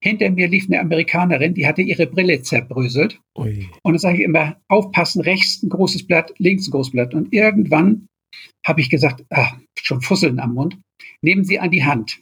Hinter 0.03 0.29
mir 0.29 0.47
lief 0.47 0.67
eine 0.67 0.79
Amerikanerin, 0.79 1.55
die 1.55 1.65
hatte 1.65 1.81
ihre 1.81 2.05
Brille 2.05 2.43
zerbröselt. 2.43 3.19
Ui. 3.35 3.67
Und 3.81 3.93
dann 3.93 3.99
sage 3.99 4.17
ich 4.19 4.23
immer, 4.23 4.61
aufpassen, 4.69 5.21
rechts 5.21 5.63
ein 5.63 5.69
großes 5.69 6.05
Blatt, 6.05 6.31
links 6.37 6.67
ein 6.67 6.71
großes 6.71 6.91
Blatt. 6.91 7.15
Und 7.15 7.33
irgendwann 7.33 8.07
habe 8.63 8.79
ich 8.79 8.91
gesagt, 8.91 9.25
ah, 9.31 9.57
schon 9.81 10.01
Fusseln 10.01 10.39
am 10.39 10.53
Mund, 10.53 10.79
nehmen 11.21 11.43
Sie 11.43 11.59
an 11.59 11.71
die 11.71 11.83
Hand. 11.83 12.21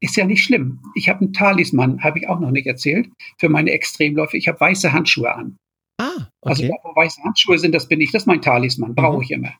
Ist 0.00 0.16
ja 0.16 0.26
nicht 0.26 0.42
schlimm. 0.42 0.80
Ich 0.96 1.08
habe 1.08 1.20
einen 1.20 1.32
Talisman, 1.32 2.02
habe 2.02 2.18
ich 2.18 2.28
auch 2.28 2.40
noch 2.40 2.50
nicht 2.50 2.66
erzählt, 2.66 3.08
für 3.38 3.48
meine 3.48 3.70
Extremläufe. 3.70 4.36
Ich 4.36 4.48
habe 4.48 4.58
weiße 4.58 4.92
Handschuhe 4.92 5.32
an. 5.32 5.56
Ah, 5.98 6.28
also 6.42 6.62
okay. 6.62 6.62
Also 6.62 6.68
da, 6.68 6.74
wo 6.82 6.96
weiße 6.96 7.22
Handschuhe 7.22 7.58
sind, 7.58 7.74
das 7.74 7.88
bin 7.88 8.00
ich. 8.00 8.12
Das 8.12 8.22
ist 8.22 8.26
mein 8.26 8.42
Talisman, 8.42 8.94
brauche 8.94 9.16
mhm. 9.16 9.22
ich 9.22 9.30
immer. 9.30 9.54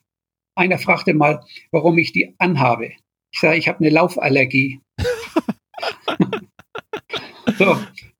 Einer 0.54 0.78
fragte 0.78 1.14
mal, 1.14 1.44
warum 1.70 1.98
ich 1.98 2.12
die 2.12 2.34
anhabe. 2.38 2.92
Ich 3.32 3.40
sage, 3.40 3.58
ich 3.58 3.68
habe 3.68 3.80
eine 3.80 3.90
Laufallergie. 3.90 4.80
so, 7.58 7.76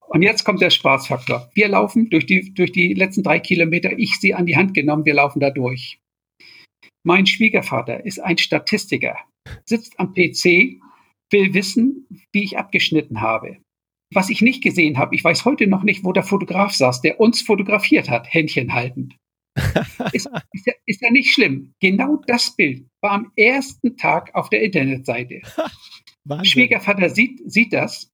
und 0.09 0.22
jetzt 0.22 0.44
kommt 0.44 0.60
der 0.60 0.70
Spaßfaktor. 0.70 1.51
Wir 1.55 1.68
laufen 1.68 2.10
durch 2.10 2.26
die, 2.26 2.52
durch 2.55 2.72
die 2.72 2.94
letzten 2.94 3.22
drei 3.22 3.38
Kilometer, 3.40 3.98
ich 3.98 4.18
sie 4.20 4.34
an 4.34 4.47
die 4.47 4.56
Hand 4.56 4.74
genommen, 4.74 5.05
wir 5.05 5.14
laufen 5.14 5.40
da 5.40 5.51
durch. 5.51 5.98
Mein 7.05 7.26
Schwiegervater 7.26 8.05
ist 8.05 8.18
ein 8.18 8.36
Statistiker, 8.38 9.16
sitzt 9.64 9.98
am 9.98 10.12
PC 10.12 10.80
will 11.30 11.55
wissen, 11.55 12.06
wie 12.32 12.44
ich 12.44 12.59
abgeschnitten 12.59 13.20
habe. 13.20 13.59
Was 14.15 14.31
ich 14.31 14.41
nicht 14.41 14.62
gesehen 14.62 14.99
habe, 14.99 15.15
ich 15.15 15.24
weiß 15.24 15.45
heute 15.45 15.66
noch 15.66 15.83
nicht, 15.83 16.05
wo 16.05 16.12
der 16.12 16.23
Fotograf 16.23 16.73
saß, 16.73 17.01
der 17.01 17.20
uns 17.20 17.43
fotografiert 17.43 18.09
hat, 18.09 18.33
Händchen 18.33 18.73
haltend. 18.73 19.16
ist, 20.12 20.28
ist, 20.53 20.66
ja, 20.66 20.73
ist 20.85 21.03
ja 21.03 21.11
nicht 21.11 21.33
schlimm. 21.33 21.74
Genau 21.81 22.20
das 22.27 22.55
Bild 22.55 22.87
war 23.01 23.12
am 23.12 23.33
ersten 23.37 23.97
Tag 23.97 24.35
auf 24.35 24.51
der 24.51 24.62
Internetseite. 24.62 25.41
Schwiegervater 26.43 27.09
sieht, 27.09 27.41
sieht 27.51 27.73
das, 27.73 28.12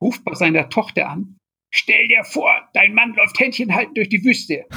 ruft 0.00 0.24
bei 0.24 0.34
seiner 0.34 0.68
Tochter 0.68 1.08
an. 1.08 1.36
Stell 1.70 2.08
dir 2.08 2.24
vor, 2.24 2.50
dein 2.72 2.94
Mann 2.94 3.14
läuft 3.14 3.38
Händchen 3.38 3.74
halten 3.74 3.94
durch 3.94 4.08
die 4.08 4.24
Wüste. 4.24 4.66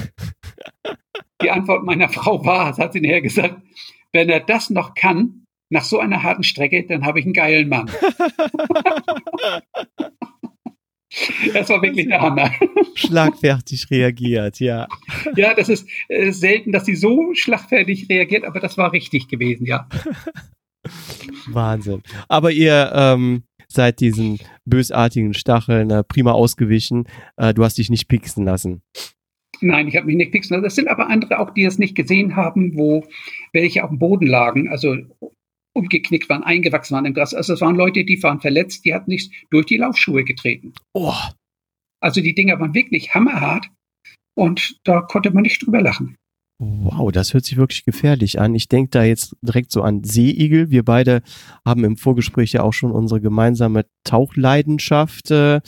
Die 1.41 1.49
Antwort 1.49 1.84
meiner 1.84 2.07
Frau 2.07 2.45
war, 2.45 2.78
hat 2.78 2.94
sie 2.94 3.02
nachher 3.02 3.22
gesagt, 3.22 3.60
wenn 4.11 4.30
er 4.30 4.41
das 4.41 4.69
noch 4.69 4.94
kann, 4.94 5.45
nach 5.72 5.84
so 5.84 5.98
einer 5.98 6.22
harten 6.22 6.44
Strecke, 6.44 6.86
dann 6.86 7.03
habe 7.03 7.19
ich 7.19 7.26
einen 7.26 7.34
geilen 7.34 7.68
Mann. 7.68 7.90
Das 11.53 11.69
war 11.69 11.81
wirklich 11.81 12.07
der 12.07 12.21
Hammer. 12.21 12.51
Schlagfertig 12.95 13.89
reagiert, 13.91 14.59
ja. 14.59 14.88
Ja, 15.35 15.53
das 15.53 15.69
ist 15.69 15.88
äh, 16.07 16.31
selten, 16.31 16.71
dass 16.71 16.85
sie 16.85 16.95
so 16.95 17.33
schlagfertig 17.33 18.07
reagiert, 18.09 18.45
aber 18.45 18.59
das 18.59 18.77
war 18.77 18.93
richtig 18.93 19.27
gewesen, 19.27 19.65
ja. 19.65 19.88
Wahnsinn. 21.47 22.01
Aber 22.27 22.51
ihr 22.51 22.91
ähm, 22.93 23.43
seid 23.67 23.99
diesen 23.99 24.39
bösartigen 24.65 25.33
Stacheln 25.33 25.89
äh, 25.89 26.03
prima 26.03 26.31
ausgewichen. 26.31 27.07
Äh, 27.38 27.53
du 27.53 27.63
hast 27.63 27.77
dich 27.77 27.89
nicht 27.89 28.07
pixen 28.07 28.45
lassen. 28.45 28.81
Nein, 29.61 29.88
ich 29.88 29.95
habe 29.95 30.07
mich 30.07 30.15
nicht 30.15 30.31
pixen 30.31 30.55
lassen. 30.55 30.63
Das 30.63 30.75
sind 30.75 30.88
aber 30.88 31.07
andere 31.07 31.39
auch, 31.39 31.51
die 31.51 31.65
es 31.65 31.77
nicht 31.77 31.95
gesehen 31.95 32.35
haben, 32.35 32.75
wo 32.75 33.05
welche 33.53 33.83
auf 33.83 33.89
dem 33.89 33.99
Boden 33.99 34.25
lagen. 34.25 34.69
Also 34.69 34.95
umgeknickt 35.73 36.30
waren, 36.30 36.43
eingewachsen 36.43 36.95
waren 36.95 37.06
im 37.06 37.14
Gras. 37.14 37.34
Also 37.34 37.53
es 37.53 37.61
waren 37.61 37.76
Leute, 37.76 38.03
die 38.03 38.22
waren 38.23 38.41
verletzt, 38.41 38.85
die 38.85 38.93
hatten 38.93 39.10
nicht 39.10 39.31
durch 39.49 39.65
die 39.65 39.77
Laufschuhe 39.77 40.23
getreten. 40.23 40.73
Oh. 40.93 41.14
Also 42.02 42.22
die 42.22 42.35
Dinger 42.35 42.60
waren 42.60 42.73
wirklich 42.73 43.14
hammerhart 43.14 43.68
und 44.35 44.80
da 44.84 45.02
konnte 45.02 45.31
man 45.31 45.43
nicht 45.43 45.65
drüber 45.65 45.81
lachen. 45.81 46.15
Wow, 46.64 47.11
das 47.11 47.34
hört 47.34 47.45
sich 47.45 47.57
wirklich 47.57 47.85
gefährlich 47.85 48.39
an. 48.39 48.53
Ich 48.53 48.68
denke 48.68 48.91
da 48.91 49.03
jetzt 49.03 49.35
direkt 49.41 49.72
so 49.72 49.81
an 49.81 50.03
Seeigel. 50.03 50.69
Wir 50.69 50.85
beide 50.85 51.23
haben 51.65 51.84
im 51.84 51.98
Vorgespräch 51.98 52.52
ja 52.52 52.61
auch 52.61 52.73
schon 52.73 52.91
unsere 52.91 53.19
gemeinsame 53.19 53.88
Tauchleidenschaft 54.03 55.31
äh, 55.31 55.61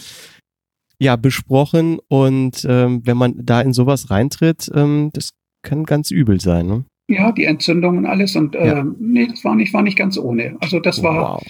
ja 0.99 1.15
besprochen. 1.15 1.97
Und 2.09 2.63
ähm, 2.69 3.01
wenn 3.05 3.17
man 3.17 3.43
da 3.43 3.61
in 3.61 3.73
sowas 3.73 4.11
reintritt, 4.11 4.69
ähm, 4.75 5.09
das 5.13 5.31
kann 5.63 5.83
ganz 5.85 6.11
übel 6.11 6.39
sein. 6.39 6.67
Ne? 6.67 6.85
Ja, 7.09 7.31
die 7.31 7.45
Entzündung 7.45 7.97
und 7.97 8.05
alles. 8.05 8.35
Und 8.35 8.55
äh, 8.55 8.67
ja. 8.67 8.85
nee, 8.99 9.27
das 9.27 9.43
war 9.43 9.55
nicht, 9.55 9.73
war 9.73 9.81
nicht 9.81 9.97
ganz 9.97 10.17
ohne. 10.17 10.57
Also 10.61 10.79
das 10.79 11.03
war. 11.03 11.35
Wow. 11.35 11.43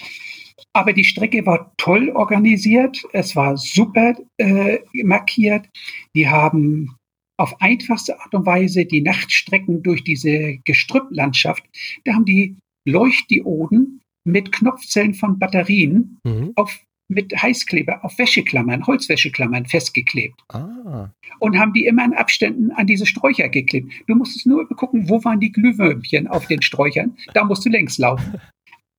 Aber 0.72 0.92
die 0.92 1.04
Strecke 1.04 1.46
war 1.46 1.72
toll 1.76 2.10
organisiert. 2.10 3.04
Es 3.12 3.36
war 3.36 3.56
super 3.56 4.14
äh, 4.38 4.78
markiert. 5.02 5.68
Die 6.16 6.28
haben 6.28 6.96
auf 7.36 7.60
einfachste 7.60 8.20
Art 8.20 8.34
und 8.34 8.46
Weise 8.46 8.84
die 8.84 9.00
Nachtstrecken 9.00 9.82
durch 9.82 10.04
diese 10.04 10.58
Gestrüpplandschaft, 10.64 11.64
da 12.04 12.14
haben 12.14 12.24
die 12.24 12.56
Leuchtdioden 12.86 14.00
mit 14.24 14.52
Knopfzellen 14.52 15.14
von 15.14 15.38
Batterien 15.38 16.18
mhm. 16.24 16.52
auf 16.54 16.80
mit 17.14 17.34
Heißkleber 17.40 18.04
auf 18.04 18.18
Wäscheklammern, 18.18 18.86
Holzwäscheklammern 18.86 19.66
festgeklebt. 19.66 20.40
Ah. 20.48 21.10
Und 21.38 21.58
haben 21.58 21.72
die 21.72 21.86
immer 21.86 22.04
in 22.04 22.14
Abständen 22.14 22.70
an 22.72 22.86
diese 22.86 23.06
Sträucher 23.06 23.48
geklebt. 23.48 23.92
Du 24.06 24.14
musstest 24.14 24.46
nur 24.46 24.68
gucken, 24.68 25.08
wo 25.08 25.22
waren 25.24 25.40
die 25.40 25.52
Glühwürmchen 25.52 26.26
auf 26.26 26.46
den 26.46 26.62
Sträuchern. 26.62 27.16
Da 27.32 27.44
musst 27.44 27.64
du 27.64 27.70
längs 27.70 27.98
laufen. 27.98 28.40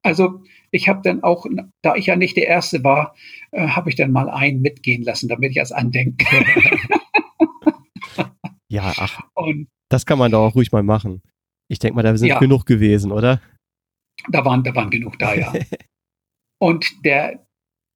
Also 0.04 0.44
ich 0.72 0.88
habe 0.88 1.02
dann 1.04 1.24
auch, 1.24 1.46
da 1.82 1.96
ich 1.96 2.06
ja 2.06 2.16
nicht 2.16 2.38
der 2.38 2.48
Erste 2.48 2.84
war, 2.84 3.16
äh, 3.52 3.68
habe 3.68 3.90
ich 3.90 3.96
dann 3.96 4.12
mal 4.12 4.30
einen 4.30 4.62
mitgehen 4.62 5.04
lassen, 5.04 5.28
damit 5.28 5.52
ich 5.52 5.60
als 5.60 5.72
Andenken. 5.72 6.28
ja, 8.70 8.94
ach. 8.98 9.22
Und, 9.34 9.68
das 9.90 10.06
kann 10.06 10.20
man 10.20 10.32
doch 10.32 10.48
auch 10.48 10.56
ruhig 10.56 10.72
mal 10.72 10.84
machen. 10.84 11.22
Ich 11.70 11.80
denke 11.80 11.96
mal, 11.96 12.04
da 12.04 12.16
sind 12.18 12.28
ja. 12.28 12.40
genug 12.40 12.66
gewesen, 12.66 13.12
oder? 13.12 13.42
Da 14.30 14.46
waren, 14.46 14.64
da 14.64 14.76
waren 14.76 14.90
genug 14.90 15.18
da, 15.18 15.34
ja. 15.34 15.54
Und 16.60 17.06
der, 17.06 17.45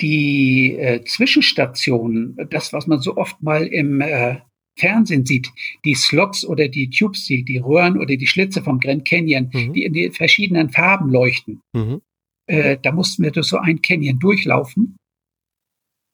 die 0.02 0.76
äh, 0.76 1.04
Zwischenstationen, 1.04 2.38
das, 2.50 2.74
was 2.74 2.88
man 2.88 3.00
so 3.00 3.18
oft 3.18 3.42
mal 3.42 3.66
im 3.68 4.02
äh, 4.02 4.38
Fernsehen 4.78 5.26
sieht, 5.26 5.52
die 5.84 5.96
Slots 5.96 6.46
oder 6.46 6.70
die 6.70 6.90
Tubes, 6.90 7.26
die, 7.26 7.44
die 7.44 7.58
Röhren 7.58 7.98
oder 7.98 8.16
die 8.16 8.28
Schlitze 8.28 8.64
vom 8.64 8.80
Grand 8.80 9.06
Canyon, 9.06 9.50
mhm. 9.54 9.74
die 9.74 9.84
in 9.84 9.94
den 9.94 10.14
verschiedenen 10.14 10.70
Farben 10.70 11.10
leuchten. 11.10 11.62
Mhm. 11.74 12.02
Äh, 12.48 12.78
da 12.82 12.92
mussten 12.92 13.24
wir 13.24 13.32
durch 13.32 13.48
so 13.48 13.58
ein 13.58 13.82
Canyon 13.82 14.20
durchlaufen. 14.20 14.96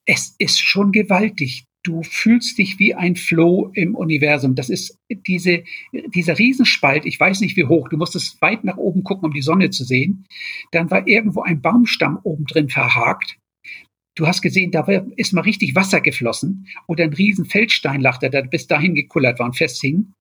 Es 0.08 0.36
ist 0.40 0.60
schon 0.60 0.92
gewaltig. 0.92 1.66
du 1.86 2.02
fühlst 2.04 2.58
dich 2.58 2.80
wie 2.80 2.96
ein 2.96 3.16
Floh 3.16 3.72
im 3.74 3.96
Universum. 3.96 4.56
Das 4.56 4.70
ist 4.70 4.98
diese, 5.10 5.64
dieser 5.94 6.38
Riesenspalt, 6.38 7.06
ich 7.06 7.20
weiß 7.20 7.42
nicht 7.42 7.56
wie 7.56 7.66
hoch, 7.66 7.90
du 7.90 7.98
musstest 7.98 8.42
weit 8.42 8.64
nach 8.64 8.78
oben 8.78 9.04
gucken, 9.04 9.26
um 9.26 9.34
die 9.34 9.42
Sonne 9.42 9.70
zu 9.70 9.84
sehen. 9.84 10.26
Dann 10.72 10.90
war 10.90 11.08
irgendwo 11.08 11.42
ein 11.42 11.62
Baumstamm 11.62 12.20
oben 12.24 12.46
drin 12.46 12.70
verhakt. 12.70 13.38
Du 14.16 14.28
hast 14.28 14.42
gesehen, 14.42 14.72
da 14.72 14.82
ist 15.18 15.34
mal 15.34 15.42
richtig 15.42 15.76
Wasser 15.76 16.02
geflossen 16.02 16.68
oder 16.88 17.04
ein 17.04 17.14
riesen 17.14 17.46
Feldstein 17.46 18.02
lag, 18.02 18.18
der 18.20 18.30
bis 18.44 18.68
dahin 18.68 18.96
gekullert 18.96 19.40
war 19.40 19.48
und 19.48 19.58
festhing. 19.58 20.14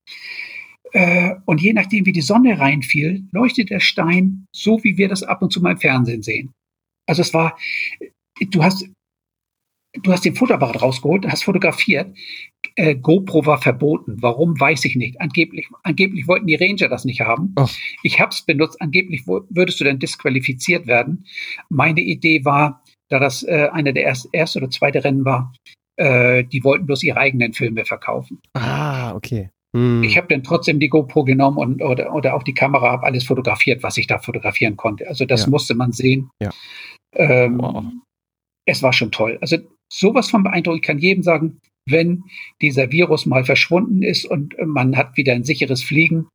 Äh, 0.91 1.35
und 1.45 1.61
je 1.61 1.73
nachdem, 1.73 2.05
wie 2.05 2.11
die 2.11 2.21
Sonne 2.21 2.59
reinfiel, 2.59 3.27
leuchtet 3.31 3.69
der 3.69 3.79
Stein 3.79 4.45
so, 4.53 4.83
wie 4.83 4.97
wir 4.97 5.07
das 5.07 5.23
ab 5.23 5.41
und 5.41 5.51
zu 5.51 5.61
mal 5.61 5.71
im 5.71 5.77
Fernsehen 5.77 6.23
sehen. 6.23 6.51
Also 7.07 7.21
es 7.21 7.33
war, 7.33 7.57
du 8.51 8.63
hast 8.63 8.85
du 10.01 10.11
hast 10.11 10.25
den 10.25 10.35
Fotoapparat 10.35 10.81
rausgeholt, 10.81 11.25
hast 11.27 11.43
fotografiert. 11.43 12.15
Äh, 12.75 12.95
GoPro 12.95 13.45
war 13.45 13.61
verboten. 13.61 14.17
Warum, 14.21 14.59
weiß 14.59 14.85
ich 14.85 14.95
nicht. 14.95 15.21
Angeblich, 15.21 15.67
angeblich 15.83 16.27
wollten 16.27 16.47
die 16.47 16.55
Ranger 16.55 16.89
das 16.89 17.05
nicht 17.05 17.21
haben. 17.21 17.53
Oh. 17.57 17.67
Ich 18.03 18.19
habe 18.19 18.31
es 18.31 18.41
benutzt. 18.41 18.81
Angeblich 18.81 19.27
würdest 19.27 19.79
du 19.79 19.83
dann 19.83 19.99
disqualifiziert 19.99 20.87
werden. 20.87 21.25
Meine 21.69 22.01
Idee 22.01 22.43
war, 22.43 22.83
da 23.09 23.19
das 23.19 23.43
äh, 23.43 23.69
einer 23.71 23.93
der 23.93 24.03
erste, 24.03 24.29
erste 24.31 24.59
oder 24.59 24.69
zweite 24.69 25.03
Rennen 25.03 25.25
war, 25.25 25.53
äh, 25.97 26.43
die 26.43 26.63
wollten 26.63 26.85
bloß 26.85 27.03
ihre 27.03 27.19
eigenen 27.19 27.53
Filme 27.53 27.85
verkaufen. 27.85 28.39
Ah, 28.53 29.13
okay. 29.15 29.49
Hm. 29.75 30.03
Ich 30.03 30.17
habe 30.17 30.27
dann 30.27 30.43
trotzdem 30.43 30.79
die 30.79 30.89
GoPro 30.89 31.23
genommen 31.23 31.57
und 31.57 31.83
oder, 31.83 32.13
oder 32.13 32.35
auch 32.35 32.43
die 32.43 32.53
Kamera, 32.53 32.91
habe 32.91 33.05
alles 33.05 33.25
fotografiert, 33.25 33.83
was 33.83 33.97
ich 33.97 34.07
da 34.07 34.19
fotografieren 34.19 34.77
konnte. 34.77 35.07
Also 35.07 35.25
das 35.25 35.43
ja. 35.43 35.49
musste 35.49 35.75
man 35.75 35.91
sehen. 35.91 36.29
Ja. 36.41 36.51
Ähm, 37.13 37.59
wow. 37.59 37.83
Es 38.65 38.81
war 38.81 38.93
schon 38.93 39.11
toll. 39.11 39.37
Also 39.41 39.57
sowas 39.91 40.29
von 40.29 40.43
beeindruckend. 40.43 40.81
Ich 40.81 40.87
kann 40.87 40.99
jedem 40.99 41.23
sagen, 41.23 41.59
wenn 41.87 42.23
dieser 42.61 42.91
Virus 42.91 43.25
mal 43.25 43.45
verschwunden 43.45 44.01
ist 44.01 44.25
und 44.25 44.55
man 44.65 44.97
hat 44.97 45.17
wieder 45.17 45.33
ein 45.33 45.43
sicheres 45.43 45.83
Fliegen, 45.83 46.27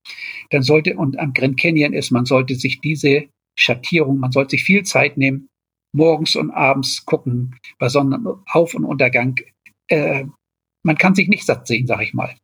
dann 0.50 0.62
sollte, 0.62 0.96
und 0.96 1.18
am 1.18 1.32
Grand 1.32 1.58
Canyon 1.58 1.92
ist, 1.92 2.12
man 2.12 2.24
sollte 2.24 2.54
sich 2.54 2.80
diese 2.80 3.24
Schattierung, 3.58 4.18
man 4.18 4.32
sollte 4.32 4.50
sich 4.50 4.64
viel 4.64 4.84
Zeit 4.84 5.16
nehmen, 5.16 5.48
morgens 5.92 6.36
und 6.36 6.50
abends 6.50 7.04
gucken, 7.04 7.58
bei 7.78 7.88
Sonnenauf- 7.88 8.74
und 8.74 8.84
Untergang. 8.84 9.36
Äh, 9.88 10.26
man 10.84 10.96
kann 10.96 11.14
sich 11.14 11.28
nicht 11.28 11.44
satt 11.44 11.66
sehen, 11.66 11.86
sag 11.86 12.02
ich 12.02 12.14
mal. 12.14 12.36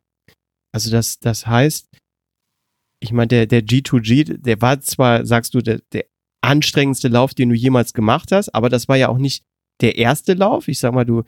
Also 0.73 0.91
das, 0.91 1.19
das 1.19 1.47
heißt, 1.47 1.87
ich 3.01 3.11
meine, 3.11 3.27
der, 3.27 3.45
der 3.47 3.61
G2G, 3.61 4.37
der 4.37 4.61
war 4.61 4.79
zwar, 4.81 5.25
sagst 5.25 5.53
du, 5.53 5.61
der, 5.61 5.81
der 5.93 6.05
anstrengendste 6.41 7.07
Lauf, 7.07 7.33
den 7.33 7.49
du 7.49 7.55
jemals 7.55 7.93
gemacht 7.93 8.31
hast, 8.31 8.53
aber 8.53 8.69
das 8.69 8.87
war 8.87 8.95
ja 8.95 9.09
auch 9.09 9.17
nicht 9.17 9.43
der 9.81 9.97
erste 9.97 10.33
Lauf. 10.33 10.67
Ich 10.67 10.79
sag 10.79 10.93
mal, 10.93 11.05
du 11.05 11.23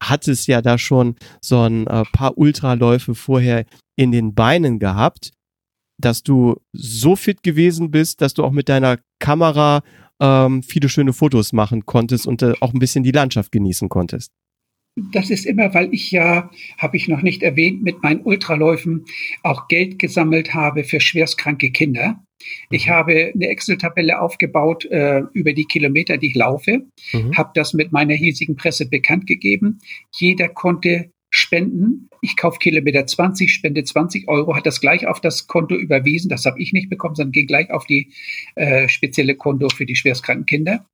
hattest 0.00 0.46
ja 0.46 0.62
da 0.62 0.78
schon 0.78 1.16
so 1.42 1.60
ein 1.62 1.86
äh, 1.86 2.04
paar 2.12 2.38
Ultraläufe 2.38 3.14
vorher 3.14 3.64
in 3.96 4.12
den 4.12 4.34
Beinen 4.34 4.78
gehabt, 4.78 5.32
dass 6.00 6.22
du 6.22 6.56
so 6.72 7.16
fit 7.16 7.42
gewesen 7.42 7.90
bist, 7.90 8.20
dass 8.20 8.34
du 8.34 8.44
auch 8.44 8.52
mit 8.52 8.68
deiner 8.68 8.98
Kamera 9.18 9.82
ähm, 10.20 10.62
viele 10.62 10.88
schöne 10.88 11.12
Fotos 11.12 11.52
machen 11.52 11.86
konntest 11.86 12.26
und 12.26 12.42
äh, 12.42 12.54
auch 12.60 12.72
ein 12.72 12.78
bisschen 12.78 13.02
die 13.02 13.12
Landschaft 13.12 13.52
genießen 13.52 13.88
konntest. 13.88 14.32
Das 15.12 15.30
ist 15.30 15.46
immer, 15.46 15.72
weil 15.72 15.94
ich 15.94 16.10
ja, 16.10 16.50
habe 16.76 16.96
ich 16.96 17.08
noch 17.08 17.22
nicht 17.22 17.42
erwähnt, 17.42 17.82
mit 17.82 18.02
meinen 18.02 18.22
Ultraläufen 18.22 19.04
auch 19.42 19.68
Geld 19.68 19.98
gesammelt 19.98 20.52
habe 20.52 20.84
für 20.84 21.00
schwerstkranke 21.00 21.70
Kinder. 21.70 22.22
Ich 22.70 22.86
mhm. 22.86 22.90
habe 22.90 23.32
eine 23.34 23.48
Excel-Tabelle 23.48 24.20
aufgebaut 24.20 24.84
äh, 24.86 25.22
über 25.32 25.52
die 25.52 25.64
Kilometer, 25.64 26.16
die 26.16 26.28
ich 26.28 26.34
laufe, 26.34 26.82
mhm. 27.12 27.36
habe 27.36 27.50
das 27.54 27.72
mit 27.72 27.92
meiner 27.92 28.14
hiesigen 28.14 28.56
Presse 28.56 28.88
bekannt 28.88 29.26
gegeben. 29.26 29.78
Jeder 30.14 30.48
konnte 30.48 31.12
spenden. 31.30 32.08
Ich 32.20 32.36
kaufe 32.36 32.58
Kilometer 32.58 33.06
20, 33.06 33.52
spende 33.52 33.84
20 33.84 34.28
Euro, 34.28 34.54
hat 34.54 34.66
das 34.66 34.80
gleich 34.80 35.06
auf 35.06 35.20
das 35.20 35.46
Konto 35.46 35.76
überwiesen. 35.76 36.28
Das 36.28 36.44
habe 36.44 36.60
ich 36.60 36.72
nicht 36.72 36.90
bekommen, 36.90 37.14
sondern 37.14 37.32
ging 37.32 37.46
gleich 37.46 37.70
auf 37.70 37.86
die 37.86 38.12
äh, 38.56 38.88
spezielle 38.88 39.36
Konto 39.36 39.68
für 39.68 39.86
die 39.86 39.96
schwerstkranken 39.96 40.46
Kinder. 40.46 40.84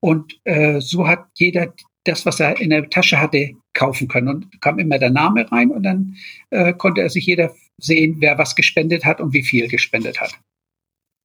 Und 0.00 0.38
äh, 0.44 0.80
so 0.80 1.06
hat 1.06 1.26
jeder 1.36 1.72
das, 2.04 2.26
was 2.26 2.40
er 2.40 2.60
in 2.60 2.70
der 2.70 2.88
Tasche 2.90 3.20
hatte, 3.20 3.52
kaufen 3.74 4.08
können. 4.08 4.28
Und 4.28 4.60
kam 4.60 4.78
immer 4.78 4.98
der 4.98 5.10
Name 5.10 5.50
rein 5.50 5.70
und 5.70 5.82
dann 5.82 6.16
äh, 6.50 6.72
konnte 6.72 7.02
er 7.02 7.10
sich 7.10 7.26
jeder 7.26 7.54
sehen, 7.80 8.16
wer 8.18 8.38
was 8.38 8.56
gespendet 8.56 9.04
hat 9.04 9.20
und 9.20 9.32
wie 9.32 9.42
viel 9.42 9.68
gespendet 9.68 10.20
hat. 10.20 10.38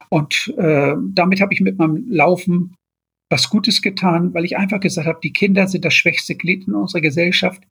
Und 0.10 0.54
äh, 0.58 0.94
damit 1.14 1.42
habe 1.42 1.54
ich 1.54 1.62
mit 1.62 1.78
meinem 1.80 2.06
Laufen 2.10 2.76
was 3.34 3.50
Gutes 3.50 3.82
getan, 3.82 4.32
weil 4.36 4.46
ich 4.46 4.58
einfach 4.58 4.80
gesagt 4.80 5.08
habe, 5.08 5.20
die 5.24 5.34
Kinder 5.34 5.68
sind 5.68 5.84
das 5.84 5.96
schwächste 5.96 6.36
Glied 6.36 6.68
in 6.68 6.76
unserer 6.76 7.02
Gesellschaft. 7.02 7.64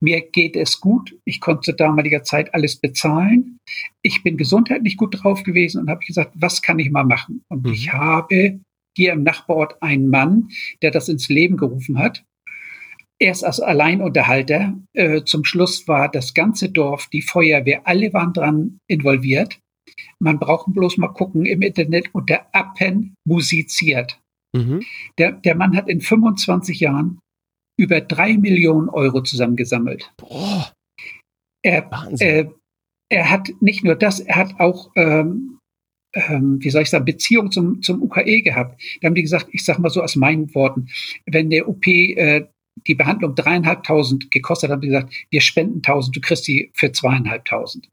Mir 0.00 0.20
geht 0.20 0.56
es 0.56 0.80
gut. 0.80 1.16
Ich 1.24 1.40
konnte 1.40 1.70
zu 1.70 1.72
damaliger 1.72 2.24
Zeit 2.24 2.52
alles 2.52 2.74
bezahlen. 2.74 3.58
Ich 4.02 4.24
bin 4.24 4.36
gesundheitlich 4.36 4.96
gut 4.96 5.22
drauf 5.22 5.44
gewesen 5.44 5.80
und 5.80 5.88
habe 5.88 6.04
gesagt, 6.04 6.32
was 6.34 6.62
kann 6.62 6.80
ich 6.80 6.90
mal 6.90 7.04
machen? 7.04 7.42
Und 7.48 7.64
mhm. 7.64 7.72
ich 7.72 7.92
habe 7.92 8.58
hier 8.96 9.12
im 9.12 9.22
Nachbarort 9.22 9.80
einen 9.80 10.08
Mann, 10.08 10.48
der 10.82 10.90
das 10.90 11.08
ins 11.08 11.28
Leben 11.28 11.56
gerufen 11.56 11.96
hat. 12.00 12.24
Erst 13.20 13.44
als 13.44 13.60
Alleinunterhalter. 13.60 14.74
Äh, 14.94 15.22
zum 15.22 15.44
Schluss 15.44 15.86
war 15.86 16.10
das 16.10 16.34
ganze 16.34 16.70
Dorf, 16.70 17.06
die 17.12 17.22
Feuerwehr, 17.22 17.86
alle 17.86 18.12
waren 18.12 18.32
dran 18.32 18.78
involviert. 18.90 19.60
Man 20.18 20.40
braucht 20.40 20.74
bloß 20.74 20.98
mal 20.98 21.08
gucken 21.12 21.46
im 21.46 21.62
Internet 21.62 22.12
unter 22.12 22.52
Appen 22.52 23.14
musiziert. 23.24 24.18
Mhm. 24.54 24.82
Der, 25.18 25.32
der 25.32 25.54
Mann 25.56 25.76
hat 25.76 25.88
in 25.88 26.00
25 26.00 26.80
Jahren 26.80 27.18
über 27.76 28.00
drei 28.00 28.36
Millionen 28.38 28.88
Euro 28.88 29.22
zusammengesammelt. 29.22 30.12
Boah. 30.16 30.72
Er, 31.62 31.90
äh, 32.20 32.46
er 33.10 33.30
hat 33.30 33.48
nicht 33.60 33.84
nur 33.84 33.96
das, 33.96 34.20
er 34.20 34.36
hat 34.36 34.60
auch, 34.60 34.90
ähm, 34.96 35.58
ähm, 36.14 36.58
wie 36.60 36.70
soll 36.70 36.82
ich 36.82 36.90
sagen, 36.90 37.04
Beziehung 37.04 37.50
zum, 37.50 37.82
zum 37.82 38.02
UKE 38.02 38.42
gehabt. 38.42 38.80
Da 39.00 39.06
haben 39.06 39.14
die 39.14 39.22
gesagt, 39.22 39.48
ich 39.50 39.64
sage 39.64 39.80
mal 39.80 39.90
so 39.90 40.02
aus 40.02 40.14
meinen 40.14 40.54
Worten, 40.54 40.88
wenn 41.26 41.50
der 41.50 41.68
UP 41.68 41.86
äh, 41.86 42.46
die 42.86 42.94
Behandlung 42.94 43.34
dreieinhalbtausend 43.34 44.30
gekostet 44.30 44.68
hat, 44.68 44.74
haben 44.74 44.82
die 44.82 44.88
gesagt, 44.88 45.14
wir 45.30 45.40
spenden 45.40 45.82
tausend, 45.82 46.14
du 46.14 46.20
kriegst 46.20 46.46
die 46.46 46.70
für 46.74 46.92
zweieinhalbtausend. 46.92 47.88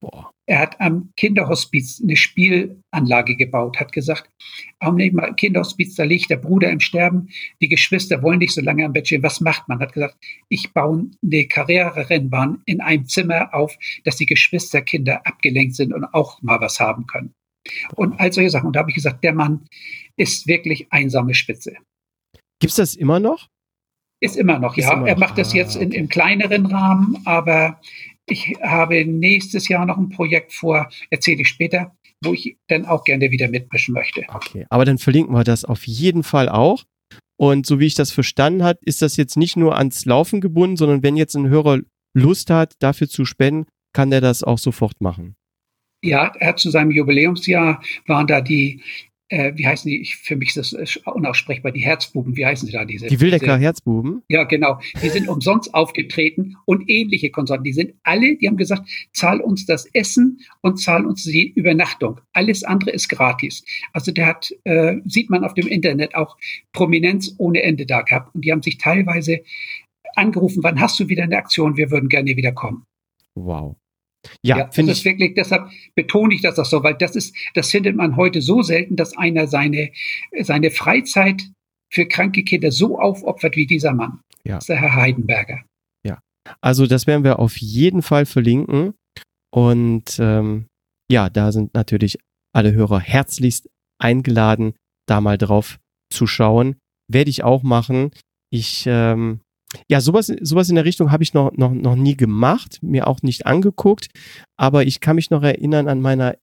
Boah. 0.00 0.31
Er 0.46 0.58
hat 0.58 0.80
am 0.80 1.12
Kinderhospiz 1.16 2.00
eine 2.02 2.16
Spielanlage 2.16 3.36
gebaut, 3.36 3.78
hat 3.78 3.92
gesagt, 3.92 4.28
am 4.80 4.98
Kinderhospiz, 5.36 5.94
da 5.94 6.02
liegt 6.02 6.30
der 6.30 6.36
Bruder 6.36 6.68
im 6.70 6.80
Sterben, 6.80 7.28
die 7.60 7.68
Geschwister 7.68 8.22
wollen 8.22 8.40
nicht 8.40 8.52
so 8.52 8.60
lange 8.60 8.84
am 8.84 8.92
Bett 8.92 9.06
stehen. 9.06 9.22
Was 9.22 9.40
macht 9.40 9.68
man? 9.68 9.78
Hat 9.78 9.92
gesagt, 9.92 10.16
ich 10.48 10.72
baue 10.72 11.10
eine 11.22 11.46
Karriererennbahn 11.46 12.62
in 12.66 12.80
einem 12.80 13.06
Zimmer 13.06 13.54
auf, 13.54 13.76
dass 14.04 14.16
die 14.16 14.26
Geschwisterkinder 14.26 15.24
abgelenkt 15.26 15.76
sind 15.76 15.92
und 15.92 16.04
auch 16.06 16.42
mal 16.42 16.60
was 16.60 16.80
haben 16.80 17.06
können. 17.06 17.32
Und 17.94 18.18
all 18.18 18.32
solche 18.32 18.50
Sachen. 18.50 18.66
Und 18.66 18.76
da 18.76 18.80
habe 18.80 18.90
ich 18.90 18.96
gesagt, 18.96 19.22
der 19.22 19.34
Mann 19.34 19.66
ist 20.16 20.48
wirklich 20.48 20.92
einsame 20.92 21.34
Spitze. 21.34 21.76
Gibt 22.58 22.70
es 22.70 22.76
das 22.76 22.94
immer 22.96 23.20
noch? 23.20 23.48
Ist 24.20 24.36
immer 24.36 24.58
noch, 24.58 24.76
ist 24.76 24.84
ja. 24.84 24.92
Immer 24.92 25.00
noch. 25.02 25.08
Er 25.08 25.18
macht 25.18 25.38
das 25.38 25.52
jetzt 25.52 25.76
in, 25.76 25.90
im 25.90 26.08
kleineren 26.08 26.66
Rahmen, 26.66 27.20
aber 27.24 27.80
ich 28.26 28.54
habe 28.62 29.04
nächstes 29.04 29.68
Jahr 29.68 29.86
noch 29.86 29.98
ein 29.98 30.08
Projekt 30.08 30.52
vor, 30.52 30.88
erzähle 31.10 31.42
ich 31.42 31.48
später, 31.48 31.94
wo 32.22 32.32
ich 32.32 32.56
dann 32.68 32.84
auch 32.84 33.04
gerne 33.04 33.30
wieder 33.30 33.48
mitmischen 33.48 33.94
möchte. 33.94 34.24
Okay, 34.28 34.66
aber 34.70 34.84
dann 34.84 34.98
verlinken 34.98 35.34
wir 35.34 35.44
das 35.44 35.64
auf 35.64 35.86
jeden 35.86 36.22
Fall 36.22 36.48
auch. 36.48 36.84
Und 37.36 37.66
so 37.66 37.80
wie 37.80 37.86
ich 37.86 37.94
das 37.94 38.12
verstanden 38.12 38.62
habe, 38.62 38.78
ist 38.82 39.02
das 39.02 39.16
jetzt 39.16 39.36
nicht 39.36 39.56
nur 39.56 39.76
ans 39.76 40.04
Laufen 40.04 40.40
gebunden, 40.40 40.76
sondern 40.76 41.02
wenn 41.02 41.16
jetzt 41.16 41.34
ein 41.34 41.48
Hörer 41.48 41.80
Lust 42.14 42.50
hat, 42.50 42.74
dafür 42.78 43.08
zu 43.08 43.24
spenden, 43.24 43.66
kann 43.92 44.10
der 44.10 44.20
das 44.20 44.44
auch 44.44 44.58
sofort 44.58 45.00
machen. 45.00 45.34
Ja, 46.04 46.32
er 46.38 46.48
hat 46.48 46.58
zu 46.58 46.70
seinem 46.70 46.90
Jubiläumsjahr 46.90 47.82
waren 48.06 48.26
da 48.26 48.40
die 48.40 48.82
äh, 49.32 49.56
wie 49.56 49.66
heißen 49.66 49.90
die? 49.90 50.00
Ich, 50.00 50.16
für 50.16 50.36
mich 50.36 50.54
ist 50.54 50.74
das 50.74 50.96
unaussprechbar, 51.06 51.72
die 51.72 51.80
Herzbuben, 51.80 52.36
wie 52.36 52.44
heißen 52.44 52.66
sie 52.66 52.72
da? 52.72 52.84
Diese, 52.84 53.06
die 53.06 53.18
Wildecker 53.18 53.56
diese, 53.56 53.58
Herzbuben? 53.58 54.22
Ja, 54.28 54.44
genau. 54.44 54.78
Die 55.02 55.08
sind 55.08 55.26
umsonst 55.26 55.72
aufgetreten 55.72 56.56
und 56.66 56.88
ähnliche 56.90 57.30
Konsorten. 57.30 57.64
Die 57.64 57.72
sind 57.72 57.94
alle, 58.02 58.36
die 58.36 58.46
haben 58.46 58.58
gesagt, 58.58 58.86
zahl 59.14 59.40
uns 59.40 59.64
das 59.64 59.86
Essen 59.94 60.40
und 60.60 60.76
zahl 60.76 61.06
uns 61.06 61.24
die 61.24 61.50
Übernachtung. 61.50 62.20
Alles 62.34 62.62
andere 62.62 62.90
ist 62.90 63.08
gratis. 63.08 63.64
Also 63.94 64.12
der 64.12 64.26
hat, 64.26 64.54
äh, 64.64 64.96
sieht 65.06 65.30
man 65.30 65.44
auf 65.44 65.54
dem 65.54 65.66
Internet 65.66 66.14
auch 66.14 66.36
Prominenz 66.72 67.34
ohne 67.38 67.62
Ende 67.62 67.86
da 67.86 68.02
gehabt. 68.02 68.34
Und 68.34 68.44
die 68.44 68.52
haben 68.52 68.62
sich 68.62 68.76
teilweise 68.76 69.40
angerufen, 70.14 70.62
wann 70.62 70.78
hast 70.78 71.00
du 71.00 71.08
wieder 71.08 71.22
eine 71.22 71.38
Aktion? 71.38 71.78
Wir 71.78 71.90
würden 71.90 72.10
gerne 72.10 72.36
wieder 72.36 72.52
kommen. 72.52 72.84
Wow. 73.34 73.76
Ja, 74.42 74.58
ja 74.58 74.70
finde 74.70 74.92
ich. 74.92 75.04
wirklich, 75.04 75.34
deshalb 75.34 75.68
betone 75.94 76.34
ich 76.34 76.42
das 76.42 76.58
auch 76.58 76.64
so, 76.64 76.82
weil 76.82 76.94
das 76.94 77.16
ist, 77.16 77.34
das 77.54 77.70
findet 77.70 77.96
man 77.96 78.16
heute 78.16 78.40
so 78.40 78.62
selten, 78.62 78.96
dass 78.96 79.16
einer 79.16 79.46
seine, 79.46 79.90
seine 80.40 80.70
Freizeit 80.70 81.42
für 81.92 82.06
kranke 82.06 82.42
Kinder 82.42 82.70
so 82.70 82.98
aufopfert 82.98 83.56
wie 83.56 83.66
dieser 83.66 83.92
Mann. 83.92 84.20
Ja. 84.44 84.54
Das 84.54 84.64
ist 84.64 84.68
der 84.68 84.80
Herr 84.80 84.94
Heidenberger. 84.94 85.60
Ja. 86.06 86.20
Also 86.60 86.86
das 86.86 87.06
werden 87.06 87.24
wir 87.24 87.38
auf 87.38 87.56
jeden 87.58 88.02
Fall 88.02 88.26
verlinken. 88.26 88.94
Und 89.54 90.18
ähm, 90.18 90.66
ja, 91.10 91.28
da 91.28 91.52
sind 91.52 91.74
natürlich 91.74 92.18
alle 92.54 92.72
Hörer 92.72 93.00
herzlichst 93.00 93.68
eingeladen, 93.98 94.74
da 95.06 95.20
mal 95.20 95.38
drauf 95.38 95.78
zu 96.10 96.26
schauen. 96.26 96.76
Werde 97.08 97.30
ich 97.30 97.44
auch 97.44 97.62
machen. 97.62 98.10
Ich 98.50 98.84
ähm, 98.86 99.40
ja, 99.88 100.00
sowas, 100.00 100.26
sowas 100.40 100.68
in 100.68 100.74
der 100.74 100.84
Richtung 100.84 101.10
habe 101.10 101.22
ich 101.22 101.34
noch, 101.34 101.52
noch, 101.52 101.72
noch 101.72 101.96
nie 101.96 102.16
gemacht, 102.16 102.78
mir 102.82 103.06
auch 103.06 103.22
nicht 103.22 103.46
angeguckt, 103.46 104.08
aber 104.56 104.84
ich 104.84 105.00
kann 105.00 105.16
mich 105.16 105.30
noch 105.30 105.42
erinnern 105.42 105.88
an 105.88 106.00
meiner 106.00 106.36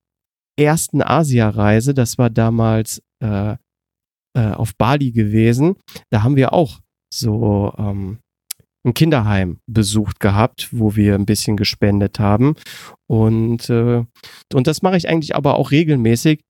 ersten 0.59 1.01
Asia-Reise, 1.01 1.93
das 1.93 2.17
war 2.17 2.29
damals 2.29 3.01
äh, 3.23 3.55
äh, 4.35 4.51
auf 4.51 4.75
Bali 4.75 5.11
gewesen. 5.11 5.75
Da 6.11 6.23
haben 6.23 6.35
wir 6.35 6.53
auch 6.53 6.79
so 7.13 7.73
ähm, 7.77 8.19
ein 8.85 8.93
Kinderheim 8.93 9.59
besucht 9.67 10.19
gehabt, 10.19 10.69
wo 10.71 10.95
wir 10.95 11.15
ein 11.15 11.25
bisschen 11.25 11.57
gespendet 11.57 12.19
haben. 12.19 12.55
Und, 13.07 13.69
äh, 13.69 14.05
und 14.53 14.67
das 14.67 14.81
mache 14.81 14.97
ich 14.97 15.09
eigentlich 15.09 15.35
aber 15.35 15.55
auch 15.55 15.71
regelmäßig, 15.71 16.41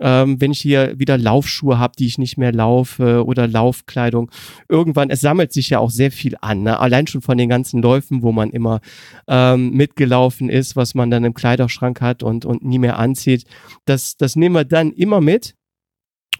ähm, 0.00 0.40
wenn 0.40 0.52
ich 0.52 0.60
hier 0.60 0.98
wieder 0.98 1.16
Laufschuhe 1.18 1.78
habe, 1.78 1.94
die 1.98 2.06
ich 2.06 2.18
nicht 2.18 2.36
mehr 2.36 2.52
laufe 2.52 3.24
oder 3.24 3.46
Laufkleidung. 3.46 4.30
Irgendwann, 4.68 5.10
es 5.10 5.20
sammelt 5.20 5.52
sich 5.52 5.70
ja 5.70 5.78
auch 5.78 5.90
sehr 5.90 6.10
viel 6.10 6.36
an. 6.40 6.62
Ne? 6.62 6.78
Allein 6.78 7.06
schon 7.06 7.22
von 7.22 7.38
den 7.38 7.48
ganzen 7.48 7.82
Läufen, 7.82 8.22
wo 8.22 8.32
man 8.32 8.50
immer 8.50 8.80
ähm, 9.28 9.70
mitgelaufen 9.70 10.48
ist, 10.48 10.76
was 10.76 10.94
man 10.94 11.10
dann 11.10 11.24
im 11.24 11.34
Kleiderschrank 11.34 12.00
hat 12.00 12.22
und, 12.22 12.44
und 12.44 12.64
nie 12.64 12.78
mehr 12.78 12.98
anzieht. 12.98 13.44
Das, 13.86 14.16
das 14.16 14.36
nehmen 14.36 14.54
wir 14.54 14.64
dann 14.64 14.92
immer 14.92 15.20
mit 15.20 15.54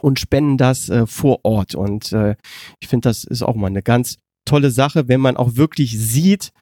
und 0.00 0.20
spenden 0.20 0.58
das 0.58 0.88
äh, 0.88 1.06
vor 1.06 1.40
Ort. 1.44 1.74
Und 1.74 2.12
äh, 2.12 2.36
ich 2.80 2.88
finde, 2.88 3.08
das 3.08 3.24
ist 3.24 3.42
auch 3.42 3.54
mal 3.54 3.68
eine 3.68 3.82
ganz 3.82 4.18
tolle 4.44 4.70
Sache, 4.70 5.08
wenn 5.08 5.20
man 5.20 5.36
auch 5.36 5.56
wirklich 5.56 5.98
sieht, 5.98 6.52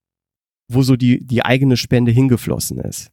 wo 0.72 0.82
so 0.82 0.96
die, 0.96 1.24
die 1.24 1.44
eigene 1.44 1.76
Spende 1.76 2.12
hingeflossen 2.12 2.78
ist. 2.80 3.10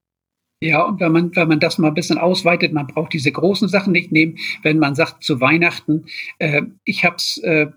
Ja, 0.64 0.84
und 0.84 1.00
wenn 1.00 1.12
man, 1.12 1.36
wenn 1.36 1.48
man 1.48 1.60
das 1.60 1.80
mal 1.80 1.88
ein 1.88 1.96
bisschen 1.96 2.20
ausweitet, 2.20 2.72
man 2.72 2.86
braucht 2.86 3.14
diese 3.14 3.32
großen 3.32 3.68
Sachen 3.68 3.94
nicht 3.94 4.12
nehmen, 4.12 4.38
wenn 4.62 4.78
man 4.78 4.94
sagt 4.94 5.24
zu 5.24 5.42
Weihnachten, 5.42 6.06
äh, 6.38 6.62
ich 6.86 7.04
habe 7.04 7.16
es 7.16 7.38
äh, 7.40 7.68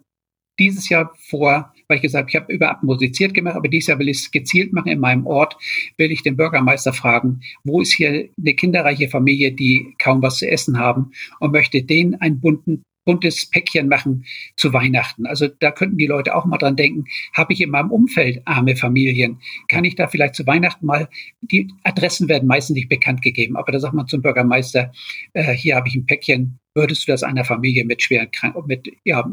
dieses 0.59 0.91
Jahr 0.91 1.13
vor, 1.29 1.73
weil 1.89 1.97
ich 1.97 2.03
gesagt 2.03 2.25
habe, 2.25 2.31
ich 2.31 2.37
habe 2.37 2.53
überall 2.53 2.77
musiziert 2.83 3.33
gemacht, 3.33 3.57
aber 3.57 3.69
dieses 3.69 3.89
Jahr 3.89 3.99
will 3.99 4.09
ich 4.09 4.19
es 4.19 4.31
gezielt 4.31 4.73
machen 4.73 4.89
in 4.89 5.01
meinem 5.01 5.27
Ort, 5.27 5.57
will 5.97 6.13
ich 6.13 6.23
den 6.23 6.37
Bürgermeister 6.37 6.93
fragen, 6.93 7.41
wo 7.65 7.81
ist 7.81 7.95
hier 7.95 8.29
eine 8.39 8.55
kinderreiche 8.55 9.09
Familie, 9.09 9.53
die 9.53 9.95
kaum 9.99 10.23
was 10.23 10.39
zu 10.39 10.49
essen 10.49 10.79
haben 10.79 11.13
und 11.41 11.53
möchte 11.53 11.83
denen 11.83 12.15
einen 12.17 12.41
bunten 12.41 12.83
buntes 13.05 13.49
Päckchen 13.51 13.89
machen 13.89 14.25
zu 14.57 14.73
Weihnachten. 14.73 15.27
Also 15.27 15.49
da 15.49 15.71
könnten 15.71 15.99
die 15.99 16.07
Leute 16.07 16.35
auch 16.35 16.45
mal 16.45 16.59
dran 16.59 16.77
denken, 16.77 17.05
habe 17.35 17.53
ich 17.53 17.61
in 17.61 17.71
meinem 17.71 17.91
Umfeld 17.91 18.43
arme 18.45 18.77
Familien? 18.77 19.41
Kann 19.69 19.85
ich 19.85 19.95
da 19.95 20.09
vielleicht 20.09 20.35
zu 20.35 20.47
Weihnachten 20.47 20.87
mal, 20.87 21.09
die 21.41 21.73
Adressen 21.83 22.29
werden 22.29 22.47
meistens 22.47 22.75
nicht 22.75 22.89
bekannt 22.89 23.23
gegeben, 23.23 23.57
aber 23.57 23.73
da 23.73 23.81
sagt 23.81 23.95
man 23.95 24.07
zum 24.07 24.23
Bürgermeister, 24.23 24.93
äh, 25.33 25.53
hier 25.53 25.77
habe 25.77 25.89
ich 25.89 25.95
ein 25.95 26.07
Päckchen, 26.07 26.59
würdest 26.75 27.07
du 27.07 27.13
das 27.13 27.23
einer 27.23 27.45
Familie 27.45 27.85
mit 27.85 28.03
schweren 28.03 28.31
Krankheiten, 28.31 28.67
mit, 28.67 28.91
ja, 29.05 29.31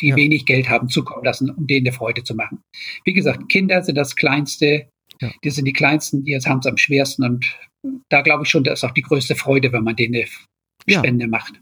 die 0.00 0.08
ja. 0.08 0.16
wenig 0.16 0.46
Geld 0.46 0.68
haben, 0.68 0.88
zukommen 0.88 1.24
lassen, 1.24 1.50
um 1.50 1.66
denen 1.66 1.86
eine 1.86 1.94
Freude 1.94 2.22
zu 2.22 2.34
machen. 2.34 2.60
Wie 3.04 3.12
gesagt, 3.12 3.48
Kinder 3.48 3.82
sind 3.82 3.96
das 3.96 4.16
Kleinste, 4.16 4.88
ja. 5.20 5.30
die 5.42 5.50
sind 5.50 5.64
die 5.64 5.72
Kleinsten, 5.72 6.24
die 6.24 6.36
haben 6.36 6.60
es 6.60 6.66
am 6.66 6.76
schwersten 6.76 7.24
und 7.24 7.56
da 8.08 8.22
glaube 8.22 8.44
ich 8.44 8.50
schon, 8.50 8.64
da 8.64 8.72
ist 8.72 8.84
auch 8.84 8.92
die 8.92 9.02
größte 9.02 9.34
Freude, 9.34 9.72
wenn 9.72 9.84
man 9.84 9.96
denen 9.96 10.14
eine 10.14 10.26
Spende 10.88 11.24
ja. 11.24 11.30
macht. 11.30 11.60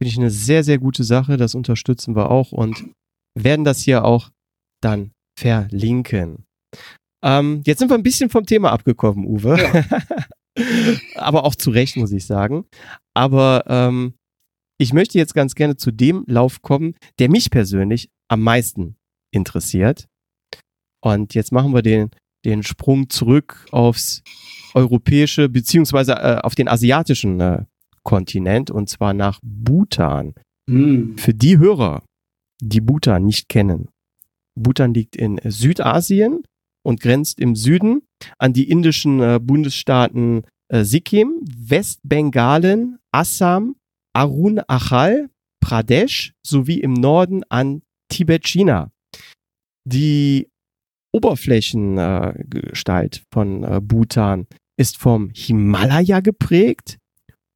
Finde 0.00 0.12
ich 0.12 0.18
eine 0.18 0.30
sehr, 0.30 0.62
sehr 0.64 0.78
gute 0.78 1.04
Sache. 1.04 1.36
Das 1.36 1.54
unterstützen 1.54 2.14
wir 2.14 2.30
auch 2.30 2.52
und 2.52 2.84
werden 3.34 3.64
das 3.64 3.80
hier 3.80 4.04
auch 4.04 4.30
dann 4.80 5.12
verlinken. 5.38 6.44
Ähm, 7.24 7.62
jetzt 7.66 7.80
sind 7.80 7.90
wir 7.90 7.96
ein 7.96 8.02
bisschen 8.02 8.30
vom 8.30 8.46
Thema 8.46 8.70
abgekommen, 8.70 9.26
Uwe. 9.26 9.58
Ja. 9.58 9.84
Aber 11.16 11.44
auch 11.44 11.54
zu 11.54 11.70
Recht, 11.70 11.96
muss 11.96 12.12
ich 12.12 12.26
sagen. 12.26 12.64
Aber 13.14 13.64
ähm, 13.66 14.14
ich 14.78 14.92
möchte 14.92 15.18
jetzt 15.18 15.34
ganz 15.34 15.54
gerne 15.54 15.76
zu 15.76 15.90
dem 15.90 16.24
Lauf 16.26 16.62
kommen, 16.62 16.94
der 17.18 17.28
mich 17.28 17.50
persönlich 17.50 18.10
am 18.28 18.42
meisten 18.42 18.96
interessiert. 19.32 20.08
Und 21.00 21.34
jetzt 21.34 21.52
machen 21.52 21.74
wir 21.74 21.82
den, 21.82 22.10
den 22.44 22.62
Sprung 22.62 23.10
zurück 23.10 23.66
aufs 23.70 24.22
europäische 24.74 25.48
beziehungsweise 25.48 26.12
äh, 26.12 26.40
auf 26.42 26.54
den 26.54 26.68
asiatischen 26.68 27.40
äh, 27.40 27.64
Kontinent 28.02 28.70
und 28.70 28.88
zwar 28.88 29.12
nach 29.14 29.40
Bhutan. 29.42 30.34
Mhm. 30.66 31.18
Für 31.18 31.34
die 31.34 31.58
Hörer, 31.58 32.04
die 32.60 32.80
Bhutan 32.80 33.24
nicht 33.24 33.48
kennen. 33.48 33.88
Bhutan 34.54 34.94
liegt 34.94 35.16
in 35.16 35.40
Südasien 35.44 36.44
und 36.82 37.00
grenzt 37.00 37.40
im 37.40 37.56
Süden 37.56 38.02
an 38.38 38.52
die 38.52 38.68
indischen 38.68 39.20
äh, 39.20 39.40
Bundesstaaten 39.40 40.42
äh, 40.68 40.84
Sikkim, 40.84 41.40
Westbengalen, 41.44 42.98
Assam, 43.12 43.76
Arunachal, 44.12 45.30
Pradesh 45.60 46.34
sowie 46.44 46.80
im 46.80 46.94
Norden 46.94 47.44
an 47.48 47.82
Tibet-China. 48.08 48.90
Die 49.84 50.48
Oberflächengestalt 51.12 53.22
von 53.32 53.62
äh, 53.64 53.80
Bhutan 53.82 54.46
ist 54.78 54.98
vom 54.98 55.30
Himalaya 55.34 56.20
geprägt 56.20 56.98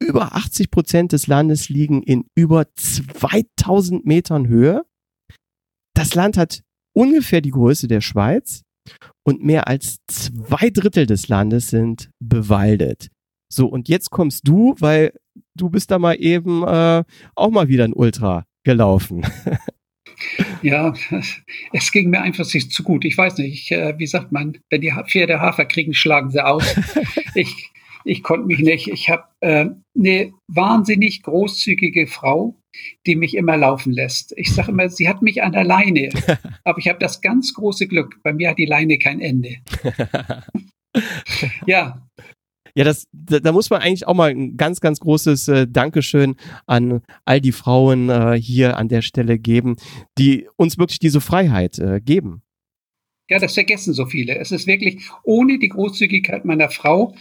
über 0.03 0.35
80 0.35 0.71
Prozent 0.71 1.13
des 1.13 1.27
Landes 1.27 1.69
liegen 1.69 2.03
in 2.03 2.25
über 2.35 2.67
2000 2.75 4.05
Metern 4.07 4.49
Höhe. 4.49 4.83
Das 5.95 6.15
Land 6.15 6.37
hat 6.37 6.63
ungefähr 6.95 7.41
die 7.41 7.51
Größe 7.51 7.89
der 7.89 8.01
Schweiz 8.01 8.63
und 9.25 9.43
mehr 9.43 9.69
als 9.69 9.99
zwei 10.07 10.71
Drittel 10.71 11.07
des 11.07 11.29
Landes 11.29 11.69
sind 11.69 12.11
bewaldet. 12.21 13.09
So, 13.53 13.67
und 13.67 13.89
jetzt 13.89 14.11
kommst 14.11 14.49
du, 14.49 14.75
weil 14.79 15.13
du 15.55 15.69
bist 15.69 15.91
da 15.91 15.99
mal 15.99 16.15
eben 16.15 16.63
äh, 16.63 17.05
auch 17.35 17.51
mal 17.51 17.69
wieder 17.69 17.85
ein 17.85 17.93
Ultra 17.93 18.45
gelaufen. 18.65 19.27
Ja, 20.63 20.95
es 21.73 21.91
ging 21.91 22.11
mir 22.11 22.23
einfach 22.23 22.45
nicht 22.53 22.73
zu 22.73 22.83
gut. 22.83 23.05
Ich 23.05 23.19
weiß 23.19 23.39
nicht, 23.39 23.53
ich, 23.53 23.73
äh, 23.73 23.99
wie 23.99 24.07
sagt 24.07 24.31
man, 24.31 24.59
wenn 24.71 24.81
die 24.81 24.93
Pferde 25.09 25.41
Hafer 25.41 25.65
kriegen, 25.65 25.95
schlagen 25.95 26.31
sie 26.31 26.45
aus. 26.45 26.65
Ich, 27.35 27.72
ich 28.05 28.23
konnte 28.23 28.47
mich 28.47 28.61
nicht. 28.61 28.89
Ich 28.89 29.09
habe 29.09 29.25
äh, 29.41 29.67
eine 29.97 30.33
wahnsinnig 30.49 31.23
großzügige 31.23 32.07
Frau, 32.07 32.57
die 33.07 33.17
mich 33.17 33.37
immer 33.37 33.57
laufen 33.57 33.93
lässt. 33.93 34.33
Ich 34.37 34.53
sage 34.53 34.73
immer, 34.73 34.89
sie 34.89 35.09
hat 35.09 35.23
mich 35.23 35.43
an 35.43 35.53
der 35.53 35.65
Leine. 35.65 36.11
Aber 36.65 36.79
ich 36.79 36.89
habe 36.89 36.99
das 36.99 37.21
ganz 37.21 37.55
große 37.55 37.87
Glück. 37.87 38.21
Bei 38.23 38.33
mir 38.33 38.51
hat 38.51 38.59
die 38.59 38.67
Leine 38.67 38.99
kein 38.99 39.21
Ende. 39.21 39.57
ja. 41.67 42.07
Ja, 42.75 42.85
das, 42.85 43.07
da, 43.13 43.39
da, 43.39 43.53
muss 43.53 43.69
man 43.69 43.83
eigentlich 43.83 44.07
auch 44.07 44.15
mal 44.15 44.31
ein 44.31 44.57
ganz, 44.57 44.81
ganz 44.81 44.99
großes 45.01 45.49
äh, 45.49 45.67
Dankeschön 45.69 46.37
an 46.67 47.03
all 47.27 47.41
die 47.43 47.53
Frauen 47.53 48.09
äh, 48.09 48.41
hier 48.41 48.79
an 48.79 48.89
der 48.89 49.03
Stelle 49.03 49.39
geben, 49.39 49.77
die 50.17 50.49
uns 50.57 50.79
wirklich 50.79 50.99
diese 50.99 51.21
Freiheit 51.21 51.79
äh, 51.79 52.01
geben. 52.01 52.43
Ja, 53.29 53.39
das 53.39 53.55
vergessen 53.55 53.95
so 53.95 54.07
viele. 54.07 54.37
Es 54.37 54.53
ist 54.53 54.67
wirklich 54.67 55.03
ohne 55.23 55.59
die 55.59 55.69
Großzügigkeit 55.69 56.45
meiner 56.45 56.71
Frau 56.71 57.15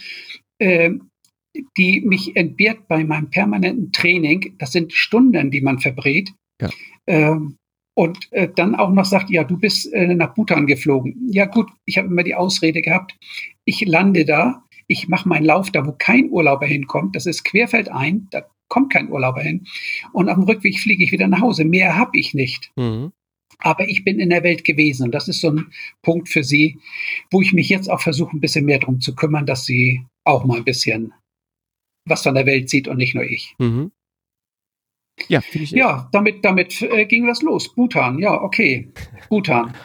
die 0.60 2.00
mich 2.00 2.36
entbehrt 2.36 2.88
bei 2.88 3.04
meinem 3.04 3.30
permanenten 3.30 3.92
Training. 3.92 4.54
Das 4.58 4.72
sind 4.72 4.92
Stunden, 4.92 5.50
die 5.50 5.60
man 5.60 5.78
verbrät. 5.78 6.32
Ja. 6.60 6.70
Ähm, 7.06 7.56
und 7.94 8.32
äh, 8.32 8.48
dann 8.54 8.74
auch 8.74 8.90
noch 8.90 9.04
sagt, 9.04 9.30
ja, 9.30 9.44
du 9.44 9.58
bist 9.58 9.92
äh, 9.92 10.14
nach 10.14 10.34
Bhutan 10.34 10.66
geflogen. 10.66 11.28
Ja 11.30 11.44
gut, 11.44 11.68
ich 11.84 11.98
habe 11.98 12.08
immer 12.08 12.22
die 12.22 12.34
Ausrede 12.34 12.80
gehabt, 12.80 13.14
ich 13.64 13.84
lande 13.84 14.24
da, 14.24 14.62
ich 14.86 15.08
mache 15.08 15.28
meinen 15.28 15.44
Lauf 15.44 15.70
da, 15.70 15.86
wo 15.86 15.92
kein 15.92 16.30
Urlauber 16.30 16.66
hinkommt. 16.66 17.14
Das 17.16 17.26
ist 17.26 17.44
querfeldein, 17.44 18.28
da 18.30 18.46
kommt 18.68 18.92
kein 18.92 19.10
Urlauber 19.10 19.42
hin. 19.42 19.66
Und 20.12 20.30
auf 20.30 20.36
dem 20.36 20.44
Rückweg 20.44 20.78
fliege 20.78 21.04
ich 21.04 21.12
wieder 21.12 21.28
nach 21.28 21.42
Hause. 21.42 21.64
Mehr 21.64 21.96
habe 21.96 22.18
ich 22.18 22.32
nicht. 22.32 22.72
Mhm. 22.76 23.12
Aber 23.62 23.88
ich 23.88 24.04
bin 24.04 24.18
in 24.18 24.30
der 24.30 24.42
Welt 24.42 24.64
gewesen 24.64 25.04
und 25.04 25.12
das 25.12 25.28
ist 25.28 25.40
so 25.40 25.50
ein 25.50 25.72
Punkt 26.02 26.28
für 26.28 26.42
Sie, 26.42 26.78
wo 27.30 27.40
ich 27.40 27.52
mich 27.52 27.68
jetzt 27.68 27.88
auch 27.88 28.00
versuche, 28.00 28.36
ein 28.36 28.40
bisschen 28.40 28.64
mehr 28.64 28.80
darum 28.80 29.00
zu 29.00 29.14
kümmern, 29.14 29.46
dass 29.46 29.64
Sie 29.64 30.04
auch 30.24 30.44
mal 30.44 30.58
ein 30.58 30.64
bisschen 30.64 31.14
was 32.04 32.22
von 32.22 32.34
der 32.34 32.46
Welt 32.46 32.68
sieht 32.68 32.88
und 32.88 32.96
nicht 32.96 33.14
nur 33.14 33.24
ich. 33.24 33.54
Mhm. 33.58 33.92
Ja, 35.28 35.40
ich 35.52 35.70
ja, 35.70 36.08
damit, 36.12 36.44
damit 36.44 36.82
äh, 36.82 37.06
ging 37.06 37.26
das 37.26 37.42
los. 37.42 37.72
Bhutan, 37.74 38.18
ja, 38.18 38.40
okay. 38.42 38.92
Bhutan. 39.28 39.76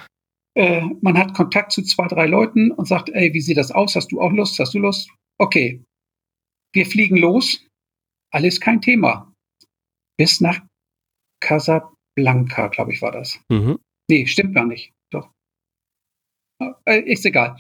Äh, 0.55 0.81
man 1.01 1.17
hat 1.17 1.35
Kontakt 1.35 1.71
zu 1.71 1.83
zwei, 1.83 2.07
drei 2.07 2.25
Leuten 2.25 2.71
und 2.71 2.87
sagt, 2.87 3.09
ey, 3.09 3.33
wie 3.33 3.41
sieht 3.41 3.57
das 3.57 3.71
aus? 3.71 3.95
Hast 3.95 4.11
du 4.11 4.19
auch 4.19 4.31
Lust? 4.31 4.57
Hast 4.57 4.73
du 4.73 4.79
Lust? 4.79 5.11
Okay. 5.37 5.83
Wir 6.73 6.85
fliegen 6.85 7.17
los. 7.17 7.67
Alles 8.31 8.59
kein 8.59 8.81
Thema. 8.81 9.31
Bis 10.17 10.41
nach 10.41 10.61
Casablanca, 12.17 12.67
glaube 12.67 12.93
ich, 12.93 13.01
war 13.01 13.11
das. 13.11 13.39
Mhm. 13.49 13.79
Nee, 14.09 14.25
stimmt 14.25 14.55
gar 14.55 14.65
nicht. 14.65 14.93
Doch. 15.11 15.31
Äh, 16.85 17.01
ist 17.01 17.25
egal. 17.25 17.57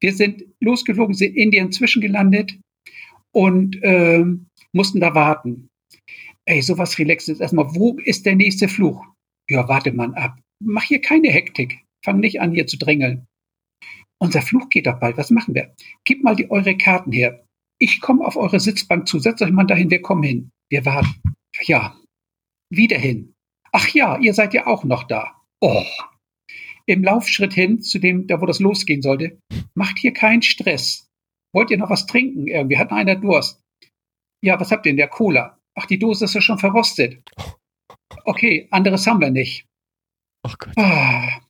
Wir 0.00 0.12
sind 0.12 0.44
losgeflogen, 0.60 1.14
sind 1.14 1.36
in 1.36 1.44
Indien 1.44 1.72
zwischengelandet 1.72 2.58
und 3.32 3.82
äh, 3.82 4.24
mussten 4.72 5.00
da 5.00 5.14
warten. 5.14 5.68
Ey, 6.46 6.62
sowas 6.62 6.98
relaxes. 6.98 7.40
Erstmal, 7.40 7.74
wo 7.74 7.98
ist 8.04 8.26
der 8.26 8.34
nächste 8.34 8.68
Fluch? 8.68 9.06
Ja, 9.48 9.68
warte 9.68 9.92
mal 9.92 10.14
ab. 10.14 10.40
Mach 10.62 10.84
hier 10.84 11.00
keine 11.00 11.30
Hektik. 11.30 11.84
Fang 12.04 12.20
nicht 12.20 12.40
an, 12.40 12.52
hier 12.52 12.66
zu 12.66 12.78
drängeln. 12.78 13.26
Unser 14.22 14.42
Fluch 14.42 14.68
geht 14.68 14.86
doch 14.86 14.98
bald. 14.98 15.16
Was 15.16 15.30
machen 15.30 15.54
wir? 15.54 15.74
Gib 16.04 16.22
mal 16.22 16.36
die, 16.36 16.50
eure 16.50 16.76
Karten 16.76 17.12
her. 17.12 17.44
Ich 17.78 18.00
komme 18.00 18.24
auf 18.24 18.36
eure 18.36 18.60
Sitzbank 18.60 19.08
zu. 19.08 19.18
Setzt 19.18 19.42
euch 19.42 19.52
mal 19.52 19.64
dahin. 19.64 19.90
Wir 19.90 20.02
kommen 20.02 20.22
hin. 20.22 20.50
Wir 20.70 20.84
warten. 20.84 21.22
Ja. 21.62 21.98
Wieder 22.70 22.98
hin. 22.98 23.29
Ach 23.72 23.88
ja, 23.88 24.18
ihr 24.18 24.34
seid 24.34 24.54
ja 24.54 24.66
auch 24.66 24.84
noch 24.84 25.04
da. 25.04 25.36
Oh. 25.60 25.84
im 26.86 27.04
Laufschritt 27.04 27.52
hin 27.52 27.82
zu 27.82 27.98
dem, 27.98 28.26
da 28.26 28.40
wo 28.40 28.46
das 28.46 28.58
losgehen 28.60 29.02
sollte, 29.02 29.38
macht 29.74 29.98
hier 29.98 30.12
keinen 30.12 30.42
Stress. 30.42 31.06
Wollt 31.54 31.70
ihr 31.70 31.78
noch 31.78 31.90
was 31.90 32.06
trinken? 32.06 32.46
Irgendwie 32.46 32.78
hat 32.78 32.90
einer 32.92 33.16
Durst. 33.16 33.60
Ja, 34.42 34.58
was 34.58 34.70
habt 34.72 34.86
ihr 34.86 34.90
in 34.90 34.96
der 34.96 35.08
Cola? 35.08 35.58
Ach, 35.76 35.86
die 35.86 35.98
Dose 35.98 36.24
ist 36.24 36.34
ja 36.34 36.40
schon 36.40 36.58
verrostet. 36.58 37.22
Okay, 38.24 38.68
anderes 38.70 39.06
haben 39.06 39.20
wir 39.20 39.30
nicht. 39.30 39.66
Oh 40.46 40.52
Gott. 40.58 40.72
Ah, 40.76 41.40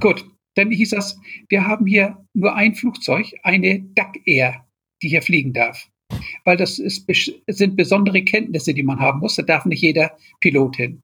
gut, 0.00 0.28
dann 0.56 0.70
hieß 0.70 0.90
das, 0.90 1.18
wir 1.48 1.66
haben 1.66 1.86
hier 1.86 2.24
nur 2.34 2.54
ein 2.54 2.74
Flugzeug, 2.74 3.32
eine 3.42 3.80
Duck 3.80 4.16
Air, 4.26 4.66
die 5.02 5.08
hier 5.08 5.22
fliegen 5.22 5.52
darf. 5.52 5.88
Weil 6.44 6.56
das 6.56 6.78
ist, 6.78 7.06
sind 7.48 7.76
besondere 7.76 8.22
Kenntnisse, 8.22 8.74
die 8.74 8.82
man 8.82 9.00
haben 9.00 9.20
muss. 9.20 9.36
Da 9.36 9.42
darf 9.42 9.64
nicht 9.64 9.82
jeder 9.82 10.16
Pilot 10.40 10.76
hin. 10.76 11.02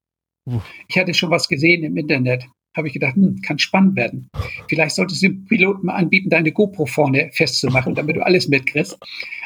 Ich 0.87 0.97
hatte 0.97 1.13
schon 1.13 1.31
was 1.31 1.47
gesehen 1.47 1.83
im 1.83 1.97
Internet. 1.97 2.45
Habe 2.75 2.87
ich 2.87 2.93
gedacht, 2.93 3.15
hm, 3.15 3.41
kann 3.41 3.59
spannend 3.59 3.95
werden. 3.95 4.29
Vielleicht 4.67 4.95
solltest 4.95 5.21
du 5.21 5.27
dem 5.27 5.45
Piloten 5.45 5.85
mal 5.85 5.93
anbieten, 5.93 6.29
deine 6.29 6.51
GoPro 6.51 6.87
vorne 6.87 7.29
festzumachen, 7.31 7.93
damit 7.93 8.15
du 8.15 8.25
alles 8.25 8.47
mitkriegst. 8.47 8.97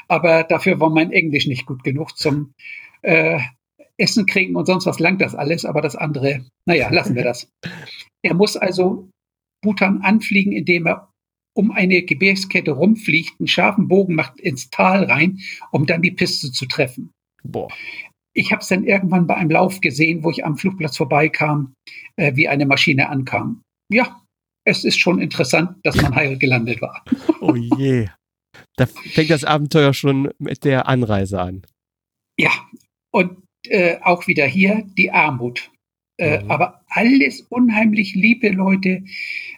Aber 0.07 0.43
dafür 0.43 0.79
war 0.79 0.89
mein 0.89 1.11
Englisch 1.11 1.45
nicht 1.45 1.65
gut 1.65 1.83
genug 1.83 2.17
zum 2.17 2.53
äh, 3.01 3.39
Essen 3.97 4.25
kriegen 4.25 4.55
und 4.55 4.65
sonst 4.65 4.85
was 4.85 4.99
langt 4.99 5.21
das 5.21 5.35
alles. 5.35 5.65
Aber 5.65 5.81
das 5.81 5.95
andere, 5.95 6.45
naja, 6.65 6.89
lassen 6.89 7.15
wir 7.15 7.23
das. 7.23 7.49
Er 8.23 8.33
muss 8.33 8.55
also 8.55 9.09
Bhutan 9.61 10.01
anfliegen, 10.01 10.53
indem 10.53 10.87
er 10.87 11.09
um 11.53 11.71
eine 11.71 12.03
Gebirgskette 12.03 12.71
rumfliegt, 12.71 13.39
einen 13.39 13.47
scharfen 13.47 13.87
Bogen 13.87 14.15
macht 14.15 14.39
ins 14.39 14.69
Tal 14.69 15.05
rein, 15.05 15.39
um 15.71 15.85
dann 15.87 16.03
die 16.03 16.11
Piste 16.11 16.51
zu 16.51 16.67
treffen. 16.67 17.11
Boah. 17.43 17.69
Ich 18.37 18.51
habe 18.51 18.61
es 18.61 18.67
dann 18.67 18.83
irgendwann 18.83 19.25
bei 19.25 19.35
einem 19.35 19.49
Lauf 19.49 19.81
gesehen, 19.81 20.23
wo 20.23 20.29
ich 20.29 20.45
am 20.45 20.57
Flugplatz 20.57 20.95
vorbeikam, 20.97 21.73
äh, 22.17 22.35
wie 22.35 22.47
eine 22.47 22.67
Maschine 22.67 23.09
ankam. 23.09 23.63
Ja, 23.91 24.21
es 24.63 24.83
ist 24.83 24.99
schon 24.99 25.19
interessant, 25.19 25.77
dass 25.83 25.99
man 26.01 26.13
heil 26.13 26.37
gelandet 26.37 26.81
war. 26.81 27.03
Oh 27.39 27.55
je. 27.55 28.07
Da 28.75 28.87
fängt 28.87 29.29
das 29.29 29.43
Abenteuer 29.43 29.93
schon 29.93 30.31
mit 30.39 30.65
der 30.65 30.87
Anreise 30.87 31.39
an. 31.39 31.61
Ja, 32.37 32.51
und 33.11 33.43
äh, 33.67 33.97
auch 34.01 34.27
wieder 34.27 34.45
hier 34.45 34.83
die 34.97 35.11
Armut. 35.11 35.71
Äh, 36.19 36.43
mhm. 36.43 36.51
Aber 36.51 36.81
alles 36.89 37.41
unheimlich 37.49 38.15
liebe 38.15 38.49
Leute, 38.49 39.03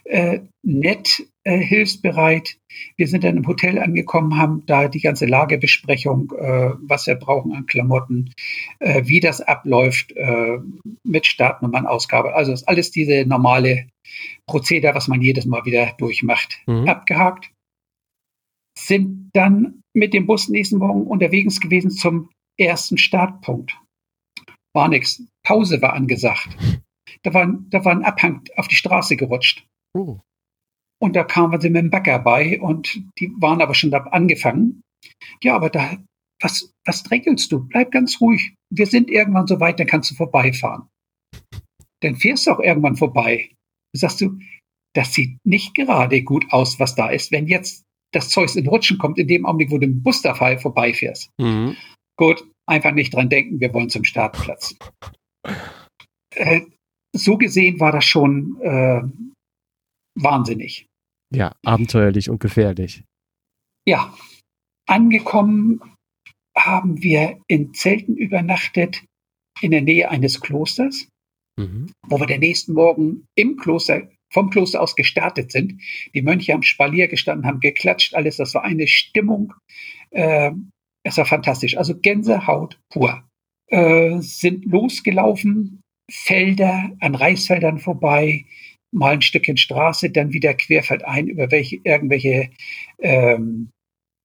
äh, 0.04 0.40
nett, 0.62 1.22
äh, 1.44 1.58
hilfsbereit. 1.58 2.58
Wir 2.96 3.08
sind 3.08 3.24
dann 3.24 3.36
im 3.36 3.46
Hotel 3.46 3.78
angekommen, 3.78 4.36
haben 4.36 4.64
da 4.66 4.88
die 4.88 5.00
ganze 5.00 5.26
Lagebesprechung, 5.26 6.32
äh, 6.36 6.72
was 6.80 7.06
wir 7.06 7.14
brauchen 7.14 7.52
an 7.52 7.66
Klamotten, 7.66 8.32
äh, 8.78 9.02
wie 9.06 9.20
das 9.20 9.40
abläuft 9.40 10.12
äh, 10.12 10.58
mit 11.02 11.26
Startnummernausgabe. 11.26 12.34
Also 12.34 12.52
ist 12.52 12.68
alles 12.68 12.90
diese 12.90 13.24
normale 13.26 13.88
Prozedere, 14.46 14.94
was 14.94 15.08
man 15.08 15.22
jedes 15.22 15.46
Mal 15.46 15.64
wieder 15.64 15.94
durchmacht, 15.98 16.60
mhm. 16.66 16.88
abgehakt. 16.88 17.50
Sind 18.78 19.30
dann 19.32 19.82
mit 19.94 20.14
dem 20.14 20.26
Bus 20.26 20.48
nächsten 20.48 20.78
Morgen 20.78 21.06
unterwegs 21.06 21.60
gewesen 21.60 21.90
zum 21.90 22.30
ersten 22.58 22.98
Startpunkt. 22.98 23.76
War 24.74 24.88
nichts. 24.88 25.22
Pause 25.44 25.80
war 25.82 25.94
angesagt. 25.94 26.48
Da 27.22 27.34
war, 27.34 27.52
da 27.68 27.84
war 27.84 27.92
ein 27.92 28.04
Abhang 28.04 28.44
auf 28.56 28.68
die 28.68 28.76
Straße 28.76 29.16
gerutscht. 29.16 29.66
Oh. 29.94 30.20
Und 31.02 31.16
da 31.16 31.24
kamen 31.24 31.60
sie 31.60 31.70
mit 31.70 31.82
dem 31.82 31.90
Bäcker 31.90 32.18
bei 32.18 32.60
und 32.60 33.02
die 33.18 33.32
waren 33.38 33.62
aber 33.62 33.74
schon 33.74 33.90
da 33.90 33.98
angefangen. 33.98 34.82
Ja, 35.42 35.56
aber 35.56 35.70
da, 35.70 35.96
was, 36.42 36.72
was 36.86 37.02
drängelst 37.02 37.50
du? 37.52 37.66
Bleib 37.66 37.90
ganz 37.90 38.20
ruhig. 38.20 38.54
Wir 38.70 38.86
sind 38.86 39.10
irgendwann 39.10 39.46
so 39.46 39.60
weit, 39.60 39.80
dann 39.80 39.86
kannst 39.86 40.10
du 40.10 40.14
vorbeifahren. 40.14 40.88
Dann 42.02 42.16
fährst 42.16 42.46
du 42.46 42.52
auch 42.52 42.60
irgendwann 42.60 42.96
vorbei. 42.96 43.50
Sagst 43.96 44.20
du, 44.20 44.38
das 44.94 45.14
sieht 45.14 45.38
nicht 45.44 45.74
gerade 45.74 46.22
gut 46.22 46.46
aus, 46.50 46.78
was 46.78 46.94
da 46.94 47.08
ist. 47.08 47.32
Wenn 47.32 47.46
jetzt 47.46 47.84
das 48.12 48.28
Zeug 48.28 48.54
in 48.56 48.66
Rutschen 48.66 48.98
kommt, 48.98 49.18
in 49.18 49.28
dem 49.28 49.46
Augenblick, 49.46 49.70
wo 49.70 49.78
du 49.78 49.86
im 49.86 50.02
Bus 50.02 50.22
dabei 50.22 50.58
vorbeifährst. 50.58 51.30
Mhm. 51.38 51.76
Gut, 52.18 52.46
einfach 52.68 52.92
nicht 52.92 53.14
dran 53.14 53.28
denken, 53.28 53.60
wir 53.60 53.72
wollen 53.72 53.88
zum 53.88 54.04
Startplatz. 54.04 54.76
Äh, 56.34 56.62
so 57.16 57.38
gesehen 57.38 57.80
war 57.80 57.92
das 57.92 58.04
schon 58.04 58.60
äh, 58.60 59.02
wahnsinnig. 60.16 60.86
Ja, 61.32 61.54
abenteuerlich 61.64 62.28
und 62.28 62.40
gefährlich. 62.40 63.04
Ja, 63.86 64.14
angekommen 64.86 65.80
haben 66.56 67.02
wir 67.02 67.40
in 67.46 67.72
Zelten 67.74 68.16
übernachtet 68.16 69.04
in 69.60 69.70
der 69.70 69.82
Nähe 69.82 70.10
eines 70.10 70.40
Klosters, 70.40 71.08
mhm. 71.56 71.92
wo 72.06 72.18
wir 72.18 72.26
den 72.26 72.40
nächsten 72.40 72.72
Morgen 72.72 73.26
im 73.36 73.56
Kloster, 73.56 74.08
vom 74.32 74.50
Kloster 74.50 74.80
aus 74.80 74.96
gestartet 74.96 75.52
sind. 75.52 75.80
Die 76.14 76.22
Mönche 76.22 76.54
am 76.54 76.62
Spalier 76.62 77.08
gestanden, 77.08 77.46
haben 77.46 77.60
geklatscht, 77.60 78.14
alles. 78.14 78.36
Das 78.36 78.54
war 78.54 78.64
eine 78.64 78.86
Stimmung. 78.86 79.54
Äh, 80.10 80.52
es 81.04 81.16
war 81.16 81.26
fantastisch. 81.26 81.76
Also 81.76 81.98
Gänsehaut 81.98 82.78
pur. 82.90 83.24
Äh, 83.68 84.20
sind 84.20 84.64
losgelaufen, 84.64 85.80
Felder 86.10 86.90
an 87.00 87.14
Reisfeldern 87.14 87.78
vorbei, 87.78 88.44
mal 88.92 89.14
ein 89.14 89.22
Stückchen 89.22 89.56
Straße, 89.56 90.10
dann 90.10 90.32
wieder 90.32 90.54
querfeldein 90.54 91.28
über 91.28 91.50
welche, 91.50 91.76
irgendwelche 91.84 92.50
ähm, 92.98 93.70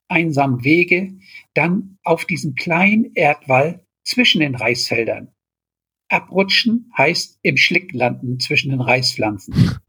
einsamen 0.07 0.63
Wege, 0.63 1.13
dann 1.53 1.97
auf 2.03 2.25
diesen 2.25 2.55
kleinen 2.55 3.11
Erdwall 3.15 3.83
zwischen 4.05 4.41
den 4.41 4.55
Reisfeldern. 4.55 5.31
Abrutschen 6.09 6.91
heißt 6.97 7.39
im 7.41 7.57
Schlick 7.57 7.93
landen 7.93 8.39
zwischen 8.39 8.69
den 8.69 8.81
Reispflanzen. 8.81 9.79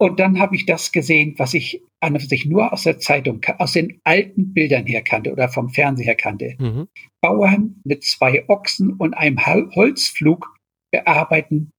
Und 0.00 0.18
dann 0.18 0.38
habe 0.38 0.56
ich 0.56 0.64
das 0.64 0.92
gesehen, 0.92 1.34
was 1.36 1.52
ich 1.52 1.82
an 2.00 2.14
und 2.14 2.26
sich 2.26 2.46
nur 2.46 2.72
aus 2.72 2.84
der 2.84 2.98
Zeitung, 2.98 3.44
aus 3.58 3.72
den 3.72 4.00
alten 4.02 4.54
Bildern 4.54 4.86
her 4.86 5.02
kannte 5.02 5.30
oder 5.30 5.50
vom 5.50 5.68
Fernseher 5.68 6.06
her 6.06 6.14
kannte. 6.14 6.56
Mhm. 6.58 6.88
Bauern 7.20 7.82
mit 7.84 8.02
zwei 8.02 8.48
Ochsen 8.48 8.94
und 8.94 9.12
einem 9.12 9.44
Holzflug 9.44 10.56
bearbeiten 10.90 11.70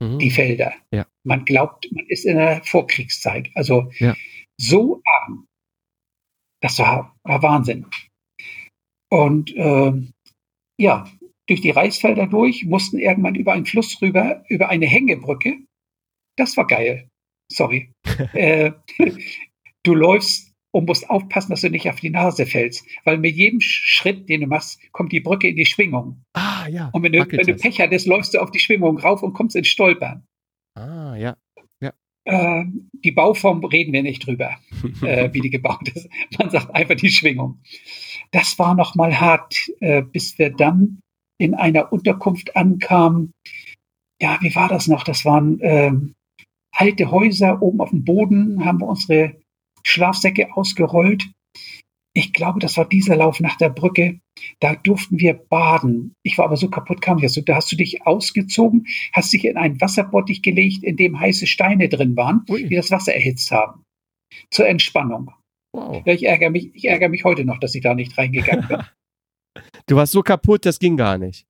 mhm. 0.00 0.18
die 0.18 0.30
Felder. 0.30 0.74
Ja. 0.92 1.06
Man 1.24 1.44
glaubt, 1.44 1.88
man 1.92 2.06
ist 2.08 2.24
in 2.24 2.36
der 2.36 2.62
Vorkriegszeit. 2.64 3.48
Also 3.54 3.90
ja. 3.98 4.16
so 4.56 5.02
arm. 5.04 5.46
Das 6.62 6.78
war, 6.78 7.16
war 7.22 7.42
Wahnsinn. 7.42 7.86
Und 9.10 9.54
äh, 9.56 9.92
ja, 10.78 11.10
durch 11.48 11.60
die 11.60 11.70
Reisfelder 11.70 12.26
durch, 12.26 12.64
mussten 12.64 12.98
irgendwann 12.98 13.34
über 13.34 13.52
einen 13.52 13.66
Fluss 13.66 14.00
rüber, 14.02 14.44
über 14.48 14.68
eine 14.68 14.86
Hängebrücke. 14.86 15.58
Das 16.36 16.56
war 16.56 16.66
geil 16.66 17.10
sorry. 17.50 17.92
äh, 18.32 18.72
du 19.84 19.94
läufst 19.94 20.49
und 20.72 20.86
musst 20.86 21.08
aufpassen, 21.10 21.50
dass 21.50 21.62
du 21.62 21.70
nicht 21.70 21.88
auf 21.88 22.00
die 22.00 22.10
Nase 22.10 22.46
fällst, 22.46 22.86
weil 23.04 23.18
mit 23.18 23.36
jedem 23.36 23.60
Schritt, 23.60 24.28
den 24.28 24.42
du 24.42 24.46
machst, 24.46 24.80
kommt 24.92 25.12
die 25.12 25.20
Brücke 25.20 25.48
in 25.48 25.56
die 25.56 25.66
Schwingung. 25.66 26.22
Ah, 26.34 26.66
ja. 26.68 26.90
Und 26.92 27.02
wenn 27.02 27.12
du, 27.12 27.26
wenn 27.30 27.46
du 27.46 27.56
Pech 27.56 27.80
hattest, 27.80 28.06
läufst 28.06 28.34
du 28.34 28.38
auf 28.38 28.50
die 28.50 28.60
Schwingung 28.60 28.98
rauf 28.98 29.22
und 29.22 29.32
kommst 29.32 29.56
ins 29.56 29.68
Stolpern. 29.68 30.24
Ah, 30.74 31.16
ja. 31.16 31.36
ja. 31.80 31.92
Äh, 32.24 32.64
die 32.92 33.12
Bauform 33.12 33.64
reden 33.64 33.92
wir 33.92 34.02
nicht 34.02 34.26
drüber, 34.26 34.56
äh, 35.02 35.32
wie 35.32 35.40
die 35.40 35.50
gebaut 35.50 35.88
ist. 35.94 36.08
Man 36.38 36.50
sagt 36.50 36.74
einfach 36.74 36.96
die 36.96 37.10
Schwingung. 37.10 37.60
Das 38.30 38.58
war 38.58 38.74
noch 38.74 38.94
mal 38.94 39.20
hart, 39.20 39.56
äh, 39.80 40.02
bis 40.02 40.38
wir 40.38 40.50
dann 40.50 41.00
in 41.38 41.54
einer 41.54 41.92
Unterkunft 41.92 42.56
ankamen. 42.56 43.32
Ja, 44.20 44.38
wie 44.42 44.54
war 44.54 44.68
das 44.68 44.86
noch? 44.86 45.02
Das 45.02 45.24
waren 45.24 45.58
ähm, 45.62 46.14
alte 46.70 47.10
Häuser 47.10 47.62
oben 47.62 47.80
auf 47.80 47.90
dem 47.90 48.04
Boden, 48.04 48.64
haben 48.64 48.80
wir 48.80 48.86
unsere 48.86 49.39
Schlafsäcke 49.84 50.54
ausgerollt. 50.56 51.24
Ich 52.12 52.32
glaube, 52.32 52.58
das 52.58 52.76
war 52.76 52.88
dieser 52.88 53.16
Lauf 53.16 53.38
nach 53.40 53.56
der 53.56 53.70
Brücke. 53.70 54.20
Da 54.58 54.74
durften 54.74 55.20
wir 55.20 55.34
baden. 55.34 56.14
Ich 56.24 56.38
war 56.38 56.46
aber 56.46 56.56
so 56.56 56.68
kaputt, 56.68 57.00
kam 57.00 57.18
ich 57.18 57.24
also, 57.24 57.40
Da 57.40 57.56
hast 57.56 57.70
du 57.70 57.76
dich 57.76 58.04
ausgezogen, 58.04 58.86
hast 59.12 59.32
dich 59.32 59.44
in 59.44 59.56
einen 59.56 59.80
Wasserbottich 59.80 60.42
gelegt, 60.42 60.82
in 60.82 60.96
dem 60.96 61.20
heiße 61.20 61.46
Steine 61.46 61.88
drin 61.88 62.16
waren, 62.16 62.44
Ui. 62.48 62.66
die 62.66 62.74
das 62.74 62.90
Wasser 62.90 63.14
erhitzt 63.14 63.50
haben. 63.52 63.84
Zur 64.50 64.66
Entspannung. 64.66 65.30
Wow. 65.72 66.02
Ja, 66.04 66.12
ich, 66.12 66.24
ärgere 66.24 66.50
mich, 66.50 66.74
ich 66.74 66.86
ärgere 66.86 67.08
mich 67.08 67.22
heute 67.22 67.44
noch, 67.44 67.60
dass 67.60 67.74
ich 67.74 67.82
da 67.82 67.94
nicht 67.94 68.18
reingegangen 68.18 68.66
bin. 68.66 68.82
du 69.86 69.96
warst 69.96 70.12
so 70.12 70.22
kaputt, 70.22 70.66
das 70.66 70.80
ging 70.80 70.96
gar 70.96 71.16
nicht 71.16 71.46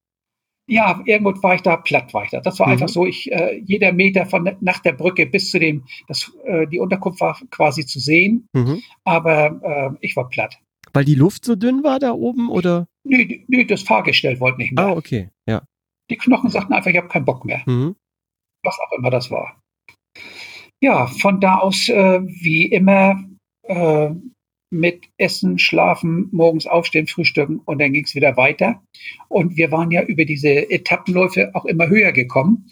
ja, 0.71 1.03
irgendwo 1.05 1.35
war 1.43 1.57
ich 1.57 1.63
da, 1.63 1.77
platt 1.77 2.15
war 2.15 2.25
ich 2.25 2.31
da. 2.31 2.41
Das 2.41 2.59
war 2.61 2.69
mhm. 2.69 2.75
einfach 2.75 2.89
so, 2.89 3.05
ich, 3.05 3.31
äh, 3.33 3.61
jeder 3.67 3.93
Meter 3.93 4.25
von 4.25 4.49
nach 4.61 4.79
der 4.79 4.93
Brücke 4.93 5.27
bis 5.27 5.51
zu 5.51 5.59
dem, 5.59 5.85
das, 6.07 6.31
äh, 6.45 6.67
die 6.69 6.79
Unterkunft 6.79 7.21
war 7.21 7.39
quasi 7.51 7.85
zu 7.85 7.99
sehen, 7.99 8.47
mhm. 8.53 8.81
aber 9.05 9.61
äh, 9.63 9.97
ich 10.01 10.15
war 10.15 10.29
platt. 10.29 10.57
Weil 10.93 11.05
die 11.05 11.17
Luft 11.17 11.45
so 11.45 11.57
dünn 11.57 11.83
war 11.83 11.99
da 11.99 12.13
oben, 12.13 12.49
oder? 12.49 12.87
Nö, 13.05 13.27
nö 13.49 13.65
das 13.65 13.83
Fahrgestell 13.83 14.39
wollte 14.39 14.59
nicht 14.59 14.73
mehr. 14.73 14.87
Ah, 14.87 14.93
okay, 14.93 15.31
ja. 15.49 15.63
Die 16.09 16.17
Knochen 16.17 16.51
sagten 16.51 16.73
einfach, 16.73 16.91
ich 16.91 16.97
habe 16.97 17.09
keinen 17.09 17.25
Bock 17.25 17.45
mehr. 17.45 17.63
Mhm. 17.67 17.97
Was 18.63 18.79
auch 18.79 18.97
immer 18.97 19.11
das 19.11 19.31
war. 19.31 19.61
Ja, 20.81 21.09
von 21.09 21.41
da 21.41 21.59
aus, 21.59 21.89
äh, 21.89 22.21
wie 22.23 22.67
immer, 22.67 23.23
äh, 23.65 24.11
mit 24.71 25.09
Essen, 25.19 25.59
Schlafen, 25.59 26.29
morgens 26.33 26.67
aufstehen, 26.67 27.07
frühstücken 27.07 27.61
und 27.65 27.81
dann 27.81 27.93
ging 27.93 28.05
es 28.05 28.15
wieder 28.15 28.37
weiter. 28.37 28.83
Und 29.29 29.57
wir 29.57 29.71
waren 29.73 29.91
ja 29.91 30.03
über 30.03 30.25
diese 30.25 30.71
Etappenläufe 30.71 31.55
auch 31.55 31.65
immer 31.65 31.89
höher 31.89 32.13
gekommen. 32.13 32.71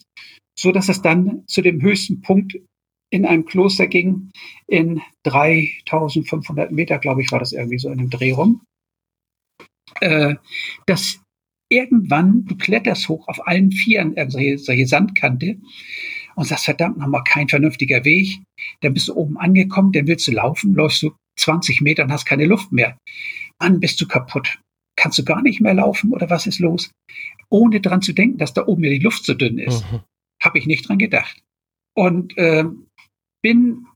so 0.58 0.72
dass 0.72 0.88
es 0.88 1.02
dann 1.02 1.44
zu 1.46 1.62
dem 1.62 1.80
höchsten 1.82 2.20
Punkt 2.20 2.58
in 3.10 3.24
einem 3.24 3.44
Kloster 3.44 3.86
ging, 3.86 4.30
in 4.66 5.00
3500 5.22 6.72
Meter, 6.72 6.98
glaube 6.98 7.22
ich, 7.22 7.30
war 7.30 7.38
das 7.38 7.52
irgendwie 7.52 7.78
so 7.78 7.88
in 7.90 8.00
einem 8.00 8.10
Dreh 8.10 8.32
rum. 8.32 8.62
Äh, 10.00 10.34
dass 10.86 11.20
irgendwann, 11.68 12.44
du 12.46 12.56
kletterst 12.56 13.08
hoch 13.08 13.28
auf 13.28 13.46
allen 13.46 13.70
Vieren, 13.72 14.16
äh, 14.16 14.30
solche, 14.30 14.58
solche 14.58 14.86
Sandkante, 14.86 15.58
und 16.34 16.44
sagst, 16.44 16.66
verdammt 16.66 16.98
nochmal, 16.98 17.24
kein 17.24 17.48
vernünftiger 17.48 18.04
Weg. 18.04 18.40
Dann 18.80 18.94
bist 18.94 19.08
du 19.08 19.14
oben 19.14 19.36
angekommen, 19.38 19.92
dann 19.92 20.06
willst 20.06 20.26
du 20.28 20.32
laufen, 20.32 20.74
läufst 20.74 21.02
du 21.02 21.12
20 21.38 21.80
Meter 21.80 22.04
und 22.04 22.12
hast 22.12 22.26
keine 22.26 22.46
Luft 22.46 22.72
mehr. 22.72 22.98
Mann, 23.60 23.80
bist 23.80 24.00
du 24.00 24.06
kaputt. 24.06 24.60
Kannst 24.96 25.18
du 25.18 25.24
gar 25.24 25.42
nicht 25.42 25.60
mehr 25.60 25.74
laufen 25.74 26.12
oder 26.12 26.28
was 26.28 26.46
ist 26.46 26.58
los? 26.58 26.90
Ohne 27.50 27.80
dran 27.80 28.02
zu 28.02 28.12
denken, 28.12 28.38
dass 28.38 28.52
da 28.52 28.66
oben 28.66 28.84
ja 28.84 28.90
die 28.90 28.98
Luft 28.98 29.24
so 29.24 29.34
dünn 29.34 29.58
ist. 29.58 29.90
Mhm. 29.90 30.00
Habe 30.42 30.58
ich 30.58 30.66
nicht 30.66 30.88
dran 30.88 30.98
gedacht. 30.98 31.40
Und 31.96 32.36
äh, 32.36 32.64
bin 33.42 33.86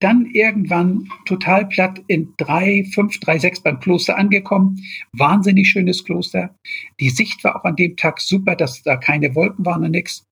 dann 0.00 0.26
irgendwann 0.26 1.08
total 1.24 1.66
platt 1.66 2.02
in 2.08 2.34
3, 2.36 2.84
5, 2.92 3.20
3, 3.20 3.38
6 3.38 3.62
beim 3.62 3.80
Kloster 3.80 4.18
angekommen. 4.18 4.84
Wahnsinnig 5.12 5.68
schönes 5.68 6.04
Kloster. 6.04 6.54
Die 7.00 7.08
Sicht 7.08 7.42
war 7.42 7.56
auch 7.56 7.64
an 7.64 7.76
dem 7.76 7.96
Tag 7.96 8.20
super, 8.20 8.54
dass 8.54 8.82
da 8.82 8.96
keine 8.96 9.34
Wolken 9.34 9.64
waren 9.64 9.84
und 9.84 9.92
nichts. 9.92 10.24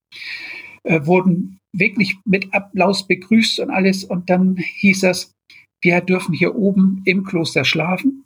Äh, 0.84 1.06
wurden 1.06 1.58
wirklich 1.74 2.18
mit 2.26 2.52
Applaus 2.52 3.06
begrüßt 3.06 3.60
und 3.60 3.70
alles. 3.70 4.04
Und 4.04 4.28
dann 4.28 4.56
hieß 4.56 5.04
es, 5.04 5.32
wir 5.82 6.00
dürfen 6.00 6.32
hier 6.32 6.54
oben 6.54 7.02
im 7.04 7.24
Kloster 7.24 7.64
schlafen. 7.64 8.24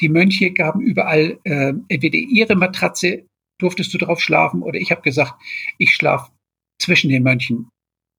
Die 0.00 0.08
Mönche 0.08 0.52
gaben 0.52 0.80
überall 0.80 1.38
äh, 1.44 1.74
entweder 1.88 2.18
ihre 2.18 2.56
Matratze, 2.56 3.26
durftest 3.60 3.92
du 3.94 3.98
drauf 3.98 4.20
schlafen, 4.20 4.62
oder 4.62 4.80
ich 4.80 4.90
habe 4.90 5.02
gesagt, 5.02 5.34
ich 5.78 5.90
schlafe 5.90 6.32
zwischen 6.80 7.10
den 7.10 7.22
Mönchen 7.22 7.68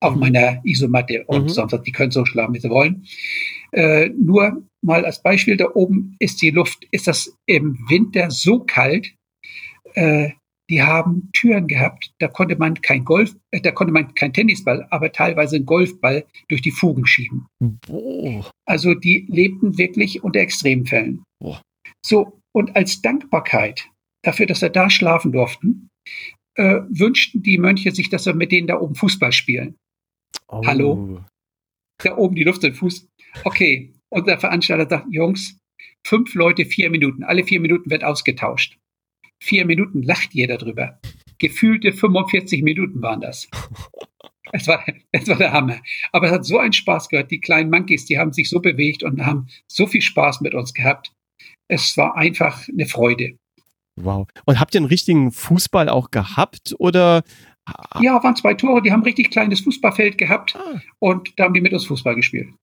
auf 0.01 0.13
mhm. 0.13 0.19
meiner 0.19 0.61
Isomatte 0.63 1.25
und 1.25 1.43
mhm. 1.43 1.49
sonst, 1.49 1.81
die 1.85 1.91
können 1.91 2.11
so 2.11 2.25
schlafen, 2.25 2.53
wie 2.53 2.59
sie 2.59 2.69
wollen. 2.69 3.05
Äh, 3.71 4.09
nur 4.09 4.63
mal 4.81 5.05
als 5.05 5.21
Beispiel, 5.21 5.57
da 5.57 5.69
oben 5.73 6.15
ist 6.19 6.41
die 6.41 6.51
Luft, 6.51 6.85
ist 6.91 7.07
das 7.07 7.35
im 7.45 7.77
Winter 7.89 8.31
so 8.31 8.59
kalt, 8.59 9.13
äh, 9.93 10.31
die 10.69 10.81
haben 10.81 11.29
Türen 11.33 11.67
gehabt, 11.67 12.13
da 12.19 12.27
konnte 12.27 12.55
man 12.55 12.81
kein 12.81 13.05
Golf, 13.05 13.35
äh, 13.51 13.61
da 13.61 13.71
konnte 13.71 13.93
man 13.93 14.13
kein 14.15 14.33
Tennisball, 14.33 14.87
aber 14.89 15.11
teilweise 15.11 15.57
einen 15.57 15.65
Golfball 15.65 16.25
durch 16.47 16.61
die 16.61 16.71
Fugen 16.71 17.05
schieben. 17.05 17.47
Oh. 17.87 18.43
Also 18.65 18.95
die 18.95 19.25
lebten 19.29 19.77
wirklich 19.77 20.23
unter 20.23 20.39
Extremfällen. 20.39 21.23
Oh. 21.43 21.57
So, 22.03 22.39
und 22.55 22.75
als 22.75 23.01
Dankbarkeit 23.01 23.89
dafür, 24.23 24.47
dass 24.47 24.61
wir 24.61 24.69
da 24.69 24.89
schlafen 24.89 25.31
durften, 25.31 25.89
äh, 26.55 26.81
wünschten 26.89 27.43
die 27.43 27.57
Mönche 27.57 27.91
sich, 27.91 28.09
dass 28.09 28.25
wir 28.25 28.33
mit 28.33 28.51
denen 28.51 28.67
da 28.67 28.79
oben 28.79 28.95
Fußball 28.95 29.31
spielen. 29.31 29.75
Oh. 30.47 30.65
Hallo? 30.65 31.23
Da 32.03 32.17
oben 32.17 32.35
die 32.35 32.43
Luft 32.43 32.63
im 32.63 32.73
Fuß. 32.73 33.07
Okay. 33.43 33.93
Und 34.09 34.27
der 34.27 34.39
Veranstalter 34.39 34.87
sagt, 34.87 35.07
Jungs, 35.11 35.57
fünf 36.05 36.33
Leute, 36.35 36.65
vier 36.65 36.89
Minuten. 36.89 37.23
Alle 37.23 37.43
vier 37.43 37.59
Minuten 37.59 37.89
wird 37.89 38.03
ausgetauscht. 38.03 38.77
Vier 39.41 39.65
Minuten 39.65 40.01
lacht 40.03 40.33
jeder 40.33 40.57
drüber. 40.57 40.99
Gefühlte 41.37 41.91
45 41.91 42.63
Minuten 42.63 43.01
waren 43.01 43.21
das. 43.21 43.47
Es 44.51 44.67
war, 44.67 44.85
es 45.11 45.27
war 45.27 45.37
der 45.37 45.51
Hammer. 45.51 45.81
Aber 46.13 46.27
es 46.27 46.31
hat 46.31 46.45
so 46.45 46.59
einen 46.59 46.71
Spaß 46.71 47.09
gehört. 47.09 47.31
Die 47.31 47.41
kleinen 47.41 47.69
Monkeys, 47.71 48.05
die 48.05 48.19
haben 48.19 48.31
sich 48.31 48.49
so 48.49 48.61
bewegt 48.61 49.03
und 49.03 49.25
haben 49.25 49.47
so 49.67 49.85
viel 49.87 50.01
Spaß 50.01 50.41
mit 50.41 50.53
uns 50.53 50.73
gehabt. 50.73 51.11
Es 51.67 51.97
war 51.97 52.15
einfach 52.15 52.65
eine 52.69 52.85
Freude. 52.85 53.37
Wow. 53.99 54.27
Und 54.45 54.59
habt 54.59 54.75
ihr 54.75 54.79
einen 54.79 54.87
richtigen 54.87 55.31
Fußball 55.31 55.89
auch 55.89 56.11
gehabt 56.11 56.75
oder 56.77 57.23
ja, 57.99 58.23
waren 58.23 58.35
zwei 58.35 58.53
Tore, 58.53 58.81
die 58.81 58.91
haben 58.91 59.03
richtig 59.03 59.31
kleines 59.31 59.61
Fußballfeld 59.61 60.17
gehabt 60.17 60.55
ah. 60.55 60.79
und 60.99 61.33
da 61.37 61.45
haben 61.45 61.53
die 61.53 61.61
mit 61.61 61.73
uns 61.73 61.85
Fußball 61.85 62.15
gespielt. 62.15 62.53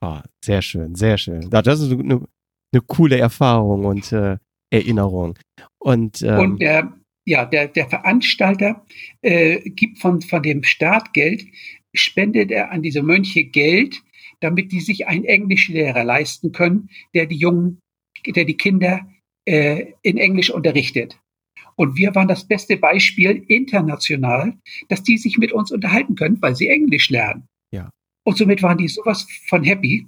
Oh, 0.00 0.20
sehr 0.44 0.62
schön, 0.62 0.94
sehr 0.94 1.18
schön. 1.18 1.50
Das 1.50 1.80
ist 1.80 1.90
eine, 1.90 2.24
eine 2.72 2.82
coole 2.86 3.18
Erfahrung 3.18 3.84
und 3.84 4.12
äh, 4.12 4.38
Erinnerung. 4.72 5.36
Und, 5.84 6.22
ähm, 6.22 6.38
und 6.38 6.62
der, 6.62 6.94
ja, 7.26 7.44
der, 7.44 7.68
der 7.68 7.88
Veranstalter 7.88 8.86
äh, 9.20 9.60
gibt 9.70 9.98
von, 9.98 10.22
von 10.22 10.42
dem 10.42 10.62
Startgeld, 10.62 11.46
spendet 11.94 12.50
er 12.50 12.72
an 12.72 12.82
diese 12.82 13.02
Mönche 13.02 13.44
Geld, 13.44 14.02
damit 14.40 14.72
die 14.72 14.80
sich 14.80 15.06
einen 15.06 15.24
Englischlehrer 15.24 16.02
leisten 16.02 16.52
können, 16.52 16.88
der 17.14 17.26
die 17.26 17.36
Jungen, 17.36 17.80
der 18.26 18.46
die 18.46 18.56
Kinder 18.56 19.06
äh, 19.46 19.92
in 20.02 20.16
Englisch 20.16 20.50
unterrichtet. 20.50 21.20
Und 21.76 21.96
wir 21.96 22.14
waren 22.14 22.28
das 22.28 22.48
beste 22.48 22.78
Beispiel 22.78 23.44
international, 23.48 24.56
dass 24.88 25.02
die 25.02 25.18
sich 25.18 25.36
mit 25.36 25.52
uns 25.52 25.70
unterhalten 25.70 26.14
können, 26.14 26.40
weil 26.40 26.54
sie 26.54 26.68
Englisch 26.68 27.10
lernen. 27.10 27.46
Ja. 27.72 27.90
Und 28.26 28.38
somit 28.38 28.62
waren 28.62 28.78
die 28.78 28.88
sowas 28.88 29.26
von 29.48 29.64
happy. 29.64 30.06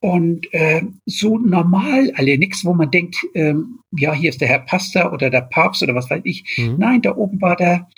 Und 0.00 0.52
äh, 0.52 0.82
so 1.06 1.38
normal 1.38 2.12
alle, 2.16 2.38
nichts, 2.38 2.64
wo 2.64 2.74
man 2.74 2.90
denkt, 2.90 3.16
ähm, 3.34 3.80
ja, 3.96 4.12
hier 4.12 4.30
ist 4.30 4.40
der 4.40 4.48
Herr 4.48 4.60
Pastor 4.60 5.12
oder 5.12 5.30
der 5.30 5.40
Papst 5.40 5.82
oder 5.82 5.94
was 5.94 6.10
weiß 6.10 6.20
ich. 6.24 6.44
Mhm. 6.58 6.76
Nein, 6.78 7.02
da 7.02 7.16
oben 7.16 7.40
war 7.40 7.56
der, 7.56 7.88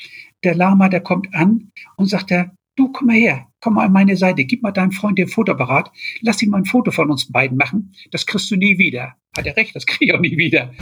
der 0.45 0.55
Lama, 0.55 0.89
der 0.89 1.01
kommt 1.01 1.35
an 1.35 1.71
und 1.97 2.07
sagt, 2.07 2.31
er, 2.31 2.55
du 2.77 2.93
komm 2.93 3.09
mal 3.09 3.17
her, 3.17 3.49
komm 3.61 3.75
mal 3.75 3.87
an 3.87 3.93
meine 3.93 4.17
Seite, 4.17 4.45
gib 4.45 4.63
mal 4.63 4.71
deinem 4.71 4.93
Freund 4.93 5.19
den 5.19 5.29
Fotoapparat, 5.29 5.91
lass 6.21 6.41
ihn 6.43 6.51
mal 6.51 6.59
ein 6.59 6.65
Foto 6.65 6.93
von 6.93 7.11
uns 7.11 7.31
beiden 7.31 7.59
machen, 7.59 7.93
das 8.13 8.27
kriegst 8.27 8.51
du 8.51 8.57
nie 8.57 8.79
wieder. 8.79 9.17
Hat 9.37 9.47
er 9.47 9.57
recht, 9.57 9.75
das 9.75 9.87
kriege 9.87 10.07
ich 10.07 10.15
auch 10.15 10.21
nie 10.21 10.37
wieder. 10.37 10.73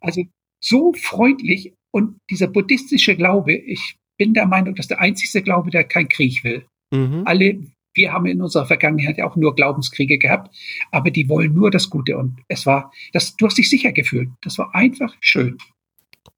Also 0.00 0.24
so 0.62 0.92
freundlich 0.94 1.72
und 1.94 2.18
dieser 2.30 2.48
buddhistische 2.48 3.16
Glaube, 3.16 3.54
ich 3.54 3.96
bin 4.18 4.34
der 4.34 4.46
Meinung, 4.46 4.74
dass 4.74 4.88
der 4.88 5.00
einzige 5.00 5.42
Glaube, 5.42 5.70
der 5.70 5.84
kein 5.84 6.08
Krieg 6.08 6.42
will. 6.44 6.66
Mhm. 6.92 7.22
Alle, 7.24 7.62
wir 7.96 8.12
haben 8.12 8.26
in 8.26 8.42
unserer 8.42 8.66
Vergangenheit 8.66 9.20
auch 9.20 9.36
nur 9.36 9.54
Glaubenskriege 9.54 10.18
gehabt, 10.18 10.54
aber 10.92 11.10
die 11.10 11.28
wollen 11.28 11.54
nur 11.54 11.70
das 11.70 11.90
Gute 11.90 12.16
und 12.16 12.36
es 12.48 12.66
war, 12.66 12.92
das, 13.12 13.36
du 13.36 13.46
hast 13.46 13.58
dich 13.58 13.70
sicher 13.70 13.92
gefühlt. 13.92 14.30
Das 14.42 14.58
war 14.58 14.74
einfach 14.74 15.14
schön. 15.20 15.58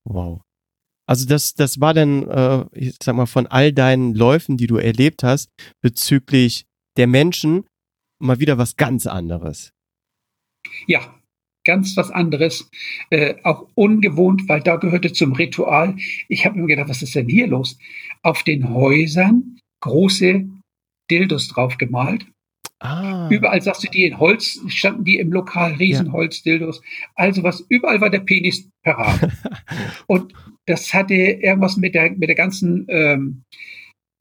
Wow. 0.04 0.40
Also 1.06 1.26
das, 1.26 1.54
das 1.54 1.80
war 1.80 1.94
dann, 1.94 2.28
äh, 2.28 2.64
ich 2.72 2.96
sag 3.02 3.16
mal, 3.16 3.26
von 3.26 3.46
all 3.46 3.72
deinen 3.72 4.14
Läufen, 4.14 4.56
die 4.56 4.66
du 4.66 4.76
erlebt 4.76 5.22
hast, 5.22 5.50
bezüglich 5.80 6.66
der 6.96 7.06
Menschen, 7.06 7.64
mal 8.20 8.40
wieder 8.40 8.58
was 8.58 8.76
ganz 8.76 9.06
anderes. 9.06 9.72
Ja, 10.86 11.14
ganz 11.64 11.96
was 11.96 12.10
anderes, 12.10 12.70
äh, 13.10 13.36
auch 13.42 13.68
ungewohnt, 13.74 14.48
weil 14.48 14.60
da 14.60 14.76
gehörte 14.76 15.12
zum 15.12 15.32
Ritual. 15.32 15.96
Ich 16.28 16.44
habe 16.44 16.58
mir 16.58 16.66
gedacht, 16.66 16.88
was 16.88 17.02
ist 17.02 17.14
denn 17.14 17.28
hier 17.28 17.46
los? 17.46 17.78
Auf 18.22 18.42
den 18.42 18.70
Häusern 18.70 19.58
große 19.80 20.48
Dildos 21.10 21.48
drauf 21.48 21.78
gemalt. 21.78 22.26
Ah. 22.80 23.28
Überall 23.28 23.60
sagst 23.60 23.82
du 23.82 23.88
die 23.88 24.04
in 24.04 24.18
Holz, 24.18 24.60
standen 24.68 25.04
die 25.04 25.18
im 25.18 25.32
Lokal, 25.32 25.72
Riesenholz-Dildos. 25.74 26.80
Also 27.16 27.42
was, 27.42 27.64
überall 27.68 28.00
war 28.00 28.10
der 28.10 28.20
Penis 28.20 28.70
parat. 28.84 29.32
Und 30.06 30.32
das 30.66 30.94
hatte 30.94 31.14
irgendwas 31.14 31.76
mit 31.76 31.94
der, 31.94 32.10
mit 32.12 32.28
der 32.28 32.36
ganzen, 32.36 32.86
ähm, 32.88 33.42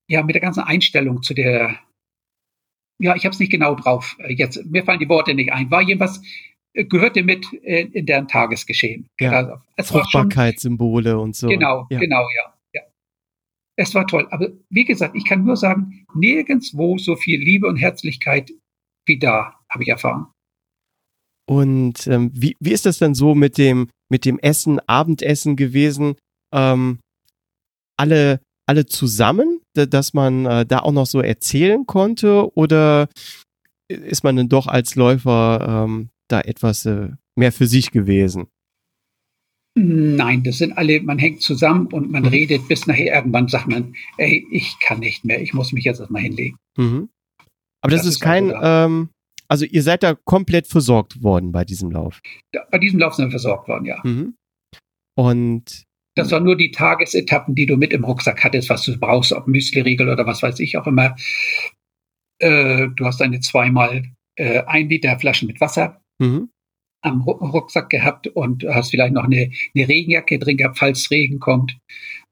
ja, 0.10 0.24
mit 0.24 0.34
der 0.34 0.42
ganzen 0.42 0.62
Einstellung 0.62 1.22
zu 1.22 1.36
der, 1.36 1.80
ja, 3.00 3.16
ich 3.16 3.26
habe 3.26 3.34
es 3.34 3.40
nicht 3.40 3.52
genau 3.52 3.76
drauf. 3.76 4.18
Äh, 4.20 4.34
jetzt, 4.34 4.66
mir 4.66 4.84
fallen 4.84 5.00
die 5.00 5.10
Worte 5.10 5.36
nicht 5.36 5.54
ein. 5.54 5.70
War 5.70 5.84
jedenfalls 5.84 6.22
gehörte 6.74 7.24
mit 7.24 7.46
äh, 7.64 7.82
in 7.82 8.06
deren 8.06 8.28
Tagesgeschehen. 8.28 9.10
Ja. 9.20 9.32
Also, 9.32 9.94
Fruchtbarkeitssymbole 9.94 11.20
und 11.20 11.36
so. 11.36 11.48
Genau, 11.48 11.88
ja. 11.90 12.00
genau, 12.00 12.22
ja. 12.38 12.54
Es 13.80 13.94
war 13.94 14.08
toll. 14.08 14.28
Aber 14.32 14.50
wie 14.70 14.86
gesagt, 14.86 15.16
ich 15.16 15.26
kann 15.26 15.46
nur 15.46 15.56
sagen, 15.56 16.06
nirgendwo 16.14 16.98
so 16.98 17.16
viel 17.16 17.40
Liebe 17.40 17.68
und 17.68 17.78
Herzlichkeit 17.78 18.52
wie 19.06 19.20
da, 19.20 19.54
habe 19.70 19.84
ich 19.84 19.90
erfahren. 19.90 20.28
Und 21.50 22.08
ähm, 22.08 22.32
wie, 22.34 22.56
wie 22.60 22.74
ist 22.74 22.86
das 22.86 22.98
denn 22.98 23.14
so 23.14 23.34
mit 23.36 23.58
dem, 23.58 23.90
mit 24.10 24.26
dem 24.26 24.38
Essen, 24.40 24.80
Abendessen 24.88 25.56
gewesen? 25.56 26.16
Ähm, 26.54 27.00
alle, 27.98 28.42
alle 28.68 28.86
zusammen, 28.86 29.62
dass 29.74 30.14
man 30.14 30.46
äh, 30.46 30.66
da 30.66 30.80
auch 30.80 30.92
noch 30.92 31.06
so 31.06 31.22
erzählen 31.22 31.86
konnte? 31.86 32.52
Oder 32.56 33.08
ist 33.88 34.24
man 34.24 34.36
denn 34.36 34.50
doch 34.50 34.68
als 34.68 34.96
Läufer 34.96 35.86
ähm, 35.86 36.10
da 36.28 36.42
etwas 36.42 36.86
äh, 36.86 37.12
mehr 37.38 37.54
für 37.54 37.68
sich 37.68 37.92
gewesen? 37.92 38.48
Nein, 39.80 40.44
das 40.44 40.58
sind 40.58 40.76
alle, 40.76 41.02
man 41.02 41.20
hängt 41.20 41.44
zusammen 41.44 41.86
und 41.88 42.10
man 42.10 42.24
mhm. 42.24 42.30
redet, 42.30 42.68
bis 42.68 42.88
nachher 42.88 43.14
irgendwann 43.14 43.48
sagt 43.48 43.68
man, 43.68 43.96
ey, 44.18 44.44
ich 44.52 44.76
kann 44.80 45.00
nicht 45.00 45.24
mehr, 45.24 45.40
ich 45.40 45.54
muss 45.54 45.72
mich 45.72 45.84
jetzt 45.84 46.00
erstmal 46.00 46.24
hinlegen. 46.24 46.58
Mhm. 46.78 47.10
Aber 47.82 47.92
das, 47.92 48.02
das, 48.02 48.16
ist 48.16 48.20
kein, 48.20 48.52
also, 48.52 48.66
ähm, 48.66 49.10
also 49.48 49.66
ihr 49.66 49.84
seid 49.84 50.02
da 50.02 50.16
komplett 50.16 50.66
versorgt 50.66 51.22
worden 51.22 51.52
bei 51.52 51.64
diesem 51.64 51.92
Lauf? 51.92 52.22
Ja, 52.56 52.66
bei 52.72 52.80
diesem 52.80 53.00
Lauf 53.00 53.14
sind 53.14 53.26
wir 53.26 53.32
versorgt 53.32 53.68
worden, 53.68 53.86
ja. 53.86 54.00
Mhm. 54.04 54.36
Und 55.16 55.84
das 56.16 56.32
waren 56.32 56.44
nur 56.44 56.58
die 56.58 56.72
Tagesetappen, 56.72 57.54
die 57.54 57.68
du 57.68 57.78
mit 57.78 57.94
im 57.94 58.04
Rucksack 58.04 58.44
hattest, 58.44 58.72
was 58.72 58.84
du 58.84 58.98
brauchst, 58.98 59.32
ob 59.32 59.48
Müsli-Riegel 59.48 60.10
oder 60.10 60.26
was 60.26 60.42
weiß 60.42 60.60
ich 60.60 60.76
auch 60.78 60.88
immer. 60.88 61.16
Äh, 62.40 62.88
du 62.96 63.06
hast 63.06 63.22
eine 63.22 63.40
zweimal 63.42 64.04
äh, 64.36 64.64
ein 64.64 64.90
Liter 64.90 65.20
Flaschen 65.20 65.48
mit 65.48 65.62
Wasser 65.62 66.02
mhm. 66.18 66.50
Am 67.08 67.22
Rucksack 67.22 67.90
gehabt 67.90 68.28
und 68.28 68.64
hast 68.64 68.92
vielleicht 68.92 69.14
noch 69.14 69.24
eine, 69.24 69.52
eine 69.76 69.88
Regenjacke 69.88 70.40
drin 70.40 70.58
gehabt, 70.58 70.78
falls 70.78 71.10
Regen 71.12 71.40
kommt. 71.40 71.78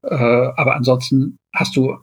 Äh, 0.04 0.16
aber 0.16 0.76
ansonsten 0.76 1.38
hast 1.54 1.76
du 1.76 1.98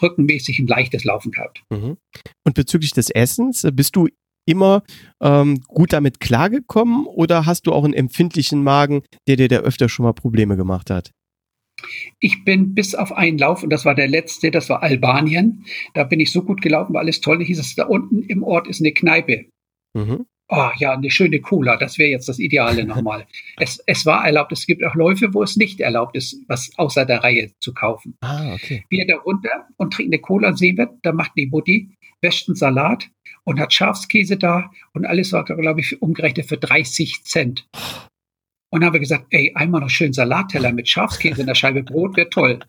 rückenmäßig 0.00 0.58
ein 0.58 0.66
leichtes 0.66 1.04
Laufen 1.04 1.32
gehabt. 1.32 1.62
Mhm. 1.70 1.96
Und 2.44 2.54
bezüglich 2.54 2.92
des 2.92 3.10
Essens, 3.10 3.66
bist 3.72 3.96
du 3.96 4.08
immer 4.46 4.82
ähm, 5.20 5.60
gut 5.66 5.92
damit 5.92 6.20
klargekommen 6.20 7.06
oder 7.06 7.46
hast 7.46 7.66
du 7.66 7.72
auch 7.72 7.84
einen 7.84 7.94
empfindlichen 7.94 8.62
Magen, 8.62 9.02
der 9.26 9.36
dir 9.36 9.48
da 9.48 9.58
öfter 9.58 9.88
schon 9.88 10.04
mal 10.04 10.12
Probleme 10.12 10.56
gemacht 10.56 10.90
hat? 10.90 11.10
Ich 12.20 12.44
bin 12.44 12.74
bis 12.74 12.94
auf 12.94 13.12
einen 13.12 13.36
Lauf, 13.36 13.62
und 13.62 13.70
das 13.70 13.84
war 13.84 13.94
der 13.94 14.08
letzte, 14.08 14.50
das 14.50 14.70
war 14.70 14.82
Albanien. 14.82 15.66
Da 15.92 16.04
bin 16.04 16.20
ich 16.20 16.32
so 16.32 16.42
gut 16.42 16.62
gelaufen, 16.62 16.94
war 16.94 17.02
alles 17.02 17.20
toll. 17.20 17.38
Da 17.38 17.44
hieß 17.44 17.58
es, 17.58 17.74
da 17.74 17.84
unten 17.84 18.22
im 18.22 18.42
Ort 18.42 18.66
ist 18.66 18.80
eine 18.80 18.92
Kneipe. 18.92 19.46
Mhm. 19.94 20.24
Oh 20.48 20.70
ja, 20.78 20.92
eine 20.92 21.10
schöne 21.10 21.40
Cola, 21.40 21.76
das 21.76 21.98
wäre 21.98 22.10
jetzt 22.10 22.28
das 22.28 22.38
Ideale 22.38 22.84
nochmal. 22.84 23.26
es, 23.56 23.82
es 23.86 24.06
war 24.06 24.24
erlaubt, 24.24 24.52
es 24.52 24.66
gibt 24.66 24.84
auch 24.84 24.94
Läufe, 24.94 25.34
wo 25.34 25.42
es 25.42 25.56
nicht 25.56 25.80
erlaubt 25.80 26.16
ist, 26.16 26.36
was 26.46 26.70
außer 26.76 27.04
der 27.04 27.24
Reihe 27.24 27.50
zu 27.60 27.74
kaufen. 27.74 28.16
Ah, 28.20 28.54
okay. 28.54 28.84
Wir 28.88 29.06
da 29.06 29.16
runter 29.16 29.66
und 29.76 29.92
trinken 29.92 30.12
eine 30.12 30.20
Cola, 30.20 30.52
sehen 30.56 30.78
wir, 30.78 30.96
da 31.02 31.12
macht 31.12 31.32
die 31.36 31.46
Mutti, 31.46 31.96
wäscht 32.20 32.48
einen 32.48 32.54
Salat 32.54 33.08
und 33.44 33.58
hat 33.58 33.72
Schafskäse 33.72 34.36
da 34.36 34.70
und 34.92 35.04
alles 35.04 35.32
war, 35.32 35.44
glaube 35.44 35.80
ich, 35.80 36.00
umgerechnet 36.00 36.46
für 36.46 36.58
30 36.58 37.24
Cent. 37.24 37.66
Und 38.70 38.84
haben 38.84 38.92
wir 38.92 39.00
gesagt, 39.00 39.26
ey, 39.30 39.52
einmal 39.54 39.80
noch 39.80 39.90
schön 39.90 40.12
Salatteller 40.12 40.72
mit 40.72 40.88
Schafskäse 40.88 41.40
in 41.40 41.46
der 41.46 41.54
Scheibe 41.54 41.82
Brot 41.82 42.16
wäre 42.16 42.30
toll. 42.30 42.60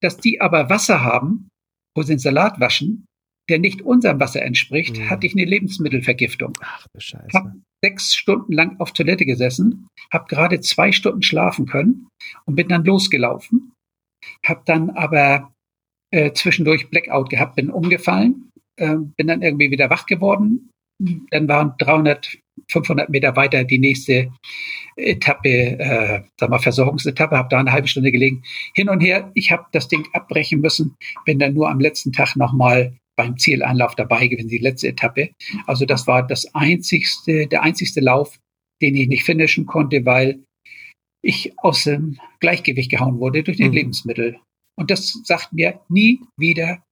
Dass 0.00 0.18
die 0.18 0.40
aber 0.40 0.70
Wasser 0.70 1.02
haben, 1.02 1.48
wo 1.96 2.02
sie 2.02 2.14
den 2.14 2.18
Salat 2.18 2.60
waschen, 2.60 3.07
der 3.48 3.58
nicht 3.58 3.82
unserem 3.82 4.20
Wasser 4.20 4.42
entspricht, 4.42 4.98
mhm. 4.98 5.10
hatte 5.10 5.26
ich 5.26 5.34
eine 5.34 5.44
Lebensmittelvergiftung. 5.44 6.52
Ach 6.60 6.86
du 6.92 7.00
Scheiße. 7.00 7.28
Hab 7.32 7.52
sechs 7.82 8.14
Stunden 8.14 8.52
lang 8.52 8.78
auf 8.80 8.92
Toilette 8.92 9.24
gesessen, 9.24 9.88
habe 10.12 10.26
gerade 10.28 10.60
zwei 10.60 10.92
Stunden 10.92 11.22
schlafen 11.22 11.66
können 11.66 12.08
und 12.44 12.56
bin 12.56 12.68
dann 12.68 12.84
losgelaufen. 12.84 13.72
Hab 14.44 14.66
dann 14.66 14.90
aber 14.90 15.52
äh, 16.10 16.32
zwischendurch 16.32 16.90
Blackout 16.90 17.30
gehabt, 17.30 17.56
bin 17.56 17.70
umgefallen, 17.70 18.50
äh, 18.76 18.96
bin 18.96 19.28
dann 19.28 19.42
irgendwie 19.42 19.70
wieder 19.70 19.90
wach 19.90 20.06
geworden. 20.06 20.70
Dann 21.30 21.46
waren 21.46 21.74
300, 21.78 22.38
500 22.68 23.08
Meter 23.08 23.36
weiter 23.36 23.62
die 23.62 23.78
nächste 23.78 24.32
Etappe, 24.96 25.48
äh, 25.48 26.22
sag 26.38 26.50
mal 26.50 26.58
Versorgungsetappe, 26.58 27.36
habe 27.36 27.48
da 27.48 27.58
eine 27.58 27.70
halbe 27.70 27.86
Stunde 27.86 28.10
gelegen. 28.10 28.42
Hin 28.74 28.88
und 28.88 29.00
her, 29.00 29.30
ich 29.34 29.52
habe 29.52 29.66
das 29.70 29.86
Ding 29.86 30.08
abbrechen 30.12 30.60
müssen, 30.60 30.96
bin 31.24 31.38
dann 31.38 31.54
nur 31.54 31.70
am 31.70 31.78
letzten 31.78 32.12
Tag 32.12 32.34
nochmal 32.34 32.96
beim 33.18 33.36
Zieleinlauf 33.36 33.96
dabei 33.96 34.28
gewesen, 34.28 34.48
die 34.48 34.58
letzte 34.58 34.88
Etappe. 34.88 35.30
Also 35.66 35.84
das 35.84 36.06
war 36.06 36.24
das 36.26 36.54
einzigste, 36.54 37.48
der 37.48 37.62
einzigste 37.64 38.00
Lauf, 38.00 38.38
den 38.80 38.94
ich 38.94 39.08
nicht 39.08 39.24
finishen 39.24 39.66
konnte, 39.66 40.06
weil 40.06 40.44
ich 41.20 41.52
aus 41.58 41.82
dem 41.82 42.18
Gleichgewicht 42.38 42.90
gehauen 42.92 43.18
wurde 43.18 43.42
durch 43.42 43.56
den 43.56 43.68
mhm. 43.68 43.74
Lebensmittel. 43.74 44.38
Und 44.78 44.92
das 44.92 45.20
sagt 45.24 45.52
mir 45.52 45.80
nie 45.88 46.20
wieder 46.38 46.84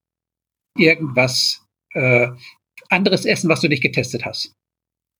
irgendwas 0.76 1.64
äh, 1.94 2.28
anderes 2.88 3.24
essen, 3.24 3.48
was 3.48 3.60
du 3.60 3.68
nicht 3.68 3.82
getestet 3.82 4.24
hast. 4.24 4.52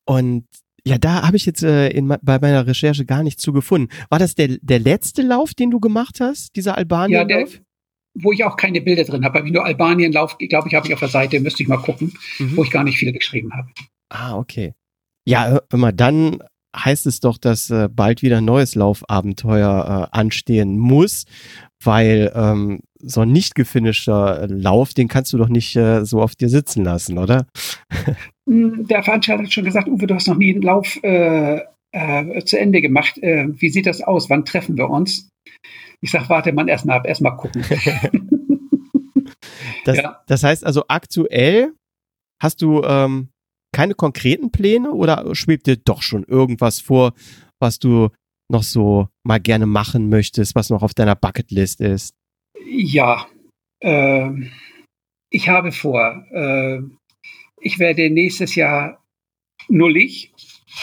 Und 0.08 0.44
ja, 0.84 0.98
da 0.98 1.26
habe 1.26 1.36
ich 1.36 1.46
jetzt 1.46 1.62
äh, 1.62 1.88
in, 1.88 2.08
bei 2.08 2.38
meiner 2.40 2.66
Recherche 2.66 3.04
gar 3.04 3.22
nichts 3.22 3.42
zu 3.42 3.52
gefunden. 3.52 3.92
War 4.10 4.18
das 4.18 4.34
der, 4.34 4.58
der 4.60 4.80
letzte 4.80 5.22
Lauf, 5.22 5.54
den 5.54 5.70
du 5.70 5.78
gemacht 5.78 6.18
hast, 6.20 6.54
dieser 6.56 6.76
Albanien-Lauf? 6.76 7.54
Ja, 7.54 7.60
wo 8.18 8.32
ich 8.32 8.44
auch 8.44 8.56
keine 8.56 8.80
Bilder 8.80 9.04
drin 9.04 9.24
habe. 9.24 9.38
Habe 9.38 9.48
ich 9.48 9.54
nur 9.54 9.64
Albanien-Lauf, 9.64 10.38
glaube 10.38 10.68
ich, 10.68 10.74
habe 10.74 10.86
ich 10.86 10.94
auf 10.94 11.00
der 11.00 11.08
Seite, 11.08 11.40
müsste 11.40 11.62
ich 11.62 11.68
mal 11.68 11.76
gucken, 11.78 12.12
mhm. 12.38 12.56
wo 12.56 12.64
ich 12.64 12.70
gar 12.70 12.84
nicht 12.84 12.98
viel 12.98 13.12
geschrieben 13.12 13.52
habe. 13.54 13.68
Ah, 14.08 14.36
okay. 14.36 14.74
Ja, 15.26 15.60
immer 15.72 15.92
dann 15.92 16.38
heißt 16.76 17.06
es 17.06 17.20
doch, 17.20 17.38
dass 17.38 17.70
äh, 17.70 17.88
bald 17.90 18.22
wieder 18.22 18.38
ein 18.38 18.44
neues 18.44 18.74
Laufabenteuer 18.74 20.08
äh, 20.12 20.16
anstehen 20.16 20.78
muss, 20.78 21.24
weil 21.82 22.32
ähm, 22.34 22.80
so 22.98 23.22
ein 23.22 23.32
nicht 23.32 23.54
gefinischter 23.54 24.46
Lauf, 24.48 24.94
den 24.94 25.08
kannst 25.08 25.32
du 25.32 25.38
doch 25.38 25.48
nicht 25.48 25.74
äh, 25.76 26.04
so 26.04 26.20
auf 26.20 26.34
dir 26.34 26.48
sitzen 26.48 26.84
lassen, 26.84 27.18
oder? 27.18 27.46
Hm, 28.48 28.86
der 28.86 29.02
Veranstalter 29.02 29.42
hat 29.42 29.52
schon 29.52 29.64
gesagt, 29.64 29.88
Uwe, 29.88 30.06
du 30.06 30.14
hast 30.14 30.28
noch 30.28 30.36
nie 30.36 30.52
einen 30.52 30.62
Lauf 30.62 31.02
äh, 31.02 31.60
äh, 31.92 32.44
zu 32.44 32.58
Ende 32.58 32.80
gemacht. 32.80 33.18
Äh, 33.18 33.48
wie 33.60 33.70
sieht 33.70 33.86
das 33.86 34.02
aus? 34.02 34.30
Wann 34.30 34.44
treffen 34.44 34.76
wir 34.76 34.88
uns? 34.88 35.28
Ich 36.00 36.10
sage, 36.10 36.28
warte 36.28 36.52
man 36.52 36.68
erstmal 36.68 36.98
ab, 36.98 37.06
erstmal 37.06 37.36
gucken. 37.36 37.64
das, 39.84 39.96
ja. 39.96 40.22
das 40.26 40.42
heißt 40.42 40.64
also 40.64 40.84
aktuell 40.88 41.72
hast 42.40 42.62
du 42.62 42.82
ähm, 42.82 43.28
keine 43.72 43.94
konkreten 43.94 44.50
Pläne 44.50 44.92
oder 44.92 45.34
schwebt 45.34 45.66
dir 45.66 45.76
doch 45.76 46.02
schon 46.02 46.24
irgendwas 46.24 46.80
vor, 46.80 47.12
was 47.58 47.78
du 47.78 48.08
noch 48.48 48.62
so 48.62 49.08
mal 49.24 49.40
gerne 49.40 49.66
machen 49.66 50.08
möchtest, 50.08 50.54
was 50.54 50.70
noch 50.70 50.82
auf 50.82 50.94
deiner 50.94 51.16
Bucketlist 51.16 51.80
ist? 51.80 52.14
Ja, 52.64 53.26
äh, 53.80 54.30
ich 55.30 55.48
habe 55.48 55.72
vor, 55.72 56.24
äh, 56.30 56.80
ich 57.60 57.78
werde 57.78 58.08
nächstes 58.10 58.54
Jahr 58.54 59.02
nullig, 59.68 60.32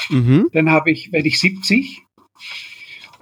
mhm. 0.10 0.49
dann 0.52 0.69
habe 0.69 0.91
ich, 0.91 1.11
werde 1.11 1.27
ich 1.27 1.40
70 1.40 2.02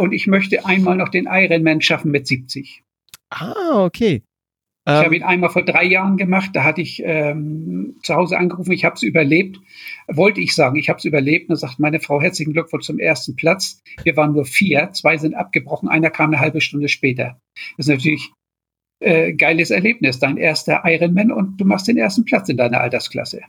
und 0.02 0.14
ich 0.14 0.28
möchte 0.28 0.66
einmal 0.66 0.98
noch 0.98 1.10
den 1.10 1.28
Ironman 1.30 1.82
schaffen 1.82 2.12
mit 2.12 2.28
70. 2.28 2.84
Ah, 3.30 3.86
okay. 3.86 4.24
Ich 4.88 4.92
ähm, 4.92 5.06
habe 5.06 5.16
ihn 5.16 5.24
einmal 5.24 5.52
vor 5.52 5.64
drei 5.64 5.86
Jahren 5.86 6.18
gemacht. 6.18 6.50
Da 6.54 6.64
hatte 6.64 6.82
ich 6.82 7.02
ähm, 7.06 7.98
zu 8.02 8.16
Hause 8.16 8.38
angerufen, 8.38 8.72
ich 8.72 8.84
habe 8.84 8.96
es 8.96 9.04
überlebt. 9.04 9.60
Wollte 10.08 10.42
ich 10.42 10.56
sagen, 10.56 10.76
ich 10.76 10.90
habe 10.90 10.98
es 10.98 11.06
überlebt. 11.06 11.50
Und 11.50 11.54
da 11.54 11.68
sagt 11.68 11.80
meine 11.80 12.00
Frau, 12.00 12.20
herzlichen 12.20 12.54
Glückwunsch 12.54 12.86
zum 12.86 12.98
ersten 12.98 13.36
Platz. 13.36 13.80
Wir 14.04 14.18
waren 14.18 14.34
nur 14.34 14.46
vier, 14.46 14.90
zwei 14.94 15.18
sind 15.18 15.36
abgebrochen, 15.36 15.88
einer 15.88 16.10
kam 16.10 16.32
eine 16.32 16.40
halbe 16.40 16.62
Stunde 16.62 16.90
später. 16.90 17.40
Das 17.78 17.86
ist 17.86 17.94
natürlich 17.94 18.32
äh, 19.02 19.34
geiles 19.34 19.70
Erlebnis, 19.70 20.20
dein 20.20 20.38
erster 20.38 20.82
Ironman 20.84 21.32
und 21.32 21.58
du 21.58 21.66
machst 21.66 21.88
den 21.88 21.98
ersten 21.98 22.26
Platz 22.26 22.50
in 22.50 22.58
deiner 22.58 22.82
Altersklasse. 22.82 23.42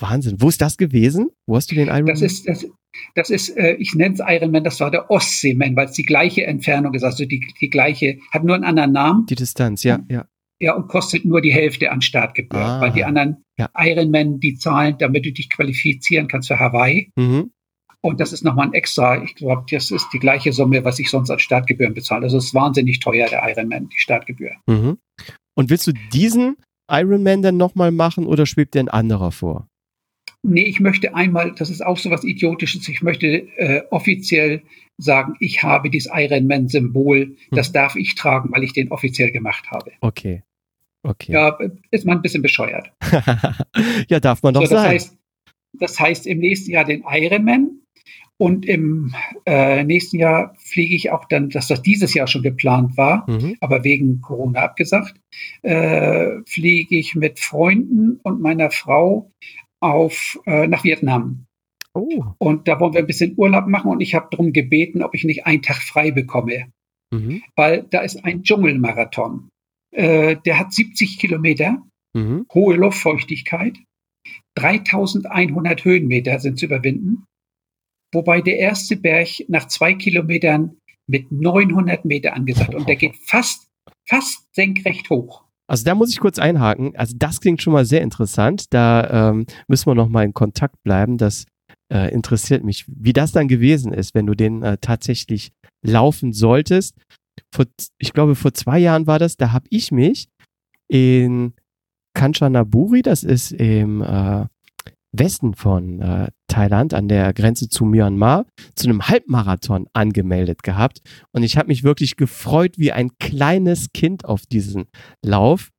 Wahnsinn. 0.00 0.36
Wo 0.40 0.48
ist 0.48 0.60
das 0.60 0.76
gewesen? 0.76 1.30
Wo 1.46 1.56
hast 1.56 1.70
du 1.70 1.74
den 1.74 1.88
Ironman? 1.88 2.06
Das 2.06 2.22
ist, 2.22 2.48
das, 2.48 2.66
das 3.14 3.30
ist, 3.30 3.56
äh, 3.56 3.74
ich 3.74 3.94
nenne 3.94 4.14
es 4.14 4.20
Ironman, 4.20 4.64
das 4.64 4.80
war 4.80 4.90
der 4.90 5.10
Ostseeman, 5.10 5.76
weil 5.76 5.86
es 5.86 5.92
die 5.92 6.04
gleiche 6.04 6.46
Entfernung 6.46 6.94
ist, 6.94 7.04
also 7.04 7.24
die, 7.24 7.46
die 7.60 7.70
gleiche, 7.70 8.18
hat 8.32 8.44
nur 8.44 8.54
einen 8.54 8.64
anderen 8.64 8.92
Namen. 8.92 9.26
Die 9.26 9.34
Distanz, 9.34 9.82
ja, 9.82 10.00
ja. 10.08 10.26
Ja, 10.62 10.74
und 10.74 10.88
kostet 10.88 11.24
nur 11.24 11.40
die 11.40 11.52
Hälfte 11.52 11.90
an 11.90 12.02
Startgebühr, 12.02 12.60
ah, 12.60 12.80
weil 12.82 12.92
die 12.92 13.04
anderen 13.04 13.44
ja. 13.58 13.70
Ironman, 13.74 14.40
die 14.40 14.56
zahlen, 14.56 14.96
damit 14.98 15.24
du 15.24 15.32
dich 15.32 15.48
qualifizieren 15.48 16.28
kannst 16.28 16.48
für 16.48 16.58
Hawaii. 16.58 17.10
Mhm. 17.16 17.50
Und 18.02 18.20
das 18.20 18.32
ist 18.32 18.44
nochmal 18.44 18.66
ein 18.66 18.74
extra, 18.74 19.22
ich 19.22 19.34
glaube, 19.34 19.64
das 19.70 19.90
ist 19.90 20.08
die 20.12 20.18
gleiche 20.18 20.52
Summe, 20.52 20.84
was 20.84 20.98
ich 20.98 21.10
sonst 21.10 21.30
als 21.30 21.42
Startgebühren 21.42 21.94
bezahle. 21.94 22.24
Also 22.24 22.38
es 22.38 22.46
ist 22.46 22.54
wahnsinnig 22.54 23.00
teuer, 23.00 23.28
der 23.28 23.42
Ironman, 23.48 23.88
die 23.88 23.98
Startgebühr. 23.98 24.52
Mhm. 24.66 24.98
Und 25.54 25.70
willst 25.70 25.86
du 25.86 25.92
diesen 26.12 26.56
Ironman 26.90 27.42
dann 27.42 27.56
nochmal 27.56 27.90
machen 27.90 28.26
oder 28.26 28.44
schwebt 28.44 28.74
dir 28.74 28.80
ein 28.80 28.88
anderer 28.88 29.32
vor? 29.32 29.66
Nee, 30.42 30.62
ich 30.62 30.80
möchte 30.80 31.14
einmal, 31.14 31.52
das 31.52 31.68
ist 31.68 31.84
auch 31.84 31.98
so 31.98 32.10
was 32.10 32.24
Idiotisches, 32.24 32.88
ich 32.88 33.02
möchte 33.02 33.26
äh, 33.56 33.82
offiziell 33.90 34.62
sagen, 34.96 35.34
ich 35.38 35.62
habe 35.62 35.90
dieses 35.90 36.10
Ironman-Symbol, 36.12 37.36
das 37.50 37.68
hm. 37.68 37.72
darf 37.74 37.96
ich 37.96 38.14
tragen, 38.14 38.50
weil 38.52 38.64
ich 38.64 38.72
den 38.72 38.90
offiziell 38.90 39.32
gemacht 39.32 39.70
habe. 39.70 39.92
Okay. 40.00 40.42
Okay. 41.02 41.32
Ja, 41.32 41.56
ist 41.90 42.04
man 42.04 42.18
ein 42.18 42.22
bisschen 42.22 42.42
bescheuert. 42.42 42.92
ja, 44.08 44.20
darf 44.20 44.42
man 44.42 44.52
doch 44.52 44.66
so, 44.66 44.74
das 44.74 44.82
sein. 44.82 44.90
Heißt, 44.90 45.18
das 45.72 46.00
heißt, 46.00 46.26
im 46.26 46.38
nächsten 46.38 46.72
Jahr 46.72 46.84
den 46.84 47.04
Ironman 47.08 47.80
und 48.36 48.66
im 48.66 49.14
äh, 49.46 49.84
nächsten 49.84 50.18
Jahr 50.18 50.54
fliege 50.58 50.94
ich 50.94 51.10
auch 51.10 51.26
dann, 51.26 51.50
dass 51.50 51.68
das 51.68 51.82
dieses 51.82 52.14
Jahr 52.14 52.26
schon 52.26 52.42
geplant 52.42 52.96
war, 52.96 53.28
mhm. 53.30 53.56
aber 53.60 53.84
wegen 53.84 54.20
Corona 54.20 54.60
abgesagt, 54.60 55.14
äh, 55.62 56.40
fliege 56.46 56.96
ich 56.96 57.14
mit 57.14 57.38
Freunden 57.38 58.18
und 58.22 58.40
meiner 58.40 58.70
Frau 58.70 59.30
auf, 59.80 60.38
äh, 60.46 60.66
nach 60.66 60.84
Vietnam. 60.84 61.46
Oh. 61.92 62.24
Und 62.38 62.68
da 62.68 62.78
wollen 62.78 62.92
wir 62.94 63.00
ein 63.00 63.06
bisschen 63.06 63.34
Urlaub 63.36 63.66
machen 63.66 63.90
und 63.90 64.00
ich 64.00 64.14
habe 64.14 64.28
darum 64.30 64.52
gebeten, 64.52 65.02
ob 65.02 65.14
ich 65.14 65.24
nicht 65.24 65.46
einen 65.46 65.62
Tag 65.62 65.82
frei 65.82 66.10
bekomme. 66.10 66.70
Mhm. 67.12 67.42
Weil 67.56 67.84
da 67.90 68.00
ist 68.00 68.24
ein 68.24 68.42
Dschungelmarathon. 68.42 69.48
Äh, 69.92 70.36
der 70.44 70.58
hat 70.58 70.72
70 70.72 71.18
Kilometer, 71.18 71.82
mhm. 72.14 72.46
hohe 72.54 72.76
Luftfeuchtigkeit, 72.76 73.78
3100 74.54 75.84
Höhenmeter 75.84 76.38
sind 76.38 76.58
zu 76.58 76.66
überwinden. 76.66 77.24
Wobei 78.12 78.40
der 78.40 78.58
erste 78.58 78.96
Berg 78.96 79.28
nach 79.48 79.68
zwei 79.68 79.94
Kilometern 79.94 80.76
mit 81.08 81.32
900 81.32 82.04
Meter 82.04 82.34
angesagt 82.34 82.74
und 82.74 82.88
der 82.88 82.96
geht 82.96 83.16
fast, 83.26 83.68
fast 84.08 84.54
senkrecht 84.54 85.10
hoch. 85.10 85.44
Also 85.70 85.84
da 85.84 85.94
muss 85.94 86.10
ich 86.10 86.18
kurz 86.18 86.40
einhaken. 86.40 86.96
Also 86.96 87.14
das 87.16 87.40
klingt 87.40 87.62
schon 87.62 87.72
mal 87.72 87.84
sehr 87.84 88.02
interessant. 88.02 88.64
Da 88.74 89.30
ähm, 89.30 89.46
müssen 89.68 89.86
wir 89.86 89.94
noch 89.94 90.08
mal 90.08 90.24
in 90.24 90.34
Kontakt 90.34 90.82
bleiben. 90.82 91.16
Das 91.16 91.44
äh, 91.92 92.12
interessiert 92.12 92.64
mich, 92.64 92.86
wie 92.88 93.12
das 93.12 93.30
dann 93.30 93.46
gewesen 93.46 93.92
ist, 93.92 94.12
wenn 94.12 94.26
du 94.26 94.34
den 94.34 94.64
äh, 94.64 94.78
tatsächlich 94.80 95.52
laufen 95.86 96.32
solltest. 96.32 96.96
Vor, 97.54 97.66
ich 97.98 98.12
glaube, 98.12 98.34
vor 98.34 98.52
zwei 98.52 98.80
Jahren 98.80 99.06
war 99.06 99.20
das. 99.20 99.36
Da 99.36 99.52
habe 99.52 99.66
ich 99.70 99.92
mich 99.92 100.28
in 100.88 101.52
Kanchanaburi, 102.14 103.02
das 103.02 103.22
ist 103.22 103.52
im 103.52 104.02
äh, 104.02 104.46
Westen 105.12 105.54
von 105.54 106.00
äh, 106.00 106.30
Thailand 106.50 106.92
an 106.92 107.08
der 107.08 107.32
Grenze 107.32 107.68
zu 107.68 107.84
Myanmar 107.84 108.44
zu 108.74 108.88
einem 108.88 109.08
Halbmarathon 109.08 109.86
angemeldet 109.92 110.62
gehabt 110.62 111.00
und 111.32 111.42
ich 111.42 111.56
habe 111.56 111.68
mich 111.68 111.84
wirklich 111.84 112.16
gefreut 112.16 112.74
wie 112.76 112.92
ein 112.92 113.10
kleines 113.18 113.92
Kind 113.92 114.24
auf 114.24 114.46
diesen 114.46 114.86
Lauf. 115.24 115.70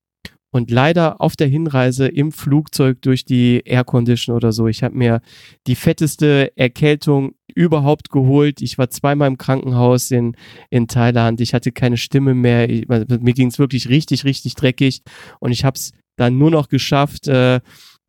Und 0.53 0.69
leider 0.69 1.21
auf 1.21 1.37
der 1.37 1.47
Hinreise 1.47 2.07
im 2.07 2.33
Flugzeug 2.33 3.01
durch 3.01 3.23
die 3.23 3.61
Aircondition 3.63 4.35
oder 4.35 4.51
so, 4.51 4.67
ich 4.67 4.83
habe 4.83 4.97
mir 4.97 5.21
die 5.65 5.75
fetteste 5.75 6.51
Erkältung 6.57 7.35
überhaupt 7.55 8.09
geholt. 8.09 8.61
Ich 8.61 8.77
war 8.77 8.89
zweimal 8.89 9.29
im 9.29 9.37
Krankenhaus 9.37 10.11
in, 10.11 10.35
in 10.69 10.89
Thailand. 10.89 11.39
Ich 11.39 11.53
hatte 11.53 11.71
keine 11.71 11.95
Stimme 11.95 12.33
mehr. 12.33 12.69
Ich, 12.69 12.85
mir 12.89 13.33
ging 13.33 13.47
es 13.47 13.59
wirklich 13.59 13.87
richtig, 13.87 14.25
richtig 14.25 14.55
dreckig. 14.55 15.03
Und 15.39 15.53
ich 15.53 15.63
habe 15.63 15.77
es 15.77 15.93
dann 16.17 16.37
nur 16.37 16.51
noch 16.51 16.67
geschafft, 16.67 17.29
äh, 17.29 17.61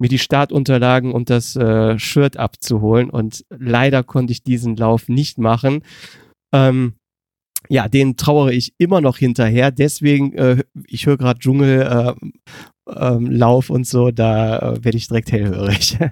mir 0.03 0.09
die 0.09 0.19
Startunterlagen 0.19 1.13
und 1.13 1.31
das 1.31 1.57
äh, 1.57 1.99
Shirt 1.99 2.37
abzuholen. 2.37 3.09
Und 3.09 3.45
leider 3.49 4.03
konnte 4.03 4.33
ich 4.33 4.43
diesen 4.43 4.77
Lauf 4.77 5.09
nicht 5.09 5.39
machen. 5.39 5.83
Ähm, 6.53 6.95
ja, 7.69 7.89
den 7.89 8.17
trauere 8.17 8.53
ich 8.53 8.75
immer 8.79 9.01
noch 9.01 9.17
hinterher. 9.17 9.71
Deswegen, 9.71 10.35
äh, 10.35 10.65
ich 10.87 11.07
höre 11.07 11.17
gerade 11.17 11.39
Dschungellauf 11.39 12.17
äh, 12.89 13.17
Lauf 13.21 13.71
und 13.71 13.87
so, 13.87 14.11
da 14.11 14.59
äh, 14.59 14.85
werde 14.85 14.99
ich 14.99 15.09
direkt 15.09 15.33
hellhörig. 15.33 15.97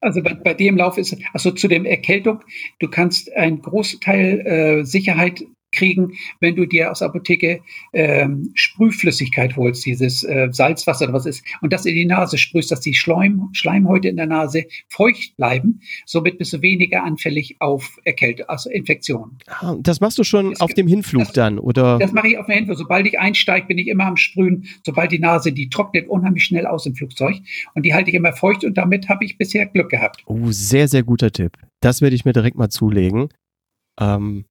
Also 0.00 0.22
bei, 0.22 0.32
bei 0.32 0.54
dem 0.54 0.76
Lauf 0.76 0.96
ist, 0.96 1.16
also 1.32 1.50
zu 1.50 1.66
dem 1.66 1.84
Erkältung, 1.84 2.44
du 2.78 2.88
kannst 2.88 3.32
einen 3.32 3.60
großen 3.60 3.98
Teil 3.98 4.38
äh, 4.46 4.84
Sicherheit 4.84 5.42
kriegen, 5.78 6.12
wenn 6.40 6.56
du 6.56 6.66
dir 6.66 6.90
aus 6.90 6.98
der 6.98 7.08
Apotheke 7.08 7.60
ähm, 7.92 8.50
Sprühflüssigkeit 8.54 9.56
holst, 9.56 9.86
dieses 9.86 10.24
äh, 10.24 10.48
Salzwasser 10.50 11.04
oder 11.06 11.14
was 11.14 11.26
ist, 11.26 11.44
und 11.60 11.72
das 11.72 11.86
in 11.86 11.94
die 11.94 12.04
Nase 12.04 12.38
sprühst, 12.38 12.70
dass 12.70 12.80
die 12.80 12.94
Schleim, 12.94 13.48
Schleimhäute 13.52 14.08
in 14.08 14.16
der 14.16 14.26
Nase 14.26 14.64
feucht 14.88 15.36
bleiben. 15.36 15.80
Somit 16.04 16.38
bist 16.38 16.52
du 16.52 16.62
weniger 16.62 17.04
anfällig 17.04 17.56
auf 17.60 17.98
Erkältung, 18.04 18.48
also 18.48 18.70
Infektionen. 18.70 19.38
Ah, 19.46 19.76
das 19.80 20.00
machst 20.00 20.18
du 20.18 20.24
schon 20.24 20.50
das, 20.50 20.60
auf 20.60 20.74
dem 20.74 20.86
Hinflug 20.86 21.24
das, 21.24 21.32
dann, 21.32 21.58
oder? 21.58 21.98
Das 21.98 22.12
mache 22.12 22.28
ich 22.28 22.38
auf 22.38 22.46
dem 22.46 22.56
Hinflug. 22.56 22.76
Sobald 22.76 23.06
ich 23.06 23.18
einsteige, 23.18 23.66
bin 23.66 23.78
ich 23.78 23.88
immer 23.88 24.06
am 24.06 24.16
Sprühen. 24.16 24.66
Sobald 24.84 25.12
die 25.12 25.18
Nase, 25.18 25.52
die 25.52 25.68
trocknet 25.68 26.08
unheimlich 26.08 26.44
schnell 26.44 26.66
aus 26.66 26.86
im 26.86 26.94
Flugzeug. 26.94 27.36
Und 27.74 27.84
die 27.84 27.94
halte 27.94 28.10
ich 28.10 28.16
immer 28.16 28.32
feucht 28.32 28.64
und 28.64 28.76
damit 28.76 29.08
habe 29.08 29.24
ich 29.24 29.38
bisher 29.38 29.66
Glück 29.66 29.90
gehabt. 29.90 30.22
Oh, 30.26 30.50
sehr, 30.50 30.88
sehr 30.88 31.02
guter 31.02 31.30
Tipp. 31.30 31.52
Das 31.80 32.00
werde 32.00 32.16
ich 32.16 32.24
mir 32.24 32.32
direkt 32.32 32.56
mal 32.56 32.68
zulegen. 32.68 33.28
Ähm, 34.00 34.44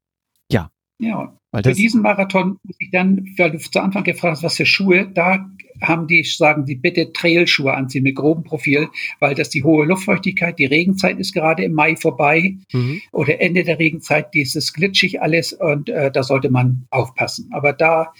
ja, 0.99 1.33
ja, 1.53 1.63
für 1.63 1.73
diesen 1.73 2.01
Marathon 2.01 2.57
muss 2.63 2.75
ich 2.79 2.91
dann, 2.91 3.25
weil 3.37 3.51
du 3.51 3.59
zu 3.59 3.79
Anfang 3.79 4.03
gefragt 4.03 4.37
hast, 4.37 4.43
was 4.43 4.57
für 4.57 4.65
Schuhe, 4.65 5.09
da 5.13 5.49
haben 5.81 6.07
die, 6.07 6.23
sagen 6.23 6.65
die 6.65 6.75
bitte 6.75 7.13
Trailschuhe 7.13 7.73
anziehen 7.73 8.03
mit 8.03 8.15
grobem 8.15 8.43
Profil, 8.43 8.89
weil 9.19 9.35
das 9.35 9.49
die 9.49 9.63
hohe 9.63 9.85
Luftfeuchtigkeit, 9.85 10.57
die 10.59 10.65
Regenzeit 10.65 11.19
ist 11.19 11.33
gerade 11.33 11.63
im 11.63 11.73
Mai 11.73 11.95
vorbei 11.95 12.57
mhm. 12.73 13.01
oder 13.11 13.39
Ende 13.41 13.63
der 13.63 13.79
Regenzeit, 13.79 14.33
dieses 14.33 14.73
glitschig 14.73 15.21
alles 15.21 15.53
und 15.53 15.89
äh, 15.89 16.11
da 16.11 16.23
sollte 16.23 16.49
man 16.49 16.87
aufpassen. 16.89 17.49
Aber 17.53 17.73
da 17.73 18.13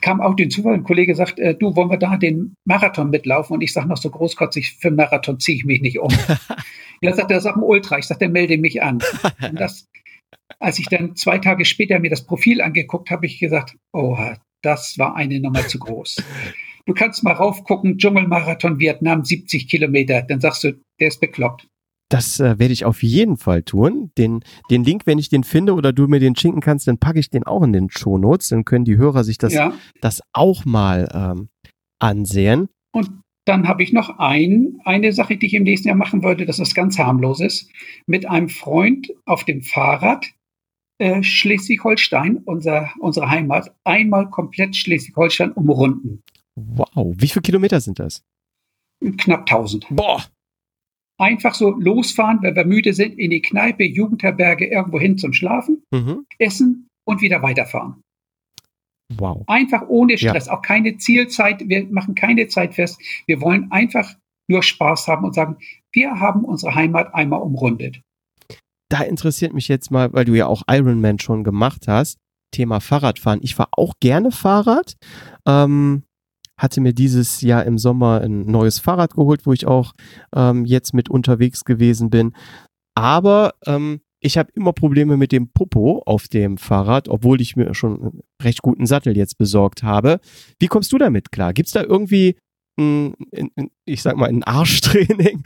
kam 0.00 0.20
auch 0.20 0.36
den 0.36 0.50
Zufall, 0.50 0.74
ein 0.74 0.84
Kollege 0.84 1.14
sagt, 1.14 1.38
äh, 1.38 1.54
du, 1.54 1.74
wollen 1.76 1.90
wir 1.90 1.98
da 1.98 2.16
den 2.16 2.54
Marathon 2.64 3.10
mitlaufen? 3.10 3.54
Und 3.54 3.62
ich 3.62 3.72
sage 3.72 3.88
noch 3.88 3.96
so 3.96 4.10
großkotzig, 4.10 4.76
für 4.78 4.88
einen 4.88 4.96
Marathon 4.96 5.40
ziehe 5.40 5.56
ich 5.56 5.64
mich 5.64 5.80
nicht 5.80 5.98
um. 5.98 6.10
er 7.00 7.14
sagt, 7.14 7.30
er 7.30 7.38
ist 7.38 7.46
auch 7.46 7.56
ein 7.56 7.62
Ultra. 7.62 7.98
Ich 7.98 8.06
sagte, 8.06 8.28
melde 8.28 8.56
mich 8.58 8.82
an. 8.82 9.00
Und 9.42 9.58
das 9.58 9.88
als 10.58 10.78
ich 10.78 10.86
dann 10.86 11.16
zwei 11.16 11.38
Tage 11.38 11.64
später 11.64 11.98
mir 11.98 12.10
das 12.10 12.26
Profil 12.26 12.60
angeguckt 12.60 13.10
habe, 13.10 13.26
ich 13.26 13.38
gesagt, 13.38 13.76
oh, 13.92 14.18
das 14.62 14.98
war 14.98 15.16
eine 15.16 15.40
Nummer 15.40 15.66
zu 15.66 15.78
groß. 15.78 16.22
Du 16.86 16.94
kannst 16.94 17.22
mal 17.22 17.32
raufgucken, 17.32 17.98
Dschungelmarathon 17.98 18.78
Vietnam, 18.78 19.24
70 19.24 19.68
Kilometer, 19.68 20.22
dann 20.22 20.40
sagst 20.40 20.64
du, 20.64 20.72
der 20.98 21.08
ist 21.08 21.20
bekloppt. 21.20 21.68
Das 22.10 22.40
äh, 22.40 22.58
werde 22.58 22.72
ich 22.72 22.84
auf 22.84 23.04
jeden 23.04 23.36
Fall 23.36 23.62
tun. 23.62 24.10
Den, 24.18 24.40
den 24.68 24.82
Link, 24.82 25.06
wenn 25.06 25.18
ich 25.18 25.28
den 25.28 25.44
finde 25.44 25.74
oder 25.74 25.92
du 25.92 26.08
mir 26.08 26.18
den 26.18 26.34
schinken 26.34 26.60
kannst, 26.60 26.88
dann 26.88 26.98
packe 26.98 27.20
ich 27.20 27.30
den 27.30 27.44
auch 27.44 27.62
in 27.62 27.72
den 27.72 27.88
Show 27.88 28.18
Notes. 28.18 28.48
Dann 28.48 28.64
können 28.64 28.84
die 28.84 28.96
Hörer 28.96 29.22
sich 29.22 29.38
das, 29.38 29.54
ja. 29.54 29.72
das 30.00 30.20
auch 30.32 30.64
mal 30.64 31.08
ähm, 31.14 31.48
ansehen. 32.00 32.68
Und 32.92 33.10
dann 33.44 33.68
habe 33.68 33.84
ich 33.84 33.92
noch 33.92 34.18
ein, 34.18 34.80
eine 34.84 35.12
Sache, 35.12 35.36
die 35.36 35.46
ich 35.46 35.54
im 35.54 35.62
nächsten 35.62 35.88
Jahr 35.88 35.96
machen 35.96 36.24
würde, 36.24 36.46
das 36.46 36.58
ist 36.58 36.74
ganz 36.74 36.98
harmloses. 36.98 37.68
Mit 38.06 38.28
einem 38.28 38.48
Freund 38.48 39.12
auf 39.24 39.44
dem 39.44 39.62
Fahrrad 39.62 40.26
äh, 41.00 41.22
Schleswig-Holstein, 41.22 42.36
unser, 42.44 42.90
unsere 42.98 43.30
Heimat, 43.30 43.74
einmal 43.84 44.28
komplett 44.28 44.76
Schleswig-Holstein 44.76 45.52
umrunden. 45.52 46.22
Wow, 46.56 47.14
wie 47.16 47.28
viele 47.28 47.42
Kilometer 47.42 47.80
sind 47.80 47.98
das? 47.98 48.22
Knapp 49.16 49.40
1000. 49.40 49.86
Boah. 49.90 50.22
Einfach 51.18 51.54
so 51.54 51.70
losfahren, 51.70 52.40
wenn 52.42 52.54
wir 52.54 52.66
müde 52.66 52.92
sind, 52.92 53.18
in 53.18 53.30
die 53.30 53.40
Kneipe, 53.40 53.84
Jugendherberge, 53.84 54.66
irgendwo 54.66 55.00
hin 55.00 55.16
zum 55.16 55.32
Schlafen, 55.32 55.82
mhm. 55.90 56.26
essen 56.38 56.88
und 57.04 57.22
wieder 57.22 57.42
weiterfahren. 57.42 58.02
Wow. 59.16 59.44
Einfach 59.46 59.88
ohne 59.88 60.18
Stress, 60.18 60.46
ja. 60.46 60.52
auch 60.52 60.62
keine 60.62 60.98
Zielzeit. 60.98 61.66
Wir 61.66 61.86
machen 61.86 62.14
keine 62.14 62.48
Zeit 62.48 62.74
fest. 62.74 63.00
Wir 63.26 63.40
wollen 63.40 63.72
einfach 63.72 64.14
nur 64.48 64.62
Spaß 64.62 65.08
haben 65.08 65.24
und 65.24 65.34
sagen, 65.34 65.56
wir 65.92 66.20
haben 66.20 66.44
unsere 66.44 66.74
Heimat 66.74 67.14
einmal 67.14 67.40
umrundet. 67.40 68.02
Da 68.90 69.02
interessiert 69.02 69.54
mich 69.54 69.68
jetzt 69.68 69.90
mal, 69.90 70.12
weil 70.12 70.24
du 70.24 70.34
ja 70.34 70.46
auch 70.46 70.62
Ironman 70.68 71.18
schon 71.18 71.44
gemacht 71.44 71.86
hast, 71.86 72.18
Thema 72.50 72.80
Fahrradfahren. 72.80 73.40
Ich 73.42 73.54
fahre 73.54 73.70
auch 73.72 73.94
gerne 74.00 74.32
Fahrrad. 74.32 74.94
Ähm, 75.46 76.02
hatte 76.58 76.80
mir 76.80 76.92
dieses 76.92 77.40
Jahr 77.40 77.64
im 77.64 77.78
Sommer 77.78 78.20
ein 78.20 78.44
neues 78.46 78.80
Fahrrad 78.80 79.14
geholt, 79.14 79.46
wo 79.46 79.52
ich 79.52 79.66
auch 79.66 79.92
ähm, 80.34 80.66
jetzt 80.66 80.92
mit 80.92 81.08
unterwegs 81.08 81.64
gewesen 81.64 82.10
bin. 82.10 82.34
Aber 82.94 83.54
ähm, 83.64 84.00
ich 84.20 84.36
habe 84.36 84.50
immer 84.54 84.72
Probleme 84.72 85.16
mit 85.16 85.32
dem 85.32 85.50
Popo 85.52 86.02
auf 86.04 86.28
dem 86.28 86.58
Fahrrad, 86.58 87.08
obwohl 87.08 87.40
ich 87.40 87.56
mir 87.56 87.72
schon 87.74 88.00
einen 88.00 88.20
recht 88.42 88.60
guten 88.60 88.86
Sattel 88.86 89.16
jetzt 89.16 89.38
besorgt 89.38 89.82
habe. 89.82 90.20
Wie 90.58 90.66
kommst 90.66 90.92
du 90.92 90.98
damit 90.98 91.32
klar? 91.32 91.54
Gibt 91.54 91.68
es 91.68 91.72
da 91.72 91.82
irgendwie 91.82 92.36
ein, 92.80 93.50
ein, 93.56 93.70
ich 93.84 94.02
sag 94.02 94.16
mal, 94.16 94.28
ein 94.28 94.42
Arschtraining? 94.42 95.42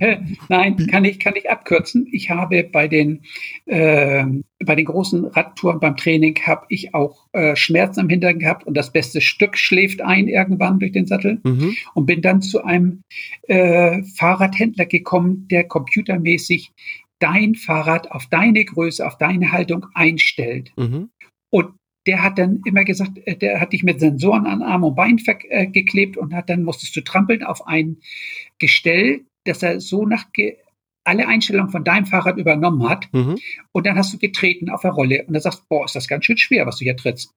Nein, 0.48 0.76
kann 0.88 1.04
ich, 1.04 1.18
kann 1.18 1.36
ich 1.36 1.50
abkürzen. 1.50 2.06
Ich 2.10 2.30
habe 2.30 2.64
bei 2.64 2.88
den, 2.88 3.22
äh, 3.66 4.24
bei 4.64 4.74
den 4.74 4.84
großen 4.84 5.24
Radtouren 5.24 5.80
beim 5.80 5.96
Training 5.96 6.38
habe 6.46 6.66
ich 6.68 6.94
auch 6.94 7.26
äh, 7.32 7.54
Schmerzen 7.56 8.00
am 8.00 8.08
Hintern 8.08 8.38
gehabt 8.38 8.66
und 8.66 8.76
das 8.76 8.92
beste 8.92 9.20
Stück 9.20 9.56
schläft 9.56 10.00
ein 10.02 10.28
irgendwann 10.28 10.78
durch 10.78 10.92
den 10.92 11.06
Sattel 11.06 11.40
mhm. 11.44 11.74
und 11.94 12.06
bin 12.06 12.22
dann 12.22 12.42
zu 12.42 12.64
einem 12.64 13.02
äh, 13.42 14.02
Fahrradhändler 14.02 14.86
gekommen, 14.86 15.46
der 15.48 15.64
computermäßig 15.64 16.72
dein 17.18 17.54
Fahrrad 17.54 18.10
auf 18.10 18.26
deine 18.26 18.64
Größe, 18.64 19.06
auf 19.06 19.18
deine 19.18 19.52
Haltung 19.52 19.86
einstellt. 19.94 20.72
Mhm. 20.76 21.10
Und 21.50 21.77
der 22.08 22.22
hat 22.22 22.38
dann 22.38 22.62
immer 22.64 22.84
gesagt, 22.84 23.18
äh, 23.26 23.36
der 23.36 23.60
hat 23.60 23.74
dich 23.74 23.82
mit 23.82 24.00
Sensoren 24.00 24.46
an 24.46 24.62
Arm 24.62 24.82
und 24.82 24.96
Bein 24.96 25.20
äh, 25.50 25.66
geklebt 25.66 26.16
und 26.16 26.34
hat 26.34 26.48
dann 26.48 26.64
musstest 26.64 26.96
du 26.96 27.02
trampeln 27.02 27.44
auf 27.44 27.66
ein 27.66 27.98
Gestell, 28.58 29.26
dass 29.44 29.62
er 29.62 29.80
so 29.80 30.06
nach 30.06 30.24
alle 31.04 31.28
Einstellungen 31.28 31.70
von 31.70 31.84
deinem 31.84 32.06
Fahrrad 32.06 32.38
übernommen 32.38 32.88
hat. 32.88 33.12
Mhm. 33.12 33.36
Und 33.72 33.86
dann 33.86 33.96
hast 33.96 34.12
du 34.14 34.18
getreten 34.18 34.70
auf 34.70 34.80
der 34.80 34.92
Rolle 34.92 35.24
und 35.26 35.34
dann 35.34 35.42
sagst, 35.42 35.68
boah, 35.68 35.84
ist 35.84 35.94
das 35.94 36.08
ganz 36.08 36.24
schön 36.24 36.38
schwer, 36.38 36.66
was 36.66 36.78
du 36.78 36.84
hier 36.84 36.96
trittst. 36.96 37.30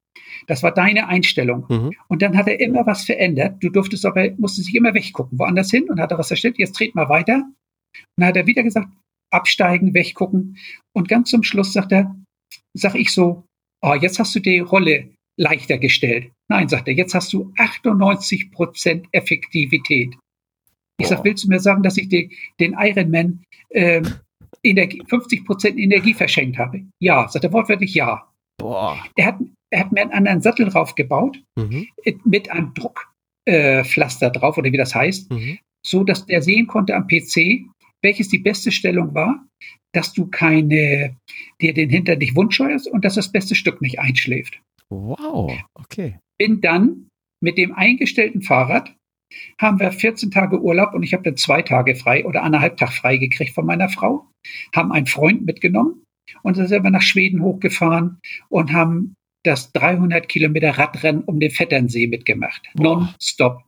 Das 0.48 0.64
war 0.64 0.74
deine 0.74 1.08
Einstellung. 1.08 1.66
Mhm. 1.68 1.92
Und 2.08 2.22
dann 2.22 2.38
hat 2.38 2.48
er 2.48 2.60
immer 2.62 2.86
was 2.86 3.04
verändert. 3.04 3.62
Du 3.62 3.70
durftest 3.70 4.06
aber, 4.06 4.30
musstest 4.38 4.68
sich 4.68 4.76
immer 4.76 4.94
weggucken, 4.94 5.38
woanders 5.38 5.70
hin 5.70 5.90
und 5.90 6.00
hat 6.00 6.12
er 6.12 6.18
was 6.18 6.32
erstellt. 6.32 6.58
Jetzt 6.58 6.76
tret 6.76 6.96
mal 6.96 7.10
weiter. 7.10 7.36
Und 7.36 8.18
dann 8.18 8.28
hat 8.28 8.38
er 8.38 8.48
wieder 8.48 8.64
gesagt, 8.64 8.88
absteigen, 9.32 9.94
weggucken. 9.94 10.58
Und 10.94 11.10
ganz 11.10 11.30
zum 11.30 11.44
Schluss 11.44 11.74
sagt 11.74 11.92
er, 11.92 12.16
sag 12.74 12.96
ich 12.96 13.12
so, 13.12 13.46
oh, 13.82 13.94
jetzt 13.94 14.20
hast 14.20 14.36
du 14.36 14.40
die 14.40 14.60
Rolle 14.60 15.10
leichter 15.38 15.78
gestellt. 15.78 16.32
Nein, 16.50 16.70
sagt 16.70 16.88
er, 16.88 16.94
jetzt 16.94 17.14
hast 17.14 17.34
du 17.34 17.52
98 17.58 18.52
Prozent 18.52 19.08
Effektivität. 19.12 20.16
Ich 21.00 21.08
sag, 21.08 21.24
willst 21.24 21.44
du 21.44 21.48
mir 21.48 21.60
sagen, 21.60 21.82
dass 21.82 21.98
ich 21.98 22.10
die, 22.10 22.38
den 22.60 22.76
Ironman 22.78 23.44
äh, 23.70 24.04
Energie, 24.64 25.02
50 25.08 25.46
Prozent 25.46 25.80
Energie 25.80 26.14
verschenkt 26.14 26.58
habe? 26.58 26.84
Ja, 27.00 27.28
sagt 27.28 27.44
er 27.44 27.54
wortwörtlich 27.54 27.96
ja. 27.96 28.28
Boah. 28.60 29.04
Er 29.16 29.26
hat, 29.26 29.40
er 29.72 29.80
hat 29.80 29.92
mir 29.92 30.02
einen 30.02 30.12
anderen 30.12 30.42
Sattel 30.42 30.70
draufgebaut 30.70 31.42
mhm. 31.58 31.88
mit 32.26 32.52
einem 32.52 32.74
Druckpflaster 32.76 34.28
äh, 34.28 34.32
drauf 34.32 34.58
oder 34.58 34.72
wie 34.72 34.78
das 34.78 34.94
heißt, 34.94 35.32
mhm. 35.32 35.58
so 35.84 36.04
dass 36.04 36.26
der 36.28 36.44
sehen 36.44 36.68
konnte 36.68 36.96
am 36.96 37.08
PC, 37.08 37.66
welches 38.04 38.30
die 38.30 38.40
beste 38.40 38.72
Stellung 38.72 39.16
war, 39.16 39.48
dass 39.94 40.14
du 40.14 40.28
keine, 40.28 41.18
dir 41.62 41.74
den 41.74 41.90
Hintern 41.90 42.20
nicht 42.20 42.36
wundscheuerst 42.36 42.88
und 42.88 43.06
dass 43.06 43.16
das 43.16 43.32
beste 43.32 43.56
Stück 43.56 43.82
nicht 43.82 44.00
einschläft. 44.00 44.62
Wow, 44.90 45.52
okay. 45.74 46.20
Bin 46.38 46.62
dann 46.62 47.08
mit 47.44 47.58
dem 47.58 47.74
eingestellten 47.74 48.42
Fahrrad 48.42 48.96
haben 49.60 49.80
wir 49.80 49.92
14 49.92 50.32
Tage 50.32 50.62
Urlaub 50.62 50.94
und 50.94 51.04
ich 51.04 51.14
habe 51.14 51.24
dann 51.24 51.38
zwei 51.38 51.62
Tage 51.62 51.96
frei 51.96 52.26
oder 52.26 52.44
anderthalb 52.44 52.78
Tag 52.78 52.92
frei 52.92 53.18
gekriegt 53.18 53.54
von 53.54 53.66
meiner 53.66 53.90
Frau, 53.90 54.30
haben 54.76 54.92
einen 54.92 55.06
Freund 55.06 55.46
mitgenommen 55.46 56.04
und 56.44 56.58
dann 56.58 56.68
sind 56.68 56.84
wir 56.84 56.92
nach 56.92 57.02
Schweden 57.02 57.42
hochgefahren 57.42 58.20
und 58.50 58.74
haben 58.74 59.16
das 59.44 59.72
300 59.72 60.28
Kilometer 60.28 60.78
Radrennen 60.78 61.24
um 61.24 61.40
den 61.40 61.52
Vetternsee 61.52 62.08
mitgemacht. 62.08 62.70
Non-stop. 62.76 63.64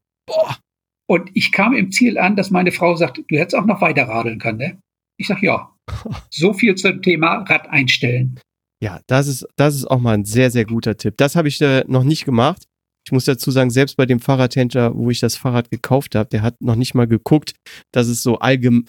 Und 1.09 1.31
ich 1.33 1.51
kam 1.51 1.73
im 1.73 1.91
Ziel 1.91 2.17
an, 2.17 2.35
dass 2.35 2.51
meine 2.51 2.71
Frau 2.71 2.95
sagt, 2.95 3.23
du 3.27 3.37
hättest 3.37 3.55
auch 3.55 3.65
noch 3.65 3.81
weiter 3.81 4.07
radeln 4.07 4.39
können, 4.39 4.57
ne? 4.57 4.79
Ich 5.17 5.27
sag 5.27 5.41
ja. 5.41 5.69
So 6.29 6.53
viel 6.53 6.75
zum 6.75 7.01
Thema 7.01 7.43
Rad 7.43 7.67
einstellen. 7.69 8.39
Ja, 8.81 8.99
das 9.07 9.27
ist, 9.27 9.47
das 9.55 9.75
ist 9.75 9.85
auch 9.85 9.99
mal 9.99 10.13
ein 10.13 10.25
sehr, 10.25 10.51
sehr 10.51 10.65
guter 10.65 10.97
Tipp. 10.97 11.15
Das 11.17 11.35
habe 11.35 11.47
ich 11.47 11.61
äh, 11.61 11.83
noch 11.87 12.03
nicht 12.03 12.25
gemacht. 12.25 12.63
Ich 13.05 13.11
muss 13.11 13.25
dazu 13.25 13.51
sagen, 13.51 13.69
selbst 13.69 13.97
bei 13.97 14.05
dem 14.05 14.19
Fahrradhändler, 14.19 14.95
wo 14.95 15.09
ich 15.09 15.19
das 15.19 15.35
Fahrrad 15.35 15.71
gekauft 15.71 16.15
habe, 16.15 16.29
der 16.29 16.41
hat 16.41 16.61
noch 16.61 16.75
nicht 16.75 16.93
mal 16.93 17.07
geguckt, 17.07 17.53
dass 17.93 18.07
es 18.07 18.23
so 18.23 18.39
allgemein, 18.39 18.85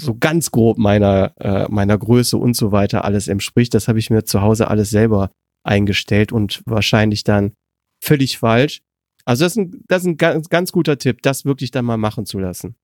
so 0.00 0.16
ganz 0.16 0.50
grob 0.50 0.78
meiner, 0.78 1.32
äh, 1.40 1.66
meiner 1.68 1.98
Größe 1.98 2.36
und 2.36 2.54
so 2.56 2.72
weiter 2.72 3.04
alles 3.04 3.28
entspricht. 3.28 3.74
Das 3.74 3.88
habe 3.88 3.98
ich 3.98 4.10
mir 4.10 4.24
zu 4.24 4.40
Hause 4.40 4.68
alles 4.68 4.90
selber 4.90 5.30
eingestellt 5.64 6.32
und 6.32 6.62
wahrscheinlich 6.66 7.24
dann 7.24 7.54
völlig 8.02 8.38
falsch. 8.38 8.82
Also 9.24 9.44
das 9.44 9.52
ist 9.52 9.58
ein, 9.58 9.84
das 9.88 10.02
ist 10.02 10.08
ein 10.08 10.16
ganz, 10.16 10.48
ganz 10.48 10.72
guter 10.72 10.98
Tipp, 10.98 11.22
das 11.22 11.44
wirklich 11.44 11.70
dann 11.70 11.86
mal 11.86 11.96
machen 11.96 12.26
zu 12.26 12.38
lassen. 12.38 12.76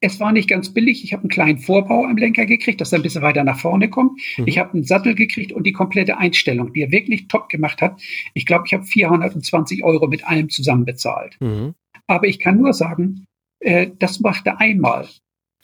Es 0.00 0.20
war 0.20 0.32
nicht 0.32 0.48
ganz 0.48 0.72
billig. 0.72 1.02
Ich 1.02 1.12
habe 1.12 1.22
einen 1.22 1.30
kleinen 1.30 1.58
Vorbau 1.58 2.04
am 2.04 2.16
Lenker 2.16 2.46
gekriegt, 2.46 2.80
dass 2.80 2.92
er 2.92 3.00
ein 3.00 3.02
bisschen 3.02 3.22
weiter 3.22 3.42
nach 3.42 3.58
vorne 3.58 3.90
kommt. 3.90 4.20
Mhm. 4.36 4.46
Ich 4.46 4.58
habe 4.58 4.74
einen 4.74 4.84
Sattel 4.84 5.14
gekriegt 5.14 5.52
und 5.52 5.64
die 5.64 5.72
komplette 5.72 6.18
Einstellung, 6.18 6.72
die 6.72 6.82
er 6.82 6.92
wirklich 6.92 7.26
top 7.26 7.48
gemacht 7.48 7.82
hat. 7.82 8.00
Ich 8.34 8.46
glaube, 8.46 8.64
ich 8.66 8.74
habe 8.74 8.84
420 8.84 9.82
Euro 9.82 10.06
mit 10.06 10.24
allem 10.24 10.50
zusammen 10.50 10.84
bezahlt. 10.84 11.36
Mhm. 11.40 11.74
Aber 12.06 12.28
ich 12.28 12.38
kann 12.38 12.58
nur 12.58 12.72
sagen, 12.74 13.26
äh, 13.58 13.90
das 13.98 14.20
macht 14.20 14.46
er 14.46 14.60
einmal. 14.60 15.08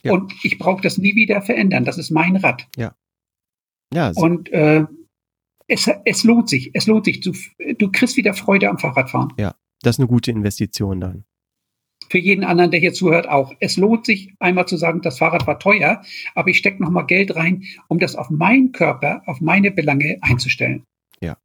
Ja. 0.03 0.13
Und 0.13 0.33
ich 0.43 0.57
brauche 0.57 0.81
das 0.81 0.97
nie 0.97 1.15
wieder 1.15 1.41
verändern. 1.41 1.85
Das 1.85 1.97
ist 1.97 2.11
mein 2.11 2.35
Rad. 2.35 2.67
Ja. 2.75 2.93
Ja. 3.93 4.11
Und 4.15 4.51
äh, 4.51 4.85
es, 5.67 5.89
es 6.03 6.23
lohnt 6.25 6.49
sich. 6.49 6.71
Es 6.73 6.87
lohnt 6.87 7.05
sich. 7.05 7.21
Du, 7.21 7.31
du 7.77 7.91
kriegst 7.91 8.17
wieder 8.17 8.33
Freude 8.33 8.69
am 8.69 8.79
Fahrradfahren. 8.79 9.33
Ja, 9.39 9.55
das 9.81 9.95
ist 9.95 9.99
eine 9.99 10.07
gute 10.07 10.31
Investition 10.31 10.99
dann 10.99 11.25
für 12.09 12.17
jeden 12.17 12.43
anderen, 12.43 12.71
der 12.71 12.79
hier 12.79 12.93
zuhört, 12.93 13.27
auch. 13.27 13.53
Es 13.59 13.77
lohnt 13.77 14.05
sich 14.05 14.33
einmal 14.39 14.67
zu 14.67 14.77
sagen, 14.77 15.01
das 15.01 15.17
Fahrrad 15.17 15.47
war 15.47 15.59
teuer, 15.59 16.01
aber 16.33 16.49
ich 16.49 16.57
stecke 16.57 16.81
nochmal 16.81 17.05
Geld 17.05 17.35
rein, 17.35 17.63
um 17.87 17.99
das 17.99 18.15
auf 18.15 18.29
meinen 18.29 18.71
Körper, 18.71 19.23
auf 19.25 19.41
meine 19.41 19.71
Belange 19.71 20.17
einzustellen. 20.21 20.83
Ja. 21.21 21.37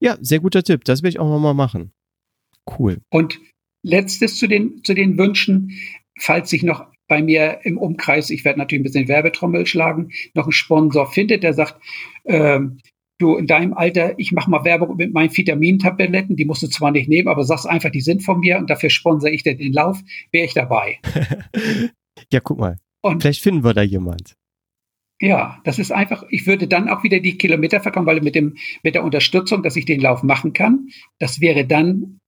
Ja, 0.00 0.16
sehr 0.20 0.40
guter 0.40 0.62
Tipp. 0.62 0.84
Das 0.84 1.02
will 1.02 1.10
ich 1.10 1.18
auch 1.18 1.28
nochmal 1.28 1.54
machen. 1.54 1.92
Cool. 2.78 2.98
Und 3.10 3.40
letztes 3.82 4.36
zu 4.38 4.46
den, 4.46 4.82
zu 4.84 4.94
den 4.94 5.18
Wünschen, 5.18 5.72
falls 6.18 6.50
sich 6.50 6.62
noch 6.62 6.86
bei 7.08 7.22
mir 7.22 7.60
im 7.64 7.78
Umkreis, 7.78 8.30
ich 8.30 8.44
werde 8.44 8.58
natürlich 8.58 8.80
ein 8.80 8.84
bisschen 8.84 9.08
Werbetrommel 9.08 9.66
schlagen, 9.66 10.10
noch 10.34 10.44
einen 10.44 10.52
Sponsor 10.52 11.10
findet, 11.10 11.42
der 11.42 11.52
sagt, 11.52 11.80
ähm, 12.24 12.78
du 13.22 13.36
in 13.36 13.46
deinem 13.46 13.72
Alter, 13.74 14.18
ich 14.18 14.32
mache 14.32 14.50
mal 14.50 14.64
Werbung 14.64 14.96
mit 14.96 15.14
meinen 15.14 15.34
Vitamintabletten, 15.34 16.36
die 16.36 16.44
musst 16.44 16.62
du 16.62 16.66
zwar 16.66 16.90
nicht 16.90 17.08
nehmen, 17.08 17.28
aber 17.28 17.44
sagst 17.44 17.66
einfach, 17.66 17.90
die 17.90 18.00
sind 18.00 18.22
von 18.22 18.40
mir 18.40 18.58
und 18.58 18.68
dafür 18.68 18.90
sponsere 18.90 19.32
ich 19.32 19.42
dir 19.42 19.56
den 19.56 19.72
Lauf, 19.72 20.00
wäre 20.32 20.44
ich 20.44 20.54
dabei. 20.54 20.98
ja, 22.32 22.40
guck 22.40 22.58
mal. 22.58 22.78
Und 23.00 23.22
Vielleicht 23.22 23.42
finden 23.42 23.64
wir 23.64 23.74
da 23.74 23.82
jemand. 23.82 24.34
Ja, 25.20 25.60
das 25.64 25.78
ist 25.78 25.92
einfach, 25.92 26.24
ich 26.30 26.46
würde 26.48 26.66
dann 26.66 26.88
auch 26.88 27.04
wieder 27.04 27.20
die 27.20 27.38
Kilometer 27.38 27.80
verkommen, 27.80 28.06
weil 28.06 28.20
mit 28.22 28.34
dem, 28.34 28.56
mit 28.82 28.96
der 28.96 29.04
Unterstützung, 29.04 29.62
dass 29.62 29.76
ich 29.76 29.84
den 29.84 30.00
Lauf 30.00 30.24
machen 30.24 30.52
kann, 30.52 30.88
das 31.20 31.40
wäre 31.40 31.64
dann, 31.64 32.18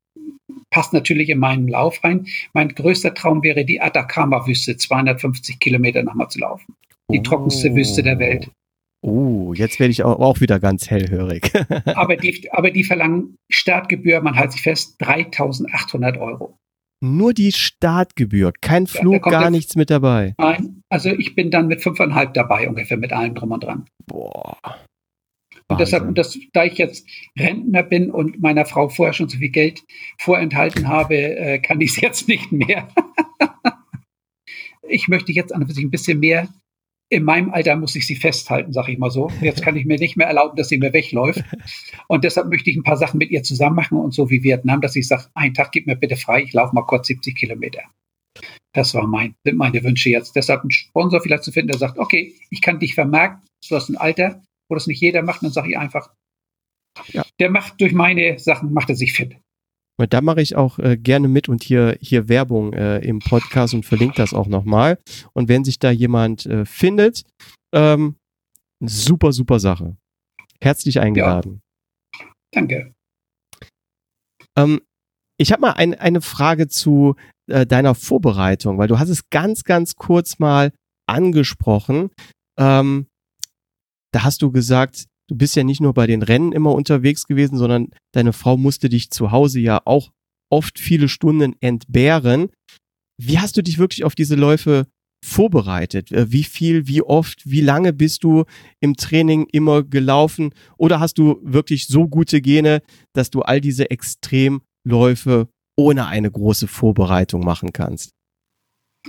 passt 0.71 0.93
natürlich 0.93 1.29
in 1.29 1.39
meinen 1.39 1.67
Lauf 1.67 2.05
rein. 2.05 2.27
Mein 2.53 2.69
größter 2.69 3.15
Traum 3.15 3.43
wäre 3.43 3.65
die 3.65 3.81
Atacama-Wüste, 3.81 4.77
250 4.77 5.59
Kilometer 5.59 6.05
nochmal 6.05 6.29
zu 6.29 6.39
laufen. 6.39 6.77
Die 7.11 7.19
oh. 7.19 7.23
trockenste 7.23 7.75
Wüste 7.75 8.03
der 8.05 8.19
Welt. 8.21 8.51
Oh, 9.07 9.53
jetzt 9.53 9.81
werde 9.81 9.91
ich 9.91 10.03
auch 10.03 10.41
wieder 10.41 10.59
ganz 10.59 10.89
hellhörig. 10.89 11.53
aber, 11.95 12.17
die, 12.17 12.51
aber 12.51 12.71
die 12.71 12.85
verlangen 12.85 13.37
Startgebühr, 13.51 14.23
man 14.23 14.33
hält 14.33 14.53
sich 14.53 14.63
fest, 14.63 14.97
3800 15.01 16.17
Euro. 16.17 16.59
Nur 17.03 17.35
die 17.35 17.53
Startgebühr, 17.53 18.55
kein 18.63 18.87
Flug, 18.87 19.27
ja, 19.27 19.31
gar 19.31 19.51
nichts 19.51 19.77
mit 19.77 19.91
dabei. 19.91 20.35
Nein, 20.39 20.81
also 20.89 21.11
ich 21.11 21.35
bin 21.35 21.51
dann 21.51 21.67
mit 21.67 21.83
fünfeinhalb 21.83 22.33
dabei 22.33 22.67
ungefähr, 22.67 22.97
mit 22.97 23.13
allem 23.13 23.35
drum 23.35 23.53
und 23.53 23.65
dran. 23.65 23.85
Boah. 24.07 24.57
Und 25.69 25.81
deshalb, 25.81 26.09
und 26.09 26.17
das, 26.17 26.39
da 26.55 26.65
ich 26.65 26.79
jetzt 26.79 27.07
Rentner 27.39 27.83
bin 27.83 28.11
und 28.11 28.41
meiner 28.41 28.65
Frau 28.65 28.89
vorher 28.89 29.13
schon 29.13 29.29
so 29.29 29.37
viel 29.37 29.51
Geld 29.51 29.83
vorenthalten 30.19 30.89
habe, 30.89 31.17
äh, 31.17 31.59
kann 31.59 31.79
ich 31.83 31.91
es 31.91 32.01
jetzt 32.01 32.27
nicht 32.27 32.53
mehr. 32.53 32.89
ich 34.89 35.09
möchte 35.09 35.33
jetzt 35.33 35.55
an 35.55 35.67
sich 35.67 35.85
ein 35.85 35.91
bisschen 35.91 36.21
mehr 36.21 36.49
in 37.11 37.23
meinem 37.23 37.53
Alter 37.53 37.77
muss 37.77 37.95
ich 37.97 38.07
sie 38.07 38.17
festhalten, 38.17 38.73
sag 38.73 38.89
ich 38.89 38.99
mal 38.99 39.11
so. 39.11 39.31
Jetzt 39.41 39.63
kann 39.63 39.77
ich 39.77 39.85
mir 39.85 39.99
nicht 39.99 40.17
mehr 40.17 40.27
erlauben, 40.27 40.57
dass 40.57 40.69
sie 40.69 40.79
mir 40.79 40.93
wegläuft. 40.93 41.45
Und 42.09 42.25
deshalb 42.25 42.49
möchte 42.49 42.71
ich 42.71 42.77
ein 42.77 42.83
paar 42.83 42.97
Sachen 42.97 43.19
mit 43.19 43.31
ihr 43.31 43.43
zusammen 43.43 43.77
machen 43.77 43.99
und 43.99 44.15
so 44.15 44.31
wie 44.31 44.43
Vietnam, 44.43 44.81
dass 44.81 44.97
ich 44.97 45.07
sage, 45.07 45.27
einen 45.35 45.55
Tag 45.55 45.73
gib 45.73 45.87
mir 45.87 45.97
bitte 45.97 46.17
frei, 46.17 46.43
ich 46.43 46.53
laufe 46.53 46.75
mal 46.75 46.83
kurz 46.83 47.07
70 47.07 47.37
Kilometer. 47.37 47.83
Das 48.73 48.95
war 48.95 49.07
mein, 49.07 49.37
sind 49.45 49.57
meine 49.57 49.85
Wünsche 49.85 50.11
jetzt. 50.11 50.35
Deshalb 50.35 50.63
einen 50.63 50.71
Sponsor 50.71 51.21
vielleicht 51.21 51.45
zu 51.45 51.53
finden, 51.53 51.69
der 51.69 51.79
sagt, 51.79 51.99
okay, 51.99 52.35
ich 52.51 52.61
kann 52.61 52.81
dich 52.81 52.95
vermerken, 52.95 53.43
du 53.69 53.77
hast 53.77 53.89
ein 53.89 53.97
Alter, 53.97 54.43
wo 54.69 54.75
das 54.75 54.87
nicht 54.87 55.01
jeder 55.01 55.23
macht, 55.23 55.43
dann 55.43 55.53
sage 55.53 55.71
ich 55.71 55.79
einfach, 55.79 56.11
ja. 57.09 57.25
der 57.39 57.51
macht 57.51 57.81
durch 57.81 57.93
meine 57.93 58.39
Sachen, 58.39 58.73
macht 58.73 58.89
er 58.89 58.97
sich 58.97 59.13
fit. 59.13 59.37
Und 59.97 60.13
da 60.13 60.21
mache 60.21 60.43
ich 60.43 60.57
auch 60.57 60.79
äh, 60.79 60.97
gerne 60.97 61.29
mit 61.29 61.49
und 61.49 61.63
hier, 61.63 61.97
hier 62.01 62.29
Werbung 62.29 62.73
äh, 62.73 62.99
im 62.99 63.21
Podcast 63.21 63.75
und 63.75 63.85
verlinke 63.85 64.17
das 64.17 64.35
auch 64.35 64.49
nochmal. 64.49 64.99
Und 65.33 65.49
wenn 65.49 65.65
sich 65.65 65.79
da 65.79 65.91
jemand 65.91 66.47
äh, 66.47 66.65
findet, 66.65 67.25
ähm, 67.73 68.17
super, 68.85 69.33
super 69.33 69.61
Sache. 69.61 69.97
Herzlich 70.61 71.01
eingeladen. 71.01 71.61
Ja. 72.19 72.27
Danke. 72.53 72.95
Ähm, 74.57 74.81
ich 75.39 75.53
habe 75.53 75.63
mal 75.63 75.73
ein, 75.73 75.95
eine 75.95 76.21
Frage 76.21 76.69
zu 76.69 77.17
äh, 77.49 77.67
deiner 77.67 77.95
Vorbereitung, 77.95 78.79
weil 78.79 78.89
du 78.89 78.99
hast 78.99 79.09
es 79.09 79.29
ganz, 79.31 79.65
ganz 79.65 79.97
kurz 79.97 80.39
mal 80.39 80.73
angesprochen. 81.07 82.11
Ähm, 82.59 83.07
da 84.13 84.23
hast 84.25 84.43
du 84.43 84.53
gesagt, 84.53 85.07
du 85.29 85.37
bist 85.37 85.57
ja 85.57 85.65
nicht 85.65 85.81
nur 85.81 85.95
bei 85.95 86.07
den 86.07 86.23
Rennen 86.23 86.53
immer 86.53 86.73
unterwegs 86.73 87.27
gewesen, 87.27 87.57
sondern 87.57 87.89
deine 88.13 88.33
Frau 88.33 88.57
musste 88.57 88.89
dich 88.89 89.11
zu 89.11 89.31
Hause 89.31 89.61
ja 89.61 89.81
auch 89.85 90.11
oft 90.51 90.79
viele 90.79 91.09
Stunden 91.09 91.55
entbehren. 91.61 92.51
Wie 93.21 93.39
hast 93.39 93.57
du 93.57 93.63
dich 93.63 93.79
wirklich 93.79 94.05
auf 94.05 94.15
diese 94.15 94.35
Läufe 94.35 94.87
vorbereitet? 95.25 96.13
Äh, 96.13 96.31
wie 96.31 96.45
viel, 96.45 96.87
wie 96.87 97.03
oft, 97.03 97.43
wie 97.45 97.61
lange 97.61 97.93
bist 97.93 98.25
du 98.25 98.45
im 98.81 98.97
Training 98.97 99.47
immer 99.53 99.83
gelaufen? 99.83 100.53
Oder 100.77 101.01
hast 101.01 101.19
du 101.19 101.41
wirklich 101.43 101.87
so 101.87 102.09
gute 102.09 102.41
Gene, 102.41 102.83
dass 103.15 103.31
du 103.31 103.43
all 103.43 103.61
diese 103.61 103.91
Extremläufe 103.91 105.49
ohne 105.77 106.07
eine 106.07 106.31
große 106.31 106.69
Vorbereitung 106.69 107.45
machen 107.45 107.73
kannst? 107.73 108.11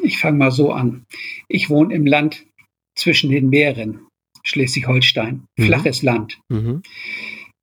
Ich 0.02 0.20
fange 0.20 0.38
mal 0.38 0.52
so 0.52 0.72
an. 0.72 1.06
Ich 1.48 1.70
wohne 1.70 1.94
im 1.94 2.06
Land 2.06 2.46
zwischen 2.96 3.30
den 3.30 3.50
Meeren. 3.50 4.08
Schleswig-Holstein, 4.45 5.45
mhm. 5.57 5.63
flaches 5.63 6.01
Land. 6.01 6.39
Mhm. 6.49 6.81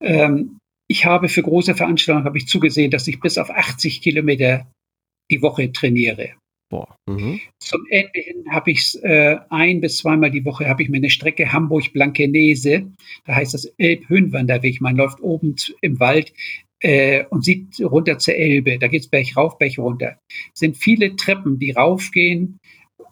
Ähm, 0.02 0.58
ich 0.88 1.06
habe 1.06 1.28
für 1.28 1.42
große 1.42 1.74
Veranstaltungen 1.74 2.26
habe 2.26 2.38
ich 2.38 2.46
zugesehen, 2.46 2.90
dass 2.90 3.08
ich 3.08 3.20
bis 3.20 3.38
auf 3.38 3.50
80 3.50 4.02
Kilometer 4.02 4.70
die 5.30 5.40
Woche 5.40 5.72
trainiere. 5.72 6.34
Mhm. 7.08 7.40
Zum 7.60 7.86
Ende 7.90 8.10
hin 8.14 8.44
habe 8.50 8.70
ich 8.70 8.98
äh, 9.02 9.36
ein 9.50 9.80
bis 9.80 9.98
zweimal 9.98 10.30
die 10.30 10.44
Woche 10.44 10.68
habe 10.68 10.82
ich 10.82 10.88
mir 10.88 10.96
eine 10.96 11.10
Strecke 11.10 11.52
Hamburg-Blankenese, 11.52 12.90
da 13.24 13.34
heißt 13.34 13.54
das 13.54 13.66
Elb-Höhenwanderweg. 13.76 14.80
Man 14.80 14.96
läuft 14.96 15.20
oben 15.20 15.56
im 15.80 16.00
Wald 16.00 16.32
äh, 16.80 17.24
und 17.26 17.44
sieht 17.44 17.80
runter 17.80 18.18
zur 18.18 18.34
Elbe. 18.34 18.78
Da 18.78 18.88
geht 18.88 19.02
es 19.02 19.08
Berg 19.08 19.36
rauf, 19.36 19.58
Berg 19.58 19.78
runter. 19.78 20.18
Es 20.54 20.60
sind 20.60 20.76
viele 20.76 21.16
Treppen, 21.16 21.58
die 21.58 21.72
raufgehen 21.72 22.58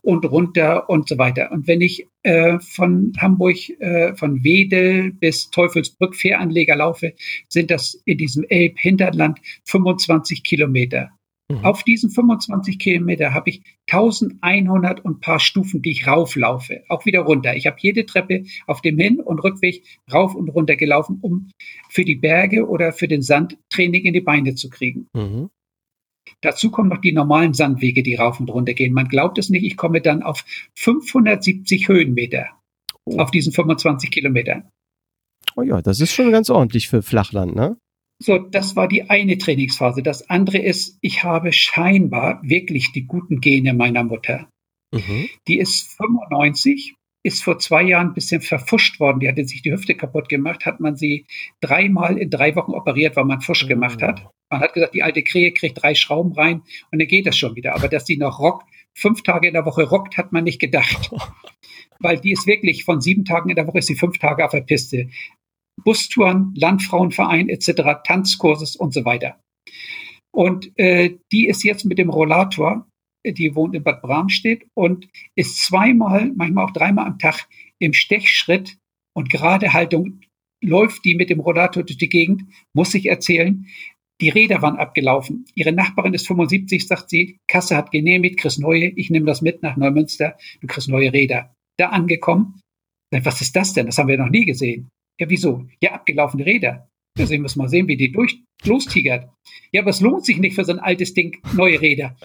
und 0.03 0.25
runter 0.25 0.89
und 0.89 1.09
so 1.09 1.19
weiter. 1.19 1.51
Und 1.53 1.67
wenn 1.67 1.81
ich 1.81 2.07
äh, 2.23 2.59
von 2.61 3.13
Hamburg, 3.19 3.57
äh, 3.81 4.15
von 4.15 4.43
Wedel 4.45 5.13
bis 5.13 5.51
Teufelsbrück 5.51 6.15
Fähranleger 6.15 6.77
laufe, 6.77 7.15
sind 7.49 7.71
das 7.71 8.01
in 8.05 8.19
diesem 8.19 8.45
Elb-Hinterland 8.45 9.41
25 9.65 10.43
Kilometer. 10.43 11.11
Mhm. 11.51 11.65
Auf 11.65 11.83
diesen 11.83 12.11
25 12.11 12.79
Kilometer 12.79 13.35
habe 13.35 13.51
ich 13.51 13.63
1100 13.91 15.05
und 15.05 15.21
paar 15.21 15.41
Stufen, 15.41 15.83
die 15.83 15.91
ich 15.91 16.07
rauflaufe, 16.07 16.85
auch 16.89 17.05
wieder 17.07 17.21
runter. 17.21 17.57
Ich 17.57 17.67
habe 17.67 17.77
jede 17.81 18.07
Treppe 18.07 18.45
auf 18.67 18.81
dem 18.83 18.99
Hin- 18.99 19.21
und 19.21 19.41
Rückweg 19.41 19.83
rauf 20.13 20.35
und 20.35 20.49
runter 20.49 20.77
gelaufen, 20.77 21.19
um 21.21 21.51
für 21.89 22.05
die 22.05 22.15
Berge 22.15 22.69
oder 22.69 22.93
für 22.93 23.09
den 23.09 23.23
Sand 23.23 23.59
Training 23.71 24.05
in 24.05 24.13
die 24.13 24.21
Beine 24.21 24.55
zu 24.55 24.71
kriegen. 24.71 25.09
Mhm. 25.15 25.51
Dazu 26.41 26.71
kommen 26.71 26.89
noch 26.89 27.01
die 27.01 27.13
normalen 27.13 27.55
Sandwege, 27.55 28.03
die 28.03 28.15
rauf 28.15 28.41
und 28.41 28.51
runter 28.51 28.75
gehen. 28.75 28.93
Man 28.93 29.09
glaubt 29.09 29.39
es 29.39 29.51
nicht, 29.51 29.65
ich 29.65 29.77
komme 29.77 30.01
dann 30.01 30.23
auf 30.23 30.45
570 30.77 31.89
Höhenmeter 31.89 32.47
oh. 33.05 33.19
auf 33.19 33.31
diesen 33.31 33.53
25 33.53 34.11
Kilometern. 34.11 34.71
Oh 35.57 35.63
ja, 35.63 35.83
das 35.83 36.01
ist 36.01 36.13
schon 36.13 36.31
ganz 36.31 36.49
ordentlich 36.51 36.89
für 36.89 37.03
Flachland, 37.03 37.55
ne? 37.55 37.77
So, 38.23 38.39
das 38.39 38.77
war 38.77 38.87
die 38.87 39.09
eine 39.09 39.39
Trainingsphase. 39.39 40.03
Das 40.03 40.29
andere 40.29 40.59
ist, 40.59 40.99
ich 41.01 41.25
habe 41.25 41.53
scheinbar 41.53 42.41
wirklich 42.43 42.93
die 42.93 43.07
guten 43.07 43.41
Gene 43.41 43.73
meiner 43.73 44.05
Mutter. 44.05 44.49
Mhm. 44.93 45.29
Die 45.49 45.59
ist 45.59 45.97
95 45.97 46.95
ist 47.23 47.45
vor 47.45 47.59
zwei 47.59 47.83
Jahren 47.83 48.09
ein 48.09 48.15
bisschen 48.15 48.41
verfuscht 48.41 48.99
worden. 49.01 49.21
Die 49.21 49.29
hatte 49.29 49.45
sich 49.45 49.63
die 49.63 49.73
Hüfte 49.73 49.95
kaputt 49.95 50.29
gemacht, 50.29 50.65
hat 50.67 50.81
man 50.81 50.97
sie 50.97 51.27
dreimal 51.61 52.17
in 52.17 52.31
drei 52.31 52.57
Wochen 52.57 52.73
operiert, 52.73 53.17
weil 53.17 53.25
man 53.25 53.41
Fusch 53.41 53.67
gemacht 53.67 54.03
hat. 54.03 54.23
Oh. 54.25 54.31
Man 54.51 54.61
hat 54.61 54.73
gesagt, 54.73 54.95
die 54.95 55.03
alte 55.03 55.23
Krähe 55.23 55.53
kriegt 55.53 55.81
drei 55.81 55.95
Schrauben 55.95 56.33
rein 56.33 56.63
und 56.91 56.99
dann 56.99 57.07
geht 57.07 57.27
das 57.27 57.37
schon 57.37 57.55
wieder. 57.55 57.75
Aber 57.75 57.89
dass 57.89 58.05
die 58.05 58.17
noch 58.17 58.41
rockt, 58.41 58.69
fünf 58.95 59.23
Tage 59.23 59.49
in 59.49 59.55
der 59.55 59.65
Woche 59.65 59.89
rockt, 59.89 60.17
hat 60.17 60.33
man 60.33 60.45
nicht 60.45 60.61
gedacht. 60.61 61.11
Weil 62.01 62.19
die 62.19 62.33
ist 62.33 62.47
wirklich 62.47 62.85
von 62.85 63.01
sieben 63.01 63.25
Tagen 63.25 63.51
in 63.51 63.57
der 63.57 63.67
Woche 63.67 63.79
ist 63.79 63.87
sie 63.87 63.95
fünf 63.95 64.19
Tage 64.19 64.45
auf 64.45 64.51
der 64.53 64.63
Piste. 64.63 65.09
Bustouren, 65.85 66.53
Landfrauenverein 66.57 67.49
etc., 67.49 68.03
Tanzkurses 68.05 68.77
und 68.77 68.93
so 68.93 69.05
weiter. 69.05 69.39
Und 70.33 70.73
äh, 70.79 71.19
die 71.33 71.47
ist 71.47 71.63
jetzt 71.63 71.85
mit 71.85 71.99
dem 71.99 72.11
Rollator, 72.11 72.87
die 73.25 73.55
wohnt 73.55 73.75
in 73.75 73.83
Bad 73.83 74.03
Bramstedt 74.03 74.67
und 74.75 75.09
ist 75.35 75.65
zweimal, 75.65 76.33
manchmal 76.35 76.65
auch 76.65 76.73
dreimal 76.73 77.07
am 77.07 77.19
Tag 77.19 77.49
im 77.79 77.93
Stechschritt 77.93 78.79
und 79.15 79.31
gerade 79.31 79.73
Haltung 79.73 80.21
läuft 80.63 81.05
die 81.05 81.15
mit 81.15 81.31
dem 81.31 81.41
Rollator 81.41 81.83
durch 81.83 81.99
die 81.99 82.09
Gegend, 82.09 82.43
muss 82.75 82.95
ich 82.95 83.07
erzählen. 83.07 83.67
Die 84.21 84.29
Räder 84.29 84.61
waren 84.61 84.77
abgelaufen. 84.77 85.47
Ihre 85.55 85.73
Nachbarin 85.73 86.13
ist 86.13 86.27
75, 86.27 86.87
sagt 86.87 87.09
sie, 87.09 87.39
Kasse 87.49 87.77
hat 87.77 87.91
genehmigt, 87.91 88.39
kriegst 88.39 88.61
neue, 88.61 88.89
ich 88.89 89.09
nehme 89.09 89.27
das 89.27 89.41
mit 89.41 89.63
nach 89.63 89.77
Neumünster, 89.77 90.37
du 90.61 90.67
kriegst 90.67 90.89
neue 90.89 91.13
Räder. 91.13 91.55
Da 91.79 91.89
angekommen, 91.89 92.61
was 93.11 93.41
ist 93.41 93.57
das 93.57 93.73
denn? 93.73 93.87
Das 93.87 93.97
haben 93.97 94.09
wir 94.09 94.19
noch 94.19 94.29
nie 94.29 94.45
gesehen. 94.45 94.91
Ja, 95.19 95.29
wieso? 95.29 95.67
Ja, 95.83 95.93
abgelaufene 95.93 96.45
Räder. 96.45 96.89
Sehen 97.27 97.43
wir 97.43 97.51
mal 97.57 97.69
sehen, 97.69 97.89
wie 97.89 97.97
die 97.97 98.13
durch 98.13 98.43
lostigert. 98.65 99.29
Ja, 99.73 99.83
aber 99.83 99.91
es 99.91 100.01
lohnt 100.01 100.25
sich 100.25 100.39
nicht 100.39 100.55
für 100.55 100.65
so 100.65 100.73
ein 100.73 100.79
altes 100.79 101.15
Ding, 101.15 101.39
neue 101.55 101.81
Räder. 101.81 102.17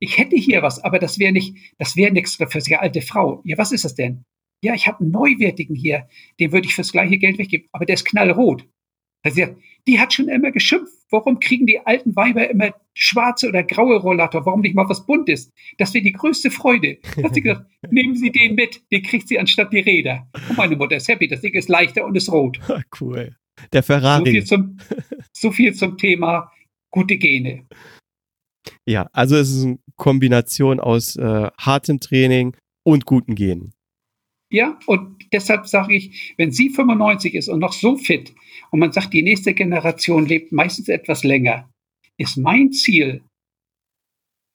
Ich 0.00 0.18
hätte 0.18 0.36
hier 0.36 0.62
was, 0.62 0.82
aber 0.82 0.98
das 0.98 1.18
wäre 1.18 1.32
nicht, 1.32 1.56
das 1.78 1.96
wäre 1.96 2.12
nichts 2.12 2.36
für 2.36 2.46
eine 2.46 2.80
alte 2.80 3.02
Frau. 3.02 3.42
Ja, 3.44 3.58
was 3.58 3.72
ist 3.72 3.84
das 3.84 3.94
denn? 3.94 4.24
Ja, 4.62 4.74
ich 4.74 4.86
habe 4.86 5.00
einen 5.00 5.10
neuwertigen 5.10 5.76
hier, 5.76 6.08
den 6.40 6.52
würde 6.52 6.66
ich 6.66 6.74
fürs 6.74 6.92
gleiche 6.92 7.18
Geld 7.18 7.38
weggeben, 7.38 7.68
aber 7.72 7.86
der 7.86 7.94
ist 7.94 8.04
knallrot. 8.04 8.64
Also, 9.22 9.56
die 9.86 9.98
hat 9.98 10.12
schon 10.12 10.28
immer 10.28 10.52
geschimpft. 10.52 10.92
Warum 11.10 11.40
kriegen 11.40 11.66
die 11.66 11.80
alten 11.80 12.14
Weiber 12.14 12.48
immer 12.50 12.74
schwarze 12.94 13.48
oder 13.48 13.62
graue 13.62 13.96
Rollator? 13.96 14.46
Warum 14.46 14.60
nicht 14.60 14.74
mal 14.74 14.88
was 14.88 15.06
Buntes? 15.06 15.52
Das 15.78 15.94
wäre 15.94 16.04
die 16.04 16.12
größte 16.12 16.50
Freude. 16.50 16.98
Da 17.16 17.24
hat 17.24 17.34
sie 17.34 17.40
gesagt, 17.40 17.66
nehmen 17.90 18.14
Sie 18.14 18.30
den 18.30 18.54
mit, 18.54 18.82
den 18.92 19.02
kriegt 19.02 19.26
sie 19.28 19.38
anstatt 19.38 19.72
die 19.72 19.80
Räder. 19.80 20.28
Und 20.48 20.58
meine 20.58 20.76
Mutter 20.76 20.96
ist 20.96 21.08
happy, 21.08 21.26
das 21.26 21.40
Ding 21.40 21.54
ist 21.54 21.68
leichter 21.68 22.04
und 22.04 22.16
ist 22.16 22.30
rot. 22.30 22.60
Cool. 23.00 23.36
Der 23.72 23.82
Ferrari. 23.82 24.24
So 24.24 24.32
viel 24.32 24.44
zum, 24.44 24.78
so 25.32 25.50
viel 25.50 25.74
zum 25.74 25.98
Thema 25.98 26.52
gute 26.90 27.18
Gene. 27.18 27.66
Ja, 28.86 29.08
also 29.12 29.36
es 29.36 29.50
ist 29.50 29.64
eine 29.64 29.78
Kombination 29.96 30.80
aus 30.80 31.16
äh, 31.16 31.50
hartem 31.58 32.00
Training 32.00 32.56
und 32.84 33.04
guten 33.06 33.34
Genen. 33.34 33.72
Ja, 34.50 34.78
und 34.86 35.26
deshalb 35.32 35.66
sage 35.66 35.94
ich, 35.94 36.34
wenn 36.38 36.52
sie 36.52 36.70
95 36.70 37.34
ist 37.34 37.48
und 37.48 37.58
noch 37.58 37.74
so 37.74 37.96
fit 37.96 38.34
und 38.70 38.80
man 38.80 38.92
sagt, 38.92 39.12
die 39.12 39.22
nächste 39.22 39.52
Generation 39.52 40.24
lebt 40.24 40.52
meistens 40.52 40.88
etwas 40.88 41.22
länger, 41.22 41.68
ist 42.16 42.38
mein 42.38 42.72
Ziel, 42.72 43.22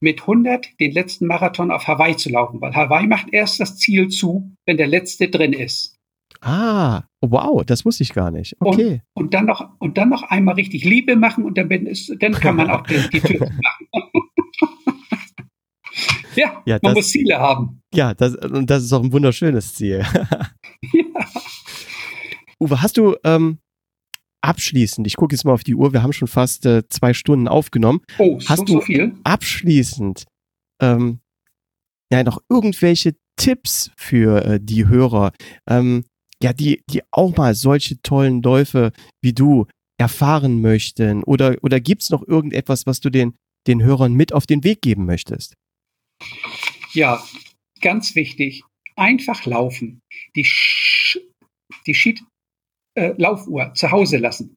mit 0.04 0.22
100 0.22 0.80
den 0.80 0.92
letzten 0.92 1.28
Marathon 1.28 1.72
auf 1.72 1.88
Hawaii 1.88 2.18
zu 2.18 2.30
laufen, 2.30 2.60
weil 2.60 2.76
Hawaii 2.76 3.08
macht 3.08 3.32
erst 3.32 3.60
das 3.60 3.78
Ziel 3.78 4.10
zu, 4.10 4.52
wenn 4.66 4.78
der 4.78 4.88
letzte 4.88 5.30
drin 5.30 5.54
ist. 5.54 5.93
Ah, 6.46 7.04
wow, 7.22 7.64
das 7.66 7.86
wusste 7.86 8.04
ich 8.04 8.14
gar 8.14 8.30
nicht. 8.30 8.56
Okay. 8.60 9.02
Und, 9.14 9.24
und 9.26 9.34
dann 9.34 9.46
noch 9.46 9.70
und 9.80 9.98
dann 9.98 10.10
noch 10.10 10.24
einmal 10.24 10.56
richtig 10.56 10.84
Liebe 10.84 11.16
machen 11.16 11.46
und 11.46 11.58
dann, 11.58 11.70
ist, 11.70 12.14
dann 12.20 12.34
kann 12.34 12.58
man 12.58 12.70
auch 12.70 12.82
die, 12.82 13.10
die 13.12 13.22
Tür 13.22 13.40
machen. 13.94 14.10
Ja, 16.36 16.64
ja 16.66 16.80
man 16.82 16.94
das, 16.94 16.96
muss 16.96 17.10
Ziele 17.12 17.38
haben. 17.38 17.82
Ja, 17.94 18.16
das, 18.16 18.36
und 18.36 18.68
das 18.68 18.84
ist 18.84 18.92
auch 18.92 19.04
ein 19.04 19.14
wunderschönes 19.14 19.76
Ziel. 19.76 20.04
ja. 20.92 21.04
Uwe, 22.60 22.82
hast 22.82 22.98
du 22.98 23.16
ähm, 23.24 23.60
abschließend, 24.42 25.06
ich 25.06 25.16
gucke 25.16 25.36
jetzt 25.36 25.44
mal 25.44 25.54
auf 25.54 25.64
die 25.64 25.76
Uhr, 25.76 25.94
wir 25.94 26.02
haben 26.02 26.14
schon 26.14 26.28
fast 26.28 26.66
äh, 26.66 26.88
zwei 26.90 27.14
Stunden 27.14 27.48
aufgenommen. 27.48 28.02
Oh, 28.18 28.40
hast 28.48 28.60
so, 28.60 28.66
du 28.66 28.74
so 28.74 28.82
viel? 28.82 29.16
abschließend 29.24 30.26
ähm, 30.82 31.20
ja 32.12 32.24
noch 32.24 32.40
irgendwelche 32.50 33.16
Tipps 33.36 33.92
für 33.98 34.46
äh, 34.46 34.60
die 34.62 34.88
Hörer, 34.88 35.34
ähm, 35.68 36.06
ja, 36.44 36.54
die, 36.54 36.84
die 36.90 37.02
auch 37.12 37.36
mal 37.36 37.56
solche 37.56 38.02
tollen 38.02 38.42
Läufe 38.42 38.92
wie 39.22 39.34
du 39.34 39.66
erfahren 39.98 40.62
möchten? 40.62 41.24
Oder, 41.24 41.58
oder 41.62 41.80
gibt 41.80 42.04
es 42.04 42.10
noch 42.10 42.28
irgendetwas, 42.28 42.86
was 42.86 43.00
du 43.00 43.10
den, 43.10 43.36
den 43.66 43.82
Hörern 43.82 44.14
mit 44.14 44.34
auf 44.34 44.46
den 44.46 44.64
Weg 44.64 44.82
geben 44.82 45.06
möchtest? 45.06 45.56
Ja, 46.92 47.24
ganz 47.82 48.16
wichtig. 48.16 48.64
Einfach 48.96 49.46
laufen. 49.46 50.02
Die, 50.36 50.44
Sch 50.44 51.18
die 51.88 51.96
Schied 51.96 52.22
äh, 52.96 53.14
Laufuhr 53.18 53.74
zu 53.74 53.92
Hause 53.92 54.18
lassen. 54.18 54.56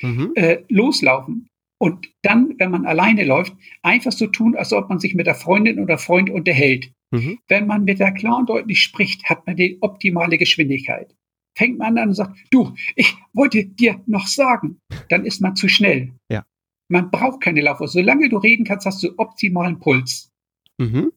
Mhm. 0.00 0.32
Äh, 0.36 0.62
loslaufen. 0.68 1.48
Und 1.78 2.08
dann, 2.22 2.54
wenn 2.58 2.70
man 2.70 2.86
alleine 2.86 3.24
läuft, 3.24 3.54
einfach 3.82 4.12
so 4.12 4.28
tun, 4.28 4.56
als 4.56 4.72
ob 4.72 4.88
man 4.88 5.00
sich 5.00 5.14
mit 5.14 5.26
der 5.26 5.34
Freundin 5.34 5.80
oder 5.80 5.98
Freund 5.98 6.30
unterhält. 6.30 6.92
Mhm. 7.10 7.40
Wenn 7.48 7.66
man 7.66 7.84
mit 7.84 7.98
der 7.98 8.12
klar 8.12 8.38
und 8.38 8.48
deutlich 8.48 8.80
spricht, 8.80 9.24
hat 9.24 9.46
man 9.46 9.56
die 9.56 9.78
optimale 9.82 10.38
Geschwindigkeit. 10.38 11.14
Fängt 11.56 11.78
man 11.78 11.96
an 11.98 12.08
und 12.08 12.14
sagt, 12.14 12.36
du, 12.50 12.74
ich 12.96 13.14
wollte 13.32 13.64
dir 13.64 14.02
noch 14.06 14.26
sagen, 14.26 14.80
dann 15.08 15.24
ist 15.24 15.40
man 15.40 15.54
zu 15.54 15.68
schnell. 15.68 16.12
Ja. 16.30 16.44
Man 16.90 17.10
braucht 17.10 17.40
keine 17.40 17.60
Laufuhr. 17.60 17.88
Solange 17.88 18.28
du 18.28 18.38
reden 18.38 18.64
kannst, 18.64 18.86
hast 18.86 19.02
du 19.02 19.14
optimalen 19.16 19.78
Puls. 19.78 20.30
Mhm. 20.78 21.12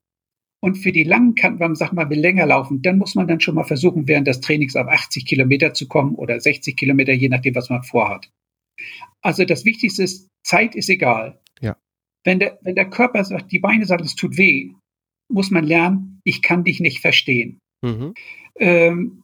Und 0.60 0.76
für 0.76 0.92
die 0.92 1.04
langen 1.04 1.36
Kanten, 1.36 1.60
wenn 1.60 1.70
man 1.70 1.76
sagt, 1.76 1.94
man 1.94 2.10
will 2.10 2.20
länger 2.20 2.46
laufen, 2.46 2.82
dann 2.82 2.98
muss 2.98 3.16
man 3.16 3.28
dann 3.28 3.40
schon 3.40 3.56
mal 3.56 3.64
versuchen, 3.64 4.08
während 4.08 4.28
des 4.28 4.42
Trainings 4.42 4.76
auf 4.76 4.88
80 4.88 5.26
Kilometer 5.26 5.74
zu 5.74 5.88
kommen 5.88 6.16
oder 6.16 6.40
60 6.40 6.76
Kilometer, 6.76 7.14
je 7.14 7.30
nachdem, 7.30 7.56
was 7.56 7.70
man 7.70 7.84
vorhat. 7.84 8.32
Also 9.22 9.46
das 9.46 9.66
Wichtigste 9.66 10.04
ist, 10.04 10.28
Zeit 10.44 10.76
ist 10.76 10.90
egal. 10.90 11.40
Ja. 11.62 11.78
Wenn 12.24 12.40
der, 12.40 12.60
wenn 12.62 12.76
der 12.76 12.90
Körper 12.90 13.24
sagt, 13.24 13.52
die 13.52 13.60
Beine 13.60 13.86
sagen, 13.86 14.04
es 14.04 14.16
tut 14.16 14.38
weh, 14.38 14.72
muss 15.32 15.52
man 15.52 15.64
lernen, 15.64 16.22
ich 16.24 16.42
kann 16.42 16.64
dich 16.64 16.80
nicht 16.80 17.02
verstehen. 17.02 17.60
Mhm. 17.84 18.14
Ähm, 18.60 19.24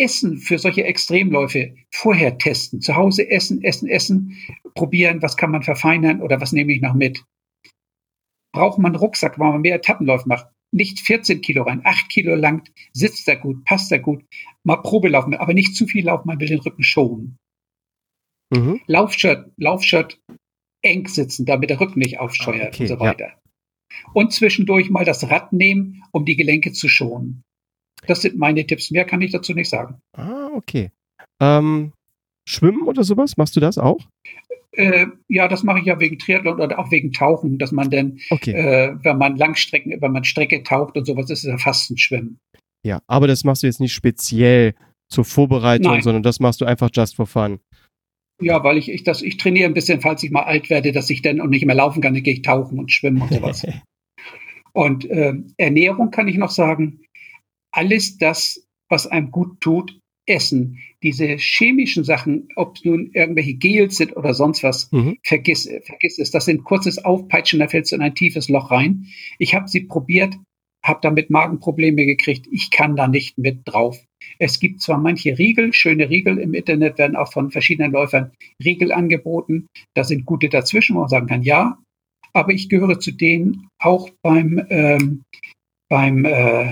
Essen 0.00 0.38
für 0.38 0.58
solche 0.58 0.84
Extremläufe 0.84 1.74
vorher 1.90 2.38
testen. 2.38 2.80
Zu 2.80 2.96
Hause 2.96 3.30
essen, 3.30 3.62
essen, 3.62 3.88
essen, 3.88 4.36
probieren, 4.74 5.22
was 5.22 5.36
kann 5.36 5.50
man 5.50 5.62
verfeinern 5.62 6.22
oder 6.22 6.40
was 6.40 6.52
nehme 6.52 6.72
ich 6.72 6.80
noch 6.80 6.94
mit 6.94 7.22
braucht 8.52 8.78
man 8.78 8.92
einen 8.92 9.00
Rucksack, 9.00 9.38
weil 9.38 9.52
man 9.52 9.60
mehr 9.62 9.76
Etappenlauf 9.76 10.26
macht. 10.26 10.46
Nicht 10.72 11.00
14 11.00 11.40
Kilo 11.40 11.64
rein, 11.64 11.82
8 11.84 12.08
Kilo 12.08 12.34
lang, 12.36 12.68
sitzt 12.92 13.26
da 13.26 13.34
gut, 13.34 13.64
passt 13.64 13.90
da 13.90 13.98
gut. 13.98 14.24
Mal 14.62 14.76
Probe 14.76 15.08
laufen, 15.08 15.34
aber 15.34 15.52
nicht 15.52 15.74
zu 15.74 15.86
viel 15.86 16.04
laufen, 16.04 16.28
man 16.28 16.38
will 16.38 16.46
den 16.46 16.60
Rücken 16.60 16.84
schonen. 16.84 17.38
Mhm. 18.52 18.80
Laufshirt, 18.86 19.50
Laufshirt 19.56 20.20
eng 20.82 21.08
sitzen, 21.08 21.44
damit 21.44 21.70
der 21.70 21.80
Rücken 21.80 21.98
nicht 21.98 22.20
aufsteuert 22.20 22.74
okay, 22.74 22.84
und 22.84 22.88
so 22.88 23.00
weiter. 23.00 23.28
Ja. 23.28 23.34
Und 24.14 24.32
zwischendurch 24.32 24.90
mal 24.90 25.04
das 25.04 25.28
Rad 25.28 25.52
nehmen, 25.52 26.04
um 26.12 26.24
die 26.24 26.36
Gelenke 26.36 26.72
zu 26.72 26.88
schonen. 26.88 27.42
Das 28.06 28.22
sind 28.22 28.38
meine 28.38 28.66
Tipps. 28.66 28.90
Mehr 28.90 29.04
kann 29.04 29.20
ich 29.20 29.32
dazu 29.32 29.52
nicht 29.52 29.70
sagen. 29.70 30.00
Ah, 30.16 30.48
okay. 30.54 30.90
Ähm, 31.40 31.92
Schwimmen 32.48 32.82
oder 32.82 33.04
sowas, 33.04 33.36
machst 33.36 33.56
du 33.56 33.60
das 33.60 33.78
auch? 33.78 34.00
Äh, 34.72 35.06
ja, 35.28 35.48
das 35.48 35.62
mache 35.62 35.80
ich 35.80 35.86
ja 35.86 35.98
wegen 35.98 36.18
Triathlon 36.18 36.60
oder 36.60 36.78
auch 36.78 36.90
wegen 36.90 37.12
Tauchen, 37.12 37.58
dass 37.58 37.72
man 37.72 37.90
dann, 37.90 38.18
okay. 38.30 38.52
äh, 38.52 38.96
wenn 39.02 39.18
man 39.18 39.36
Langstrecken, 39.36 40.00
wenn 40.00 40.12
man 40.12 40.24
Strecke 40.24 40.62
taucht 40.62 40.96
und 40.96 41.06
sowas, 41.06 41.28
ist 41.30 41.44
es 41.44 41.50
ja 41.50 41.58
fast 41.58 41.90
ein 41.90 41.98
Schwimmen. 41.98 42.38
Ja, 42.84 43.00
aber 43.06 43.26
das 43.26 43.44
machst 43.44 43.62
du 43.62 43.66
jetzt 43.66 43.80
nicht 43.80 43.92
speziell 43.92 44.74
zur 45.08 45.24
Vorbereitung, 45.24 45.92
Nein. 45.92 46.02
sondern 46.02 46.22
das 46.22 46.40
machst 46.40 46.60
du 46.60 46.64
einfach 46.64 46.90
just 46.92 47.16
for 47.16 47.26
fun. 47.26 47.58
Ja, 48.40 48.62
weil 48.64 48.78
ich, 48.78 48.90
ich, 48.90 49.02
das, 49.02 49.22
ich 49.22 49.36
trainiere 49.36 49.68
ein 49.68 49.74
bisschen, 49.74 50.00
falls 50.00 50.22
ich 50.22 50.30
mal 50.30 50.44
alt 50.44 50.70
werde, 50.70 50.92
dass 50.92 51.10
ich 51.10 51.20
dann 51.20 51.40
und 51.40 51.50
nicht 51.50 51.66
mehr 51.66 51.74
laufen 51.74 52.00
kann, 52.00 52.14
dann 52.14 52.22
gehe 52.22 52.34
ich 52.34 52.42
tauchen 52.42 52.78
und 52.78 52.90
schwimmen 52.90 53.22
und 53.22 53.32
sowas. 53.32 53.66
und 54.72 55.04
äh, 55.10 55.34
Ernährung 55.58 56.10
kann 56.10 56.28
ich 56.28 56.36
noch 56.36 56.50
sagen, 56.50 57.00
alles 57.72 58.18
das, 58.18 58.66
was 58.88 59.06
einem 59.06 59.30
gut 59.30 59.60
tut, 59.60 59.98
essen. 60.26 60.78
Diese 61.02 61.36
chemischen 61.36 62.04
Sachen, 62.04 62.48
ob 62.56 62.76
es 62.76 62.84
nun 62.84 63.10
irgendwelche 63.12 63.54
Gels 63.54 63.96
sind 63.96 64.16
oder 64.16 64.34
sonst 64.34 64.62
was, 64.62 64.90
mhm. 64.92 65.18
vergiss, 65.24 65.68
vergiss 65.82 66.18
es. 66.18 66.30
Das 66.30 66.44
sind 66.44 66.64
kurzes 66.64 67.04
Aufpeitschen, 67.04 67.58
da 67.58 67.68
fällst 67.68 67.92
du 67.92 67.96
in 67.96 68.02
ein 68.02 68.14
tiefes 68.14 68.48
Loch 68.48 68.70
rein. 68.70 69.06
Ich 69.38 69.54
habe 69.54 69.68
sie 69.68 69.80
probiert, 69.80 70.36
habe 70.84 71.00
damit 71.02 71.30
Magenprobleme 71.30 72.06
gekriegt. 72.06 72.46
Ich 72.50 72.70
kann 72.70 72.96
da 72.96 73.08
nicht 73.08 73.38
mit 73.38 73.60
drauf. 73.64 73.98
Es 74.38 74.60
gibt 74.60 74.80
zwar 74.82 74.98
manche 74.98 75.38
Riegel, 75.38 75.72
schöne 75.72 76.08
Riegel 76.08 76.38
im 76.38 76.54
Internet 76.54 76.98
werden 76.98 77.16
auch 77.16 77.32
von 77.32 77.50
verschiedenen 77.50 77.92
Läufern 77.92 78.32
Riegel 78.62 78.92
angeboten. 78.92 79.66
Da 79.94 80.04
sind 80.04 80.26
gute 80.26 80.48
dazwischen, 80.48 80.96
wo 80.96 81.00
man 81.00 81.08
sagen 81.08 81.26
kann, 81.26 81.42
ja. 81.42 81.78
Aber 82.32 82.52
ich 82.52 82.68
gehöre 82.68 83.00
zu 83.00 83.10
denen 83.10 83.68
auch 83.80 84.08
beim 84.22 84.64
ähm, 84.70 85.22
beim 85.88 86.24
äh, 86.24 86.70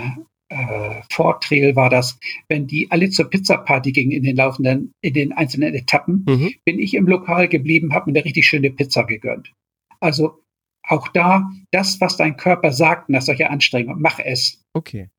äh, 0.49 1.03
Vortrail 1.11 1.77
war 1.77 1.91
das, 1.91 2.19
wenn 2.49 2.67
die 2.67 2.91
alle 2.91 3.11
zur 3.11 3.29
Pizzaparty 3.29 3.93
gingen 3.93 4.13
in 4.13 4.23
den 4.23 4.37
laufenden, 4.37 4.93
in 5.03 5.15
den 5.15 5.33
einzelnen 5.33 5.75
Etappen, 5.75 6.25
mhm. 6.27 6.55
bin 6.65 6.79
ich 6.79 6.95
im 6.95 7.07
Lokal 7.07 7.49
geblieben, 7.49 7.93
habe 7.93 8.11
mir 8.11 8.19
eine 8.19 8.25
richtig 8.25 8.47
schöne 8.47 8.71
Pizza 8.71 9.05
gegönnt. 9.05 9.53
Also 10.01 10.43
auch 10.87 11.09
da, 11.09 11.51
das, 11.71 12.01
was 12.01 12.17
dein 12.17 12.37
Körper 12.37 12.73
sagt 12.73 13.11
nach 13.11 13.23
solcher 13.23 13.51
Anstrengung, 13.51 14.01
mach 14.01 14.19
es. 14.19 14.63
Okay. 14.73 15.11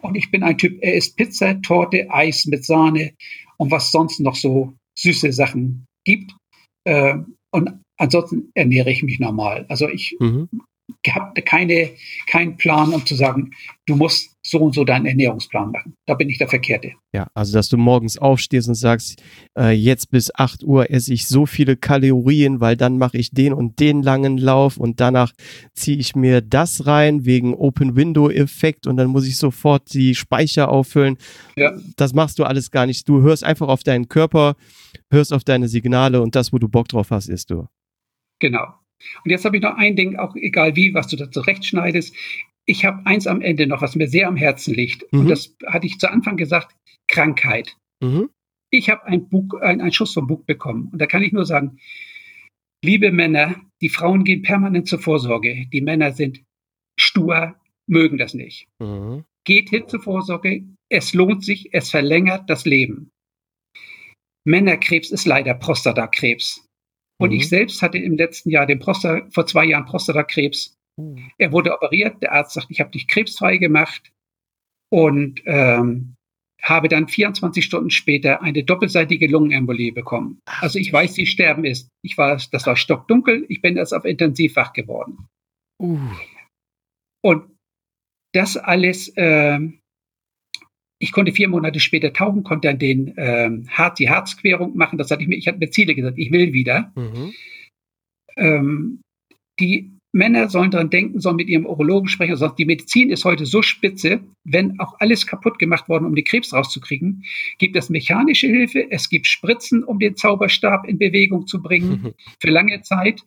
Und 0.00 0.16
ich 0.16 0.32
bin 0.32 0.42
ein 0.42 0.58
Typ, 0.58 0.78
er 0.82 0.94
isst 0.94 1.16
Pizza, 1.16 1.60
Torte, 1.62 2.10
Eis 2.10 2.46
mit 2.46 2.64
Sahne 2.64 3.12
und 3.56 3.70
was 3.70 3.92
sonst 3.92 4.18
noch 4.18 4.34
so 4.34 4.74
süße 4.98 5.32
Sachen 5.32 5.86
gibt. 6.04 6.34
Äh, 6.84 7.18
und 7.52 7.80
ansonsten 7.98 8.50
ernähre 8.54 8.90
ich 8.90 9.04
mich 9.04 9.20
normal. 9.20 9.64
Also 9.68 9.88
ich 9.88 10.16
mhm 10.18 10.48
habe 11.08 11.42
keine, 11.42 11.90
keinen 12.26 12.56
Plan, 12.56 12.92
um 12.92 13.04
zu 13.06 13.14
sagen, 13.14 13.52
du 13.86 13.96
musst 13.96 14.31
so 14.44 14.58
und 14.58 14.74
so 14.74 14.84
deinen 14.84 15.06
Ernährungsplan 15.06 15.70
machen. 15.70 15.94
Da 16.06 16.14
bin 16.14 16.28
ich 16.28 16.38
der 16.38 16.48
Verkehrte. 16.48 16.92
Ja, 17.12 17.28
also 17.32 17.52
dass 17.52 17.68
du 17.68 17.76
morgens 17.76 18.18
aufstehst 18.18 18.68
und 18.68 18.74
sagst, 18.74 19.22
äh, 19.56 19.70
jetzt 19.70 20.10
bis 20.10 20.34
8 20.34 20.64
Uhr 20.64 20.90
esse 20.90 21.14
ich 21.14 21.28
so 21.28 21.46
viele 21.46 21.76
Kalorien, 21.76 22.60
weil 22.60 22.76
dann 22.76 22.98
mache 22.98 23.18
ich 23.18 23.30
den 23.30 23.52
und 23.52 23.78
den 23.78 24.02
langen 24.02 24.38
Lauf 24.38 24.78
und 24.78 25.00
danach 25.00 25.32
ziehe 25.74 25.96
ich 25.96 26.16
mir 26.16 26.40
das 26.40 26.86
rein 26.86 27.24
wegen 27.24 27.54
Open-Window-Effekt 27.54 28.88
und 28.88 28.96
dann 28.96 29.08
muss 29.08 29.26
ich 29.26 29.36
sofort 29.36 29.94
die 29.94 30.16
Speicher 30.16 30.68
auffüllen. 30.68 31.18
Ja. 31.56 31.72
Das 31.96 32.12
machst 32.12 32.38
du 32.40 32.44
alles 32.44 32.72
gar 32.72 32.86
nicht. 32.86 33.08
Du 33.08 33.22
hörst 33.22 33.44
einfach 33.44 33.68
auf 33.68 33.84
deinen 33.84 34.08
Körper, 34.08 34.56
hörst 35.10 35.32
auf 35.32 35.44
deine 35.44 35.68
Signale 35.68 36.20
und 36.20 36.34
das, 36.34 36.52
wo 36.52 36.58
du 36.58 36.68
Bock 36.68 36.88
drauf 36.88 37.10
hast, 37.10 37.28
isst 37.28 37.50
du. 37.50 37.68
Genau. 38.40 38.74
Und 39.24 39.30
jetzt 39.30 39.44
habe 39.44 39.56
ich 39.56 39.62
noch 39.62 39.76
ein 39.76 39.96
Ding, 39.96 40.16
auch 40.16 40.34
egal 40.36 40.76
wie, 40.76 40.94
was 40.94 41.08
du 41.08 41.16
da 41.16 41.30
zurechtschneidest. 41.30 42.14
Ich 42.66 42.84
habe 42.84 43.04
eins 43.06 43.26
am 43.26 43.40
Ende 43.40 43.66
noch, 43.66 43.82
was 43.82 43.96
mir 43.96 44.08
sehr 44.08 44.28
am 44.28 44.36
Herzen 44.36 44.74
liegt. 44.74 45.10
Mhm. 45.12 45.20
Und 45.20 45.28
das 45.28 45.56
hatte 45.66 45.86
ich 45.86 45.98
zu 45.98 46.10
Anfang 46.10 46.36
gesagt, 46.36 46.74
Krankheit. 47.08 47.76
Mhm. 48.02 48.30
Ich 48.70 48.88
habe 48.88 49.04
ein 49.04 49.28
Buch, 49.28 49.60
ein, 49.60 49.80
einen 49.80 49.92
Schuss 49.92 50.14
vom 50.14 50.26
Bug 50.26 50.46
bekommen. 50.46 50.88
Und 50.92 50.98
da 50.98 51.06
kann 51.06 51.22
ich 51.22 51.32
nur 51.32 51.44
sagen, 51.44 51.78
liebe 52.84 53.12
Männer, 53.12 53.56
die 53.80 53.88
Frauen 53.88 54.24
gehen 54.24 54.42
permanent 54.42 54.88
zur 54.88 54.98
Vorsorge. 54.98 55.66
Die 55.72 55.80
Männer 55.80 56.12
sind 56.12 56.42
stur, 56.98 57.56
mögen 57.88 58.18
das 58.18 58.34
nicht. 58.34 58.68
Mhm. 58.80 59.24
Geht 59.44 59.70
hin 59.70 59.88
zur 59.88 60.00
Vorsorge. 60.00 60.64
Es 60.88 61.14
lohnt 61.14 61.44
sich, 61.44 61.74
es 61.74 61.90
verlängert 61.90 62.48
das 62.48 62.64
Leben. 62.64 63.10
Männerkrebs 64.44 65.10
ist 65.10 65.26
leider 65.26 65.54
Prostatakrebs. 65.54 66.66
Und 67.20 67.30
mhm. 67.30 67.36
ich 67.36 67.48
selbst 67.48 67.82
hatte 67.82 67.98
im 67.98 68.16
letzten 68.16 68.50
Jahr 68.50 68.66
den 68.66 68.78
Prostata, 68.78 69.28
vor 69.30 69.46
zwei 69.46 69.64
Jahren 69.64 69.84
Prostatakrebs. 69.84 70.76
Mhm. 70.98 71.30
Er 71.38 71.52
wurde 71.52 71.72
operiert. 71.72 72.22
Der 72.22 72.32
Arzt 72.32 72.54
sagt, 72.54 72.70
ich 72.70 72.80
habe 72.80 72.90
dich 72.90 73.08
krebsfrei 73.08 73.56
gemacht 73.56 74.12
und 74.90 75.42
ähm, 75.46 76.14
habe 76.62 76.88
dann 76.88 77.08
24 77.08 77.64
Stunden 77.64 77.90
später 77.90 78.42
eine 78.42 78.64
doppelseitige 78.64 79.26
Lungenembolie 79.26 79.92
bekommen. 79.92 80.40
Also 80.46 80.78
ich 80.78 80.92
weiß, 80.92 81.16
wie 81.16 81.26
Sterben 81.26 81.64
ist. 81.64 81.88
Ich 82.04 82.16
war, 82.18 82.36
das 82.36 82.66
war 82.66 82.76
stockdunkel. 82.76 83.46
Ich 83.48 83.60
bin 83.60 83.76
erst 83.76 83.94
auf 83.94 84.04
Intensivfach 84.04 84.72
geworden. 84.72 85.26
Uh. 85.80 85.98
Und 87.24 87.56
das 88.32 88.56
alles 88.56 89.12
ähm, 89.16 89.80
ich 91.02 91.10
konnte 91.10 91.32
vier 91.32 91.48
Monate 91.48 91.80
später 91.80 92.12
tauchen, 92.12 92.44
konnte 92.44 92.68
dann 92.68 92.78
den 92.78 93.12
ähm, 93.16 93.68
Harz, 93.68 93.96
die 93.96 94.08
Harzquerung 94.08 94.76
machen. 94.76 94.98
Das 94.98 95.10
hatte 95.10 95.22
ich 95.22 95.28
mir, 95.28 95.36
ich 95.36 95.48
hatte 95.48 95.58
mir 95.58 95.70
Ziele 95.70 95.96
gesagt, 95.96 96.16
ich 96.16 96.30
will 96.30 96.52
wieder. 96.52 96.92
Mhm. 96.94 97.34
Ähm, 98.36 99.00
die 99.58 99.98
Männer 100.12 100.50
sollen 100.50 100.70
daran 100.70 100.90
denken, 100.90 101.20
sollen 101.20 101.36
mit 101.36 101.48
ihrem 101.48 101.64
Urologen 101.64 102.08
sprechen. 102.08 102.36
Sonst 102.36 102.56
die 102.56 102.66
Medizin 102.66 103.10
ist 103.10 103.24
heute 103.24 103.46
so 103.46 103.62
spitze, 103.62 104.20
wenn 104.44 104.78
auch 104.78 105.00
alles 105.00 105.26
kaputt 105.26 105.58
gemacht 105.58 105.88
worden, 105.88 106.04
um 106.04 106.14
den 106.14 106.24
Krebs 106.24 106.52
rauszukriegen, 106.52 107.24
gibt 107.58 107.76
es 107.76 107.88
mechanische 107.88 108.46
Hilfe, 108.46 108.90
es 108.90 109.08
gibt 109.08 109.26
Spritzen, 109.26 109.82
um 109.82 109.98
den 109.98 110.16
Zauberstab 110.16 110.86
in 110.86 110.98
Bewegung 110.98 111.46
zu 111.46 111.62
bringen 111.62 112.12
für 112.40 112.50
lange 112.50 112.82
Zeit. 112.82 113.22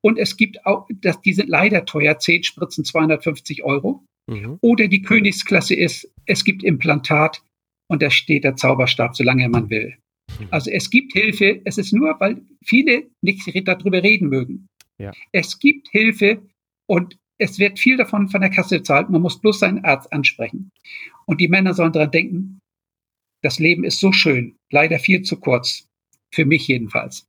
Und 0.00 0.18
es 0.18 0.36
gibt 0.36 0.66
auch, 0.66 0.88
das, 1.00 1.20
die 1.22 1.32
sind 1.32 1.48
leider 1.48 1.84
teuer, 1.84 2.18
zehn 2.18 2.42
Spritzen 2.42 2.84
250 2.84 3.64
Euro. 3.64 4.04
Mhm. 4.26 4.58
Oder 4.60 4.88
die 4.88 5.02
Königsklasse 5.02 5.74
ist, 5.74 6.10
es 6.26 6.44
gibt 6.44 6.64
Implantat 6.64 7.42
und 7.88 8.02
da 8.02 8.10
steht 8.10 8.44
der 8.44 8.56
Zauberstab, 8.56 9.16
solange 9.16 9.48
man 9.48 9.70
will. 9.70 9.96
Mhm. 10.40 10.48
Also 10.50 10.70
es 10.70 10.90
gibt 10.90 11.12
Hilfe, 11.12 11.60
es 11.64 11.78
ist 11.78 11.92
nur, 11.92 12.16
weil 12.18 12.42
viele 12.64 13.04
nicht 13.22 13.46
darüber 13.66 14.02
reden 14.02 14.28
mögen. 14.28 14.66
Ja. 15.00 15.12
Es 15.32 15.58
gibt 15.58 15.88
Hilfe 15.88 16.42
und 16.86 17.18
es 17.38 17.58
wird 17.58 17.78
viel 17.78 17.96
davon 17.96 18.28
von 18.28 18.40
der 18.40 18.50
Kasse 18.50 18.78
bezahlt. 18.78 19.10
Man 19.10 19.22
muss 19.22 19.40
bloß 19.40 19.58
seinen 19.58 19.84
Arzt 19.84 20.12
ansprechen. 20.12 20.70
Und 21.26 21.40
die 21.40 21.48
Männer 21.48 21.74
sollen 21.74 21.92
daran 21.92 22.10
denken, 22.10 22.60
das 23.42 23.58
Leben 23.58 23.84
ist 23.84 24.00
so 24.00 24.12
schön, 24.12 24.56
leider 24.70 24.98
viel 24.98 25.22
zu 25.22 25.38
kurz. 25.38 25.86
Für 26.32 26.44
mich 26.44 26.66
jedenfalls. 26.66 27.26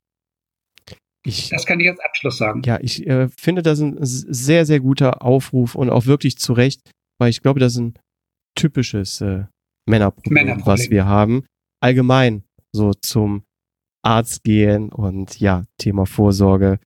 Ich, 1.24 1.48
das 1.48 1.66
kann 1.66 1.78
ich 1.78 1.88
als 1.88 2.00
Abschluss 2.00 2.38
sagen. 2.38 2.62
Ja, 2.64 2.78
ich 2.80 3.06
äh, 3.06 3.28
finde 3.28 3.62
das 3.62 3.80
ein 3.80 3.96
sehr, 4.00 4.64
sehr 4.66 4.80
guter 4.80 5.22
Aufruf 5.22 5.74
und 5.74 5.90
auch 5.90 6.06
wirklich 6.06 6.38
zu 6.38 6.52
Recht, 6.52 6.90
weil 7.20 7.30
ich 7.30 7.42
glaube, 7.42 7.60
das 7.60 7.74
ist 7.74 7.78
ein 7.78 7.94
typisches 8.56 9.20
äh, 9.20 9.44
Männerproblem, 9.88 10.34
Männerproblem, 10.34 10.66
was 10.66 10.90
wir 10.90 11.06
haben. 11.06 11.44
Allgemein 11.80 12.44
so 12.72 12.94
zum 12.94 13.44
Arzt 14.02 14.44
gehen 14.44 14.92
und 14.92 15.38
ja, 15.40 15.66
Thema 15.78 16.06
Vorsorge, 16.06 16.78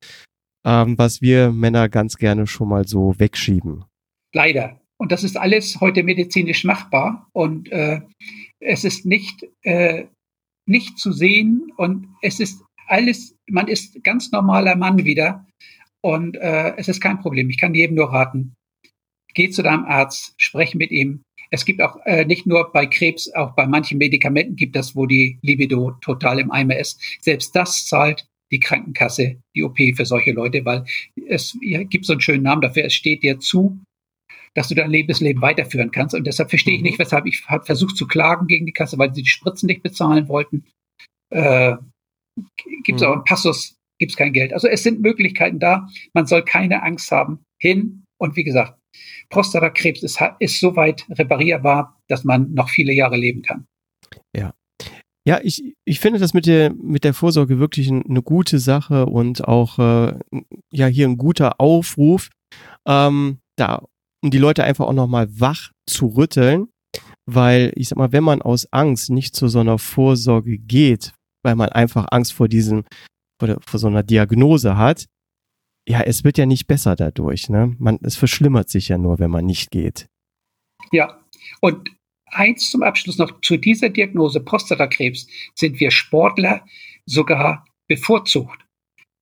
ähm, 0.65 0.99
was 0.99 1.23
wir 1.23 1.53
Männer 1.53 1.89
ganz 1.89 2.16
gerne 2.16 2.47
schon 2.47 2.69
mal 2.69 2.87
so 2.87 3.19
wegschieben. 3.19 3.85
Leider. 4.32 4.81
Und 4.99 5.12
das 5.12 5.24
ist 5.24 5.37
alles 5.37 5.81
heute 5.81 6.03
medizinisch 6.03 6.65
machbar 6.65 7.28
und 7.32 7.73
äh, 7.73 8.01
es 8.61 8.85
ist 8.85 9.07
nicht, 9.07 9.47
äh, 9.62 10.05
nicht 10.66 10.99
zu 10.99 11.12
sehen 11.12 11.73
und 11.77 12.09
es 12.20 12.39
ist 12.39 12.62
alles, 12.87 13.35
man 13.49 13.69
ist 13.69 14.03
ganz 14.05 14.31
normaler 14.31 14.77
Mann 14.77 15.05
wieder 15.05 15.47
und 16.03 16.37
äh, 16.37 16.77
es 16.77 16.89
ist 16.89 17.01
kein 17.01 17.20
Problem. 17.20 17.49
Ich 17.49 17.59
kann 17.59 17.74
jedem 17.74 17.97
nur 17.97 18.12
raten, 18.12 18.55
geh 19.32 19.49
zu 19.49 19.62
deinem 19.62 19.85
Arzt, 19.85 20.35
spreche 20.37 20.77
mit 20.77 20.91
ihm. 20.91 21.23
Es 21.51 21.65
gibt 21.65 21.81
auch 21.82 21.97
äh, 22.05 22.24
nicht 22.27 22.47
nur 22.47 22.70
bei 22.70 22.87
Krebs, 22.87 23.32
auch 23.32 23.55
bei 23.55 23.66
manchen 23.66 23.99
Medikamenten 23.99 24.55
gibt 24.55 24.77
es, 24.77 24.95
wo 24.95 25.07
die 25.07 25.39
Libido 25.43 25.93
total 26.01 26.39
im 26.39 26.51
Eimer 26.51 26.77
ist. 26.77 27.01
Selbst 27.20 27.57
das 27.57 27.87
zahlt 27.87 28.27
die 28.51 28.60
Krankenkasse, 28.60 29.40
die 29.55 29.62
OP 29.62 29.78
für 29.94 30.05
solche 30.05 30.32
Leute, 30.32 30.64
weil 30.64 30.85
es 31.28 31.56
gibt 31.60 32.05
so 32.05 32.12
einen 32.12 32.20
schönen 32.20 32.43
Namen 32.43 32.62
dafür, 32.62 32.85
es 32.85 32.94
steht 32.94 33.22
dir 33.22 33.39
zu, 33.39 33.78
dass 34.55 34.68
du 34.68 34.74
dein 34.74 34.90
Lebensleben 34.90 35.43
weiterführen 35.43 35.90
kannst. 35.90 36.14
Und 36.14 36.27
deshalb 36.27 36.51
verstehe 36.51 36.74
ich 36.74 36.81
mhm. 36.81 36.86
nicht, 36.86 36.98
weshalb 36.98 37.27
ich 37.27 37.47
habe 37.47 37.64
versucht 37.64 37.97
zu 37.97 38.06
klagen 38.06 38.47
gegen 38.47 38.66
die 38.66 38.72
Kasse, 38.72 38.98
weil 38.98 39.14
sie 39.14 39.22
die 39.22 39.28
Spritzen 39.28 39.66
nicht 39.66 39.82
bezahlen 39.82 40.28
wollten. 40.28 40.64
Äh, 41.31 41.77
gibt 42.85 43.01
es 43.01 43.02
mhm. 43.02 43.09
auch 43.09 43.12
einen 43.14 43.24
Passus, 43.24 43.77
gibt 43.98 44.12
es 44.12 44.16
kein 44.16 44.32
Geld. 44.32 44.52
Also 44.52 44.68
es 44.68 44.82
sind 44.82 45.01
Möglichkeiten 45.01 45.59
da. 45.59 45.89
Man 46.14 46.27
soll 46.27 46.44
keine 46.44 46.82
Angst 46.82 47.10
haben. 47.12 47.40
Hin 47.60 48.05
und 48.18 48.36
wie 48.36 48.44
gesagt, 48.44 48.78
Prostatakrebs 49.28 50.02
ist, 50.02 50.18
ist 50.40 50.59
so 50.59 50.74
weit 50.74 51.06
reparierbar, 51.10 52.01
dass 52.09 52.24
man 52.24 52.52
noch 52.55 52.70
viele 52.70 52.93
Jahre 52.93 53.16
leben 53.16 53.43
kann. 53.43 53.66
Ja. 54.35 54.52
Ja, 55.26 55.38
ich, 55.42 55.74
ich 55.84 56.01
finde 56.01 56.18
das 56.18 56.32
mit 56.32 56.47
der, 56.47 56.72
mit 56.72 57.05
der 57.05 57.12
Vorsorge 57.12 57.59
wirklich 57.59 57.90
eine 57.90 58.22
gute 58.22 58.59
Sache 58.59 59.06
und 59.06 59.47
auch 59.47 59.78
äh, 59.78 60.18
ja 60.72 60.86
hier 60.86 61.06
ein 61.06 61.18
guter 61.18 61.60
Aufruf, 61.60 62.30
ähm, 62.86 63.38
da, 63.56 63.84
um 64.22 64.30
die 64.30 64.38
Leute 64.38 64.64
einfach 64.64 64.86
auch 64.86 64.94
nochmal 64.94 65.28
wach 65.38 65.72
zu 65.86 66.06
rütteln, 66.06 66.68
weil 67.26 67.72
ich 67.76 67.88
sag 67.88 67.98
mal, 67.98 68.12
wenn 68.12 68.24
man 68.24 68.40
aus 68.40 68.66
Angst 68.72 69.10
nicht 69.10 69.36
zu 69.36 69.48
so 69.48 69.60
einer 69.60 69.78
Vorsorge 69.78 70.59
geht, 70.59 71.12
weil 71.42 71.55
man 71.55 71.68
einfach 71.68 72.06
Angst 72.10 72.32
vor 72.32 72.48
diesem, 72.48 72.84
vor, 73.38 73.56
vor 73.66 73.78
so 73.78 73.88
einer 73.88 74.02
Diagnose 74.02 74.76
hat, 74.76 75.06
ja, 75.86 76.01
es 76.01 76.24
wird 76.24 76.38
ja 76.38 76.47
nicht 76.47 76.66
besser 76.66 76.97
dadurch. 76.97 77.48
Ne? 77.48 77.74
Man, 77.78 77.98
es 78.02 78.16
verschlimmert 78.16 78.70
sich 78.70 78.88
ja 78.88 78.98
nur, 78.98 79.18
wenn 79.18 79.30
man 79.30 79.44
nicht 79.44 79.70
geht. 79.70 80.09
Ja, 80.92 81.20
und 81.60 81.90
eins 82.31 82.70
zum 82.70 82.82
Abschluss 82.82 83.19
noch 83.19 83.40
zu 83.40 83.57
dieser 83.57 83.89
Diagnose 83.89 84.40
Prostatakrebs 84.40 85.27
sind 85.55 85.81
wir 85.81 85.90
Sportler 85.90 86.65
sogar 87.07 87.65
bevorzugt. 87.89 88.65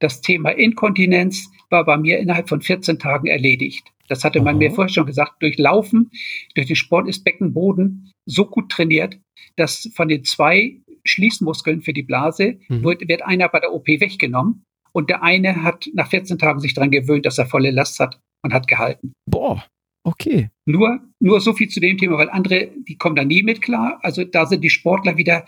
Das 0.01 0.21
Thema 0.21 0.51
Inkontinenz 0.51 1.51
war 1.71 1.85
bei 1.85 1.97
mir 1.97 2.19
innerhalb 2.19 2.49
von 2.49 2.61
14 2.61 2.99
Tagen 2.99 3.27
erledigt. 3.27 3.93
Das 4.09 4.25
hatte 4.25 4.41
man 4.41 4.55
Aha. 4.55 4.59
mir 4.59 4.71
vorher 4.71 4.93
schon 4.93 5.07
gesagt. 5.07 5.43
Durch 5.43 5.59
Laufen, 5.59 6.11
durch 6.55 6.67
den 6.67 6.77
Sport 6.77 7.09
ist 7.09 7.25
Beckenboden 7.25 8.13
so 8.27 8.47
gut 8.47 8.71
trainiert, 8.71 9.19
dass 9.57 9.91
von 9.95 10.09
den 10.09 10.25
zwei 10.25 10.77
Schließmuskeln 11.05 11.83
für 11.83 11.93
die 11.93 12.03
Blase 12.03 12.59
mhm. 12.69 12.85
wird, 12.85 13.09
wird 13.09 13.23
einer 13.23 13.49
bei 13.49 13.61
der 13.61 13.73
OP 13.73 13.87
weggenommen 13.87 14.65
und 14.93 15.11
der 15.11 15.23
eine 15.23 15.63
hat 15.63 15.89
nach 15.95 16.09
14 16.09 16.39
Tagen 16.39 16.61
sich 16.61 16.75
daran 16.75 16.91
gewöhnt, 16.91 17.27
dass 17.27 17.39
er 17.39 17.47
volle 17.47 17.71
Last 17.71 18.01
hat 18.01 18.21
und 18.43 18.53
hat 18.53 18.67
gehalten. 18.67 19.13
Boah, 19.27 19.65
okay. 20.09 20.51
Nur, 20.67 21.01
nur 21.21 21.41
so 21.41 21.53
viel 21.53 21.69
zu 21.69 21.81
dem 21.81 21.99
Thema, 21.99 22.19
weil 22.19 22.31
andere, 22.31 22.71
die 22.87 22.97
kommen 22.97 23.17
da 23.17 23.25
nie 23.25 23.43
mit 23.43 23.63
klar. 23.63 23.99
Also 24.03 24.25
da 24.25 24.47
sind 24.47 24.63
die 24.63 24.71
Sportler 24.71 25.17
wieder, 25.17 25.47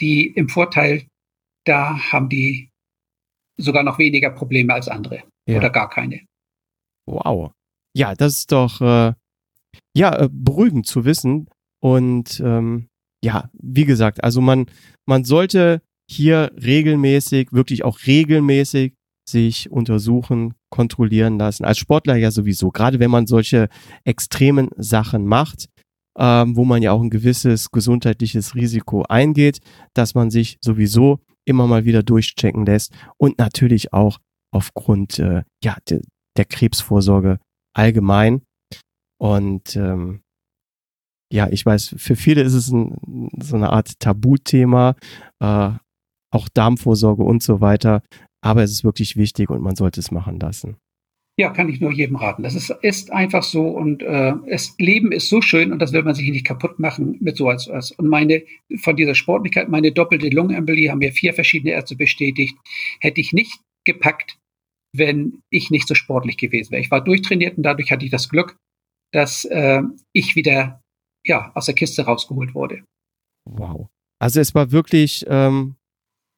die 0.00 0.26
im 0.26 0.48
Vorteil, 0.48 1.06
da 1.64 1.98
haben 2.12 2.28
die 2.28 2.70
sogar 3.56 3.82
noch 3.82 3.98
weniger 3.98 4.30
Probleme 4.30 4.74
als 4.74 4.88
andere 4.88 5.24
ja. 5.48 5.58
oder 5.58 5.70
gar 5.70 5.90
keine. 5.90 6.20
Wow. 7.06 7.52
Ja, 7.94 8.14
das 8.14 8.36
ist 8.36 8.52
doch 8.52 8.80
äh, 8.80 9.14
ja 9.96 10.16
äh, 10.16 10.28
beruhigend 10.30 10.86
zu 10.86 11.04
wissen. 11.04 11.48
Und 11.80 12.40
ähm, 12.40 12.88
ja, 13.24 13.50
wie 13.52 13.84
gesagt, 13.84 14.22
also 14.22 14.40
man, 14.40 14.66
man 15.06 15.24
sollte 15.24 15.82
hier 16.10 16.52
regelmäßig, 16.62 17.52
wirklich 17.52 17.84
auch 17.84 18.06
regelmäßig 18.06 18.94
sich 19.28 19.70
untersuchen, 19.70 20.54
kontrollieren 20.70 21.38
lassen. 21.38 21.64
Als 21.64 21.78
Sportler 21.78 22.16
ja 22.16 22.30
sowieso, 22.30 22.70
gerade 22.70 22.98
wenn 22.98 23.10
man 23.10 23.26
solche 23.26 23.68
extremen 24.04 24.70
Sachen 24.76 25.26
macht. 25.26 25.68
ähm, 26.18 26.56
wo 26.56 26.64
man 26.64 26.82
ja 26.82 26.92
auch 26.92 27.00
ein 27.00 27.10
gewisses 27.10 27.70
gesundheitliches 27.70 28.54
Risiko 28.56 29.02
eingeht, 29.04 29.60
dass 29.94 30.14
man 30.14 30.30
sich 30.30 30.58
sowieso 30.60 31.20
immer 31.46 31.66
mal 31.66 31.84
wieder 31.84 32.02
durchchecken 32.02 32.66
lässt 32.66 32.92
und 33.18 33.38
natürlich 33.38 33.92
auch 33.92 34.18
aufgrund 34.52 35.18
äh, 35.20 35.44
ja, 35.62 35.76
de, 35.88 36.02
der 36.36 36.44
Krebsvorsorge 36.44 37.38
allgemein. 37.74 38.42
Und 39.20 39.76
ähm, 39.76 40.22
ja, 41.32 41.48
ich 41.50 41.64
weiß, 41.64 41.94
für 41.98 42.16
viele 42.16 42.42
ist 42.42 42.54
es 42.54 42.70
ein, 42.70 43.30
so 43.40 43.56
eine 43.56 43.70
Art 43.70 43.98
Tabuthema, 44.00 44.96
äh, 45.40 45.70
auch 46.30 46.48
Darmvorsorge 46.52 47.22
und 47.22 47.42
so 47.42 47.60
weiter. 47.60 48.02
Aber 48.40 48.62
es 48.62 48.70
ist 48.70 48.84
wirklich 48.84 49.16
wichtig 49.16 49.50
und 49.50 49.62
man 49.62 49.76
sollte 49.76 50.00
es 50.00 50.10
machen 50.10 50.38
lassen. 50.38 50.76
Ja, 51.38 51.50
kann 51.50 51.68
ich 51.68 51.80
nur 51.80 51.92
jedem 51.92 52.16
raten. 52.16 52.42
Das 52.42 52.56
ist, 52.56 52.70
ist 52.82 53.12
einfach 53.12 53.44
so 53.44 53.68
und 53.68 54.02
äh, 54.02 54.32
das 54.50 54.74
Leben 54.78 55.12
ist 55.12 55.28
so 55.28 55.40
schön 55.40 55.70
und 55.70 55.78
das 55.78 55.92
will 55.92 56.02
man 56.02 56.16
sich 56.16 56.28
nicht 56.30 56.44
kaputt 56.44 56.80
machen 56.80 57.16
mit 57.20 57.36
so 57.36 57.48
etwas. 57.48 57.92
Und 57.92 58.08
meine, 58.08 58.42
von 58.80 58.96
dieser 58.96 59.14
Sportlichkeit, 59.14 59.68
meine 59.68 59.92
doppelte 59.92 60.30
Lungenembolie 60.30 60.90
haben 60.90 60.98
mir 60.98 61.12
vier 61.12 61.34
verschiedene 61.34 61.72
Ärzte 61.72 61.94
bestätigt, 61.94 62.58
hätte 63.00 63.20
ich 63.20 63.32
nicht 63.32 63.60
gepackt, 63.86 64.36
wenn 64.92 65.40
ich 65.50 65.70
nicht 65.70 65.86
so 65.86 65.94
sportlich 65.94 66.38
gewesen 66.38 66.72
wäre. 66.72 66.82
Ich 66.82 66.90
war 66.90 67.04
durchtrainiert 67.04 67.56
und 67.56 67.62
dadurch 67.62 67.92
hatte 67.92 68.04
ich 68.04 68.10
das 68.10 68.28
Glück, 68.28 68.56
dass 69.12 69.44
äh, 69.44 69.82
ich 70.12 70.34
wieder 70.34 70.82
ja, 71.24 71.52
aus 71.54 71.66
der 71.66 71.76
Kiste 71.76 72.04
rausgeholt 72.04 72.54
wurde. 72.54 72.82
Wow. 73.48 73.88
Also 74.20 74.40
es 74.40 74.54
war 74.56 74.72
wirklich. 74.72 75.24
Ähm, 75.28 75.76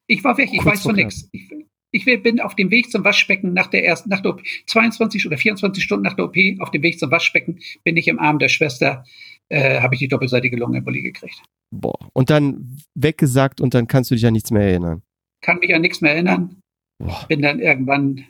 ich 0.06 0.22
war 0.24 0.36
weg, 0.36 0.50
ich 0.52 0.64
weiß 0.64 0.82
von 0.82 0.96
nichts. 0.96 1.28
Ich, 1.32 1.50
ich 1.92 2.04
bin 2.04 2.40
auf 2.40 2.54
dem 2.54 2.70
Weg 2.70 2.90
zum 2.90 3.04
Waschbecken 3.04 3.52
nach 3.52 3.66
der 3.66 3.84
ersten, 3.84 4.08
nach 4.10 4.20
der 4.20 4.32
OP, 4.32 4.42
22 4.66 5.26
oder 5.26 5.36
24 5.36 5.82
Stunden 5.82 6.04
nach 6.04 6.14
der 6.14 6.26
OP, 6.26 6.36
auf 6.60 6.70
dem 6.70 6.82
Weg 6.82 6.98
zum 6.98 7.10
Waschbecken, 7.10 7.60
bin 7.84 7.96
ich 7.96 8.08
im 8.08 8.18
Arm 8.18 8.38
der 8.38 8.48
Schwester, 8.48 9.04
äh, 9.48 9.80
habe 9.80 9.94
ich 9.94 9.98
die 9.98 10.08
doppelseitige 10.08 10.56
Lungenembolie 10.56 11.02
gekriegt. 11.02 11.42
Boah. 11.70 11.98
Und 12.12 12.30
dann 12.30 12.78
weggesagt 12.94 13.60
und 13.60 13.74
dann 13.74 13.86
kannst 13.86 14.10
du 14.10 14.14
dich 14.14 14.26
an 14.26 14.32
nichts 14.32 14.50
mehr 14.50 14.62
erinnern. 14.62 15.02
Kann 15.42 15.58
mich 15.58 15.74
an 15.74 15.82
nichts 15.82 16.00
mehr 16.00 16.12
erinnern. 16.12 16.60
Boah. 16.98 17.24
Bin 17.28 17.42
dann 17.42 17.60
irgendwann 17.60 18.26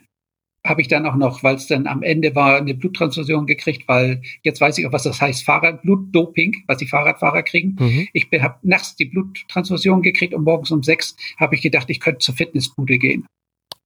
habe 0.65 0.81
ich 0.81 0.87
dann 0.87 1.05
auch 1.05 1.15
noch, 1.15 1.41
weil 1.43 1.55
es 1.55 1.67
dann 1.67 1.87
am 1.87 2.03
Ende 2.03 2.35
war, 2.35 2.57
eine 2.57 2.75
Bluttransfusion 2.75 3.47
gekriegt, 3.47 3.87
weil 3.87 4.21
jetzt 4.43 4.61
weiß 4.61 4.77
ich 4.77 4.85
auch, 4.85 4.91
was 4.91 5.03
das 5.03 5.19
heißt, 5.19 5.43
Fahrrad, 5.43 5.81
Blutdoping, 5.81 6.63
was 6.67 6.77
die 6.77 6.85
Fahrradfahrer 6.85 7.41
kriegen. 7.43 7.75
Mhm. 7.79 8.07
Ich 8.13 8.27
habe 8.39 8.59
nachts 8.61 8.95
die 8.95 9.05
Bluttransfusion 9.05 10.03
gekriegt 10.03 10.33
und 10.33 10.43
morgens 10.43 10.69
um 10.69 10.83
sechs 10.83 11.15
habe 11.39 11.55
ich 11.55 11.61
gedacht, 11.61 11.89
ich 11.89 11.99
könnte 11.99 12.19
zur 12.19 12.35
Fitnessbude 12.35 12.99
gehen. 12.99 13.25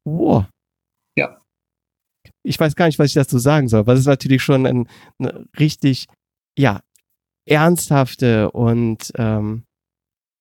Wow. 0.05 0.45
Ja. 1.17 1.41
Ich 2.43 2.59
weiß 2.59 2.75
gar 2.75 2.85
nicht, 2.85 2.99
was 2.99 3.07
ich 3.07 3.13
dazu 3.13 3.39
sagen 3.39 3.67
soll, 3.67 3.87
weil 3.87 3.95
es 3.95 4.01
ist 4.01 4.07
natürlich 4.07 4.43
schon 4.43 4.65
ein, 4.65 4.87
eine 5.19 5.45
richtig, 5.59 6.07
ja, 6.57 6.81
ernsthafte 7.47 8.49
und 8.51 9.11
ähm, 9.15 9.65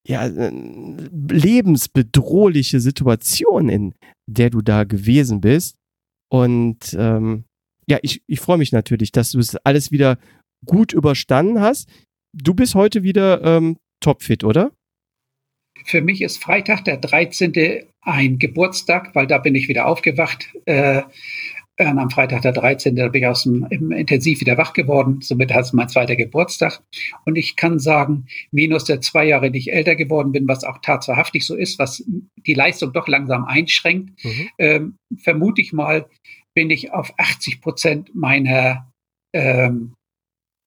ja, 0.06 0.26
lebensbedrohliche 0.26 2.80
Situation, 2.80 3.68
in 3.68 3.94
der 4.26 4.50
du 4.50 4.60
da 4.60 4.82
gewesen 4.84 5.40
bist. 5.40 5.76
Und 6.30 6.94
ähm, 6.98 7.44
ja, 7.88 7.98
ich, 8.02 8.22
ich 8.26 8.40
freue 8.40 8.58
mich 8.58 8.72
natürlich, 8.72 9.12
dass 9.12 9.30
du 9.30 9.38
es 9.38 9.56
alles 9.56 9.92
wieder 9.92 10.18
gut 10.66 10.92
überstanden 10.92 11.60
hast. 11.60 11.88
Du 12.34 12.52
bist 12.54 12.74
heute 12.74 13.02
wieder 13.02 13.42
ähm, 13.42 13.78
topfit, 14.00 14.44
oder? 14.44 14.72
Für 15.84 16.00
mich 16.00 16.22
ist 16.22 16.42
Freitag, 16.42 16.84
der 16.84 16.98
13. 16.98 17.84
ein 18.02 18.38
Geburtstag, 18.38 19.14
weil 19.14 19.26
da 19.26 19.38
bin 19.38 19.54
ich 19.54 19.68
wieder 19.68 19.86
aufgewacht. 19.86 20.52
Äh, 20.66 21.02
am 21.76 22.10
Freitag, 22.10 22.42
der 22.42 22.52
13. 22.52 22.94
Da 22.94 23.08
bin 23.08 23.22
ich 23.22 23.28
aus 23.28 23.42
dem 23.42 23.66
im 23.70 23.90
Intensiv 23.90 24.40
wieder 24.40 24.56
wach 24.56 24.72
geworden. 24.72 25.20
Somit 25.20 25.52
hat 25.52 25.64
es 25.64 25.72
mein 25.72 25.88
zweiter 25.88 26.14
Geburtstag. 26.14 26.80
Und 27.24 27.36
ich 27.36 27.56
kann 27.56 27.78
sagen, 27.78 28.26
minus 28.52 28.84
der 28.84 29.00
zwei 29.00 29.26
Jahre, 29.26 29.50
die 29.50 29.58
ich 29.58 29.72
älter 29.72 29.96
geworden 29.96 30.32
bin, 30.32 30.46
was 30.46 30.62
auch 30.62 30.78
tatsächlich 30.82 31.44
so 31.44 31.56
ist, 31.56 31.78
was 31.78 32.04
die 32.36 32.54
Leistung 32.54 32.92
doch 32.92 33.08
langsam 33.08 33.44
einschränkt, 33.44 34.24
mhm. 34.24 34.48
ähm, 34.58 34.96
vermute 35.16 35.62
ich 35.62 35.72
mal, 35.72 36.06
bin 36.54 36.70
ich 36.70 36.92
auf 36.92 37.12
80 37.18 37.60
Prozent 37.60 38.14
meiner, 38.14 38.92
ähm, 39.34 39.94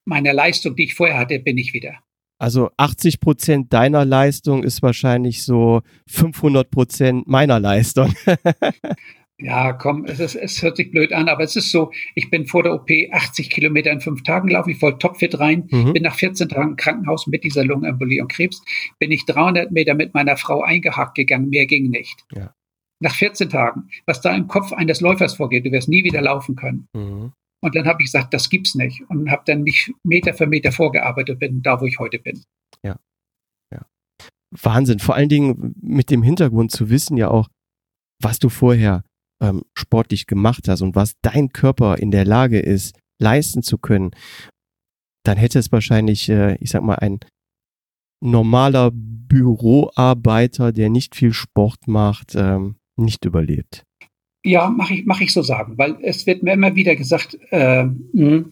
meiner 0.05 0.33
Leistung, 0.33 0.75
die 0.75 0.83
ich 0.85 0.95
vorher 0.95 1.17
hatte, 1.17 1.39
bin 1.39 1.57
ich 1.57 1.73
wieder. 1.73 1.99
Also 2.39 2.69
80 2.77 3.19
Prozent 3.19 3.73
deiner 3.73 4.05
Leistung 4.05 4.63
ist 4.63 4.83
wahrscheinlich 4.83 5.43
so 5.43 5.81
500 6.07 6.69
Prozent 6.69 7.27
meiner 7.27 7.59
Leistung. 7.59 8.13
ja, 9.39 9.73
komm, 9.73 10.05
es, 10.05 10.19
ist, 10.19 10.35
es 10.35 10.61
hört 10.61 10.77
sich 10.77 10.91
blöd 10.91 11.13
an, 11.13 11.29
aber 11.29 11.43
es 11.43 11.55
ist 11.55 11.71
so, 11.71 11.91
ich 12.13 12.29
bin 12.29 12.45
vor 12.45 12.61
der 12.61 12.73
OP 12.73 12.89
80 13.11 13.49
Kilometer 13.49 13.91
in 13.91 14.01
fünf 14.01 14.21
Tagen 14.21 14.49
gelaufen, 14.49 14.69
ich 14.69 14.81
wollte 14.83 14.99
topfit 14.99 15.39
rein, 15.39 15.67
mhm. 15.71 15.93
bin 15.93 16.03
nach 16.03 16.15
14 16.15 16.49
Tagen 16.49 16.71
im 16.71 16.75
Krankenhaus 16.75 17.25
mit 17.25 17.43
dieser 17.43 17.65
Lungenembolie 17.65 18.21
und 18.21 18.31
Krebs, 18.31 18.61
bin 18.99 19.11
ich 19.11 19.25
300 19.25 19.71
Meter 19.71 19.95
mit 19.95 20.13
meiner 20.13 20.37
Frau 20.37 20.61
eingehakt 20.61 21.15
gegangen, 21.15 21.49
mehr 21.49 21.65
ging 21.65 21.89
nicht. 21.89 22.23
Ja. 22.33 22.53
Nach 22.99 23.15
14 23.15 23.49
Tagen, 23.49 23.89
was 24.05 24.21
da 24.21 24.35
im 24.35 24.47
Kopf 24.47 24.73
eines 24.73 25.01
Läufers 25.01 25.35
vorgeht, 25.35 25.65
du 25.65 25.71
wirst 25.71 25.89
nie 25.89 26.03
wieder 26.03 26.21
laufen 26.21 26.55
können. 26.55 26.87
Mhm. 26.93 27.31
Und 27.63 27.75
dann 27.75 27.85
habe 27.85 28.01
ich 28.01 28.07
gesagt, 28.07 28.33
das 28.33 28.49
gibt's 28.49 28.75
nicht. 28.75 29.01
Und 29.09 29.31
habe 29.31 29.43
dann 29.45 29.63
mich 29.63 29.91
Meter 30.03 30.33
für 30.33 30.47
Meter 30.47 30.71
vorgearbeitet, 30.71 31.39
bin 31.39 31.61
da, 31.61 31.81
wo 31.81 31.85
ich 31.85 31.97
heute 31.99 32.19
bin. 32.19 32.43
Ja. 32.83 32.99
ja. 33.73 33.85
Wahnsinn. 34.51 34.99
Vor 34.99 35.15
allen 35.15 35.29
Dingen 35.29 35.75
mit 35.81 36.09
dem 36.09 36.23
Hintergrund 36.23 36.71
zu 36.71 36.89
wissen 36.89 37.17
ja 37.17 37.29
auch, 37.29 37.49
was 38.21 38.39
du 38.39 38.49
vorher 38.49 39.03
ähm, 39.41 39.63
sportlich 39.77 40.27
gemacht 40.27 40.67
hast 40.67 40.81
und 40.81 40.95
was 40.95 41.13
dein 41.21 41.49
Körper 41.49 41.97
in 41.97 42.11
der 42.11 42.25
Lage 42.25 42.59
ist, 42.59 42.97
leisten 43.19 43.63
zu 43.63 43.77
können, 43.77 44.11
dann 45.23 45.37
hätte 45.37 45.59
es 45.59 45.71
wahrscheinlich, 45.71 46.29
äh, 46.29 46.55
ich 46.59 46.69
sag 46.69 46.83
mal, 46.83 46.95
ein 46.95 47.19
normaler 48.23 48.91
Büroarbeiter, 48.93 50.71
der 50.71 50.89
nicht 50.89 51.15
viel 51.15 51.33
Sport 51.33 51.87
macht, 51.87 52.35
ähm, 52.35 52.77
nicht 52.95 53.25
überlebt. 53.25 53.83
Ja, 54.47 54.69
mache 54.69 54.93
ich, 54.93 55.05
mach 55.05 55.19
ich 55.19 55.33
so 55.33 55.41
sagen, 55.41 55.77
weil 55.77 55.97
es 56.01 56.25
wird 56.25 56.41
mir 56.41 56.53
immer 56.53 56.73
wieder 56.73 56.95
gesagt, 56.95 57.37
äh, 57.49 57.83
mh. 57.83 58.45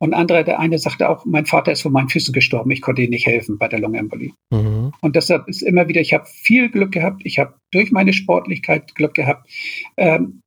und 0.00 0.12
andere, 0.12 0.42
der 0.42 0.58
eine 0.58 0.76
sagte 0.76 1.08
auch, 1.08 1.24
mein 1.24 1.46
Vater 1.46 1.70
ist 1.70 1.82
vor 1.82 1.92
meinen 1.92 2.08
Füßen 2.08 2.34
gestorben, 2.34 2.72
ich 2.72 2.80
konnte 2.80 3.02
ihm 3.02 3.10
nicht 3.10 3.26
helfen 3.26 3.56
bei 3.56 3.68
der 3.68 3.78
Lungenembolie. 3.78 4.32
Mhm. 4.50 4.92
Und 5.00 5.14
deshalb 5.14 5.46
ist 5.46 5.62
immer 5.62 5.86
wieder, 5.86 6.00
ich 6.00 6.12
habe 6.14 6.26
viel 6.26 6.68
Glück 6.68 6.90
gehabt, 6.90 7.22
ich 7.24 7.38
habe 7.38 7.54
durch 7.70 7.92
meine 7.92 8.12
Sportlichkeit 8.12 8.96
Glück 8.96 9.14
gehabt. 9.14 9.48
Ähm, 9.96 10.40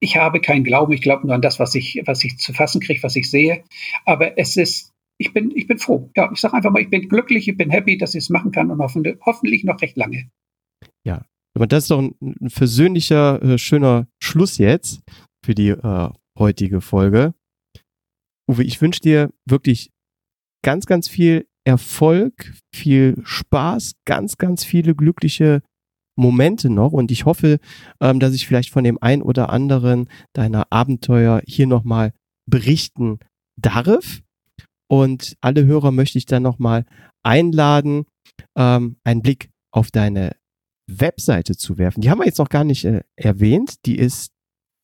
ich 0.00 0.16
habe 0.16 0.40
keinen 0.40 0.64
Glauben, 0.64 0.94
ich 0.94 1.02
glaube 1.02 1.26
nur 1.26 1.34
an 1.34 1.42
das, 1.42 1.60
was 1.60 1.74
ich, 1.74 2.00
was 2.06 2.24
ich 2.24 2.38
zu 2.38 2.54
fassen 2.54 2.80
kriege, 2.80 3.02
was 3.02 3.16
ich 3.16 3.30
sehe. 3.30 3.62
Aber 4.06 4.38
es 4.38 4.56
ist, 4.56 4.90
ich 5.18 5.34
bin, 5.34 5.52
ich 5.54 5.66
bin 5.66 5.76
froh. 5.76 6.10
Ja, 6.16 6.30
ich 6.32 6.40
sage 6.40 6.54
einfach 6.54 6.70
mal, 6.70 6.80
ich 6.80 6.88
bin 6.88 7.10
glücklich, 7.10 7.46
ich 7.46 7.58
bin 7.58 7.68
happy, 7.68 7.98
dass 7.98 8.14
ich 8.14 8.24
es 8.24 8.30
machen 8.30 8.52
kann 8.52 8.70
und 8.70 8.78
hoffentlich, 8.78 9.16
hoffentlich 9.20 9.64
noch 9.64 9.82
recht 9.82 9.98
lange. 9.98 10.30
Ja, 11.06 11.26
aber 11.54 11.66
das 11.66 11.84
ist 11.84 11.90
doch 11.90 12.00
ein, 12.00 12.14
ein 12.20 12.50
versöhnlicher, 12.50 13.42
äh, 13.42 13.58
schöner 13.58 14.06
Schluss 14.22 14.58
jetzt 14.58 15.02
für 15.44 15.54
die 15.54 15.68
äh, 15.70 16.10
heutige 16.38 16.80
Folge. 16.80 17.34
Uwe, 18.50 18.64
ich 18.64 18.80
wünsche 18.80 19.00
dir 19.00 19.32
wirklich 19.48 19.90
ganz, 20.62 20.86
ganz 20.86 21.08
viel 21.08 21.46
Erfolg, 21.66 22.54
viel 22.74 23.16
Spaß, 23.24 23.94
ganz, 24.04 24.36
ganz 24.36 24.64
viele 24.64 24.94
glückliche 24.94 25.62
Momente 26.16 26.70
noch 26.70 26.92
und 26.92 27.10
ich 27.10 27.24
hoffe, 27.24 27.58
ähm, 28.00 28.20
dass 28.20 28.34
ich 28.34 28.46
vielleicht 28.46 28.70
von 28.70 28.84
dem 28.84 28.98
ein 29.00 29.22
oder 29.22 29.50
anderen 29.50 30.08
deiner 30.32 30.70
Abenteuer 30.70 31.42
hier 31.46 31.66
nochmal 31.66 32.12
berichten 32.46 33.18
darf. 33.56 34.22
Und 34.88 35.36
alle 35.40 35.64
Hörer 35.64 35.90
möchte 35.90 36.18
ich 36.18 36.26
dann 36.26 36.42
nochmal 36.42 36.84
einladen, 37.24 38.04
ähm, 38.56 38.96
einen 39.02 39.22
Blick 39.22 39.50
auf 39.72 39.90
deine 39.90 40.36
Webseite 40.86 41.56
zu 41.56 41.78
werfen. 41.78 42.00
Die 42.00 42.10
haben 42.10 42.18
wir 42.18 42.26
jetzt 42.26 42.38
noch 42.38 42.48
gar 42.48 42.64
nicht 42.64 42.84
äh, 42.84 43.02
erwähnt. 43.16 43.84
Die 43.86 43.98
ist 43.98 44.32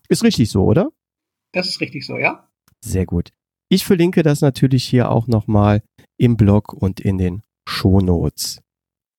Ist 0.09 0.23
richtig 0.23 0.51
so, 0.51 0.65
oder? 0.65 0.91
Das 1.53 1.67
ist 1.67 1.81
richtig 1.81 2.05
so, 2.05 2.17
ja. 2.17 2.47
Sehr 2.83 3.05
gut. 3.05 3.31
Ich 3.69 3.85
verlinke 3.85 4.23
das 4.23 4.41
natürlich 4.41 4.85
hier 4.85 5.09
auch 5.09 5.27
nochmal 5.27 5.81
im 6.17 6.37
Blog 6.37 6.73
und 6.73 6.99
in 6.99 7.17
den 7.17 7.41
Shownotes. 7.67 8.61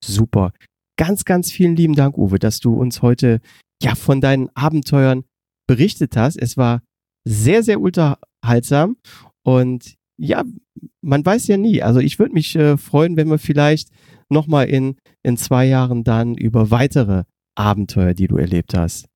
Super. 0.04 0.52
Ganz, 0.98 1.24
ganz 1.24 1.50
vielen 1.50 1.74
lieben 1.74 1.94
Dank, 1.94 2.18
Uwe, 2.18 2.38
dass 2.38 2.60
du 2.60 2.74
uns 2.74 3.02
heute 3.02 3.40
ja 3.82 3.94
von 3.94 4.20
deinen 4.20 4.50
Abenteuern 4.54 5.24
berichtet 5.66 6.16
hast. 6.16 6.36
Es 6.36 6.56
war 6.56 6.82
sehr, 7.24 7.62
sehr 7.62 7.80
unterhaltsam. 7.80 8.96
Und 9.42 9.94
ja, 10.16 10.44
man 11.00 11.24
weiß 11.24 11.48
ja 11.48 11.56
nie. 11.56 11.82
Also 11.82 12.00
ich 12.00 12.18
würde 12.18 12.34
mich 12.34 12.54
äh, 12.56 12.76
freuen, 12.76 13.16
wenn 13.16 13.28
wir 13.28 13.38
vielleicht 13.38 13.88
nochmal 14.28 14.68
in, 14.68 14.96
in 15.22 15.36
zwei 15.36 15.66
Jahren 15.66 16.04
dann 16.04 16.34
über 16.34 16.70
weitere 16.70 17.24
Abenteuer, 17.54 18.14
die 18.14 18.28
du 18.28 18.36
erlebt 18.36 18.74
hast, 18.76 19.06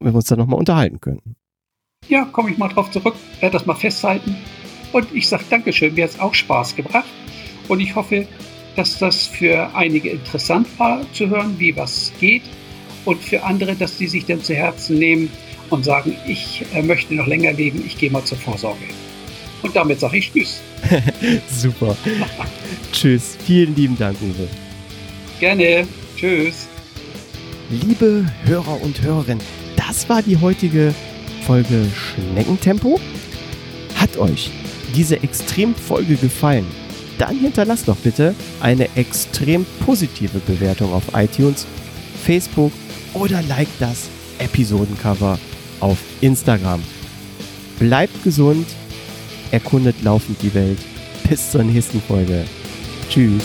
wenn 0.00 0.12
wir 0.12 0.16
uns 0.16 0.26
dann 0.26 0.38
nochmal 0.38 0.58
unterhalten 0.58 1.00
können. 1.00 1.36
Ja, 2.08 2.24
komme 2.24 2.50
ich 2.50 2.58
mal 2.58 2.68
drauf 2.68 2.90
zurück, 2.90 3.14
werde 3.40 3.54
das 3.54 3.66
mal 3.66 3.74
festhalten. 3.74 4.36
Und 4.92 5.12
ich 5.14 5.28
sage 5.28 5.44
Dankeschön, 5.48 5.94
mir 5.94 6.04
hat 6.04 6.10
es 6.10 6.20
auch 6.20 6.34
Spaß 6.34 6.76
gebracht. 6.76 7.08
Und 7.68 7.80
ich 7.80 7.94
hoffe, 7.94 8.26
dass 8.76 8.98
das 8.98 9.26
für 9.26 9.74
einige 9.74 10.10
interessant 10.10 10.66
war 10.78 11.00
zu 11.12 11.28
hören, 11.28 11.58
wie 11.58 11.76
was 11.76 12.12
geht 12.18 12.42
und 13.04 13.20
für 13.20 13.42
andere, 13.44 13.74
dass 13.74 13.98
die 13.98 14.06
sich 14.06 14.26
dann 14.26 14.42
zu 14.42 14.54
Herzen 14.54 14.98
nehmen 14.98 15.30
und 15.72 15.84
sagen, 15.84 16.16
ich 16.26 16.64
äh, 16.74 16.82
möchte 16.82 17.14
noch 17.14 17.26
länger 17.26 17.52
leben, 17.52 17.82
ich 17.86 17.96
gehe 17.96 18.10
mal 18.10 18.24
zur 18.24 18.38
Vorsorge. 18.38 18.84
Und 19.62 19.74
damit 19.74 20.00
sage 20.00 20.18
ich 20.18 20.32
Tschüss. 20.32 20.60
Super. 21.50 21.96
Tschüss. 22.92 23.36
Vielen 23.46 23.74
lieben 23.74 23.96
Dank, 23.96 24.16
Uwe. 24.20 24.48
Gerne. 25.40 25.86
Tschüss. 26.16 26.68
Liebe 27.70 28.26
Hörer 28.44 28.80
und 28.82 29.00
Hörerinnen, 29.00 29.42
das 29.76 30.08
war 30.08 30.22
die 30.22 30.36
heutige 30.36 30.94
Folge 31.46 31.86
Schneckentempo. 31.94 33.00
Hat 33.96 34.16
euch 34.16 34.50
diese 34.94 35.22
Extremfolge 35.22 36.16
gefallen? 36.16 36.66
Dann 37.18 37.38
hinterlasst 37.38 37.88
doch 37.88 37.96
bitte 37.96 38.34
eine 38.60 38.88
extrem 38.96 39.64
positive 39.86 40.38
Bewertung 40.40 40.92
auf 40.92 41.04
iTunes, 41.14 41.66
Facebook 42.24 42.72
oder 43.14 43.42
like 43.42 43.68
das 43.78 44.08
Episodencover 44.38 45.38
auf 45.82 45.98
Instagram. 46.20 46.82
Bleibt 47.78 48.22
gesund, 48.22 48.66
erkundet 49.50 49.96
laufend 50.02 50.40
die 50.42 50.54
Welt. 50.54 50.78
Bis 51.28 51.50
zur 51.50 51.64
nächsten 51.64 52.00
Folge. 52.00 52.44
Tschüss. 53.10 53.42